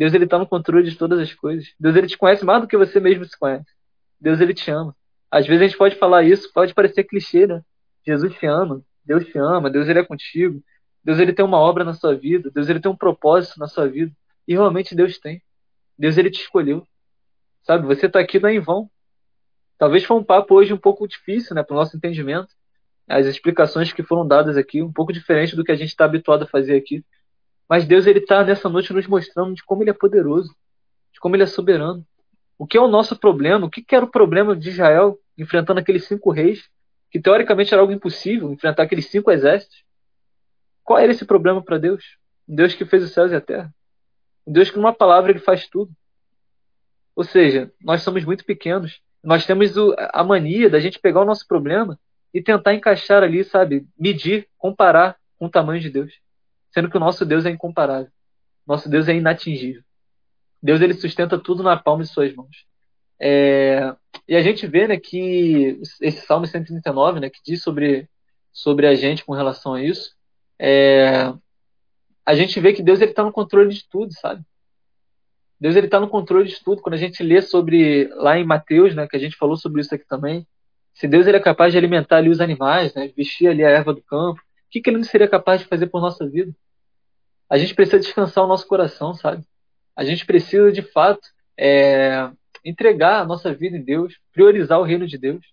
Deus 0.00 0.14
ele 0.14 0.24
está 0.24 0.38
no 0.38 0.46
controle 0.46 0.88
de 0.88 0.96
todas 0.96 1.18
as 1.18 1.34
coisas. 1.34 1.74
Deus 1.78 1.94
ele 1.94 2.06
te 2.06 2.16
conhece 2.16 2.42
mais 2.42 2.62
do 2.62 2.66
que 2.66 2.74
você 2.74 2.98
mesmo 2.98 3.22
se 3.26 3.38
conhece. 3.38 3.70
Deus 4.18 4.40
ele 4.40 4.54
te 4.54 4.70
ama. 4.70 4.96
Às 5.30 5.46
vezes 5.46 5.60
a 5.60 5.66
gente 5.66 5.76
pode 5.76 5.94
falar 5.96 6.22
isso, 6.22 6.50
pode 6.54 6.72
parecer 6.72 7.04
clichê, 7.04 7.46
né? 7.46 7.60
Jesus 8.06 8.32
te 8.32 8.46
ama, 8.46 8.82
Deus 9.04 9.26
te 9.26 9.36
ama, 9.36 9.68
Deus 9.68 9.86
ele 9.90 9.98
é 9.98 10.02
contigo. 10.02 10.64
Deus 11.04 11.18
ele 11.18 11.34
tem 11.34 11.44
uma 11.44 11.58
obra 11.58 11.84
na 11.84 11.92
sua 11.92 12.14
vida, 12.14 12.50
Deus 12.50 12.70
ele 12.70 12.80
tem 12.80 12.90
um 12.90 12.96
propósito 12.96 13.60
na 13.60 13.66
sua 13.66 13.86
vida. 13.88 14.10
E 14.48 14.54
realmente 14.54 14.94
Deus 14.94 15.18
tem. 15.18 15.42
Deus 15.98 16.16
ele 16.16 16.30
te 16.30 16.40
escolheu. 16.40 16.82
Sabe, 17.62 17.84
você 17.84 18.06
está 18.06 18.20
aqui 18.20 18.40
não 18.40 18.48
é 18.48 18.54
em 18.54 18.58
vão. 18.58 18.90
Talvez 19.76 20.02
foi 20.04 20.16
um 20.16 20.24
papo 20.24 20.54
hoje 20.54 20.72
um 20.72 20.78
pouco 20.78 21.06
difícil, 21.06 21.54
né, 21.54 21.62
para 21.62 21.74
o 21.74 21.76
nosso 21.76 21.94
entendimento. 21.94 22.48
As 23.06 23.26
explicações 23.26 23.92
que 23.92 24.02
foram 24.02 24.26
dadas 24.26 24.56
aqui, 24.56 24.80
um 24.80 24.90
pouco 24.90 25.12
diferente 25.12 25.54
do 25.54 25.62
que 25.62 25.72
a 25.72 25.76
gente 25.76 25.90
está 25.90 26.06
habituado 26.06 26.44
a 26.44 26.46
fazer 26.46 26.74
aqui. 26.74 27.04
Mas 27.70 27.86
Deus 27.86 28.04
ele 28.04 28.18
está 28.18 28.42
nessa 28.44 28.68
noite 28.68 28.92
nos 28.92 29.06
mostrando 29.06 29.54
de 29.54 29.62
como 29.62 29.84
ele 29.84 29.90
é 29.90 29.94
poderoso, 29.94 30.52
de 31.12 31.20
como 31.20 31.36
ele 31.36 31.44
é 31.44 31.46
soberano. 31.46 32.04
O 32.58 32.66
que 32.66 32.76
é 32.76 32.80
o 32.80 32.88
nosso 32.88 33.16
problema? 33.16 33.64
O 33.64 33.70
que 33.70 33.84
era 33.94 34.04
o 34.04 34.10
problema 34.10 34.56
de 34.56 34.70
Israel 34.70 35.16
enfrentando 35.38 35.78
aqueles 35.78 36.04
cinco 36.04 36.32
reis, 36.32 36.68
que 37.12 37.20
teoricamente 37.20 37.72
era 37.72 37.80
algo 37.80 37.92
impossível, 37.92 38.52
enfrentar 38.52 38.82
aqueles 38.82 39.06
cinco 39.06 39.30
exércitos? 39.30 39.84
Qual 40.82 40.98
era 40.98 41.12
esse 41.12 41.24
problema 41.24 41.62
para 41.62 41.78
Deus? 41.78 42.18
Um 42.48 42.56
Deus 42.56 42.74
que 42.74 42.84
fez 42.84 43.04
os 43.04 43.12
céus 43.12 43.30
e 43.30 43.36
a 43.36 43.40
terra. 43.40 43.72
Um 44.44 44.52
Deus 44.52 44.68
que 44.68 44.76
numa 44.76 44.92
palavra 44.92 45.30
ele 45.30 45.38
faz 45.38 45.68
tudo. 45.68 45.92
Ou 47.14 47.22
seja, 47.22 47.72
nós 47.80 48.02
somos 48.02 48.24
muito 48.24 48.44
pequenos. 48.44 49.00
Nós 49.22 49.46
temos 49.46 49.74
a 50.12 50.24
mania 50.24 50.68
da 50.68 50.80
gente 50.80 50.98
pegar 50.98 51.20
o 51.20 51.24
nosso 51.24 51.46
problema 51.46 51.96
e 52.34 52.42
tentar 52.42 52.74
encaixar 52.74 53.22
ali, 53.22 53.44
sabe, 53.44 53.86
medir, 53.96 54.48
comparar 54.58 55.16
com 55.38 55.46
o 55.46 55.50
tamanho 55.50 55.80
de 55.80 55.88
Deus 55.88 56.12
sendo 56.72 56.90
que 56.90 56.96
o 56.96 57.00
nosso 57.00 57.24
Deus 57.24 57.44
é 57.44 57.50
incomparável. 57.50 58.10
Nosso 58.66 58.88
Deus 58.88 59.08
é 59.08 59.14
inatingível. 59.14 59.82
Deus 60.62 60.80
ele 60.80 60.94
sustenta 60.94 61.38
tudo 61.38 61.62
na 61.62 61.76
palma 61.76 62.02
de 62.02 62.10
suas 62.10 62.34
mãos. 62.34 62.66
É, 63.18 63.94
e 64.26 64.34
a 64.34 64.42
gente 64.42 64.66
vê 64.66 64.86
né, 64.88 64.98
que 64.98 65.80
esse 66.00 66.24
Salmo 66.26 66.46
139, 66.46 67.20
né, 67.20 67.30
que 67.30 67.40
diz 67.44 67.62
sobre, 67.62 68.08
sobre 68.52 68.86
a 68.86 68.94
gente 68.94 69.24
com 69.24 69.32
relação 69.32 69.74
a 69.74 69.82
isso, 69.82 70.14
é, 70.58 71.32
a 72.24 72.34
gente 72.34 72.58
vê 72.60 72.72
que 72.72 72.82
Deus 72.82 73.00
está 73.00 73.24
no 73.24 73.32
controle 73.32 73.74
de 73.74 73.88
tudo, 73.88 74.12
sabe? 74.14 74.42
Deus 75.60 75.76
está 75.76 76.00
no 76.00 76.08
controle 76.08 76.48
de 76.48 76.62
tudo. 76.62 76.80
Quando 76.80 76.94
a 76.94 76.98
gente 76.98 77.22
lê 77.22 77.42
sobre 77.42 78.08
lá 78.14 78.38
em 78.38 78.44
Mateus, 78.44 78.94
né, 78.94 79.06
que 79.06 79.16
a 79.16 79.20
gente 79.20 79.36
falou 79.36 79.56
sobre 79.56 79.82
isso 79.82 79.94
aqui 79.94 80.06
também, 80.06 80.46
se 80.94 81.06
Deus 81.06 81.26
ele 81.26 81.36
é 81.36 81.40
capaz 81.40 81.72
de 81.72 81.78
alimentar 81.78 82.16
ali 82.16 82.30
os 82.30 82.40
animais, 82.40 82.94
né, 82.94 83.08
vestir 83.16 83.48
ali 83.48 83.64
a 83.64 83.68
erva 83.68 83.92
do 83.92 84.02
campo, 84.02 84.40
que, 84.70 84.80
que 84.80 84.90
ele 84.90 84.98
não 84.98 85.04
seria 85.04 85.28
capaz 85.28 85.60
de 85.60 85.66
fazer 85.66 85.86
por 85.88 86.00
nossa 86.00 86.28
vida? 86.28 86.54
A 87.48 87.58
gente 87.58 87.74
precisa 87.74 87.98
descansar 87.98 88.44
o 88.44 88.46
nosso 88.46 88.66
coração, 88.66 89.12
sabe? 89.14 89.44
A 89.96 90.04
gente 90.04 90.24
precisa, 90.24 90.70
de 90.70 90.82
fato, 90.82 91.28
é, 91.58 92.30
entregar 92.64 93.20
a 93.20 93.24
nossa 93.24 93.52
vida 93.52 93.76
em 93.76 93.82
Deus, 93.82 94.14
priorizar 94.32 94.78
o 94.78 94.84
reino 94.84 95.06
de 95.06 95.18
Deus. 95.18 95.44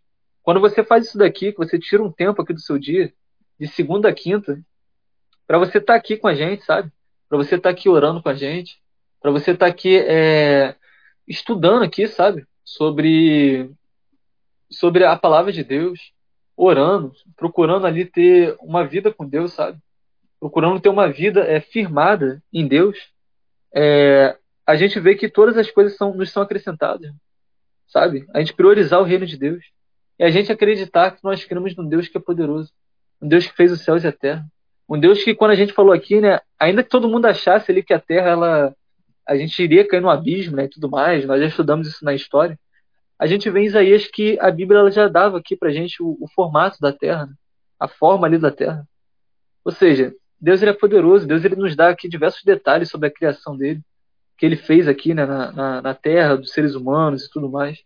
Quando 0.44 0.62
você 0.62 0.84
faz 0.84 1.08
isso 1.08 1.18
daqui, 1.18 1.52
que 1.52 1.58
você 1.58 1.80
tira 1.80 2.04
um 2.04 2.12
tempo 2.12 2.42
aqui 2.42 2.54
do 2.54 2.62
seu 2.62 2.78
dia, 2.78 3.12
de 3.60 3.68
segunda 3.68 4.10
a 4.10 4.14
quinta, 4.14 4.62
para 5.48 5.58
você 5.58 5.80
estar 5.80 5.94
tá 5.94 6.00
aqui 6.00 6.16
com 6.18 6.28
a 6.28 6.36
gente, 6.36 6.64
sabe? 6.64 6.92
Para 7.28 7.38
você 7.38 7.56
estar 7.56 7.70
tá 7.70 7.74
aqui 7.74 7.90
orando 7.90 8.22
com 8.22 8.30
a 8.30 8.36
gente, 8.36 8.80
para 9.20 9.32
você 9.32 9.52
estar 9.52 9.66
tá 9.66 9.72
aqui 9.72 9.98
é, 9.98 10.76
estudando 11.28 11.84
aqui, 11.84 12.08
sabe? 12.08 12.46
Sobre 12.64 13.70
sobre 14.70 15.06
a 15.06 15.16
palavra 15.16 15.52
de 15.52 15.64
Deus, 15.64 16.12
orando, 16.58 17.14
procurando 17.36 17.86
ali 17.86 18.04
ter 18.04 18.58
uma 18.60 18.84
vida 18.84 19.14
com 19.14 19.28
Deus, 19.28 19.54
sabe? 19.54 19.78
Procurando 20.40 20.80
ter 20.80 20.90
uma 20.90 21.08
vida 21.08 21.42
é, 21.42 21.62
firmada 21.62 22.42
em 22.52 22.68
Deus, 22.68 22.98
é, 23.74 24.36
a 24.66 24.76
gente 24.76 25.00
vê 25.00 25.14
que 25.14 25.30
todas 25.30 25.56
as 25.56 25.70
coisas 25.70 25.96
são, 25.96 26.16
nos 26.16 26.32
são 26.32 26.42
acrescentadas, 26.42 27.12
sabe? 27.88 28.26
A 28.34 28.40
gente 28.40 28.56
priorizar 28.56 29.00
o 29.00 29.04
reino 29.04 29.26
de 29.26 29.38
Deus 29.38 29.64
e 30.18 30.24
a 30.24 30.32
gente 30.32 30.52
acreditar 30.52 31.12
que 31.12 31.24
nós 31.24 31.46
cremos 31.46 31.76
num 31.76 31.88
Deus 31.88 32.08
que 32.08 32.18
é 32.18 32.22
poderoso, 32.22 32.72
um 33.22 33.28
Deus 33.28 33.46
que 33.46 33.56
fez 33.56 33.72
os 33.72 33.82
céus 33.82 34.04
e 34.04 34.08
a 34.08 34.12
terra, 34.12 34.44
um 34.90 35.00
Deus 35.00 35.24
que 35.24 35.36
quando 35.36 35.52
a 35.52 35.56
gente 35.56 35.74
falou 35.74 35.94
aqui, 35.94 36.20
né, 36.20 36.40
ainda 36.60 36.84
que 36.84 36.90
todo 36.90 37.08
mundo 37.08 37.28
achasse 37.28 37.72
ali 37.72 37.84
que 37.84 37.94
a 37.94 38.00
terra 38.00 38.30
ela 38.30 38.76
a 39.28 39.36
gente 39.36 39.62
iria 39.62 39.86
cair 39.86 40.02
no 40.02 40.10
abismo, 40.10 40.56
né, 40.56 40.66
e 40.66 40.70
tudo 40.70 40.90
mais, 40.90 41.26
nós 41.26 41.40
já 41.40 41.48
estudamos 41.48 41.88
isso 41.88 42.04
na 42.04 42.14
história 42.14 42.58
a 43.20 43.26
gente 43.26 43.50
vê 43.50 43.62
em 43.62 43.66
Isaías 43.66 44.08
que 44.08 44.38
a 44.40 44.52
Bíblia 44.52 44.90
já 44.92 45.08
dava 45.08 45.40
aqui 45.40 45.56
para 45.56 45.72
gente 45.72 46.02
o, 46.02 46.18
o, 46.22 46.28
formato 46.28 46.80
da 46.80 46.94
Terra, 46.94 47.26
né? 47.26 47.34
a 47.80 47.88
forma 47.88 48.28
ali 48.28 48.38
da 48.38 48.52
Terra. 48.52 48.88
Ou 49.66 49.72
seja, 49.72 50.14
Deus 50.40 50.62
ele 50.62 50.72
é 50.72 50.74
poderoso, 50.74 51.28
Deus 51.28 51.44
ele 51.44 51.56
nos 51.56 51.76
dá 51.76 51.90
aqui 51.90 52.08
diversos 52.08 52.44
detalhes 52.44 52.90
sobre 52.90 53.08
a 53.08 53.12
criação 53.12 53.58
dele, 53.58 53.82
que 54.38 54.46
ele 54.46 54.56
fez 54.56 54.88
aqui 54.88 55.14
né, 55.16 55.26
na, 55.26 55.52
na, 55.52 55.82
na 55.82 55.94
Terra, 55.96 56.38
dos 56.38 56.52
seres 56.52 56.76
humanos 56.76 57.26
e 57.26 57.30
tudo 57.32 57.50
mais. 57.50 57.82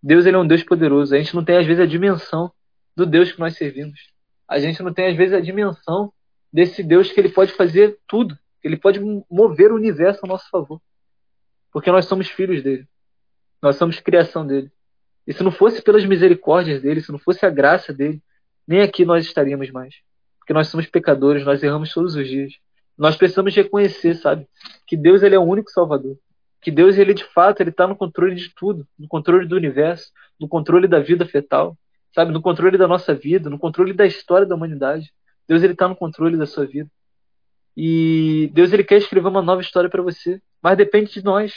Deus 0.00 0.24
ele 0.24 0.36
é 0.36 0.38
um 0.38 0.46
Deus 0.46 0.62
poderoso. 0.62 1.14
A 1.14 1.18
gente 1.18 1.34
não 1.34 1.44
tem 1.44 1.56
às 1.56 1.66
vezes 1.66 1.82
a 1.82 1.86
dimensão 1.86 2.52
do 2.96 3.04
Deus 3.04 3.32
que 3.32 3.40
nós 3.40 3.56
servimos. 3.56 4.12
A 4.46 4.60
gente 4.60 4.82
não 4.82 4.92
tem 4.92 5.08
às 5.08 5.16
vezes 5.16 5.34
a 5.34 5.40
dimensão 5.40 6.12
desse 6.52 6.82
Deus 6.82 7.10
que 7.10 7.18
ele 7.18 7.30
pode 7.30 7.52
fazer 7.52 7.98
tudo, 8.06 8.38
ele 8.62 8.76
pode 8.76 9.00
mover 9.28 9.72
o 9.72 9.74
universo 9.74 10.20
a 10.22 10.28
nosso 10.28 10.48
favor. 10.48 10.80
Porque 11.72 11.90
nós 11.90 12.04
somos 12.04 12.28
filhos 12.28 12.62
dele. 12.62 12.86
Nós 13.64 13.76
somos 13.76 13.98
criação 13.98 14.46
dele. 14.46 14.70
E 15.26 15.32
se 15.32 15.42
não 15.42 15.50
fosse 15.50 15.80
pelas 15.80 16.04
misericórdias 16.04 16.82
dele, 16.82 17.00
se 17.00 17.10
não 17.10 17.18
fosse 17.18 17.46
a 17.46 17.48
graça 17.48 17.94
dele, 17.94 18.22
nem 18.68 18.82
aqui 18.82 19.06
nós 19.06 19.24
estaríamos 19.24 19.70
mais. 19.70 19.94
Porque 20.38 20.52
nós 20.52 20.68
somos 20.68 20.84
pecadores, 20.84 21.46
nós 21.46 21.62
erramos 21.62 21.90
todos 21.90 22.14
os 22.14 22.28
dias. 22.28 22.52
Nós 22.96 23.16
precisamos 23.16 23.56
reconhecer, 23.56 24.16
sabe, 24.16 24.46
que 24.86 24.98
Deus 24.98 25.22
ele 25.22 25.34
é 25.34 25.38
o 25.38 25.44
único 25.44 25.70
Salvador. 25.70 26.18
Que 26.60 26.70
Deus 26.70 26.98
ele 26.98 27.14
de 27.14 27.24
fato 27.24 27.62
ele 27.62 27.70
está 27.70 27.86
no 27.86 27.96
controle 27.96 28.34
de 28.34 28.54
tudo, 28.54 28.86
no 28.98 29.08
controle 29.08 29.48
do 29.48 29.56
universo, 29.56 30.12
no 30.38 30.46
controle 30.46 30.86
da 30.86 31.00
vida 31.00 31.24
fetal, 31.24 31.74
sabe, 32.14 32.32
no 32.32 32.42
controle 32.42 32.76
da 32.76 32.86
nossa 32.86 33.14
vida, 33.14 33.48
no 33.48 33.58
controle 33.58 33.94
da 33.94 34.04
história 34.04 34.46
da 34.46 34.54
humanidade. 34.54 35.10
Deus 35.48 35.62
ele 35.62 35.72
está 35.72 35.88
no 35.88 35.96
controle 35.96 36.36
da 36.36 36.44
sua 36.44 36.66
vida. 36.66 36.90
E 37.74 38.50
Deus 38.52 38.74
ele 38.74 38.84
quer 38.84 38.98
escrever 38.98 39.26
uma 39.26 39.40
nova 39.40 39.62
história 39.62 39.88
para 39.88 40.02
você, 40.02 40.38
mas 40.62 40.76
depende 40.76 41.14
de 41.14 41.24
nós. 41.24 41.54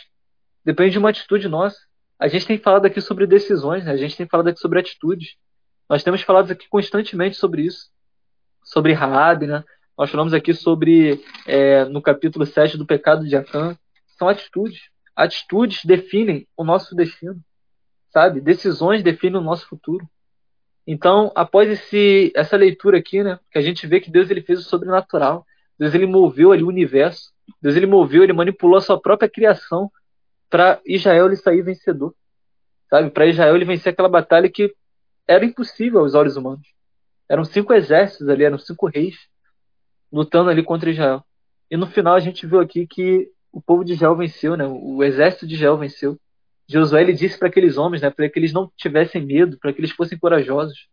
Depende 0.64 0.92
de 0.92 1.00
uma 1.00 1.10
atitude 1.10 1.50
nossa. 1.50 1.87
A 2.20 2.28
gente 2.28 2.48
tem 2.48 2.58
falado 2.58 2.86
aqui 2.86 3.00
sobre 3.00 3.28
decisões, 3.28 3.86
né? 3.86 3.92
a 3.92 3.98
gente 3.98 4.18
tem 4.18 4.28
falado 4.28 4.48
aqui 4.48 4.60
sobre 4.60 4.80
atitudes. 4.80 5.36
Nós 5.90 6.04
temos 6.04 6.22
falado 6.22 6.52
aqui 6.52 6.68
constantemente 6.68 7.38
sobre 7.38 7.64
isso. 7.64 7.90
Sobre 8.64 8.92
Raab, 8.94 9.46
né? 9.46 9.64
Nós 9.98 10.10
falamos 10.10 10.34
aqui 10.34 10.54
sobre, 10.54 11.24
é, 11.46 11.86
no 11.86 12.02
capítulo 12.02 12.46
7 12.46 12.78
do 12.78 12.86
pecado 12.86 13.26
de 13.26 13.36
Acã. 13.36 13.78
São 14.18 14.28
atitudes. 14.28 14.90
Atitudes 15.16 15.86
definem 15.86 16.48
o 16.56 16.64
nosso 16.64 16.96
destino, 16.96 17.40
sabe? 18.12 18.42
Decisões 18.42 19.02
definem 19.02 19.40
o 19.40 19.44
nosso 19.44 19.68
futuro. 19.68 20.08
Então, 20.86 21.32
após 21.36 21.70
esse, 21.70 22.32
essa 22.36 22.56
leitura 22.56 22.98
aqui, 22.98 23.24
né, 23.24 23.40
que 23.52 23.58
a 23.58 23.62
gente 23.62 23.88
vê 23.88 24.00
que 24.00 24.12
Deus 24.12 24.30
ele 24.30 24.42
fez 24.42 24.60
o 24.60 24.70
sobrenatural. 24.70 25.46
Deus 25.78 25.94
ele 25.94 26.06
moveu 26.06 26.52
ali 26.52 26.64
o 26.64 26.68
universo. 26.68 27.32
Deus 27.62 27.76
ele 27.76 27.86
moveu, 27.86 28.24
ele 28.24 28.34
manipulou 28.34 28.78
a 28.78 28.82
sua 28.82 29.00
própria 29.00 29.30
criação 29.30 29.92
para 30.50 30.80
Israel 30.86 31.28
ele 31.28 31.36
sair 31.36 31.62
vencedor. 31.62 32.14
Sabe? 32.90 33.10
Para 33.10 33.28
Israel 33.28 33.56
ele 33.56 33.66
vencer 33.66 33.92
aquela 33.94 34.10
batalha 34.10 34.50
que 34.50 34.74
era 35.28 35.46
impossível 35.46 36.00
aos 36.00 36.14
olhos 36.14 36.38
humanos. 36.38 36.68
Eram 37.30 37.44
cinco 37.44 37.74
exércitos 37.74 38.30
ali, 38.30 38.44
eram 38.44 38.58
cinco 38.58 38.88
reis 38.88 39.16
lutando 40.12 40.50
ali 40.50 40.64
contra 40.64 40.90
Israel. 40.90 41.24
E 41.70 41.76
no 41.76 41.88
final 41.88 42.16
a 42.16 42.20
gente 42.20 42.46
viu 42.48 42.60
aqui 42.60 42.88
que 42.88 43.30
o 43.52 43.62
povo 43.62 43.84
de 43.84 43.94
Israel 43.94 44.16
venceu, 44.16 44.56
né? 44.56 44.66
O 44.66 45.04
exército 45.04 45.46
de 45.46 45.56
Israel 45.56 45.78
venceu. 45.78 46.18
Josué 46.70 47.02
ele 47.02 47.14
disse 47.14 47.38
para 47.38 47.48
aqueles 47.48 47.78
homens, 47.78 48.02
né, 48.02 48.10
para 48.10 48.30
que 48.30 48.38
eles 48.38 48.52
não 48.52 48.70
tivessem 48.76 49.26
medo, 49.26 49.58
para 49.58 49.72
que 49.72 49.80
eles 49.80 49.92
fossem 49.92 50.18
corajosos. 50.18 50.88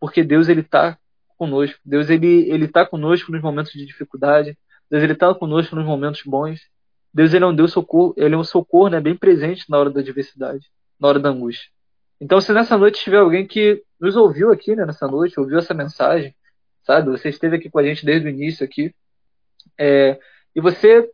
Porque 0.00 0.24
Deus 0.24 0.48
ele 0.48 0.62
tá 0.62 0.98
conosco. 1.36 1.78
Deus 1.84 2.10
ele 2.10 2.50
ele 2.50 2.68
tá 2.68 2.84
conosco 2.84 3.30
nos 3.30 3.42
momentos 3.42 3.72
de 3.72 3.86
dificuldade. 3.86 4.56
Deus 4.90 5.02
ele 5.02 5.14
tá 5.14 5.34
conosco 5.34 5.74
nos 5.76 5.84
momentos 5.84 6.22
bons. 6.24 6.60
Deus 7.16 7.32
ele 7.32 7.44
é 7.44 7.46
um 7.46 7.56
Deus 7.56 7.72
socorro, 7.72 8.12
ele 8.14 8.34
é 8.34 8.38
um 8.38 8.44
socorro, 8.44 8.90
né, 8.90 9.00
bem 9.00 9.16
presente 9.16 9.70
na 9.70 9.78
hora 9.78 9.88
da 9.88 10.00
adversidade, 10.00 10.70
na 11.00 11.08
hora 11.08 11.18
da 11.18 11.30
angústia. 11.30 11.70
Então, 12.20 12.42
se 12.42 12.52
nessa 12.52 12.76
noite 12.76 13.02
tiver 13.02 13.16
alguém 13.16 13.46
que 13.46 13.82
nos 13.98 14.16
ouviu 14.16 14.52
aqui, 14.52 14.76
né, 14.76 14.84
nessa 14.84 15.08
noite, 15.08 15.40
ouviu 15.40 15.58
essa 15.58 15.72
mensagem, 15.72 16.36
sabe? 16.82 17.10
Você 17.10 17.30
esteve 17.30 17.56
aqui 17.56 17.70
com 17.70 17.78
a 17.78 17.82
gente 17.82 18.04
desde 18.04 18.28
o 18.28 18.30
início 18.30 18.62
aqui, 18.62 18.94
é, 19.78 20.20
e 20.54 20.60
você 20.60 21.10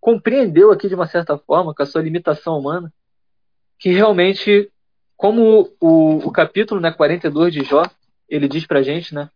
compreendeu 0.00 0.72
aqui 0.72 0.88
de 0.88 0.96
uma 0.96 1.06
certa 1.06 1.38
forma, 1.38 1.72
com 1.72 1.84
a 1.84 1.86
sua 1.86 2.02
limitação 2.02 2.58
humana, 2.58 2.92
que 3.78 3.90
realmente, 3.90 4.68
como 5.16 5.72
o, 5.78 6.16
o 6.16 6.32
capítulo 6.32 6.80
né, 6.80 6.90
42 6.90 7.54
de 7.54 7.62
Jó, 7.62 7.84
ele 8.28 8.48
diz 8.48 8.66
pra 8.66 8.82
gente, 8.82 9.14
né? 9.14 9.30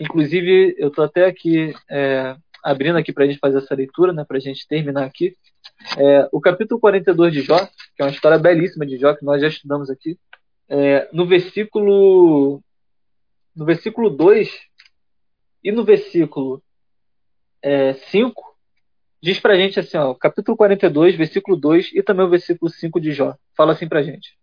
Inclusive, 0.00 0.74
eu 0.78 0.90
tô 0.90 1.02
até 1.02 1.26
aqui 1.26 1.74
é, 1.90 2.34
abrindo 2.62 2.98
aqui 2.98 3.12
para 3.12 3.24
a 3.24 3.26
gente 3.26 3.38
fazer 3.38 3.58
essa 3.58 3.74
leitura, 3.74 4.12
né, 4.12 4.24
para 4.24 4.36
a 4.36 4.40
gente 4.40 4.66
terminar 4.66 5.04
aqui. 5.04 5.36
É, 5.96 6.28
o 6.32 6.40
capítulo 6.40 6.80
42 6.80 7.32
de 7.32 7.42
Jó, 7.42 7.58
que 7.96 8.02
é 8.02 8.04
uma 8.04 8.10
história 8.10 8.38
belíssima 8.38 8.86
de 8.86 8.98
Jó, 8.98 9.14
que 9.14 9.24
nós 9.24 9.40
já 9.40 9.48
estudamos 9.48 9.90
aqui, 9.90 10.18
é, 10.68 11.08
no 11.12 11.26
versículo 11.26 12.62
no 13.54 13.64
versículo 13.64 14.08
2 14.08 14.48
e 15.64 15.72
no 15.72 15.84
versículo 15.84 16.62
é, 17.62 17.92
5, 17.92 18.56
diz 19.20 19.40
para 19.40 19.54
a 19.54 19.56
gente 19.56 19.78
assim, 19.78 19.98
ó, 19.98 20.14
capítulo 20.14 20.56
42, 20.56 21.16
versículo 21.16 21.56
2 21.56 21.90
e 21.94 22.02
também 22.02 22.24
o 22.24 22.30
versículo 22.30 22.70
5 22.70 23.00
de 23.00 23.12
Jó. 23.12 23.36
Fala 23.56 23.72
assim 23.72 23.88
para 23.88 23.98
a 23.98 24.02
gente. 24.02 24.38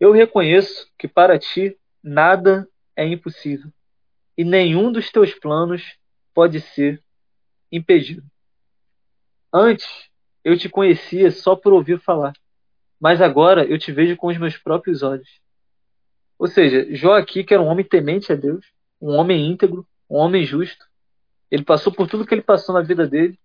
Eu 0.00 0.12
reconheço 0.12 0.88
que 0.98 1.06
para 1.06 1.38
ti 1.38 1.76
nada 2.02 2.66
é 2.96 3.06
impossível 3.06 3.70
e 4.36 4.44
nenhum 4.44 4.92
dos 4.92 5.10
teus 5.10 5.34
planos 5.34 5.96
pode 6.34 6.60
ser 6.60 7.02
impedido. 7.70 8.22
Antes, 9.52 9.86
eu 10.44 10.56
te 10.56 10.68
conhecia 10.68 11.30
só 11.30 11.56
por 11.56 11.72
ouvir 11.72 11.98
falar, 12.00 12.32
mas 13.00 13.20
agora 13.20 13.64
eu 13.64 13.78
te 13.78 13.92
vejo 13.92 14.16
com 14.16 14.28
os 14.28 14.38
meus 14.38 14.56
próprios 14.56 15.02
olhos. 15.02 15.28
Ou 16.38 16.46
seja, 16.46 16.86
Jó 16.94 17.14
aqui, 17.14 17.42
que 17.42 17.54
era 17.54 17.62
um 17.62 17.66
homem 17.66 17.84
temente 17.84 18.32
a 18.32 18.36
Deus, 18.36 18.64
um 19.00 19.12
homem 19.12 19.46
íntegro, 19.46 19.86
um 20.08 20.16
homem 20.16 20.44
justo, 20.44 20.84
ele 21.50 21.64
passou 21.64 21.92
por 21.92 22.08
tudo 22.08 22.26
que 22.26 22.34
ele 22.34 22.42
passou 22.42 22.74
na 22.74 22.82
vida 22.82 23.06
dele. 23.06 23.38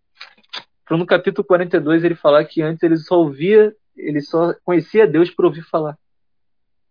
Para 0.86 0.98
no 0.98 1.06
capítulo 1.06 1.46
42 1.46 2.04
ele 2.04 2.16
falar 2.16 2.44
que 2.46 2.62
antes 2.62 2.84
ele 2.84 2.98
só 2.98 3.16
ouvia, 3.20 3.76
ele 3.96 4.22
só 4.22 4.54
conhecia 4.64 5.08
Deus 5.08 5.30
por 5.30 5.46
ouvir 5.46 5.62
falar. 5.64 5.98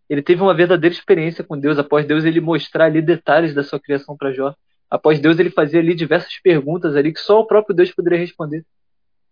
Ele 0.08 0.22
teve 0.22 0.42
uma 0.42 0.54
verdadeira 0.54 0.94
experiência 0.94 1.44
com 1.44 1.58
Deus 1.58 1.78
após 1.78 2.06
Deus 2.06 2.24
ele 2.24 2.40
mostrar 2.40 2.86
ali 2.86 3.00
detalhes 3.00 3.54
da 3.54 3.62
sua 3.62 3.78
criação 3.78 4.16
para 4.16 4.32
Jó. 4.32 4.54
Após 4.90 5.20
Deus, 5.20 5.38
ele 5.38 5.50
fazia 5.50 5.78
ali 5.78 5.94
diversas 5.94 6.38
perguntas 6.40 6.96
ali 6.96 7.12
que 7.12 7.20
só 7.20 7.40
o 7.40 7.46
próprio 7.46 7.74
Deus 7.74 7.92
poderia 7.92 8.18
responder. 8.18 8.66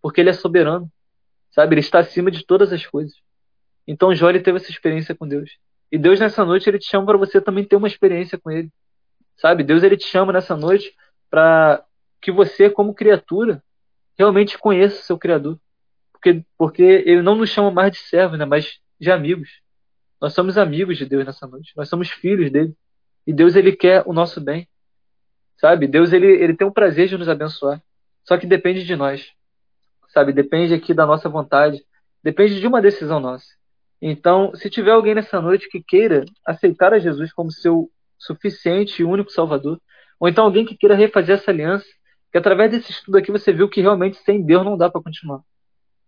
Porque 0.01 0.21
ele 0.21 0.31
é 0.31 0.33
soberano. 0.33 0.91
Sabe? 1.51 1.75
Ele 1.75 1.81
está 1.81 1.99
acima 1.99 2.31
de 2.31 2.47
todas 2.47 2.73
as 2.73 2.87
coisas. 2.87 3.15
Então 3.87 4.15
Jó 4.15 4.31
ele 4.31 4.41
teve 4.41 4.59
essa 4.59 4.71
experiência 4.71 5.15
com 5.15 5.27
Deus. 5.27 5.51
E 5.91 5.99
Deus 5.99 6.21
nessa 6.21 6.45
noite 6.45 6.69
ele 6.69 6.79
te 6.79 6.87
chama 6.87 7.07
para 7.07 7.17
você 7.17 7.41
também 7.41 7.65
ter 7.65 7.75
uma 7.75 7.89
experiência 7.89 8.39
com 8.39 8.51
ele. 8.51 8.71
Sabe? 9.37 9.65
Deus 9.65 9.83
ele 9.83 9.97
te 9.97 10.07
chama 10.07 10.33
nessa 10.33 10.57
noite 10.57 10.95
para 11.31 11.85
que 12.21 12.31
você 12.31 12.71
como 12.71 12.95
criatura 12.95 13.63
realmente 14.17 14.59
conheça 14.59 15.01
o 15.01 15.05
seu 15.05 15.19
criador. 15.19 15.59
Porque 16.13 16.45
porque 16.57 16.83
ele 16.83 17.23
não 17.23 17.35
nos 17.35 17.51
chama 17.51 17.71
mais 17.71 17.93
de 17.93 17.99
servos, 17.99 18.39
né, 18.39 18.45
mas 18.45 18.79
de 19.01 19.11
amigos. 19.11 19.61
Nós 20.21 20.35
somos 20.35 20.59
amigos 20.59 20.99
de 20.99 21.07
Deus 21.07 21.25
nessa 21.25 21.47
noite. 21.47 21.73
Nós 21.77 21.89
somos 21.89 22.11
filhos 22.11 22.51
dele. 22.51 22.75
E 23.27 23.33
Deus 23.33 23.57
ele 23.57 23.75
quer 23.75 24.03
o 24.07 24.13
nosso 24.13 24.41
bem. 24.41 24.69
Sabe? 25.59 25.87
Deus 25.87 26.13
ele, 26.13 26.27
ele 26.27 26.57
tem 26.57 26.67
um 26.67 26.73
prazer 26.73 27.09
de 27.09 27.19
nos 27.19 27.29
abençoar. 27.29 27.83
Só 28.25 28.37
que 28.37 28.47
depende 28.47 28.85
de 28.85 28.97
nós. 28.97 29.33
Sabe? 30.09 30.33
Depende 30.33 30.73
aqui 30.73 30.95
da 30.95 31.07
nossa 31.07 31.29
vontade. 31.29 31.85
Depende 32.23 32.61
de 32.61 32.67
uma 32.67 32.81
decisão 32.81 33.21
nossa. 33.21 33.47
Então, 34.01 34.55
se 34.55 34.71
tiver 34.71 34.93
alguém 34.93 35.15
nessa 35.15 35.41
noite 35.41 35.69
que 35.69 35.83
queira 35.83 36.25
aceitar 36.47 36.93
a 36.95 36.99
Jesus 36.99 37.33
como 37.33 37.51
seu 37.51 37.91
suficiente 38.17 39.03
e 39.03 39.05
único 39.05 39.31
Salvador, 39.31 39.81
ou 40.21 40.29
então 40.29 40.45
alguém 40.45 40.65
que 40.65 40.77
queira 40.77 40.95
refazer 40.95 41.37
essa 41.37 41.51
aliança, 41.51 41.87
que 42.31 42.39
através 42.39 42.71
desse 42.71 42.91
estudo 42.91 43.19
aqui 43.19 43.33
você 43.33 43.53
viu 43.53 43.69
que 43.69 43.81
realmente 43.81 44.19
sem 44.19 44.43
Deus 44.43 44.65
não 44.65 44.77
dá 44.77 44.89
para 44.91 45.03
continuar. 45.03 45.41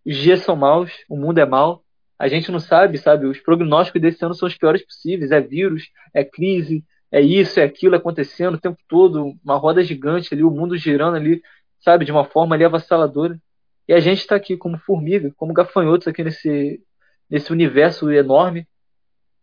Os 0.05 0.17
dias 0.17 0.41
são 0.41 0.57
maus, 0.57 0.93
o 1.09 1.17
mundo 1.17 1.39
é 1.39 1.47
mau, 1.47 1.85
a 2.19 2.29
gente 2.29 2.53
não 2.53 2.61
sabe, 2.61 2.99
sabe? 2.99 3.27
Os 3.27 3.41
prognósticos 3.41 4.01
desse 4.03 4.25
ano 4.25 4.35
são 4.35 4.47
os 4.47 4.57
piores 4.57 4.85
possíveis. 4.85 5.31
É 5.31 5.41
vírus, 5.41 5.85
é 6.13 6.23
crise, 6.23 6.85
é 7.13 7.21
isso, 7.21 7.59
é 7.59 7.65
aquilo 7.65 7.97
acontecendo 7.97 8.55
o 8.55 8.61
tempo 8.61 8.79
todo, 8.89 9.35
uma 9.45 9.57
roda 9.57 9.83
gigante 9.83 10.33
ali, 10.33 10.45
o 10.45 10.51
mundo 10.51 10.77
girando 10.77 11.17
ali, 11.17 11.43
sabe, 11.81 12.05
de 12.05 12.13
uma 12.13 12.25
forma 12.25 12.55
ali 12.55 12.65
avassaladora. 12.65 13.41
E 13.89 13.93
a 13.93 13.99
gente 13.99 14.19
está 14.19 14.37
aqui 14.37 14.57
como 14.57 14.79
formiga, 14.79 15.33
como 15.37 15.53
gafanhotos 15.53 16.07
aqui 16.07 16.23
nesse, 16.23 16.81
nesse 17.29 17.51
universo 17.51 18.11
enorme, 18.13 18.67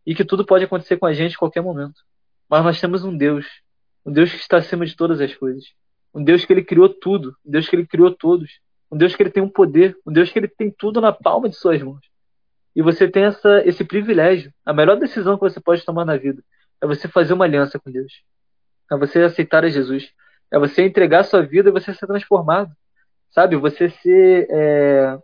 e 0.05 0.15
que 0.15 0.23
tudo 0.23 0.45
pode 0.45 0.63
acontecer 0.63 0.95
com 0.95 1.05
a 1.05 1.11
gente 1.11 1.35
a 1.35 1.39
qualquer 1.39 1.61
momento. 1.61 2.01
Mas 2.49 2.63
nós 2.63 2.79
temos 2.79 3.03
um 3.03 3.15
Deus, 3.15 3.45
um 4.05 4.11
Deus 4.13 4.31
que 4.31 4.37
está 4.37 4.57
acima 4.57 4.85
de 4.85 4.95
todas 4.95 5.19
as 5.19 5.35
coisas, 5.35 5.65
um 6.13 6.23
Deus 6.23 6.45
que 6.45 6.53
ele 6.53 6.63
criou 6.63 6.87
tudo, 6.87 7.35
um 7.45 7.51
Deus 7.51 7.67
que 7.67 7.75
ele 7.75 7.85
criou 7.85 8.15
todos, 8.15 8.61
um 8.89 8.97
Deus 8.97 9.13
que 9.13 9.21
ele 9.21 9.29
tem 9.29 9.43
um 9.43 9.49
poder, 9.49 9.97
um 10.05 10.13
Deus 10.13 10.31
que 10.31 10.39
ele 10.39 10.47
tem 10.47 10.71
tudo 10.71 11.01
na 11.01 11.11
palma 11.11 11.49
de 11.49 11.57
suas 11.57 11.81
mãos. 11.81 11.99
E 12.73 12.81
você 12.81 13.09
tem 13.09 13.23
essa, 13.23 13.61
esse 13.67 13.83
privilégio, 13.83 14.53
a 14.65 14.71
melhor 14.71 14.97
decisão 14.97 15.35
que 15.35 15.41
você 15.41 15.59
pode 15.59 15.83
tomar 15.83 16.05
na 16.05 16.15
vida 16.15 16.41
é 16.81 16.87
você 16.87 17.07
fazer 17.07 17.33
uma 17.33 17.45
aliança 17.45 17.79
com 17.79 17.91
Deus. 17.91 18.23
É 18.91 18.97
você 18.97 19.21
aceitar 19.21 19.63
a 19.63 19.69
Jesus. 19.69 20.11
É 20.51 20.59
você 20.59 20.83
entregar 20.83 21.23
sua 21.23 21.41
vida 21.41 21.69
e 21.69 21.71
você 21.71 21.93
ser 21.93 22.07
transformado. 22.07 22.71
Sabe? 23.31 23.55
Você 23.55 23.89
ser 23.89 24.47
é, 24.49 25.17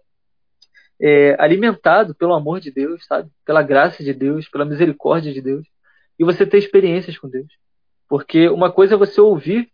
é, 1.01 1.35
alimentado 1.39 2.13
pelo 2.15 2.33
amor 2.33 2.59
de 2.59 2.71
Deus, 2.71 3.05
sabe? 3.05 3.29
Pela 3.45 3.61
graça 3.61 4.03
de 4.03 4.13
Deus, 4.13 4.47
pela 4.49 4.65
misericórdia 4.65 5.33
de 5.33 5.41
Deus. 5.41 5.65
E 6.19 6.23
você 6.23 6.45
ter 6.45 6.57
experiências 6.57 7.17
com 7.17 7.29
Deus. 7.29 7.47
Porque 8.07 8.49
uma 8.49 8.71
coisa 8.71 8.95
é 8.95 8.97
você 8.97 9.19
ouvir 9.19 9.71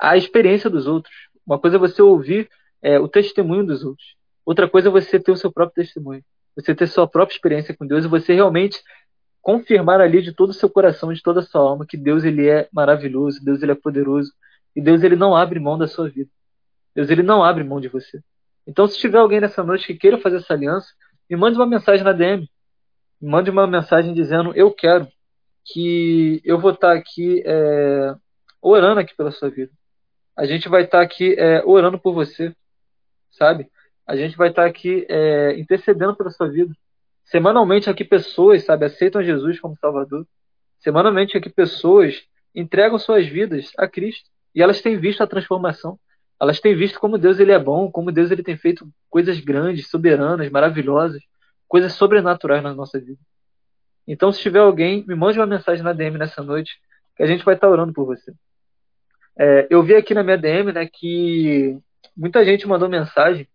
a 0.00 0.16
experiência 0.16 0.70
dos 0.70 0.86
outros. 0.86 1.14
Uma 1.46 1.58
coisa 1.58 1.76
é 1.76 1.80
você 1.80 2.00
ouvir 2.00 2.48
é, 2.80 2.98
o 2.98 3.08
testemunho 3.08 3.66
dos 3.66 3.84
outros. 3.84 4.16
Outra 4.44 4.68
coisa 4.68 4.88
é 4.88 4.92
você 4.92 5.18
ter 5.20 5.32
o 5.32 5.36
seu 5.36 5.52
próprio 5.52 5.84
testemunho. 5.84 6.24
você 6.56 6.74
ter 6.74 6.86
sua 6.86 7.08
própria 7.08 7.34
experiência 7.34 7.74
com 7.76 7.86
Deus 7.86 8.04
e 8.04 8.08
você 8.08 8.34
realmente 8.34 8.82
confirmar 9.42 10.00
ali 10.00 10.22
de 10.22 10.32
todo 10.32 10.50
o 10.50 10.54
seu 10.54 10.70
coração, 10.70 11.12
de 11.12 11.20
toda 11.20 11.40
a 11.40 11.42
sua 11.42 11.60
alma, 11.60 11.84
que 11.84 11.96
Deus 11.96 12.24
ele 12.24 12.48
é 12.48 12.68
maravilhoso, 12.72 13.44
Deus 13.44 13.60
ele 13.62 13.72
é 13.72 13.74
poderoso 13.74 14.32
e 14.74 14.80
Deus 14.80 15.02
ele 15.02 15.16
não 15.16 15.36
abre 15.36 15.58
mão 15.58 15.76
da 15.76 15.88
sua 15.88 16.08
vida. 16.08 16.30
Deus 16.94 17.10
ele 17.10 17.22
não 17.22 17.42
abre 17.42 17.64
mão 17.64 17.80
de 17.80 17.88
você. 17.88 18.22
Então, 18.66 18.86
se 18.86 18.96
tiver 18.98 19.18
alguém 19.18 19.40
nessa 19.40 19.62
noite 19.64 19.86
que 19.86 19.94
queira 19.94 20.18
fazer 20.18 20.36
essa 20.36 20.54
aliança, 20.54 20.88
me 21.28 21.36
mande 21.36 21.56
uma 21.56 21.66
mensagem 21.66 22.04
na 22.04 22.12
DM. 22.12 22.48
Me 23.20 23.28
mande 23.28 23.50
uma 23.50 23.66
mensagem 23.66 24.14
dizendo: 24.14 24.52
Eu 24.54 24.70
quero 24.70 25.08
que 25.64 26.40
eu 26.44 26.60
vou 26.60 26.70
estar 26.70 26.92
aqui 26.92 27.42
é, 27.44 28.14
orando 28.60 29.00
aqui 29.00 29.14
pela 29.16 29.32
sua 29.32 29.50
vida. 29.50 29.72
A 30.36 30.46
gente 30.46 30.68
vai 30.68 30.84
estar 30.84 31.02
aqui 31.02 31.34
é, 31.38 31.62
orando 31.64 31.98
por 31.98 32.14
você, 32.14 32.54
sabe? 33.30 33.68
A 34.06 34.16
gente 34.16 34.36
vai 34.36 34.50
estar 34.50 34.66
aqui 34.66 35.06
é, 35.08 35.58
intercedendo 35.58 36.16
pela 36.16 36.30
sua 36.30 36.48
vida. 36.48 36.74
Semanalmente 37.32 37.88
aqui 37.88 38.04
pessoas, 38.04 38.62
sabe, 38.62 38.84
aceitam 38.84 39.24
Jesus 39.24 39.58
como 39.58 39.74
Salvador. 39.78 40.26
Semanalmente 40.80 41.34
aqui 41.34 41.48
pessoas 41.48 42.22
entregam 42.54 42.98
suas 42.98 43.26
vidas 43.26 43.72
a 43.78 43.88
Cristo 43.88 44.28
e 44.54 44.60
elas 44.60 44.82
têm 44.82 44.98
visto 44.98 45.22
a 45.22 45.26
transformação. 45.26 45.98
Elas 46.38 46.60
têm 46.60 46.76
visto 46.76 47.00
como 47.00 47.16
Deus 47.16 47.40
ele 47.40 47.50
é 47.50 47.58
bom, 47.58 47.90
como 47.90 48.12
Deus 48.12 48.30
ele 48.30 48.42
tem 48.42 48.58
feito 48.58 48.86
coisas 49.08 49.40
grandes, 49.40 49.88
soberanas, 49.88 50.50
maravilhosas, 50.50 51.22
coisas 51.66 51.94
sobrenaturais 51.94 52.62
na 52.62 52.74
nossa 52.74 53.00
vida. 53.00 53.18
Então, 54.06 54.30
se 54.30 54.40
tiver 54.40 54.58
alguém, 54.58 55.02
me 55.06 55.14
mande 55.14 55.38
uma 55.38 55.46
mensagem 55.46 55.82
na 55.82 55.94
DM 55.94 56.18
nessa 56.18 56.42
noite, 56.42 56.78
que 57.16 57.22
a 57.22 57.26
gente 57.26 57.46
vai 57.46 57.54
estar 57.54 57.70
orando 57.70 57.94
por 57.94 58.04
você. 58.04 58.30
É, 59.38 59.68
eu 59.70 59.82
vi 59.82 59.94
aqui 59.94 60.12
na 60.12 60.22
minha 60.22 60.36
DM 60.36 60.70
né, 60.70 60.86
que 60.86 61.78
muita 62.14 62.44
gente 62.44 62.68
mandou 62.68 62.90
mensagem 62.90 63.48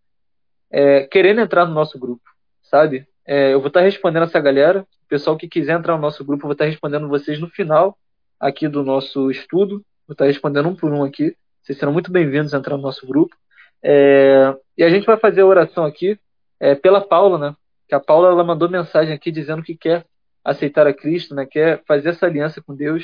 é, 0.71 1.05
querendo 1.05 1.41
entrar 1.41 1.67
no 1.67 1.75
nosso 1.75 1.99
grupo, 1.99 2.27
sabe? 2.63 3.05
É, 3.27 3.53
eu 3.53 3.59
vou 3.59 3.67
estar 3.67 3.81
respondendo 3.81 4.23
essa 4.23 4.39
galera. 4.39 4.87
O 5.05 5.07
pessoal 5.09 5.35
que 5.35 5.49
quiser 5.49 5.77
entrar 5.77 5.95
no 5.95 6.01
nosso 6.01 6.23
grupo, 6.23 6.43
eu 6.43 6.47
vou 6.47 6.53
estar 6.53 6.65
respondendo 6.65 7.09
vocês 7.09 7.39
no 7.39 7.49
final 7.49 7.97
aqui 8.39 8.69
do 8.69 8.83
nosso 8.83 9.29
estudo. 9.29 9.83
Vou 10.07 10.13
estar 10.13 10.25
respondendo 10.25 10.69
um 10.69 10.75
por 10.75 10.93
um 10.93 11.03
aqui. 11.03 11.35
Vocês 11.61 11.77
serão 11.77 11.91
muito 11.91 12.09
bem-vindos 12.09 12.53
a 12.53 12.57
entrar 12.57 12.77
no 12.77 12.83
nosso 12.83 13.05
grupo. 13.05 13.35
É, 13.83 14.55
e 14.77 14.83
a 14.83 14.89
gente 14.89 15.05
vai 15.05 15.17
fazer 15.17 15.41
a 15.41 15.45
oração 15.45 15.83
aqui 15.83 16.17
é, 16.57 16.73
pela 16.73 17.01
Paula, 17.01 17.37
né? 17.37 17.55
Que 17.89 17.95
a 17.95 17.99
Paula 17.99 18.29
ela 18.29 18.43
mandou 18.43 18.69
mensagem 18.69 19.13
aqui 19.13 19.29
dizendo 19.29 19.61
que 19.61 19.75
quer 19.75 20.05
aceitar 20.43 20.87
a 20.87 20.93
Cristo, 20.93 21.35
né? 21.35 21.45
Quer 21.45 21.83
fazer 21.85 22.09
essa 22.09 22.25
aliança 22.25 22.61
com 22.61 22.73
Deus. 22.73 23.03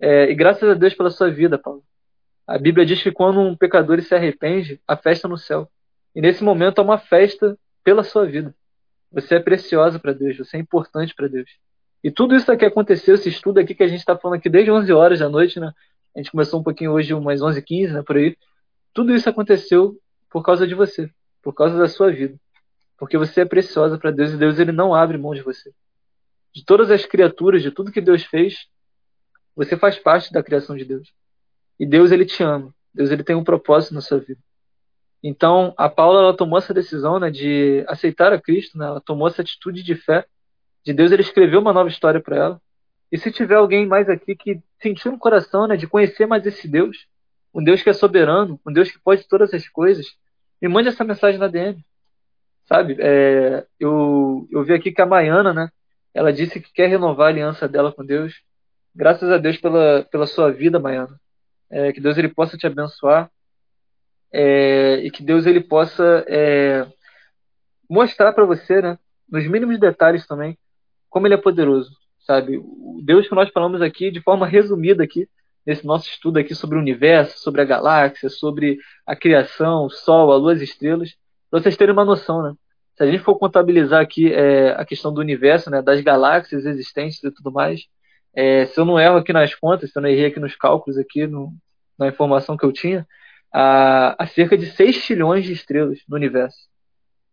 É, 0.00 0.28
e 0.28 0.34
graças 0.34 0.68
a 0.68 0.74
Deus 0.74 0.94
pela 0.94 1.10
sua 1.10 1.30
vida, 1.30 1.56
Paula. 1.56 1.80
A 2.44 2.58
Bíblia 2.58 2.84
diz 2.84 3.00
que 3.00 3.12
quando 3.12 3.38
um 3.38 3.56
pecador 3.56 4.02
se 4.02 4.12
arrepende, 4.12 4.80
a 4.88 4.96
festa 4.96 5.28
no 5.28 5.38
céu. 5.38 5.68
E 6.12 6.20
nesse 6.20 6.42
momento 6.42 6.80
é 6.80 6.84
uma 6.84 6.98
festa 6.98 7.56
pela 7.84 8.02
sua 8.02 8.26
vida. 8.26 8.52
Você 9.12 9.36
é 9.36 9.40
preciosa 9.40 9.98
para 9.98 10.12
Deus, 10.12 10.36
você 10.38 10.56
é 10.56 10.60
importante 10.60 11.14
para 11.14 11.28
Deus. 11.28 11.50
E 12.02 12.10
tudo 12.10 12.34
isso 12.34 12.56
que 12.56 12.64
aconteceu, 12.64 13.14
esse 13.14 13.28
estudo 13.28 13.58
aqui 13.58 13.74
que 13.74 13.82
a 13.82 13.88
gente 13.88 14.00
está 14.00 14.16
falando 14.16 14.38
aqui 14.38 14.48
desde 14.48 14.70
11 14.70 14.92
horas 14.92 15.18
da 15.18 15.28
noite, 15.28 15.60
né? 15.60 15.72
A 16.14 16.18
gente 16.18 16.30
começou 16.30 16.60
um 16.60 16.62
pouquinho 16.62 16.92
hoje, 16.92 17.12
umas 17.12 17.40
11h15, 17.40 17.92
né, 17.92 18.02
por 18.02 18.16
aí. 18.16 18.36
Tudo 18.92 19.14
isso 19.14 19.28
aconteceu 19.28 19.98
por 20.30 20.42
causa 20.42 20.66
de 20.66 20.74
você, 20.74 21.10
por 21.42 21.52
causa 21.52 21.78
da 21.78 21.88
sua 21.88 22.10
vida. 22.10 22.38
Porque 22.98 23.16
você 23.16 23.42
é 23.42 23.44
preciosa 23.44 23.98
para 23.98 24.10
Deus 24.10 24.32
e 24.32 24.36
Deus 24.36 24.58
ele 24.58 24.72
não 24.72 24.94
abre 24.94 25.18
mão 25.18 25.34
de 25.34 25.42
você. 25.42 25.72
De 26.52 26.64
todas 26.64 26.90
as 26.90 27.06
criaturas, 27.06 27.62
de 27.62 27.70
tudo 27.70 27.92
que 27.92 28.00
Deus 28.00 28.24
fez, 28.24 28.66
você 29.54 29.76
faz 29.76 29.98
parte 29.98 30.32
da 30.32 30.42
criação 30.42 30.76
de 30.76 30.84
Deus. 30.84 31.12
E 31.78 31.86
Deus 31.86 32.10
ele 32.10 32.24
te 32.24 32.42
ama. 32.42 32.74
Deus 32.92 33.10
ele 33.10 33.22
tem 33.22 33.36
um 33.36 33.44
propósito 33.44 33.94
na 33.94 34.00
sua 34.00 34.18
vida. 34.18 34.40
Então, 35.22 35.74
a 35.76 35.88
Paula 35.88 36.20
ela 36.20 36.36
tomou 36.36 36.58
essa 36.58 36.72
decisão, 36.72 37.18
né, 37.18 37.30
de 37.30 37.84
aceitar 37.88 38.32
a 38.32 38.40
Cristo, 38.40 38.78
né? 38.78 38.86
Ela 38.86 39.00
tomou 39.00 39.28
essa 39.28 39.42
atitude 39.42 39.82
de 39.82 39.94
fé. 39.94 40.24
De 40.84 40.94
Deus 40.94 41.12
ele 41.12 41.22
escreveu 41.22 41.60
uma 41.60 41.72
nova 41.72 41.88
história 41.90 42.20
para 42.20 42.36
ela. 42.36 42.62
E 43.12 43.18
se 43.18 43.30
tiver 43.30 43.56
alguém 43.56 43.86
mais 43.86 44.08
aqui 44.08 44.34
que 44.34 44.60
sentiu 44.80 45.12
no 45.12 45.18
coração, 45.18 45.66
né, 45.66 45.76
de 45.76 45.86
conhecer 45.86 46.26
mais 46.26 46.46
esse 46.46 46.66
Deus, 46.66 47.06
um 47.52 47.62
Deus 47.62 47.82
que 47.82 47.90
é 47.90 47.92
soberano, 47.92 48.58
um 48.66 48.72
Deus 48.72 48.90
que 48.90 48.98
pode 48.98 49.28
todas 49.28 49.52
as 49.52 49.68
coisas, 49.68 50.06
me 50.62 50.68
mande 50.68 50.88
essa 50.88 51.04
mensagem 51.04 51.38
na 51.38 51.48
DM. 51.48 51.84
Sabe? 52.66 52.96
É, 53.00 53.66
eu, 53.78 54.48
eu 54.50 54.64
vi 54.64 54.72
aqui 54.72 54.92
que 54.92 55.02
a 55.02 55.06
Maiana, 55.06 55.52
né, 55.52 55.70
ela 56.14 56.32
disse 56.32 56.60
que 56.60 56.72
quer 56.72 56.86
renovar 56.86 57.26
a 57.26 57.30
aliança 57.30 57.68
dela 57.68 57.92
com 57.92 58.04
Deus. 58.04 58.40
Graças 58.94 59.30
a 59.30 59.38
Deus 59.38 59.58
pela, 59.58 60.04
pela 60.10 60.26
sua 60.26 60.50
vida, 60.50 60.78
Maiana. 60.78 61.20
É, 61.68 61.92
que 61.92 62.00
Deus 62.00 62.16
ele 62.16 62.28
possa 62.28 62.56
te 62.56 62.66
abençoar 62.66 63.30
é, 64.32 64.96
e 65.04 65.10
que 65.10 65.22
Deus 65.22 65.46
ele 65.46 65.60
possa 65.60 66.24
é, 66.28 66.86
mostrar 67.88 68.32
para 68.32 68.44
você, 68.44 68.80
né, 68.80 68.98
nos 69.28 69.46
mínimos 69.46 69.78
detalhes 69.78 70.26
também, 70.26 70.58
como 71.08 71.26
ele 71.26 71.34
é 71.34 71.38
poderoso 71.38 72.00
sabe? 72.30 72.58
O 72.58 73.00
Deus 73.04 73.28
que 73.28 73.34
nós 73.34 73.50
falamos 73.50 73.82
aqui 73.82 74.10
de 74.10 74.20
forma 74.20 74.46
resumida 74.46 75.02
aqui 75.02 75.28
nesse 75.66 75.84
nosso 75.84 76.08
estudo 76.08 76.38
aqui 76.38 76.54
sobre 76.54 76.78
o 76.78 76.80
universo, 76.80 77.38
sobre 77.40 77.60
a 77.60 77.64
galáxia, 77.64 78.28
sobre 78.28 78.78
a 79.04 79.16
criação, 79.16 79.86
o 79.86 79.90
Sol, 79.90 80.32
a 80.32 80.36
lua, 80.36 80.52
as 80.52 80.60
estrelas, 80.60 81.14
para 81.50 81.60
vocês 81.60 81.76
terem 81.76 81.92
uma 81.92 82.04
noção, 82.04 82.42
né? 82.42 82.54
Se 82.96 83.02
a 83.02 83.06
gente 83.06 83.22
for 83.22 83.36
contabilizar 83.36 84.00
aqui 84.00 84.32
é, 84.32 84.72
a 84.72 84.84
questão 84.84 85.12
do 85.12 85.20
universo, 85.20 85.70
né, 85.70 85.82
das 85.82 86.00
galáxias 86.02 86.66
existentes 86.66 87.22
e 87.24 87.30
tudo 87.30 87.50
mais, 87.50 87.86
é, 88.34 88.66
se 88.66 88.78
eu 88.78 88.84
não 88.84 89.00
erro 89.00 89.16
aqui 89.16 89.32
nas 89.32 89.54
contas, 89.54 89.90
se 89.90 89.98
eu 89.98 90.02
não 90.02 90.08
errei 90.08 90.26
aqui 90.26 90.38
nos 90.38 90.54
cálculos 90.54 90.98
aqui 90.98 91.26
no, 91.26 91.52
na 91.98 92.08
informação 92.08 92.56
que 92.56 92.64
eu 92.64 92.72
tinha, 92.72 93.06
há, 93.52 94.22
há 94.22 94.26
cerca 94.26 94.56
de 94.56 94.66
6 94.66 95.06
trilhões 95.06 95.44
de 95.44 95.52
estrelas 95.52 95.98
no 96.08 96.16
universo. 96.16 96.58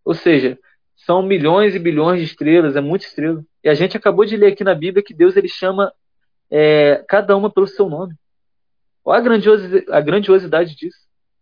Ou 0.04 0.14
seja, 0.14 0.58
são 0.96 1.22
milhões 1.22 1.76
e 1.76 1.80
bilhões 1.80 2.20
de 2.20 2.26
estrelas, 2.26 2.76
é 2.76 2.82
muita 2.82 3.06
estrela. 3.06 3.44
E 3.64 3.70
a 3.70 3.74
gente 3.74 3.96
acabou 3.96 4.26
de 4.26 4.36
ler 4.36 4.54
aqui 4.54 4.64
na 4.64 4.74
Bíblia 4.74 5.04
que 5.04 5.14
Deus 5.14 5.36
ele 5.36 5.48
chama 5.48 5.92
é, 6.50 7.04
cada 7.08 7.36
uma 7.36 7.50
pelo 7.50 7.68
seu 7.68 7.90
nome. 7.90 8.16
Olha 9.04 9.20
a 9.20 9.22
grandiosidade, 9.22 9.86
a 9.90 10.02
grandiosidade 10.02 10.76
disso. 10.76 10.98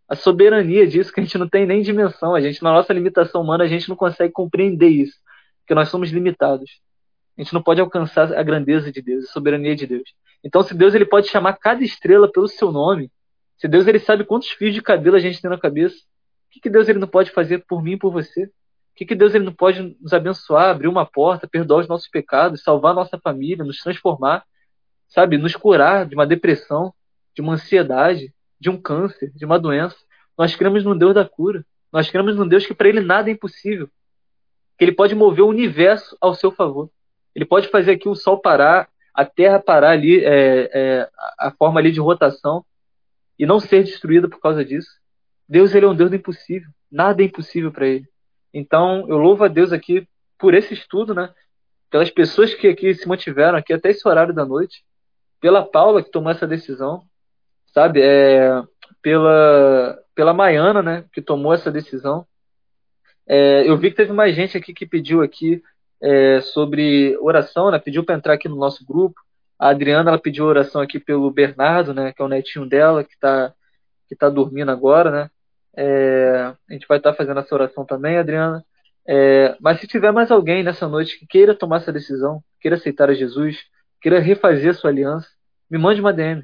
A 0.08 0.14
soberania 0.14 0.86
disso, 0.86 1.12
que 1.12 1.18
a 1.18 1.22
gente 1.22 1.36
não 1.36 1.48
tem 1.48 1.66
nem 1.66 1.82
dimensão. 1.82 2.34
A 2.34 2.40
gente, 2.40 2.62
na 2.62 2.72
nossa 2.72 2.92
limitação 2.92 3.42
humana, 3.42 3.64
a 3.64 3.66
gente 3.66 3.88
não 3.88 3.96
consegue 3.96 4.32
compreender 4.32 4.88
isso. 4.88 5.18
Porque 5.60 5.74
nós 5.74 5.88
somos 5.88 6.10
limitados. 6.10 6.80
A 7.36 7.42
gente 7.42 7.52
não 7.52 7.62
pode 7.62 7.80
alcançar 7.80 8.32
a 8.32 8.42
grandeza 8.42 8.92
de 8.92 9.02
Deus, 9.02 9.24
a 9.24 9.32
soberania 9.32 9.74
de 9.74 9.86
Deus. 9.86 10.14
Então, 10.44 10.62
se 10.62 10.74
Deus 10.74 10.94
ele 10.94 11.04
pode 11.04 11.28
chamar 11.28 11.54
cada 11.54 11.82
estrela 11.82 12.30
pelo 12.30 12.46
seu 12.46 12.70
nome, 12.70 13.10
se 13.56 13.68
Deus 13.68 13.86
ele 13.86 13.98
sabe 13.98 14.24
quantos 14.24 14.50
fios 14.50 14.74
de 14.74 14.82
cabelo 14.82 15.16
a 15.16 15.20
gente 15.20 15.40
tem 15.40 15.50
na 15.50 15.58
cabeça, 15.58 15.96
o 15.96 16.50
que, 16.50 16.60
que 16.60 16.70
Deus 16.70 16.88
ele 16.88 16.98
não 16.98 17.08
pode 17.08 17.30
fazer 17.30 17.64
por 17.66 17.82
mim 17.82 17.92
e 17.92 17.98
por 17.98 18.12
você? 18.12 18.50
que, 18.96 19.04
que 19.04 19.14
Deus 19.14 19.34
ele 19.34 19.44
não 19.44 19.52
pode 19.52 19.94
nos 20.00 20.14
abençoar, 20.14 20.70
abrir 20.70 20.88
uma 20.88 21.04
porta, 21.04 21.46
perdoar 21.46 21.80
os 21.80 21.88
nossos 21.88 22.08
pecados, 22.08 22.62
salvar 22.62 22.92
a 22.92 22.94
nossa 22.94 23.18
família, 23.18 23.62
nos 23.62 23.78
transformar, 23.78 24.42
sabe, 25.06 25.36
nos 25.36 25.54
curar 25.54 26.06
de 26.06 26.14
uma 26.14 26.26
depressão, 26.26 26.94
de 27.34 27.42
uma 27.42 27.52
ansiedade, 27.52 28.32
de 28.58 28.70
um 28.70 28.80
câncer, 28.80 29.30
de 29.34 29.44
uma 29.44 29.58
doença. 29.58 29.96
Nós 30.36 30.56
cremos 30.56 30.82
no 30.82 30.98
Deus 30.98 31.14
da 31.14 31.28
cura. 31.28 31.64
Nós 31.92 32.10
cremos 32.10 32.36
no 32.36 32.48
Deus 32.48 32.66
que 32.66 32.74
para 32.74 32.88
ele 32.88 33.00
nada 33.00 33.28
é 33.28 33.34
impossível. 33.34 33.86
Que 34.78 34.84
ele 34.86 34.92
pode 34.92 35.14
mover 35.14 35.44
o 35.44 35.48
universo 35.48 36.16
ao 36.18 36.34
seu 36.34 36.50
favor. 36.50 36.90
Ele 37.34 37.44
pode 37.44 37.68
fazer 37.68 37.92
aqui 37.92 38.08
o 38.08 38.14
sol 38.14 38.40
parar, 38.40 38.88
a 39.12 39.26
terra 39.26 39.60
parar 39.60 39.90
ali, 39.90 40.24
é, 40.24 40.70
é, 40.72 41.10
a 41.38 41.50
forma 41.50 41.80
ali 41.80 41.92
de 41.92 42.00
rotação 42.00 42.64
e 43.38 43.46
não 43.46 43.60
ser 43.60 43.84
destruída 43.84 44.28
por 44.28 44.40
causa 44.40 44.64
disso. 44.64 44.88
Deus 45.48 45.74
ele 45.74 45.86
é 45.86 45.88
um 45.88 45.94
Deus 45.94 46.10
do 46.10 46.16
impossível. 46.16 46.68
Nada 46.90 47.22
é 47.22 47.26
impossível 47.26 47.70
para 47.70 47.86
ele. 47.86 48.08
Então, 48.52 49.06
eu 49.08 49.18
louvo 49.18 49.44
a 49.44 49.48
Deus 49.48 49.72
aqui 49.72 50.08
por 50.38 50.54
esse 50.54 50.74
estudo, 50.74 51.14
né? 51.14 51.32
Pelas 51.90 52.10
pessoas 52.10 52.54
que 52.54 52.66
aqui 52.66 52.94
se 52.94 53.06
mantiveram 53.06 53.58
aqui 53.58 53.72
até 53.72 53.90
esse 53.90 54.06
horário 54.06 54.34
da 54.34 54.44
noite, 54.44 54.84
pela 55.40 55.64
Paula 55.64 56.02
que 56.02 56.10
tomou 56.10 56.30
essa 56.30 56.46
decisão, 56.46 57.04
sabe? 57.72 58.00
É, 58.02 58.62
pela 59.02 59.98
pela 60.14 60.32
Maiana, 60.32 60.82
né? 60.82 61.04
Que 61.12 61.20
tomou 61.20 61.52
essa 61.52 61.70
decisão. 61.70 62.26
É, 63.28 63.68
eu 63.68 63.76
vi 63.76 63.90
que 63.90 63.96
teve 63.96 64.12
mais 64.12 64.34
gente 64.34 64.56
aqui 64.56 64.72
que 64.72 64.86
pediu 64.86 65.20
aqui 65.20 65.62
é, 66.02 66.40
sobre 66.40 67.16
oração, 67.18 67.70
né? 67.70 67.78
Pediu 67.78 68.02
para 68.02 68.14
entrar 68.14 68.34
aqui 68.34 68.48
no 68.48 68.56
nosso 68.56 68.84
grupo. 68.84 69.20
A 69.58 69.70
Adriana 69.70 70.10
ela 70.10 70.18
pediu 70.18 70.44
oração 70.44 70.80
aqui 70.80 70.98
pelo 71.00 71.30
Bernardo, 71.30 71.94
né? 71.94 72.12
Que 72.12 72.22
é 72.22 72.24
o 72.24 72.28
netinho 72.28 72.66
dela 72.66 73.04
que 73.04 73.14
está 73.14 73.52
que 74.08 74.14
tá 74.14 74.28
dormindo 74.28 74.70
agora, 74.70 75.10
né? 75.10 75.30
É, 75.76 76.54
a 76.68 76.72
gente 76.72 76.86
vai 76.86 76.98
estar 76.98 77.12
fazendo 77.14 77.40
essa 77.40 77.54
oração 77.54 77.84
também, 77.84 78.16
Adriana. 78.16 78.64
É, 79.06 79.56
mas 79.60 79.80
se 79.80 79.86
tiver 79.86 80.12
mais 80.12 80.30
alguém 80.30 80.62
nessa 80.62 80.88
noite 80.88 81.18
que 81.18 81.26
queira 81.26 81.54
tomar 81.54 81.78
essa 81.78 81.92
decisão, 81.92 82.42
queira 82.60 82.76
aceitar 82.76 83.10
a 83.10 83.14
Jesus, 83.14 83.58
queira 84.00 84.18
refazer 84.18 84.70
a 84.70 84.74
sua 84.74 84.90
aliança, 84.90 85.28
me 85.70 85.78
mande 85.78 86.00
uma 86.00 86.12
DM. 86.12 86.42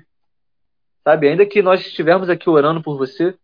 Sabe? 1.04 1.28
Ainda 1.28 1.46
que 1.46 1.62
nós 1.62 1.80
estivermos 1.80 2.28
aqui 2.28 2.48
orando 2.48 2.82
por 2.82 2.96
você, 2.96 3.34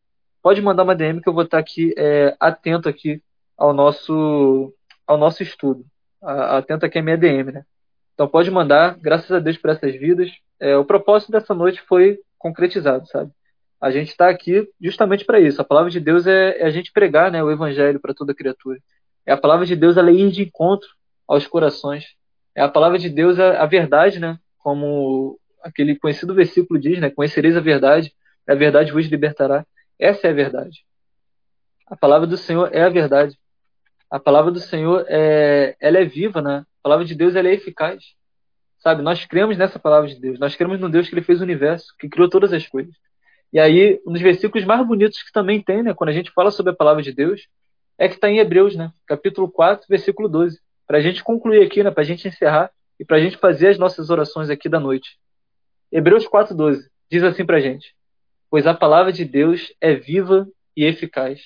pode 0.42 0.60
mandar 0.60 0.84
uma 0.84 0.94
DM 0.94 1.20
que 1.20 1.28
eu 1.28 1.32
vou 1.32 1.42
estar 1.42 1.58
aqui 1.58 1.92
é, 1.96 2.36
atento 2.38 2.88
aqui 2.88 3.22
ao 3.56 3.72
nosso 3.72 4.72
ao 5.06 5.16
nosso 5.16 5.42
estudo. 5.42 5.84
Atento 6.22 6.84
aqui 6.86 6.98
à 6.98 7.02
minha 7.02 7.16
DM, 7.16 7.52
né? 7.52 7.64
Então 8.18 8.26
pode 8.26 8.50
mandar, 8.50 8.98
graças 8.98 9.30
a 9.30 9.38
Deus 9.38 9.56
por 9.56 9.70
essas 9.70 9.94
vidas. 9.94 10.28
É, 10.58 10.76
o 10.76 10.84
propósito 10.84 11.30
dessa 11.30 11.54
noite 11.54 11.80
foi 11.82 12.18
concretizado, 12.36 13.06
sabe? 13.06 13.30
a 13.80 13.90
gente 13.90 14.08
está 14.08 14.28
aqui 14.28 14.68
justamente 14.80 15.24
para 15.24 15.38
isso. 15.38 15.60
A 15.60 15.64
palavra 15.64 15.88
de 15.88 16.00
Deus 16.00 16.26
é, 16.26 16.58
é, 16.58 16.64
a 16.64 16.70
gente 16.70 16.90
pregar 16.92 17.30
né, 17.30 17.42
o 17.42 17.50
evangelho 17.50 18.00
para 18.00 18.12
toda 18.12 18.34
criatura. 18.34 18.80
É 19.24 19.32
a 19.32 19.36
palavra 19.36 19.64
de 19.64 19.76
Deus 19.76 19.96
ela 19.96 20.10
é 20.10 20.14
ir 20.14 20.30
de 20.30 20.42
encontro 20.42 20.88
aos 21.28 21.46
corações. 21.46 22.06
É 22.54 22.60
a 22.60 22.68
palavra 22.68 22.98
de 22.98 23.08
Deus 23.08 23.38
a, 23.38 23.62
a 23.62 23.66
verdade, 23.66 24.18
né? 24.18 24.36
Como 24.58 25.38
aquele 25.62 25.96
conhecido 25.96 26.34
versículo 26.34 26.80
diz, 26.80 26.98
né? 27.00 27.10
Conhecereis 27.10 27.56
a 27.56 27.60
verdade, 27.60 28.12
a 28.48 28.54
verdade 28.54 28.90
vos 28.90 29.06
libertará. 29.06 29.64
Essa 29.96 30.26
é 30.26 30.30
a 30.30 30.34
verdade. 30.34 30.84
A 31.86 31.96
palavra 31.96 32.26
do 32.26 32.36
Senhor 32.36 32.68
é 32.72 32.82
a 32.82 32.88
verdade. 32.88 33.38
A 34.10 34.18
palavra 34.18 34.50
do 34.50 34.58
Senhor 34.58 35.04
é, 35.08 35.76
ela 35.80 35.98
é 35.98 36.04
viva, 36.04 36.42
né? 36.42 36.64
A 36.80 36.82
palavra 36.82 37.04
de 37.04 37.14
Deus 37.14 37.34
ela 37.34 37.48
é 37.48 37.54
eficaz. 37.54 38.02
Sabe? 38.78 39.02
Nós 39.02 39.24
cremos 39.24 39.56
nessa 39.56 39.78
palavra 39.78 40.08
de 40.08 40.20
Deus. 40.20 40.38
Nós 40.38 40.54
cremos 40.54 40.78
no 40.78 40.88
Deus 40.88 41.08
que 41.08 41.14
ele 41.14 41.22
fez 41.22 41.40
o 41.40 41.44
universo, 41.44 41.94
que 41.98 42.08
criou 42.08 42.28
todas 42.28 42.52
as 42.52 42.66
coisas. 42.66 42.94
E 43.52 43.58
aí, 43.58 44.00
um 44.06 44.12
dos 44.12 44.22
versículos 44.22 44.66
mais 44.66 44.86
bonitos 44.86 45.22
que 45.22 45.32
também 45.32 45.62
tem, 45.62 45.82
né, 45.82 45.94
quando 45.94 46.10
a 46.10 46.12
gente 46.12 46.30
fala 46.32 46.50
sobre 46.50 46.72
a 46.72 46.76
palavra 46.76 47.02
de 47.02 47.12
Deus, 47.12 47.48
é 47.96 48.08
que 48.08 48.14
está 48.14 48.28
em 48.28 48.38
Hebreus, 48.38 48.76
né, 48.76 48.92
capítulo 49.06 49.50
4, 49.50 49.86
versículo 49.88 50.28
12. 50.28 50.60
Para 50.86 50.98
a 50.98 51.00
gente 51.00 51.24
concluir 51.24 51.64
aqui, 51.64 51.82
né, 51.82 51.90
para 51.90 52.02
a 52.02 52.06
gente 52.06 52.28
encerrar 52.28 52.70
e 53.00 53.04
para 53.04 53.16
a 53.16 53.20
gente 53.20 53.36
fazer 53.38 53.68
as 53.68 53.78
nossas 53.78 54.10
orações 54.10 54.50
aqui 54.50 54.68
da 54.68 54.78
noite. 54.78 55.18
Hebreus 55.90 56.26
4, 56.28 56.54
12 56.54 56.88
diz 57.10 57.22
assim 57.22 57.44
para 57.44 57.56
a 57.56 57.60
gente: 57.60 57.94
Pois 58.50 58.66
a 58.66 58.74
palavra 58.74 59.12
de 59.12 59.24
Deus 59.24 59.72
é 59.80 59.94
viva 59.94 60.46
e 60.76 60.84
eficaz, 60.84 61.40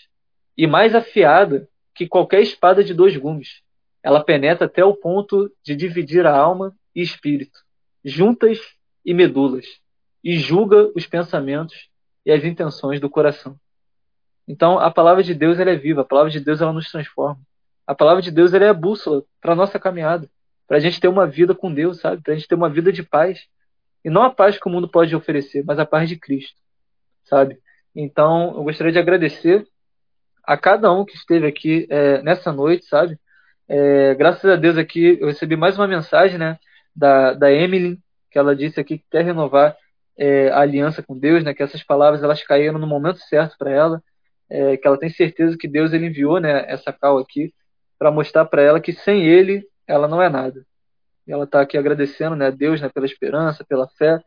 e 0.57 0.67
mais 0.67 0.95
afiada 0.95 1.69
que 1.95 2.09
qualquer 2.09 2.43
espada 2.43 2.83
de 2.83 2.93
dois 2.93 3.17
gumes. 3.17 3.63
Ela 4.03 4.25
penetra 4.25 4.67
até 4.67 4.85
o 4.85 4.95
ponto 4.95 5.51
de 5.63 5.77
dividir 5.77 6.27
a 6.27 6.37
alma 6.37 6.75
e 6.95 7.01
espírito, 7.03 7.59
juntas 8.05 8.59
e 9.05 9.15
medulas, 9.15 9.67
e 10.23 10.39
julga 10.39 10.91
os 10.95 11.07
pensamentos 11.07 11.89
e 12.25 12.33
as 12.33 12.45
intenções 12.45 13.01
do 13.01 13.11
coração. 13.11 13.59
Então, 14.47 14.79
a 14.79 14.91
palavra 14.91 15.23
de 15.23 15.35
Deus 15.35 15.59
ela 15.59 15.71
é 15.71 15.77
viva, 15.77 16.03
a 16.03 16.05
palavra 16.05 16.31
de 16.31 16.41
Deus 16.41 16.61
ela 16.61 16.73
nos 16.73 16.91
transforma. 16.91 17.41
A 17.87 17.95
palavra 17.95 18.23
de 18.23 18.31
Deus 18.31 18.53
ela 18.53 18.65
é 18.65 18.69
a 18.69 18.75
bússola 18.75 19.25
para 19.41 19.55
nossa 19.55 19.79
caminhada, 19.79 20.29
para 20.67 20.77
a 20.77 20.81
gente 20.81 21.01
ter 21.01 21.09
uma 21.09 21.27
vida 21.27 21.55
com 21.55 21.73
Deus, 21.73 22.01
sabe? 22.01 22.23
Para 22.23 22.33
a 22.33 22.37
gente 22.37 22.49
ter 22.49 22.55
uma 22.55 22.69
vida 22.69 22.93
de 22.93 23.03
paz. 23.03 23.47
E 24.05 24.11
não 24.11 24.23
a 24.23 24.31
paz 24.31 24.59
que 24.59 24.67
o 24.67 24.71
mundo 24.71 24.89
pode 24.89 25.15
oferecer, 25.15 25.65
mas 25.65 25.79
a 25.79 25.87
paz 25.87 26.09
de 26.09 26.17
Cristo, 26.17 26.57
sabe? 27.25 27.59
Então, 27.95 28.55
eu 28.57 28.65
gostaria 28.65 28.93
de 28.93 28.99
agradecer 28.99 29.67
a 30.43 30.57
cada 30.57 30.93
um 30.93 31.05
que 31.05 31.15
esteve 31.15 31.47
aqui 31.47 31.87
é, 31.89 32.21
nessa 32.23 32.53
noite, 32.53 32.87
sabe? 32.87 33.19
É, 33.69 34.15
graças 34.15 34.45
a 34.45 34.57
Deus 34.57 34.77
aqui 34.77 35.19
eu 35.21 35.29
recebi 35.29 35.57
mais 35.57 35.77
uma 35.79 35.87
mensagem, 35.87 36.39
né, 36.39 36.59
da, 36.95 37.33
da 37.33 37.51
Emily, 37.53 37.99
que 38.31 38.39
ela 38.39 38.57
disse 38.57 38.81
aqui 38.81 38.99
que 38.99 39.05
quer 39.11 39.25
renovar 39.25 39.77
é, 40.17 40.49
a 40.51 40.61
aliança 40.61 41.03
com 41.03 41.19
Deus, 41.19 41.45
né? 41.45 41.55
Que 41.55 41.63
essas 41.63 41.83
palavras 41.83 42.23
elas 42.23 42.43
caíram 42.43 42.79
no 42.79 42.87
momento 42.87 43.19
certo 43.21 43.57
para 43.59 43.71
ela, 43.71 44.03
é, 44.49 44.77
que 44.77 44.87
ela 44.87 44.99
tem 44.99 45.11
certeza 45.11 45.57
que 45.59 45.69
Deus 45.69 45.93
ele 45.93 46.07
enviou, 46.07 46.39
né? 46.41 46.65
Essa 46.69 46.93
cal 46.93 47.19
aqui 47.19 47.53
para 47.99 48.11
mostrar 48.11 48.45
para 48.47 48.63
ela 48.63 48.81
que 48.81 48.93
sem 48.93 49.25
Ele 49.25 49.67
ela 49.87 50.09
não 50.09 50.21
é 50.23 50.29
nada. 50.29 50.65
E 51.27 51.33
ela 51.33 51.45
está 51.45 51.61
aqui 51.61 51.79
agradecendo, 51.79 52.37
né? 52.37 52.47
A 52.49 52.51
Deus, 52.51 52.81
né? 52.81 52.89
Pela 52.89 53.07
esperança, 53.07 53.65
pela 53.65 53.89
fé. 53.89 54.21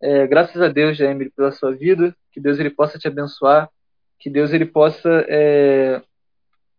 É, 0.00 0.26
graças 0.26 0.60
a 0.60 0.68
Deus, 0.68 0.98
Emily, 1.00 1.30
pela 1.30 1.52
sua 1.52 1.74
vida. 1.74 2.14
Que 2.32 2.40
Deus 2.40 2.58
ele 2.58 2.70
possa 2.70 2.98
te 2.98 3.08
abençoar. 3.08 3.70
Que 4.18 4.30
Deus 4.30 4.52
ele 4.52 4.66
possa 4.66 5.24
é, 5.28 6.02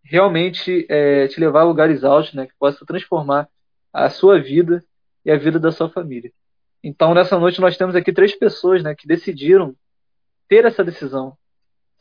realmente 0.04 0.86
é, 0.90 1.28
te 1.28 1.40
levar 1.40 1.62
a 1.62 1.66
lugares 1.66 2.04
altos, 2.04 2.34
né? 2.34 2.46
Que 2.48 2.54
possa 2.60 2.86
transformar 2.86 3.48
a 3.92 4.10
sua 4.10 4.40
vida 4.40 4.84
e 5.24 5.32
a 5.32 5.38
vida 5.38 5.60
da 5.60 5.72
sua 5.72 5.90
família. 5.90 6.32
Então, 6.84 7.14
nessa 7.14 7.40
noite, 7.40 7.62
nós 7.62 7.78
temos 7.78 7.96
aqui 7.96 8.12
três 8.12 8.36
pessoas 8.36 8.84
né, 8.84 8.94
que 8.94 9.08
decidiram 9.08 9.74
ter 10.50 10.66
essa 10.66 10.84
decisão, 10.84 11.38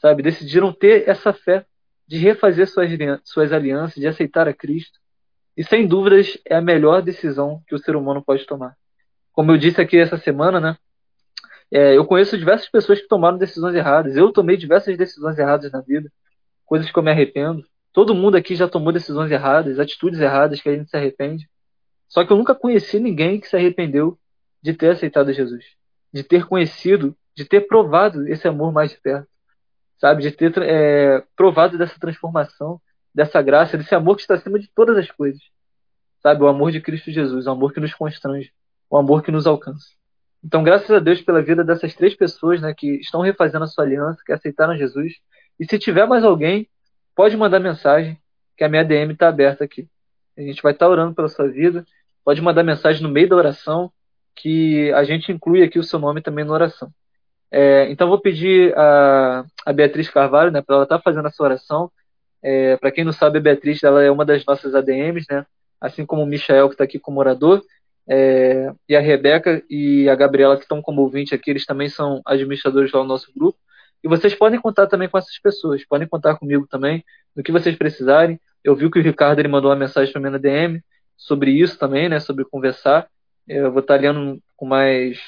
sabe? 0.00 0.22
Decidiram 0.22 0.72
ter 0.72 1.08
essa 1.08 1.32
fé 1.32 1.64
de 2.06 2.18
refazer 2.18 2.68
suas, 2.68 2.90
suas 3.22 3.52
alianças, 3.52 3.94
de 3.94 4.08
aceitar 4.08 4.48
a 4.48 4.52
Cristo. 4.52 4.98
E, 5.56 5.62
sem 5.62 5.86
dúvidas, 5.86 6.36
é 6.44 6.56
a 6.56 6.60
melhor 6.60 7.00
decisão 7.00 7.62
que 7.68 7.74
o 7.74 7.78
ser 7.78 7.94
humano 7.94 8.22
pode 8.22 8.44
tomar. 8.44 8.76
Como 9.32 9.52
eu 9.52 9.56
disse 9.56 9.80
aqui 9.80 9.96
essa 9.98 10.16
semana, 10.16 10.58
né? 10.60 10.76
É, 11.70 11.96
eu 11.96 12.04
conheço 12.04 12.36
diversas 12.36 12.68
pessoas 12.68 13.00
que 13.00 13.08
tomaram 13.08 13.38
decisões 13.38 13.74
erradas. 13.74 14.16
Eu 14.16 14.32
tomei 14.32 14.56
diversas 14.56 14.96
decisões 14.96 15.38
erradas 15.38 15.70
na 15.70 15.80
vida, 15.80 16.12
coisas 16.66 16.90
que 16.90 16.98
eu 16.98 17.02
me 17.02 17.10
arrependo. 17.10 17.64
Todo 17.92 18.14
mundo 18.14 18.36
aqui 18.36 18.54
já 18.54 18.68
tomou 18.68 18.92
decisões 18.92 19.30
erradas, 19.30 19.78
atitudes 19.78 20.18
erradas 20.20 20.60
que 20.60 20.68
a 20.68 20.74
gente 20.74 20.88
se 20.88 20.96
arrepende. 20.96 21.48
Só 22.08 22.24
que 22.24 22.32
eu 22.32 22.36
nunca 22.36 22.54
conheci 22.54 22.98
ninguém 22.98 23.40
que 23.40 23.48
se 23.48 23.56
arrependeu 23.56 24.18
de 24.62 24.72
ter 24.72 24.90
aceitado 24.90 25.32
Jesus, 25.32 25.64
de 26.12 26.22
ter 26.22 26.46
conhecido, 26.46 27.16
de 27.34 27.44
ter 27.44 27.62
provado 27.62 28.26
esse 28.28 28.46
amor 28.46 28.72
mais 28.72 28.90
de 28.90 29.00
perto, 29.00 29.28
sabe? 29.98 30.22
De 30.22 30.30
ter 30.30 30.52
é, 30.58 31.22
provado 31.36 31.76
dessa 31.76 31.98
transformação, 31.98 32.80
dessa 33.14 33.42
graça, 33.42 33.76
desse 33.76 33.94
amor 33.94 34.16
que 34.16 34.22
está 34.22 34.34
acima 34.34 34.58
de 34.58 34.68
todas 34.74 34.96
as 34.96 35.10
coisas, 35.10 35.42
sabe? 36.22 36.42
O 36.42 36.48
amor 36.48 36.70
de 36.70 36.80
Cristo 36.80 37.10
Jesus, 37.10 37.46
o 37.46 37.50
amor 37.50 37.72
que 37.72 37.80
nos 37.80 37.94
constrange, 37.94 38.52
o 38.88 38.96
amor 38.96 39.22
que 39.22 39.30
nos 39.30 39.46
alcança. 39.46 39.86
Então, 40.44 40.62
graças 40.62 40.90
a 40.90 40.98
Deus 40.98 41.20
pela 41.22 41.40
vida 41.40 41.62
dessas 41.62 41.94
três 41.94 42.14
pessoas, 42.14 42.60
né, 42.60 42.74
que 42.76 42.96
estão 42.96 43.20
refazendo 43.20 43.64
a 43.64 43.68
sua 43.68 43.84
aliança, 43.84 44.20
que 44.24 44.32
aceitaram 44.32 44.76
Jesus. 44.76 45.14
E 45.58 45.64
se 45.64 45.78
tiver 45.78 46.06
mais 46.06 46.24
alguém, 46.24 46.68
pode 47.14 47.36
mandar 47.36 47.60
mensagem, 47.60 48.18
que 48.56 48.64
a 48.64 48.68
minha 48.68 48.84
DM 48.84 49.12
está 49.12 49.28
aberta 49.28 49.64
aqui. 49.64 49.88
A 50.36 50.40
gente 50.40 50.62
vai 50.62 50.72
estar 50.72 50.86
tá 50.86 50.90
orando 50.90 51.14
pela 51.14 51.28
sua 51.28 51.48
vida. 51.48 51.84
Pode 52.24 52.40
mandar 52.40 52.62
mensagem 52.62 53.02
no 53.02 53.08
meio 53.08 53.28
da 53.28 53.36
oração 53.36 53.92
que 54.34 54.92
a 54.92 55.04
gente 55.04 55.30
inclui 55.30 55.62
aqui 55.62 55.78
o 55.78 55.84
seu 55.84 55.98
nome 55.98 56.22
também 56.22 56.44
na 56.44 56.52
oração. 56.52 56.90
É, 57.50 57.90
então 57.90 58.08
vou 58.08 58.18
pedir 58.18 58.76
a, 58.78 59.44
a 59.66 59.72
Beatriz 59.72 60.08
Carvalho, 60.08 60.50
né, 60.50 60.62
para 60.62 60.76
ela 60.76 60.84
estar 60.84 60.96
tá 60.96 61.02
fazendo 61.02 61.28
essa 61.28 61.42
oração. 61.42 61.90
É, 62.42 62.76
para 62.78 62.90
quem 62.90 63.04
não 63.04 63.12
sabe, 63.12 63.38
a 63.38 63.42
Beatriz 63.42 63.82
ela 63.82 64.02
é 64.02 64.10
uma 64.10 64.24
das 64.24 64.44
nossas 64.46 64.74
ADMs, 64.74 65.26
né, 65.30 65.44
assim 65.80 66.06
como 66.06 66.22
o 66.22 66.26
Michael 66.26 66.68
que 66.68 66.74
está 66.74 66.84
aqui 66.84 66.98
como 66.98 67.20
orador, 67.20 67.62
é, 68.08 68.72
e 68.88 68.96
a 68.96 69.00
Rebeca 69.00 69.62
e 69.68 70.08
a 70.08 70.14
Gabriela 70.14 70.56
que 70.56 70.62
estão 70.62 70.80
como 70.80 71.02
ouvinte 71.02 71.34
aqui, 71.34 71.50
eles 71.50 71.66
também 71.66 71.88
são 71.88 72.20
administradores 72.24 72.90
lá 72.90 73.00
no 73.00 73.08
nosso 73.08 73.30
grupo. 73.36 73.58
E 74.02 74.08
vocês 74.08 74.34
podem 74.34 74.60
contar 74.60 74.86
também 74.86 75.08
com 75.08 75.18
essas 75.18 75.38
pessoas, 75.38 75.84
podem 75.84 76.08
contar 76.08 76.36
comigo 76.36 76.66
também, 76.66 77.04
no 77.36 77.42
que 77.42 77.52
vocês 77.52 77.76
precisarem. 77.76 78.40
Eu 78.64 78.74
vi 78.74 78.90
que 78.90 78.98
o 78.98 79.02
Ricardo 79.02 79.38
ele 79.38 79.48
mandou 79.48 79.70
uma 79.70 79.76
mensagem 79.76 80.12
para 80.12 80.20
mim 80.20 80.30
na 80.30 80.38
DM 80.38 80.82
sobre 81.16 81.52
isso 81.52 81.78
também, 81.78 82.08
né, 82.08 82.18
sobre 82.18 82.44
conversar. 82.44 83.08
Eu 83.46 83.70
vou 83.70 83.80
estar 83.80 84.00
lendo 84.00 84.42
com 84.56 84.66
mais, 84.66 85.20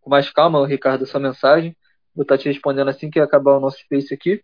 com 0.00 0.10
mais 0.10 0.30
calma, 0.30 0.66
Ricardo, 0.66 1.04
essa 1.04 1.18
mensagem. 1.18 1.76
Vou 2.14 2.22
estar 2.22 2.36
te 2.36 2.48
respondendo 2.48 2.88
assim 2.88 3.10
que 3.10 3.20
acabar 3.20 3.56
o 3.56 3.60
nosso 3.60 3.78
space 3.78 4.12
aqui. 4.12 4.42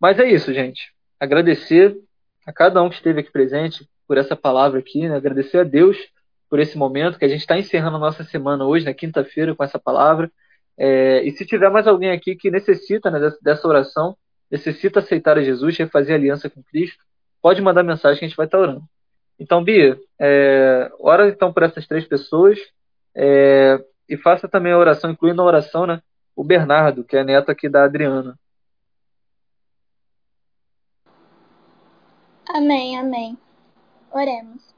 Mas 0.00 0.18
é 0.18 0.28
isso, 0.28 0.52
gente. 0.54 0.92
Agradecer 1.18 1.96
a 2.46 2.52
cada 2.52 2.82
um 2.82 2.88
que 2.88 2.96
esteve 2.96 3.20
aqui 3.20 3.30
presente 3.30 3.88
por 4.06 4.16
essa 4.16 4.34
palavra 4.34 4.78
aqui, 4.78 5.06
né? 5.06 5.16
agradecer 5.16 5.58
a 5.58 5.64
Deus 5.64 5.98
por 6.48 6.58
esse 6.58 6.78
momento, 6.78 7.18
que 7.18 7.24
a 7.24 7.28
gente 7.28 7.40
está 7.40 7.58
encerrando 7.58 7.96
a 7.96 8.00
nossa 8.00 8.24
semana 8.24 8.64
hoje, 8.64 8.84
na 8.84 8.94
quinta-feira, 8.94 9.54
com 9.54 9.62
essa 9.62 9.78
palavra. 9.78 10.30
É, 10.78 11.22
e 11.24 11.32
se 11.32 11.44
tiver 11.44 11.70
mais 11.70 11.86
alguém 11.86 12.10
aqui 12.12 12.36
que 12.36 12.50
necessita 12.50 13.10
né, 13.10 13.18
dessa, 13.42 13.66
oração, 13.66 14.16
necessita 14.50 15.00
aceitar 15.00 15.36
a 15.36 15.42
Jesus, 15.42 15.76
refazer 15.76 16.14
aliança 16.14 16.48
com 16.48 16.62
Cristo, 16.62 17.02
pode 17.42 17.60
mandar 17.60 17.82
mensagem 17.82 18.18
que 18.18 18.24
a 18.24 18.28
gente 18.28 18.36
vai 18.36 18.46
estar 18.46 18.58
orando. 18.58 18.84
Então, 19.38 19.62
Bia, 19.62 19.98
é, 20.20 20.90
ora 21.00 21.28
então 21.28 21.52
por 21.52 21.64
essas 21.64 21.86
três 21.86 22.06
pessoas 22.06 22.58
é, 23.14 23.78
e 24.08 24.16
faça 24.16 24.48
também 24.48 24.72
a 24.72 24.78
oração, 24.78 25.10
incluindo 25.10 25.42
a 25.42 25.44
oração, 25.44 25.86
né? 25.86 26.00
O 26.34 26.44
Bernardo, 26.44 27.04
que 27.04 27.16
é 27.16 27.24
neto 27.24 27.50
aqui 27.50 27.68
da 27.68 27.84
Adriana. 27.84 28.38
Amém, 32.48 32.96
amém. 32.98 33.36
Oremos. 34.10 34.77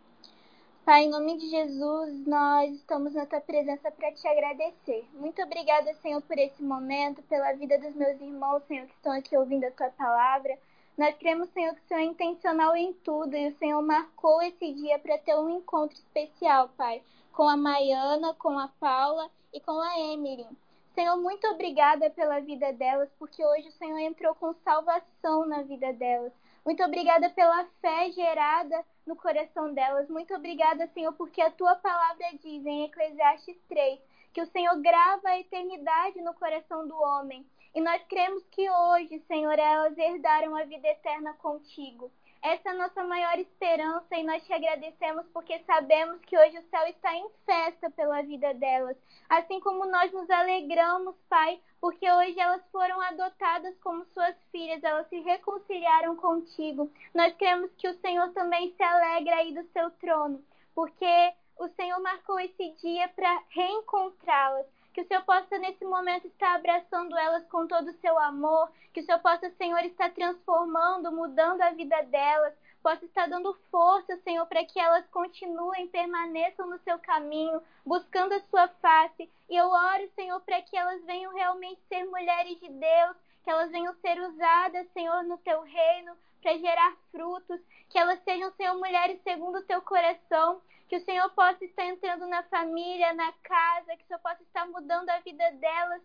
Pai, 0.90 1.04
em 1.04 1.08
nome 1.08 1.36
de 1.36 1.48
Jesus, 1.48 2.26
nós 2.26 2.74
estamos 2.74 3.14
na 3.14 3.24
tua 3.24 3.40
presença 3.40 3.92
para 3.92 4.10
te 4.10 4.26
agradecer. 4.26 5.08
Muito 5.12 5.40
obrigada, 5.40 5.94
Senhor, 6.02 6.20
por 6.20 6.36
esse 6.36 6.60
momento, 6.64 7.22
pela 7.28 7.52
vida 7.52 7.78
dos 7.78 7.94
meus 7.94 8.20
irmãos, 8.20 8.64
Senhor, 8.64 8.88
que 8.88 8.94
estão 8.94 9.12
aqui 9.12 9.36
ouvindo 9.36 9.62
a 9.62 9.70
tua 9.70 9.90
palavra. 9.90 10.58
Nós 10.98 11.16
cremos, 11.16 11.48
Senhor, 11.50 11.76
que 11.76 11.80
o 11.80 11.84
Senhor 11.86 12.00
é 12.00 12.04
intencional 12.06 12.76
em 12.76 12.92
tudo 12.92 13.36
e 13.36 13.50
o 13.50 13.56
Senhor 13.58 13.80
marcou 13.82 14.42
esse 14.42 14.72
dia 14.72 14.98
para 14.98 15.16
ter 15.16 15.36
um 15.36 15.58
encontro 15.58 15.96
especial, 15.96 16.68
Pai, 16.76 17.00
com 17.32 17.48
a 17.48 17.56
Maiana, 17.56 18.34
com 18.34 18.58
a 18.58 18.66
Paula 18.80 19.30
e 19.54 19.60
com 19.60 19.80
a 19.80 19.96
Emily. 19.96 20.44
Senhor, 20.92 21.16
muito 21.18 21.46
obrigada 21.46 22.10
pela 22.10 22.40
vida 22.40 22.72
delas, 22.72 23.08
porque 23.16 23.46
hoje 23.46 23.68
o 23.68 23.78
Senhor 23.78 23.98
entrou 24.00 24.34
com 24.34 24.52
salvação 24.64 25.46
na 25.46 25.62
vida 25.62 25.92
delas. 25.92 26.32
Muito 26.64 26.82
obrigada 26.82 27.30
pela 27.30 27.64
fé 27.80 28.10
gerada 28.10 28.84
no 29.10 29.16
coração 29.16 29.74
delas. 29.74 30.08
Muito 30.08 30.32
obrigada, 30.32 30.86
Senhor, 30.94 31.12
porque 31.14 31.42
a 31.42 31.50
tua 31.50 31.74
palavra 31.74 32.26
diz 32.40 32.64
em 32.64 32.84
Eclesiastes 32.84 33.60
3 33.68 33.98
que 34.32 34.40
o 34.40 34.46
Senhor 34.46 34.80
grava 34.80 35.30
a 35.30 35.40
eternidade 35.40 36.22
no 36.22 36.32
coração 36.34 36.86
do 36.86 36.94
homem. 36.94 37.44
E 37.74 37.80
nós 37.80 38.00
cremos 38.04 38.46
que 38.52 38.70
hoje, 38.70 39.18
Senhor, 39.26 39.58
elas 39.58 39.98
herdaram 39.98 40.54
a 40.54 40.62
vida 40.62 40.86
eterna 40.86 41.34
contigo. 41.34 42.08
Essa 42.42 42.70
é 42.70 42.72
a 42.72 42.74
nossa 42.74 43.04
maior 43.04 43.38
esperança 43.38 44.16
e 44.16 44.22
nós 44.22 44.42
te 44.46 44.52
agradecemos 44.52 45.26
porque 45.32 45.58
sabemos 45.66 46.20
que 46.22 46.38
hoje 46.38 46.58
o 46.58 46.68
céu 46.70 46.86
está 46.86 47.14
em 47.14 47.28
festa 47.44 47.90
pela 47.90 48.22
vida 48.22 48.54
delas. 48.54 48.96
Assim 49.28 49.60
como 49.60 49.84
nós 49.84 50.10
nos 50.10 50.28
alegramos, 50.30 51.14
Pai, 51.28 51.60
porque 51.78 52.10
hoje 52.10 52.40
elas 52.40 52.62
foram 52.72 52.98
adotadas 52.98 53.78
como 53.80 54.06
suas 54.06 54.34
filhas, 54.50 54.82
elas 54.82 55.06
se 55.08 55.20
reconciliaram 55.20 56.16
contigo. 56.16 56.90
Nós 57.14 57.34
cremos 57.36 57.70
que 57.76 57.88
o 57.88 58.00
Senhor 58.00 58.30
também 58.32 58.74
se 58.74 58.82
alegra 58.82 59.36
aí 59.36 59.52
do 59.52 59.64
seu 59.72 59.90
trono, 59.92 60.42
porque 60.74 61.34
o 61.58 61.68
Senhor 61.76 62.00
marcou 62.00 62.40
esse 62.40 62.70
dia 62.80 63.06
para 63.08 63.42
reencontrá-las. 63.50 64.66
Que 64.92 65.02
o 65.02 65.06
Senhor 65.06 65.22
possa, 65.24 65.58
nesse 65.58 65.84
momento, 65.84 66.26
estar 66.26 66.54
abraçando 66.54 67.16
elas 67.16 67.46
com 67.48 67.66
todo 67.66 67.88
o 67.88 68.00
seu 68.00 68.18
amor. 68.18 68.70
Que 68.92 69.00
o 69.00 69.04
Senhor 69.04 69.20
possa, 69.20 69.50
Senhor, 69.50 69.84
estar 69.84 70.10
transformando, 70.12 71.12
mudando 71.12 71.62
a 71.62 71.70
vida 71.70 72.02
delas. 72.02 72.54
Possa 72.82 73.04
estar 73.04 73.28
dando 73.28 73.52
força, 73.70 74.16
Senhor, 74.24 74.46
para 74.46 74.64
que 74.64 74.80
elas 74.80 75.06
continuem, 75.08 75.88
permaneçam 75.88 76.66
no 76.66 76.78
seu 76.78 76.98
caminho, 76.98 77.62
buscando 77.84 78.32
a 78.32 78.40
sua 78.40 78.68
face. 78.68 79.30
E 79.48 79.56
eu 79.56 79.68
oro, 79.68 80.10
Senhor, 80.14 80.40
para 80.40 80.62
que 80.62 80.76
elas 80.76 81.04
venham 81.04 81.32
realmente 81.34 81.80
ser 81.88 82.04
mulheres 82.06 82.58
de 82.58 82.68
Deus, 82.68 83.16
que 83.44 83.50
elas 83.50 83.70
venham 83.70 83.94
ser 83.96 84.18
usadas, 84.20 84.88
Senhor, 84.92 85.22
no 85.24 85.36
teu 85.38 85.60
reino, 85.60 86.16
para 86.40 86.56
gerar 86.56 86.96
frutos, 87.12 87.60
que 87.90 87.98
elas 87.98 88.18
sejam, 88.24 88.50
Senhor, 88.52 88.74
mulheres 88.78 89.20
segundo 89.22 89.58
o 89.58 89.64
teu 89.64 89.82
coração, 89.82 90.60
que 90.90 90.96
o 90.96 91.04
Senhor 91.04 91.30
possa 91.30 91.64
estar 91.64 91.84
entrando 91.84 92.26
na 92.26 92.42
família, 92.42 93.14
na 93.14 93.32
casa, 93.44 93.96
que 93.96 94.02
o 94.02 94.06
Senhor 94.08 94.18
possa 94.18 94.42
estar 94.42 94.66
mudando 94.66 95.08
a 95.08 95.20
vida 95.20 95.48
delas. 95.52 96.02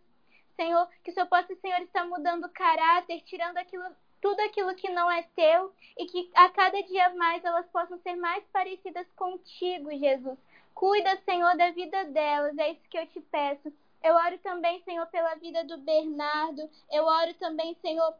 Senhor, 0.56 0.88
que 1.03 1.10
o 1.10 1.14
Senhor 1.16 1.26
possa, 1.26 1.56
Senhor, 1.56 1.82
estar 1.82 2.06
mudando 2.06 2.45
o 2.45 2.52
caráter, 2.52 3.20
tirando 3.22 3.57
aquilo, 3.57 3.84
tudo 4.22 4.40
aquilo 4.41 4.76
que 4.76 4.91
não 4.91 5.12
é 5.12 5.24
teu 5.36 5.74
e 5.98 6.06
que 6.06 6.30
a 6.36 6.49
cada 6.49 6.80
dia 6.84 7.10
mais 7.16 7.44
elas 7.44 7.66
possam 7.70 7.98
ser 7.98 8.16
mais 8.16 8.44
parecidas 8.53 9.07
contigo, 9.16 9.90
Jesus. 9.90 10.38
Cuida, 10.76 11.20
Senhor, 11.26 11.57
da 11.57 11.72
vida 11.72 12.06
delas, 12.06 12.56
é 12.60 12.70
isso 12.70 12.88
que 12.88 12.99
eu 12.99 13.07
te 13.07 13.20
peço. 13.22 13.74
Eu 14.03 14.14
oro 14.14 14.38
também, 14.38 14.84
Senhor, 14.84 15.07
pela 15.07 15.34
vida 15.34 15.64
do 15.64 15.80
Bernardo. 15.80 16.70
Eu 16.91 17.06
oro 17.06 17.34
também, 17.40 17.76
Senhor, 17.82 18.14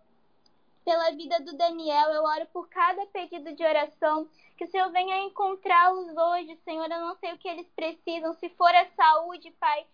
pela 0.86 1.12
vida 1.12 1.40
do 1.42 1.58
Daniel. 1.58 2.12
Eu 2.12 2.24
oro 2.24 2.46
por 2.54 2.70
cada 2.70 3.06
pedido 3.08 3.54
de 3.54 3.64
oração. 3.64 4.30
Que 4.56 4.64
o 4.64 4.68
Senhor 4.68 4.90
venha 4.92 5.18
encontrá-los 5.24 6.16
hoje, 6.16 6.56
Senhor. 6.64 6.90
Eu 6.90 7.02
não 7.02 7.16
sei 7.16 7.34
o 7.34 7.38
que 7.38 7.50
eles 7.50 7.68
precisam. 7.76 8.34
Se 8.36 8.48
for 8.50 8.74
a 8.74 8.86
saúde, 8.92 9.52
Pai, 9.60 9.86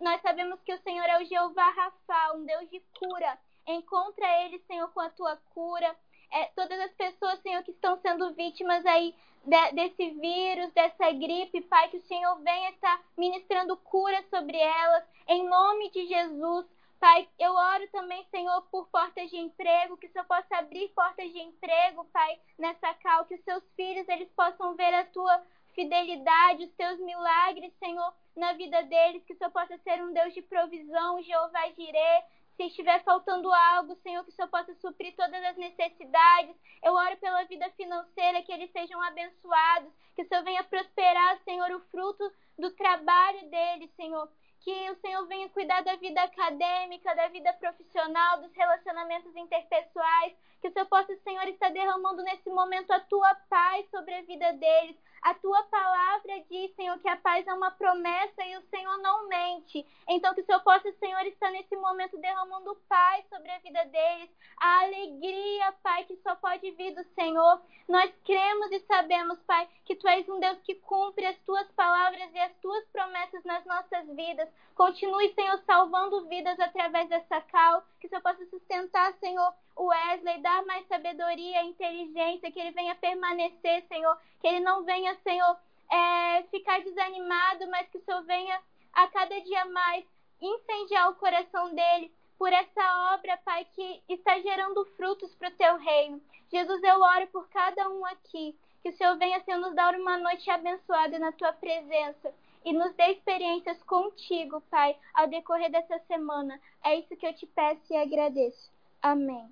nós 0.00 0.20
sabemos 0.22 0.60
que 0.62 0.72
o 0.72 0.78
Senhor 0.78 1.04
é 1.04 1.22
o 1.22 1.26
Jeová 1.26 1.70
Rafa, 1.70 2.36
um 2.36 2.44
Deus 2.44 2.68
de 2.70 2.80
cura. 2.98 3.38
Encontra 3.66 4.44
eles, 4.44 4.64
Senhor, 4.66 4.88
com 4.88 5.00
a 5.00 5.10
tua 5.10 5.36
cura. 5.54 5.94
É, 6.32 6.46
todas 6.56 6.80
as 6.80 6.92
pessoas, 6.92 7.40
Senhor, 7.40 7.62
que 7.62 7.72
estão 7.72 7.96
sendo 7.98 8.32
vítimas 8.34 8.84
aí 8.86 9.14
de, 9.44 9.72
desse 9.72 10.10
vírus, 10.10 10.72
dessa 10.72 11.10
gripe, 11.12 11.60
Pai, 11.62 11.88
que 11.88 11.96
o 11.98 12.02
Senhor 12.02 12.36
venha 12.40 12.70
estar 12.70 13.00
ministrando 13.16 13.76
cura 13.76 14.22
sobre 14.30 14.56
elas, 14.56 15.04
em 15.28 15.48
nome 15.48 15.90
de 15.90 16.06
Jesus. 16.06 16.66
Pai, 17.00 17.26
eu 17.38 17.54
oro 17.54 17.88
também, 17.88 18.22
Senhor, 18.30 18.60
por 18.70 18.86
portas 18.88 19.30
de 19.30 19.38
emprego, 19.38 19.96
que 19.96 20.06
o 20.06 20.12
Senhor 20.12 20.26
possa 20.26 20.58
abrir 20.58 20.90
portas 20.90 21.32
de 21.32 21.38
emprego, 21.38 22.04
Pai, 22.12 22.38
nessa 22.58 22.92
cal, 22.92 23.24
que 23.24 23.36
os 23.36 23.42
seus 23.42 23.64
filhos 23.74 24.06
eles 24.06 24.28
possam 24.32 24.76
ver 24.76 24.92
a 24.92 25.06
tua 25.06 25.42
fidelidade, 25.74 26.64
os 26.64 26.72
teus 26.72 27.00
milagres, 27.00 27.72
Senhor, 27.78 28.12
na 28.36 28.52
vida 28.52 28.82
deles, 28.82 29.24
que 29.24 29.32
o 29.32 29.36
Senhor 29.38 29.50
possa 29.50 29.78
ser 29.78 30.02
um 30.02 30.12
Deus 30.12 30.34
de 30.34 30.42
provisão, 30.42 31.22
Jeová 31.22 31.70
Jireh, 31.70 32.24
se 32.58 32.64
estiver 32.64 33.02
faltando 33.02 33.50
algo, 33.50 33.96
Senhor, 34.02 34.22
que 34.22 34.30
o 34.30 34.34
Senhor 34.34 34.48
possa 34.48 34.74
suprir 34.74 35.16
todas 35.16 35.42
as 35.42 35.56
necessidades. 35.56 36.54
Eu 36.82 36.92
oro 36.92 37.16
pela 37.16 37.44
vida 37.44 37.70
financeira, 37.78 38.42
que 38.42 38.52
eles 38.52 38.70
sejam 38.72 39.00
abençoados, 39.00 39.90
que 40.14 40.20
o 40.20 40.28
Senhor 40.28 40.44
venha 40.44 40.64
prosperar, 40.64 41.38
Senhor, 41.44 41.70
o 41.70 41.80
fruto 41.90 42.30
do 42.58 42.70
trabalho 42.72 43.48
deles, 43.48 43.90
Senhor 43.96 44.28
que 44.60 44.90
o 44.90 44.94
Senhor 44.96 45.26
venha 45.26 45.48
cuidar 45.48 45.82
da 45.82 45.96
vida 45.96 46.22
acadêmica, 46.22 47.14
da 47.14 47.28
vida 47.28 47.52
profissional, 47.54 48.40
dos 48.40 48.52
relacionamentos 48.54 49.34
interpessoais, 49.34 50.34
que 50.60 50.68
o 50.68 50.72
Senhor 50.72 50.86
possa, 50.86 51.16
Senhor, 51.24 51.48
estar 51.48 51.70
derramando 51.70 52.22
nesse 52.22 52.50
momento 52.50 52.90
a 52.92 53.00
tua 53.00 53.34
paz 53.48 53.88
sobre 53.90 54.14
a 54.14 54.22
vida 54.22 54.52
deles. 54.52 54.96
A 55.22 55.34
tua 55.34 55.62
palavra 55.64 56.42
diz, 56.48 56.74
Senhor, 56.74 56.98
que 56.98 57.08
a 57.08 57.16
paz 57.16 57.46
é 57.46 57.52
uma 57.52 57.70
promessa 57.70 58.42
e 58.42 58.56
o 58.56 58.62
Senhor 58.70 58.96
não 58.98 59.28
mente. 59.28 59.86
Então, 60.08 60.34
que 60.34 60.40
o 60.40 60.44
Senhor 60.46 60.60
possa, 60.60 60.90
Senhor, 60.92 61.20
estar 61.26 61.50
nesse 61.50 61.76
momento 61.76 62.16
derramando 62.16 62.74
paz 62.88 63.26
sobre 63.28 63.50
a 63.50 63.58
vida 63.58 63.84
deles, 63.84 64.30
a 64.58 64.80
alegria, 64.84 65.72
Pai, 65.82 66.04
que 66.04 66.16
só 66.22 66.34
pode 66.36 66.70
vir 66.72 66.94
do 66.94 67.04
Senhor. 67.14 67.60
Nós 67.86 68.10
cremos 68.24 68.72
e 68.72 68.80
sabemos, 68.80 69.38
Pai, 69.42 69.68
que 69.84 69.94
Tu 69.94 70.08
és 70.08 70.26
um 70.28 70.40
Deus 70.40 70.58
que 70.62 70.74
cumpre 70.76 71.26
as 71.26 71.36
Tuas 71.40 71.70
palavras 71.72 72.32
e 72.32 72.38
as 72.38 72.52
Tuas 72.62 72.84
promessas 72.86 73.44
nas 73.44 73.64
nossas 73.66 74.06
vidas. 74.16 74.48
Continue, 74.74 75.34
Senhor, 75.34 75.58
salvando 75.66 76.26
vidas 76.28 76.58
através 76.58 77.08
dessa 77.10 77.42
cal, 77.42 77.84
que 78.00 78.06
o 78.06 78.10
Senhor 78.10 78.22
possa 78.22 78.44
sustentar, 78.46 79.12
Senhor, 79.20 79.52
o 79.76 79.86
Wesley, 79.86 80.40
dar 80.40 80.64
mais 80.64 80.86
sabedoria, 80.88 81.62
inteligência, 81.62 82.50
que 82.50 82.58
ele 82.58 82.70
venha 82.72 82.94
permanecer, 82.94 83.84
Senhor, 83.86 84.18
que 84.40 84.48
ele 84.48 84.60
não 84.60 84.84
venha, 84.84 85.14
Senhor, 85.22 85.56
é, 85.90 86.42
ficar 86.44 86.80
desanimado, 86.80 87.68
mas 87.68 87.88
que 87.90 87.98
o 87.98 88.04
Senhor 88.04 88.22
venha 88.22 88.60
a 88.92 89.06
cada 89.08 89.38
dia 89.40 89.64
mais 89.66 90.04
incendiar 90.40 91.10
o 91.10 91.16
coração 91.16 91.74
dele 91.74 92.10
por 92.38 92.50
essa 92.52 93.14
obra, 93.14 93.36
Pai, 93.44 93.66
que 93.74 94.02
está 94.08 94.40
gerando 94.40 94.84
frutos 94.96 95.34
para 95.34 95.50
o 95.50 95.56
teu 95.56 95.76
reino. 95.76 96.20
Jesus, 96.50 96.82
eu 96.82 97.00
oro 97.00 97.26
por 97.26 97.48
cada 97.50 97.88
um 97.90 98.04
aqui, 98.06 98.56
que 98.82 98.88
o 98.88 98.96
Senhor 98.96 99.18
venha, 99.18 99.40
Senhor, 99.44 99.58
nos 99.58 99.74
dar 99.74 99.94
uma 99.94 100.16
noite 100.16 100.50
abençoada 100.50 101.18
na 101.18 101.32
tua 101.32 101.52
presença 101.52 102.32
e 102.64 102.72
nos 102.72 102.94
dê 102.94 103.12
experiências 103.12 103.82
contigo, 103.84 104.62
Pai, 104.70 104.96
ao 105.14 105.28
decorrer 105.28 105.70
dessa 105.70 105.98
semana. 106.06 106.58
É 106.84 106.96
isso 106.96 107.16
que 107.16 107.26
eu 107.26 107.34
te 107.34 107.46
peço 107.46 107.92
e 107.92 107.96
agradeço. 107.96 108.70
Amém. 109.02 109.48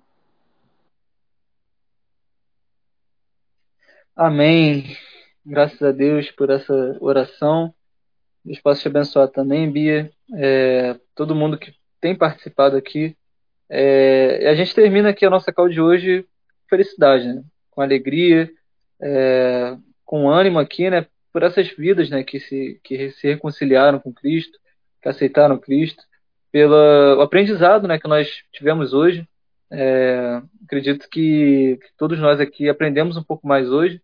Amém. 4.15 4.97
Graças 5.45 5.81
a 5.81 5.91
Deus 5.91 6.29
por 6.31 6.49
essa 6.49 6.97
oração. 6.99 7.73
Deus 8.43 8.59
possa 8.59 8.81
te 8.81 8.87
abençoar 8.87 9.27
também, 9.29 9.71
Bia. 9.71 10.11
É, 10.35 10.99
todo 11.15 11.35
mundo 11.35 11.57
que 11.57 11.73
tem 11.99 12.15
participado 12.15 12.75
aqui. 12.75 13.15
É, 13.69 14.49
a 14.49 14.55
gente 14.55 14.73
termina 14.73 15.09
aqui 15.09 15.25
a 15.25 15.29
nossa 15.29 15.53
call 15.53 15.69
de 15.69 15.79
hoje 15.79 16.23
com 16.23 16.69
felicidade, 16.69 17.27
né? 17.27 17.43
com 17.71 17.81
alegria, 17.81 18.51
é, 19.01 19.77
com 20.03 20.29
ânimo 20.29 20.59
aqui, 20.59 20.89
né? 20.89 21.05
Por 21.39 21.45
essas 21.45 21.69
vidas, 21.69 22.09
né? 22.09 22.23
Que 22.23 22.39
se, 22.39 22.79
que 22.83 23.11
se 23.11 23.27
reconciliaram 23.27 23.99
com 23.99 24.13
Cristo, 24.13 24.57
que 25.01 25.07
aceitaram 25.07 25.57
Cristo, 25.57 26.03
pelo 26.51 27.21
aprendizado, 27.21 27.87
né? 27.87 27.97
Que 27.97 28.07
nós 28.07 28.43
tivemos 28.51 28.93
hoje. 28.93 29.27
É, 29.71 30.41
acredito 30.65 31.07
que, 31.09 31.77
que 31.81 31.87
todos 31.97 32.19
nós 32.19 32.39
aqui 32.39 32.67
aprendemos 32.67 33.15
um 33.15 33.23
pouco 33.23 33.47
mais 33.47 33.69
hoje 33.69 34.01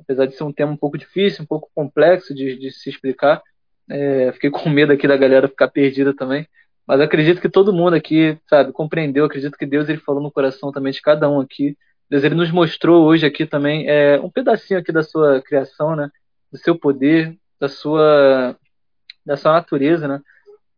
apesar 0.00 0.26
de 0.26 0.34
ser 0.34 0.44
um 0.44 0.52
tema 0.52 0.72
um 0.72 0.76
pouco 0.76 0.96
difícil, 0.96 1.42
um 1.42 1.46
pouco 1.46 1.70
complexo 1.74 2.34
de, 2.34 2.56
de 2.56 2.70
se 2.70 2.88
explicar. 2.88 3.42
É, 3.90 4.32
fiquei 4.32 4.50
com 4.50 4.68
medo 4.68 4.92
aqui 4.92 5.08
da 5.08 5.16
galera 5.16 5.48
ficar 5.48 5.68
perdida 5.68 6.14
também. 6.14 6.46
Mas 6.86 7.00
acredito 7.00 7.40
que 7.40 7.48
todo 7.48 7.72
mundo 7.72 7.94
aqui, 7.94 8.38
sabe, 8.48 8.72
compreendeu. 8.72 9.24
Acredito 9.24 9.58
que 9.58 9.66
Deus 9.66 9.88
ele 9.88 9.98
falou 9.98 10.22
no 10.22 10.30
coração 10.30 10.72
também 10.72 10.92
de 10.92 11.02
cada 11.02 11.28
um 11.28 11.40
aqui. 11.40 11.76
Deus 12.08 12.24
ele 12.24 12.34
nos 12.34 12.50
mostrou 12.50 13.04
hoje 13.04 13.26
aqui 13.26 13.44
também 13.44 13.88
é, 13.88 14.18
um 14.20 14.30
pedacinho 14.30 14.80
aqui 14.80 14.90
da 14.90 15.02
sua 15.02 15.42
criação, 15.42 15.94
né? 15.94 16.08
Do 16.50 16.58
seu 16.58 16.78
poder, 16.78 17.36
da 17.60 17.68
sua 17.68 18.56
da 19.24 19.36
sua 19.36 19.52
natureza, 19.52 20.08
né? 20.08 20.20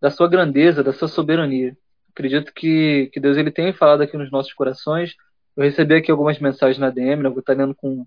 Da 0.00 0.10
sua 0.10 0.28
grandeza, 0.28 0.82
da 0.82 0.92
sua 0.92 1.06
soberania. 1.06 1.76
Acredito 2.12 2.52
que, 2.52 3.08
que 3.12 3.20
Deus 3.20 3.36
ele 3.36 3.50
tem 3.50 3.72
falado 3.72 4.02
aqui 4.02 4.16
nos 4.16 4.30
nossos 4.30 4.52
corações. 4.52 5.14
Eu 5.56 5.62
recebi 5.62 5.94
aqui 5.94 6.10
algumas 6.10 6.38
mensagens 6.40 6.78
na 6.78 6.90
DM, 6.90 7.22
né? 7.22 7.28
eu 7.28 7.32
vou 7.32 7.40
estar 7.40 7.52
lendo 7.52 7.74
com, 7.74 8.04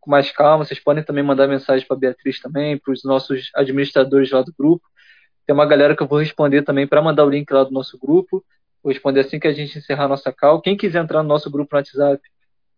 com 0.00 0.10
mais 0.10 0.30
calma. 0.30 0.64
Vocês 0.64 0.78
podem 0.78 1.02
também 1.02 1.24
mandar 1.24 1.48
mensagem 1.48 1.86
para 1.86 1.96
Beatriz 1.96 2.40
também, 2.40 2.78
para 2.78 2.92
os 2.92 3.02
nossos 3.02 3.50
administradores 3.54 4.30
lá 4.30 4.42
do 4.42 4.54
grupo. 4.56 4.86
Tem 5.46 5.54
uma 5.54 5.66
galera 5.66 5.96
que 5.96 6.02
eu 6.02 6.06
vou 6.06 6.20
responder 6.20 6.62
também 6.62 6.86
para 6.86 7.02
mandar 7.02 7.24
o 7.24 7.30
link 7.30 7.50
lá 7.50 7.64
do 7.64 7.72
nosso 7.72 7.98
grupo. 7.98 8.44
Vou 8.82 8.92
responder 8.92 9.20
assim 9.20 9.40
que 9.40 9.48
a 9.48 9.52
gente 9.52 9.76
encerrar 9.76 10.04
a 10.04 10.08
nossa 10.08 10.32
call. 10.32 10.60
Quem 10.60 10.76
quiser 10.76 11.02
entrar 11.02 11.22
no 11.22 11.28
nosso 11.28 11.50
grupo 11.50 11.74
no 11.74 11.78
WhatsApp, 11.78 12.22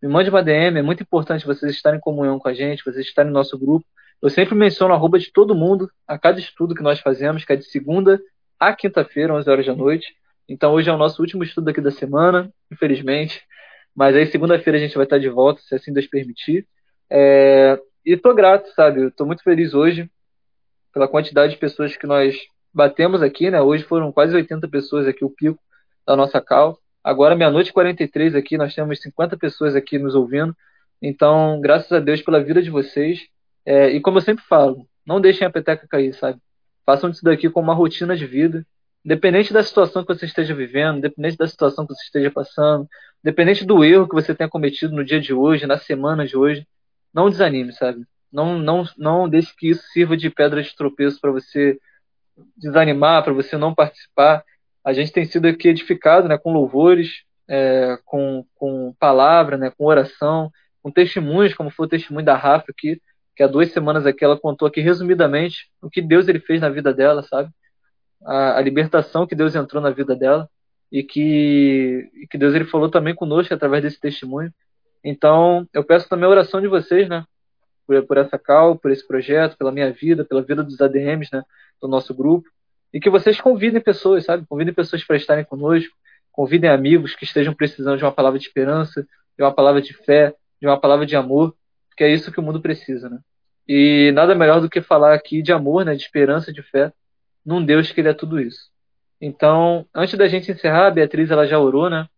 me 0.02 0.08
mande 0.08 0.28
uma 0.28 0.42
DM. 0.42 0.78
É 0.78 0.82
muito 0.82 1.02
importante 1.02 1.46
vocês 1.46 1.72
estarem 1.72 1.98
em 1.98 2.00
comunhão 2.00 2.38
com 2.38 2.48
a 2.48 2.54
gente, 2.54 2.84
vocês 2.84 3.06
estarem 3.06 3.30
no 3.30 3.38
nosso 3.38 3.56
grupo. 3.56 3.86
Eu 4.20 4.28
sempre 4.28 4.54
menciono 4.54 4.92
a 4.92 4.96
arroba 4.96 5.18
de 5.18 5.32
todo 5.32 5.54
mundo 5.54 5.90
a 6.06 6.18
cada 6.18 6.40
estudo 6.40 6.74
que 6.74 6.82
nós 6.82 7.00
fazemos, 7.00 7.44
que 7.44 7.52
é 7.52 7.56
de 7.56 7.64
segunda 7.64 8.20
a 8.58 8.72
quinta-feira, 8.72 9.34
11 9.34 9.48
horas 9.48 9.66
da 9.66 9.74
noite. 9.74 10.14
Então 10.48 10.72
hoje 10.72 10.90
é 10.90 10.92
o 10.92 10.98
nosso 10.98 11.22
último 11.22 11.42
estudo 11.44 11.68
aqui 11.68 11.80
da 11.80 11.90
semana, 11.90 12.52
infelizmente. 12.70 13.42
Mas 13.94 14.16
aí 14.16 14.26
segunda-feira 14.26 14.78
a 14.78 14.80
gente 14.80 14.94
vai 14.94 15.04
estar 15.04 15.18
de 15.18 15.28
volta, 15.28 15.60
se 15.62 15.74
assim 15.74 15.92
Deus 15.92 16.06
permitir. 16.06 16.66
É, 17.10 17.78
e 18.04 18.16
tô 18.16 18.34
grato, 18.34 18.68
sabe? 18.74 19.10
Tô 19.12 19.24
muito 19.24 19.42
feliz 19.42 19.74
hoje 19.74 20.10
pela 20.92 21.08
quantidade 21.08 21.54
de 21.54 21.58
pessoas 21.58 21.96
que 21.96 22.06
nós 22.06 22.36
batemos 22.72 23.22
aqui, 23.22 23.50
né? 23.50 23.60
Hoje 23.60 23.84
foram 23.84 24.12
quase 24.12 24.34
80 24.34 24.68
pessoas 24.68 25.06
aqui, 25.06 25.24
o 25.24 25.30
pico 25.30 25.58
da 26.06 26.16
nossa 26.16 26.40
cal. 26.40 26.78
Agora, 27.04 27.34
meia-noite 27.34 27.70
e 27.70 27.72
43 27.72 28.34
aqui, 28.34 28.56
nós 28.56 28.74
temos 28.74 29.00
50 29.00 29.36
pessoas 29.36 29.74
aqui 29.74 29.98
nos 29.98 30.14
ouvindo. 30.14 30.56
Então, 31.00 31.60
graças 31.60 31.90
a 31.90 31.98
Deus 31.98 32.22
pela 32.22 32.42
vida 32.42 32.62
de 32.62 32.70
vocês. 32.70 33.26
É, 33.66 33.90
e 33.90 34.00
como 34.00 34.18
eu 34.18 34.22
sempre 34.22 34.44
falo, 34.44 34.86
não 35.06 35.20
deixem 35.20 35.46
a 35.46 35.50
peteca 35.50 35.86
cair, 35.88 36.14
sabe? 36.14 36.38
Façam 36.86 37.10
isso 37.10 37.24
daqui 37.24 37.50
como 37.50 37.68
uma 37.68 37.74
rotina 37.74 38.16
de 38.16 38.26
vida. 38.26 38.64
Independente 39.04 39.52
da 39.52 39.64
situação 39.64 40.04
que 40.04 40.14
você 40.14 40.26
esteja 40.26 40.54
vivendo, 40.54 40.98
independente 40.98 41.36
da 41.36 41.48
situação 41.48 41.84
que 41.84 41.92
você 41.92 42.04
esteja 42.04 42.30
passando, 42.30 42.88
independente 43.24 43.64
do 43.64 43.84
erro 43.84 44.08
que 44.08 44.14
você 44.14 44.32
tenha 44.32 44.48
cometido 44.48 44.94
no 44.94 45.04
dia 45.04 45.20
de 45.20 45.34
hoje, 45.34 45.66
na 45.66 45.76
semana 45.76 46.24
de 46.24 46.36
hoje, 46.36 46.66
não 47.12 47.28
desanime, 47.28 47.72
sabe? 47.72 48.04
Não, 48.32 48.58
não, 48.58 48.84
não 48.96 49.28
deixe 49.28 49.52
que 49.56 49.70
isso 49.70 49.82
sirva 49.92 50.16
de 50.16 50.30
pedra 50.30 50.62
de 50.62 50.74
tropeço 50.74 51.20
para 51.20 51.32
você 51.32 51.78
desanimar, 52.56 53.24
para 53.24 53.32
você 53.32 53.56
não 53.56 53.74
participar. 53.74 54.44
A 54.84 54.92
gente 54.92 55.12
tem 55.12 55.24
sido 55.24 55.46
aqui 55.46 55.68
edificado 55.68 56.28
né, 56.28 56.36
com 56.36 56.52
louvores, 56.52 57.22
é, 57.48 57.98
com, 58.04 58.44
com 58.54 58.94
palavra, 58.98 59.56
né, 59.56 59.70
com 59.76 59.84
oração, 59.84 60.50
com 60.82 60.90
testemunhos, 60.90 61.54
como 61.54 61.70
foi 61.70 61.86
o 61.86 61.88
testemunho 61.88 62.24
da 62.26 62.36
Rafa 62.36 62.66
aqui, 62.70 63.00
que 63.36 63.42
há 63.42 63.46
duas 63.46 63.70
semanas 63.72 64.06
aqui 64.06 64.24
ela 64.24 64.38
contou 64.38 64.66
aqui 64.66 64.80
resumidamente 64.80 65.70
o 65.80 65.88
que 65.88 66.02
Deus 66.02 66.28
ele 66.28 66.40
fez 66.40 66.60
na 66.60 66.68
vida 66.68 66.92
dela, 66.92 67.22
sabe? 67.22 67.50
A, 68.24 68.58
a 68.58 68.60
libertação 68.60 69.26
que 69.26 69.34
Deus 69.34 69.54
entrou 69.54 69.82
na 69.82 69.90
vida 69.90 70.14
dela 70.14 70.48
e 70.90 71.02
que, 71.02 72.10
e 72.14 72.26
que 72.26 72.36
Deus 72.36 72.54
ele 72.54 72.64
falou 72.64 72.90
também 72.90 73.14
conosco 73.14 73.54
através 73.54 73.82
desse 73.82 73.98
testemunho. 73.98 74.52
Então, 75.02 75.66
eu 75.72 75.82
peço 75.82 76.08
também 76.08 76.26
a 76.26 76.30
oração 76.30 76.60
de 76.60 76.68
vocês, 76.68 77.08
né? 77.08 77.24
Por, 77.86 78.06
por 78.06 78.18
essa 78.18 78.38
cal, 78.38 78.76
por 78.76 78.90
esse 78.90 79.06
projeto, 79.06 79.56
pela 79.56 79.72
minha 79.72 79.90
vida, 79.90 80.24
pela 80.24 80.42
vida 80.42 80.62
dos 80.62 80.80
ADMs, 80.80 81.30
né? 81.32 81.42
Do 81.80 81.88
nosso 81.88 82.14
grupo. 82.14 82.48
E 82.92 83.00
que 83.00 83.10
vocês 83.10 83.40
convidem 83.40 83.80
pessoas, 83.80 84.24
sabe? 84.24 84.46
Convidem 84.46 84.74
pessoas 84.74 85.04
para 85.04 85.16
estarem 85.16 85.44
conosco. 85.44 85.94
Convidem 86.30 86.70
amigos 86.70 87.14
que 87.14 87.24
estejam 87.24 87.54
precisando 87.54 87.98
de 87.98 88.04
uma 88.04 88.12
palavra 88.12 88.38
de 88.38 88.46
esperança, 88.46 89.06
de 89.36 89.44
uma 89.44 89.52
palavra 89.52 89.80
de 89.80 89.92
fé, 89.92 90.34
de 90.60 90.66
uma 90.66 90.78
palavra 90.78 91.04
de 91.04 91.16
amor, 91.16 91.54
porque 91.88 92.04
é 92.04 92.12
isso 92.12 92.32
que 92.32 92.40
o 92.40 92.42
mundo 92.42 92.60
precisa, 92.60 93.08
né? 93.08 93.18
E 93.68 94.10
nada 94.12 94.34
melhor 94.34 94.60
do 94.60 94.68
que 94.68 94.80
falar 94.80 95.14
aqui 95.14 95.42
de 95.42 95.52
amor, 95.52 95.84
né? 95.84 95.94
De 95.94 96.02
esperança, 96.02 96.52
de 96.52 96.62
fé, 96.62 96.92
num 97.44 97.64
Deus 97.64 97.90
que 97.90 98.00
ele 98.00 98.08
é 98.08 98.14
tudo 98.14 98.40
isso. 98.40 98.70
Então, 99.20 99.86
antes 99.94 100.16
da 100.18 100.26
gente 100.26 100.50
encerrar, 100.50 100.86
a 100.86 100.90
Beatriz 100.90 101.30
ela 101.30 101.46
já 101.46 101.58
orou, 101.58 101.88
né? 101.88 102.08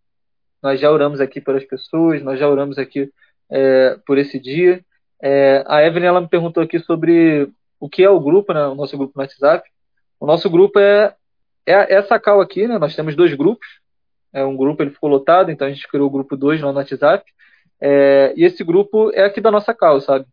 Nós 0.62 0.80
já 0.80 0.90
oramos 0.90 1.20
aqui 1.20 1.40
pelas 1.40 1.64
pessoas, 1.64 2.22
nós 2.22 2.38
já 2.38 2.48
oramos 2.48 2.78
aqui 2.78 3.12
é, 3.50 3.98
por 4.06 4.16
esse 4.16 4.38
dia. 4.38 4.82
É, 5.22 5.62
a 5.66 5.84
Evelyn 5.84 6.06
ela 6.06 6.20
me 6.20 6.28
perguntou 6.28 6.62
aqui 6.62 6.78
sobre 6.78 7.50
o 7.78 7.88
que 7.88 8.02
é 8.02 8.08
o 8.08 8.20
grupo, 8.20 8.52
né, 8.52 8.66
o 8.66 8.74
nosso 8.74 8.96
grupo 8.96 9.12
no 9.14 9.22
WhatsApp. 9.22 9.68
O 10.24 10.26
nosso 10.26 10.48
grupo 10.48 10.78
é, 10.78 11.14
é 11.66 11.96
essa 11.96 12.18
cal 12.18 12.40
aqui, 12.40 12.66
né? 12.66 12.78
Nós 12.78 12.96
temos 12.96 13.14
dois 13.14 13.34
grupos. 13.34 13.68
É 14.32 14.42
um 14.42 14.56
grupo, 14.56 14.82
ele 14.82 14.90
ficou 14.90 15.10
lotado, 15.10 15.50
então 15.50 15.66
a 15.66 15.70
gente 15.70 15.86
criou 15.86 16.06
o 16.06 16.10
grupo 16.10 16.34
2 16.34 16.62
lá 16.62 16.72
no 16.72 16.78
WhatsApp. 16.78 17.30
É, 17.78 18.32
e 18.34 18.42
esse 18.42 18.64
grupo 18.64 19.10
é 19.12 19.22
aqui 19.22 19.38
da 19.38 19.50
nossa 19.50 19.74
cal, 19.74 20.00
sabe? 20.00 20.24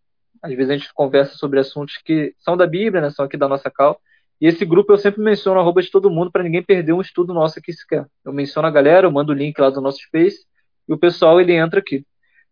Às 0.41 0.53
vezes 0.53 0.69
a 0.69 0.77
gente 0.77 0.93
conversa 0.93 1.35
sobre 1.35 1.59
assuntos 1.59 1.97
que 1.97 2.33
são 2.39 2.55
da 2.55 2.65
Bíblia, 2.65 3.01
né? 3.01 3.09
São 3.09 3.25
aqui 3.25 3.35
da 3.35 3.49
nossa 3.49 3.69
cal. 3.69 3.99
E 4.39 4.47
esse 4.47 4.63
grupo 4.63 4.93
eu 4.93 4.97
sempre 4.97 5.21
menciono 5.21 5.59
arroba 5.59 5.81
de 5.81 5.91
todo 5.91 6.09
mundo 6.09 6.31
para 6.31 6.43
ninguém 6.43 6.63
perder 6.63 6.93
um 6.93 7.01
estudo 7.01 7.33
nosso 7.33 7.59
aqui 7.59 7.73
sequer. 7.73 8.07
Eu 8.23 8.31
menciono 8.31 8.69
a 8.69 8.71
galera, 8.71 9.07
eu 9.07 9.11
mando 9.11 9.33
o 9.33 9.35
link 9.35 9.59
lá 9.59 9.69
do 9.69 9.81
nosso 9.81 9.99
Space 9.99 10.45
e 10.87 10.93
o 10.93 10.97
pessoal 10.97 11.41
ele 11.41 11.51
entra 11.51 11.81
aqui. 11.81 12.05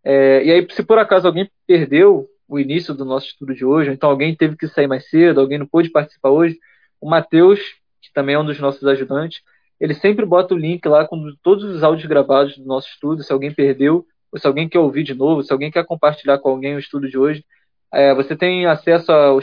É, 0.03 0.44
e 0.44 0.52
aí, 0.52 0.68
se 0.72 0.84
por 0.84 0.99
acaso 0.99 1.26
alguém 1.26 1.49
perdeu 1.66 2.28
o 2.49 2.60
início 2.60 2.94
do 2.94 3.06
nosso 3.06 3.28
estudo 3.28 3.56
de 3.56 3.64
hoje, 3.64 3.91
então 3.91 4.10
alguém 4.10 4.36
teve 4.36 4.57
que 4.57 4.68
sair 4.68 4.88
mais 4.88 5.10
cedo, 5.10 5.40
alguém 5.40 5.57
não 5.57 5.66
pôde 5.66 5.90
participar 5.90 6.32
hoje, 6.32 6.60
o 7.01 7.09
Matheus, 7.09 7.59
que 8.01 8.11
também 8.13 8.35
é 8.35 8.39
um 8.39 8.45
dos 8.45 8.59
nossos 8.59 8.85
ajudantes, 8.85 9.41
ele 9.80 9.93
sempre 9.93 10.26
bota 10.26 10.53
o 10.53 10.57
link 10.57 10.85
lá 10.88 11.07
com 11.07 11.34
todos 11.41 11.63
os 11.63 11.84
áudios 11.84 12.07
gravados 12.07 12.57
do 12.57 12.65
nosso 12.65 12.89
estudo, 12.89 13.23
se 13.23 13.31
alguém 13.31 13.53
perdeu, 13.53 14.05
ou 14.31 14.39
se 14.39 14.45
alguém 14.45 14.67
quer 14.67 14.80
ouvir 14.80 15.03
de 15.03 15.13
novo, 15.13 15.41
se 15.41 15.51
alguém 15.51 15.71
quer 15.71 15.85
compartilhar 15.85 16.38
com 16.39 16.49
alguém 16.49 16.76
o 16.76 16.80
estudo 16.80 17.09
de 17.09 17.17
hoje, 17.17 17.45
é, 17.91 18.13
você 18.13 18.35
tem 18.35 18.65
acesso 18.65 19.11
ao, 19.11 19.41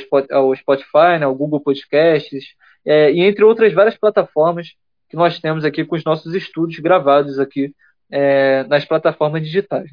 Spotify, 0.55 1.19
né, 1.19 1.25
ao 1.25 1.35
Google 1.35 1.61
Podcasts, 1.61 2.45
é, 2.85 3.11
e 3.11 3.21
entre 3.21 3.45
outras 3.45 3.73
várias 3.73 3.97
plataformas 3.97 4.69
que 5.09 5.17
nós 5.17 5.41
temos 5.41 5.65
aqui 5.65 5.85
com 5.85 5.97
os 5.97 6.05
nossos 6.05 6.35
estudos 6.35 6.79
gravados 6.79 7.39
aqui 7.39 7.75
é, 8.11 8.65
nas 8.65 8.85
plataformas 8.85 9.43
digitais. 9.43 9.91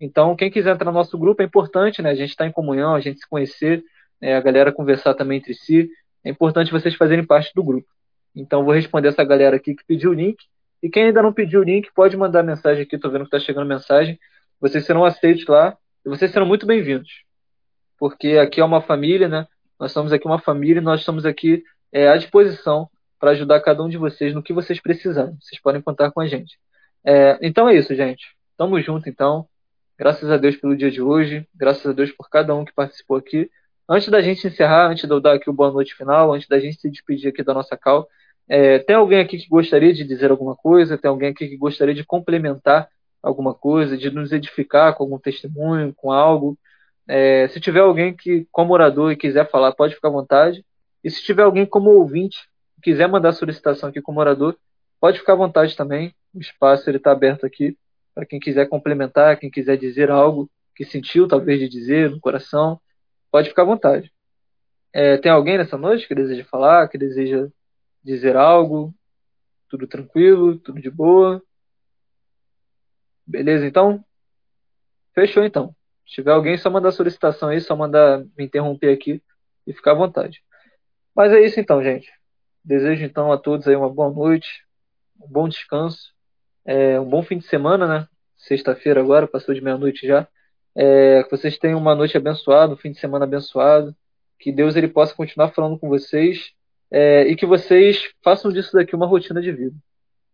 Então, 0.00 0.36
quem 0.36 0.50
quiser 0.50 0.74
entrar 0.74 0.86
no 0.86 0.98
nosso 0.98 1.18
grupo 1.18 1.42
é 1.42 1.44
importante, 1.44 2.00
né? 2.00 2.10
A 2.10 2.14
gente 2.14 2.30
está 2.30 2.46
em 2.46 2.52
comunhão, 2.52 2.94
a 2.94 3.00
gente 3.00 3.20
se 3.20 3.28
conhecer, 3.28 3.84
é, 4.20 4.34
a 4.34 4.40
galera 4.40 4.72
conversar 4.72 5.14
também 5.14 5.38
entre 5.38 5.54
si. 5.54 5.90
É 6.24 6.30
importante 6.30 6.70
vocês 6.70 6.94
fazerem 6.94 7.24
parte 7.24 7.52
do 7.54 7.62
grupo. 7.62 7.88
Então, 8.34 8.64
vou 8.64 8.74
responder 8.74 9.08
essa 9.08 9.24
galera 9.24 9.56
aqui 9.56 9.74
que 9.74 9.84
pediu 9.86 10.10
o 10.10 10.14
link. 10.14 10.36
E 10.82 10.88
quem 10.88 11.04
ainda 11.04 11.22
não 11.22 11.32
pediu 11.32 11.60
o 11.60 11.64
link, 11.64 11.90
pode 11.94 12.16
mandar 12.16 12.42
mensagem 12.42 12.82
aqui. 12.82 12.96
Estou 12.96 13.10
vendo 13.10 13.22
que 13.22 13.34
está 13.34 13.38
chegando 13.38 13.66
mensagem. 13.66 14.18
Vocês 14.60 14.84
serão 14.84 15.04
aceitos 15.04 15.46
lá 15.46 15.76
e 16.04 16.08
vocês 16.08 16.30
serão 16.30 16.46
muito 16.46 16.66
bem-vindos 16.66 17.10
porque 18.00 18.38
aqui 18.38 18.62
é 18.62 18.64
uma 18.64 18.80
família, 18.80 19.28
né? 19.28 19.46
Nós 19.78 19.92
somos 19.92 20.10
aqui 20.10 20.26
uma 20.26 20.40
família 20.40 20.80
e 20.80 20.82
nós 20.82 21.00
estamos 21.00 21.26
aqui 21.26 21.62
é, 21.92 22.08
à 22.08 22.16
disposição 22.16 22.88
para 23.18 23.32
ajudar 23.32 23.60
cada 23.60 23.82
um 23.82 23.90
de 23.90 23.98
vocês 23.98 24.34
no 24.34 24.42
que 24.42 24.54
vocês 24.54 24.80
precisarem. 24.80 25.36
Vocês 25.38 25.60
podem 25.60 25.82
contar 25.82 26.10
com 26.10 26.20
a 26.20 26.26
gente. 26.26 26.58
É, 27.04 27.38
então 27.42 27.68
é 27.68 27.76
isso, 27.76 27.94
gente. 27.94 28.34
Tamo 28.56 28.80
junto, 28.80 29.06
então. 29.06 29.46
Graças 29.98 30.30
a 30.30 30.38
Deus 30.38 30.56
pelo 30.56 30.74
dia 30.74 30.90
de 30.90 31.02
hoje. 31.02 31.46
Graças 31.54 31.86
a 31.86 31.92
Deus 31.92 32.10
por 32.10 32.30
cada 32.30 32.54
um 32.54 32.64
que 32.64 32.72
participou 32.72 33.18
aqui. 33.18 33.50
Antes 33.92 34.08
da 34.08 34.22
gente 34.22 34.46
encerrar, 34.46 34.88
antes 34.88 35.04
de 35.04 35.12
eu 35.12 35.20
dar 35.20 35.34
aqui 35.34 35.50
o 35.50 35.52
boa 35.52 35.72
noite 35.72 35.96
final, 35.96 36.32
antes 36.32 36.46
da 36.46 36.60
gente 36.60 36.80
se 36.80 36.88
despedir 36.88 37.30
aqui 37.30 37.42
da 37.42 37.52
nossa 37.52 37.76
cal, 37.76 38.08
é, 38.48 38.78
tem 38.78 38.94
alguém 38.94 39.18
aqui 39.18 39.36
que 39.36 39.48
gostaria 39.48 39.92
de 39.92 40.04
dizer 40.04 40.30
alguma 40.30 40.54
coisa? 40.54 40.96
Tem 40.96 41.08
alguém 41.08 41.30
aqui 41.30 41.48
que 41.48 41.56
gostaria 41.56 41.92
de 41.92 42.04
complementar 42.04 42.88
alguma 43.20 43.52
coisa, 43.52 43.98
de 43.98 44.08
nos 44.08 44.30
edificar 44.30 44.94
com 44.94 45.02
algum 45.02 45.18
testemunho, 45.18 45.92
com 45.92 46.12
algo? 46.12 46.56
É, 47.08 47.48
se 47.48 47.58
tiver 47.58 47.80
alguém 47.80 48.14
que, 48.14 48.46
como 48.52 48.72
orador, 48.72 49.10
e 49.10 49.16
quiser 49.16 49.50
falar, 49.50 49.72
pode 49.72 49.96
ficar 49.96 50.06
à 50.06 50.12
vontade. 50.12 50.64
E 51.02 51.10
se 51.10 51.20
tiver 51.24 51.42
alguém 51.42 51.66
como 51.66 51.90
ouvinte, 51.90 52.48
quiser 52.80 53.08
mandar 53.08 53.32
solicitação 53.32 53.88
aqui 53.88 54.00
como 54.00 54.20
orador, 54.20 54.56
pode 55.00 55.18
ficar 55.18 55.32
à 55.32 55.36
vontade 55.36 55.76
também. 55.76 56.14
O 56.32 56.38
espaço 56.38 56.88
está 56.88 57.10
aberto 57.10 57.44
aqui 57.44 57.76
para 58.14 58.24
quem 58.24 58.38
quiser 58.38 58.68
complementar, 58.68 59.36
quem 59.36 59.50
quiser 59.50 59.76
dizer 59.76 60.12
algo 60.12 60.48
que 60.76 60.84
sentiu, 60.84 61.26
talvez, 61.26 61.58
de 61.58 61.68
dizer 61.68 62.08
no 62.08 62.20
coração, 62.20 62.80
pode 63.30 63.48
ficar 63.48 63.62
à 63.62 63.66
vontade. 63.66 64.12
É, 64.92 65.16
tem 65.18 65.30
alguém 65.30 65.56
nessa 65.56 65.78
noite 65.78 66.06
que 66.08 66.14
deseja 66.14 66.44
falar, 66.44 66.88
que 66.88 66.98
deseja 66.98 67.48
dizer 68.02 68.36
algo? 68.36 68.94
Tudo 69.68 69.86
tranquilo, 69.86 70.58
tudo 70.58 70.80
de 70.80 70.90
boa? 70.90 71.42
Beleza, 73.26 73.64
então? 73.64 74.04
Fechou, 75.14 75.44
então. 75.44 75.74
Se 76.06 76.14
tiver 76.14 76.32
alguém, 76.32 76.58
só 76.58 76.68
mandar 76.68 76.90
solicitação 76.90 77.50
aí, 77.50 77.60
só 77.60 77.76
mandar 77.76 78.18
me 78.36 78.44
interromper 78.44 78.92
aqui 78.92 79.22
e 79.64 79.72
ficar 79.72 79.92
à 79.92 79.94
vontade. 79.94 80.42
Mas 81.14 81.32
é 81.32 81.40
isso 81.40 81.60
então, 81.60 81.82
gente. 81.82 82.10
Desejo 82.64 83.04
então 83.04 83.30
a 83.32 83.38
todos 83.38 83.68
aí 83.68 83.76
uma 83.76 83.88
boa 83.88 84.10
noite, 84.10 84.66
um 85.20 85.28
bom 85.28 85.48
descanso, 85.48 86.12
é, 86.64 86.98
um 86.98 87.08
bom 87.08 87.22
fim 87.22 87.38
de 87.38 87.46
semana, 87.46 87.86
né? 87.86 88.08
Sexta-feira 88.36 89.00
agora, 89.00 89.28
passou 89.28 89.54
de 89.54 89.60
meia-noite 89.60 90.06
já. 90.06 90.26
É, 90.82 91.22
que 91.24 91.30
vocês 91.30 91.58
tenham 91.58 91.78
uma 91.78 91.94
noite 91.94 92.16
abençoada, 92.16 92.72
um 92.72 92.76
fim 92.76 92.90
de 92.90 92.98
semana 92.98 93.26
abençoado. 93.26 93.94
Que 94.38 94.50
Deus 94.50 94.76
ele 94.76 94.88
possa 94.88 95.14
continuar 95.14 95.50
falando 95.50 95.78
com 95.78 95.90
vocês 95.90 96.52
é, 96.90 97.24
e 97.24 97.36
que 97.36 97.44
vocês 97.44 98.02
façam 98.24 98.50
disso 98.50 98.72
daqui 98.72 98.96
uma 98.96 99.06
rotina 99.06 99.42
de 99.42 99.52
vida. 99.52 99.76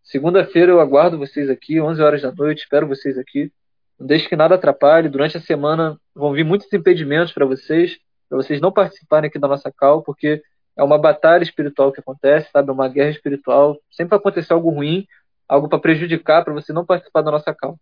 Segunda-feira 0.01 0.71
eu 0.71 0.79
aguardo 0.79 1.17
vocês 1.17 1.49
aqui, 1.49 1.81
11 1.81 2.01
horas 2.01 2.21
da 2.21 2.31
noite, 2.31 2.59
espero 2.59 2.87
vocês 2.87 3.17
aqui. 3.17 3.51
Não 3.99 4.07
deixe 4.07 4.29
que 4.29 4.37
nada 4.37 4.55
atrapalhe. 4.55 5.09
Durante 5.09 5.35
a 5.35 5.41
semana 5.41 5.99
vão 6.15 6.31
vir 6.31 6.45
muitos 6.45 6.71
impedimentos 6.71 7.33
para 7.33 7.45
vocês, 7.45 7.97
para 8.29 8.37
vocês 8.37 8.61
não 8.61 8.71
participarem 8.71 9.27
aqui 9.27 9.37
da 9.37 9.49
nossa 9.49 9.69
cal, 9.69 10.01
porque 10.01 10.41
é 10.77 10.83
uma 10.83 10.97
batalha 10.97 11.43
espiritual 11.43 11.91
que 11.91 11.99
acontece, 11.99 12.49
sabe? 12.53 12.69
É 12.69 12.71
uma 12.71 12.87
guerra 12.87 13.09
espiritual. 13.09 13.77
Sempre 13.91 14.11
vai 14.11 14.19
acontecer 14.19 14.53
algo 14.53 14.69
ruim, 14.69 15.05
algo 15.45 15.67
para 15.67 15.77
prejudicar, 15.79 16.45
para 16.45 16.53
você 16.53 16.71
não 16.71 16.85
participar 16.85 17.21
da 17.21 17.31
nossa 17.31 17.53
cal. 17.53 17.77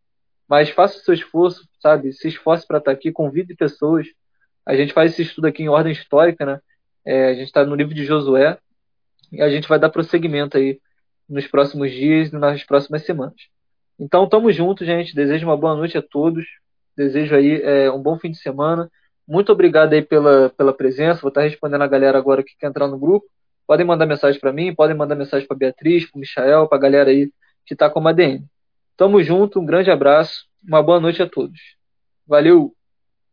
Mas 0.47 0.69
faça 0.69 0.97
o 0.97 1.01
seu 1.01 1.13
esforço, 1.13 1.67
sabe? 1.79 2.13
Se 2.13 2.27
esforce 2.27 2.65
para 2.67 2.77
estar 2.77 2.91
aqui, 2.91 3.11
convide 3.11 3.55
pessoas. 3.55 4.07
A 4.65 4.75
gente 4.75 4.93
faz 4.93 5.13
esse 5.13 5.23
estudo 5.23 5.47
aqui 5.47 5.63
em 5.63 5.69
ordem 5.69 5.91
histórica, 5.91 6.45
né? 6.45 6.59
É, 7.05 7.29
a 7.29 7.33
gente 7.33 7.47
está 7.47 7.65
no 7.65 7.75
livro 7.75 7.93
de 7.93 8.03
Josué 8.03 8.57
e 9.31 9.41
a 9.41 9.49
gente 9.49 9.67
vai 9.67 9.79
dar 9.79 9.89
prosseguimento 9.89 10.57
aí 10.57 10.79
nos 11.27 11.47
próximos 11.47 11.91
dias 11.91 12.31
e 12.31 12.35
nas 12.35 12.63
próximas 12.63 13.03
semanas. 13.03 13.35
Então, 13.99 14.27
tamo 14.27 14.51
junto, 14.51 14.85
gente. 14.85 15.15
Desejo 15.15 15.47
uma 15.47 15.57
boa 15.57 15.75
noite 15.75 15.97
a 15.97 16.01
todos. 16.01 16.45
Desejo 16.95 17.35
aí 17.35 17.61
é, 17.61 17.91
um 17.91 18.01
bom 18.01 18.17
fim 18.17 18.31
de 18.31 18.37
semana. 18.37 18.89
Muito 19.27 19.51
obrigado 19.51 19.93
aí 19.93 20.01
pela, 20.01 20.49
pela 20.49 20.73
presença. 20.73 21.21
Vou 21.21 21.29
estar 21.29 21.41
respondendo 21.41 21.81
a 21.81 21.87
galera 21.87 22.17
agora 22.17 22.43
que 22.43 22.55
quer 22.57 22.67
entrar 22.67 22.87
no 22.87 22.99
grupo. 22.99 23.25
Podem 23.65 23.85
mandar 23.85 24.05
mensagem 24.05 24.39
para 24.39 24.53
mim, 24.53 24.75
podem 24.75 24.95
mandar 24.95 25.15
mensagem 25.15 25.47
para 25.47 25.57
Beatriz, 25.57 26.09
para 26.09 26.19
Michael, 26.19 26.67
para 26.67 26.77
a 26.77 26.81
galera 26.81 27.09
aí 27.09 27.31
que 27.65 27.73
está 27.73 27.89
com 27.89 28.05
a 28.07 28.11
ADM. 28.11 28.45
Tamo 28.97 29.21
junto, 29.21 29.59
um 29.59 29.65
grande 29.65 29.91
abraço, 29.91 30.45
uma 30.63 30.81
boa 30.81 30.99
noite 30.99 31.21
a 31.21 31.29
todos. 31.29 31.59
Valeu! 32.27 32.75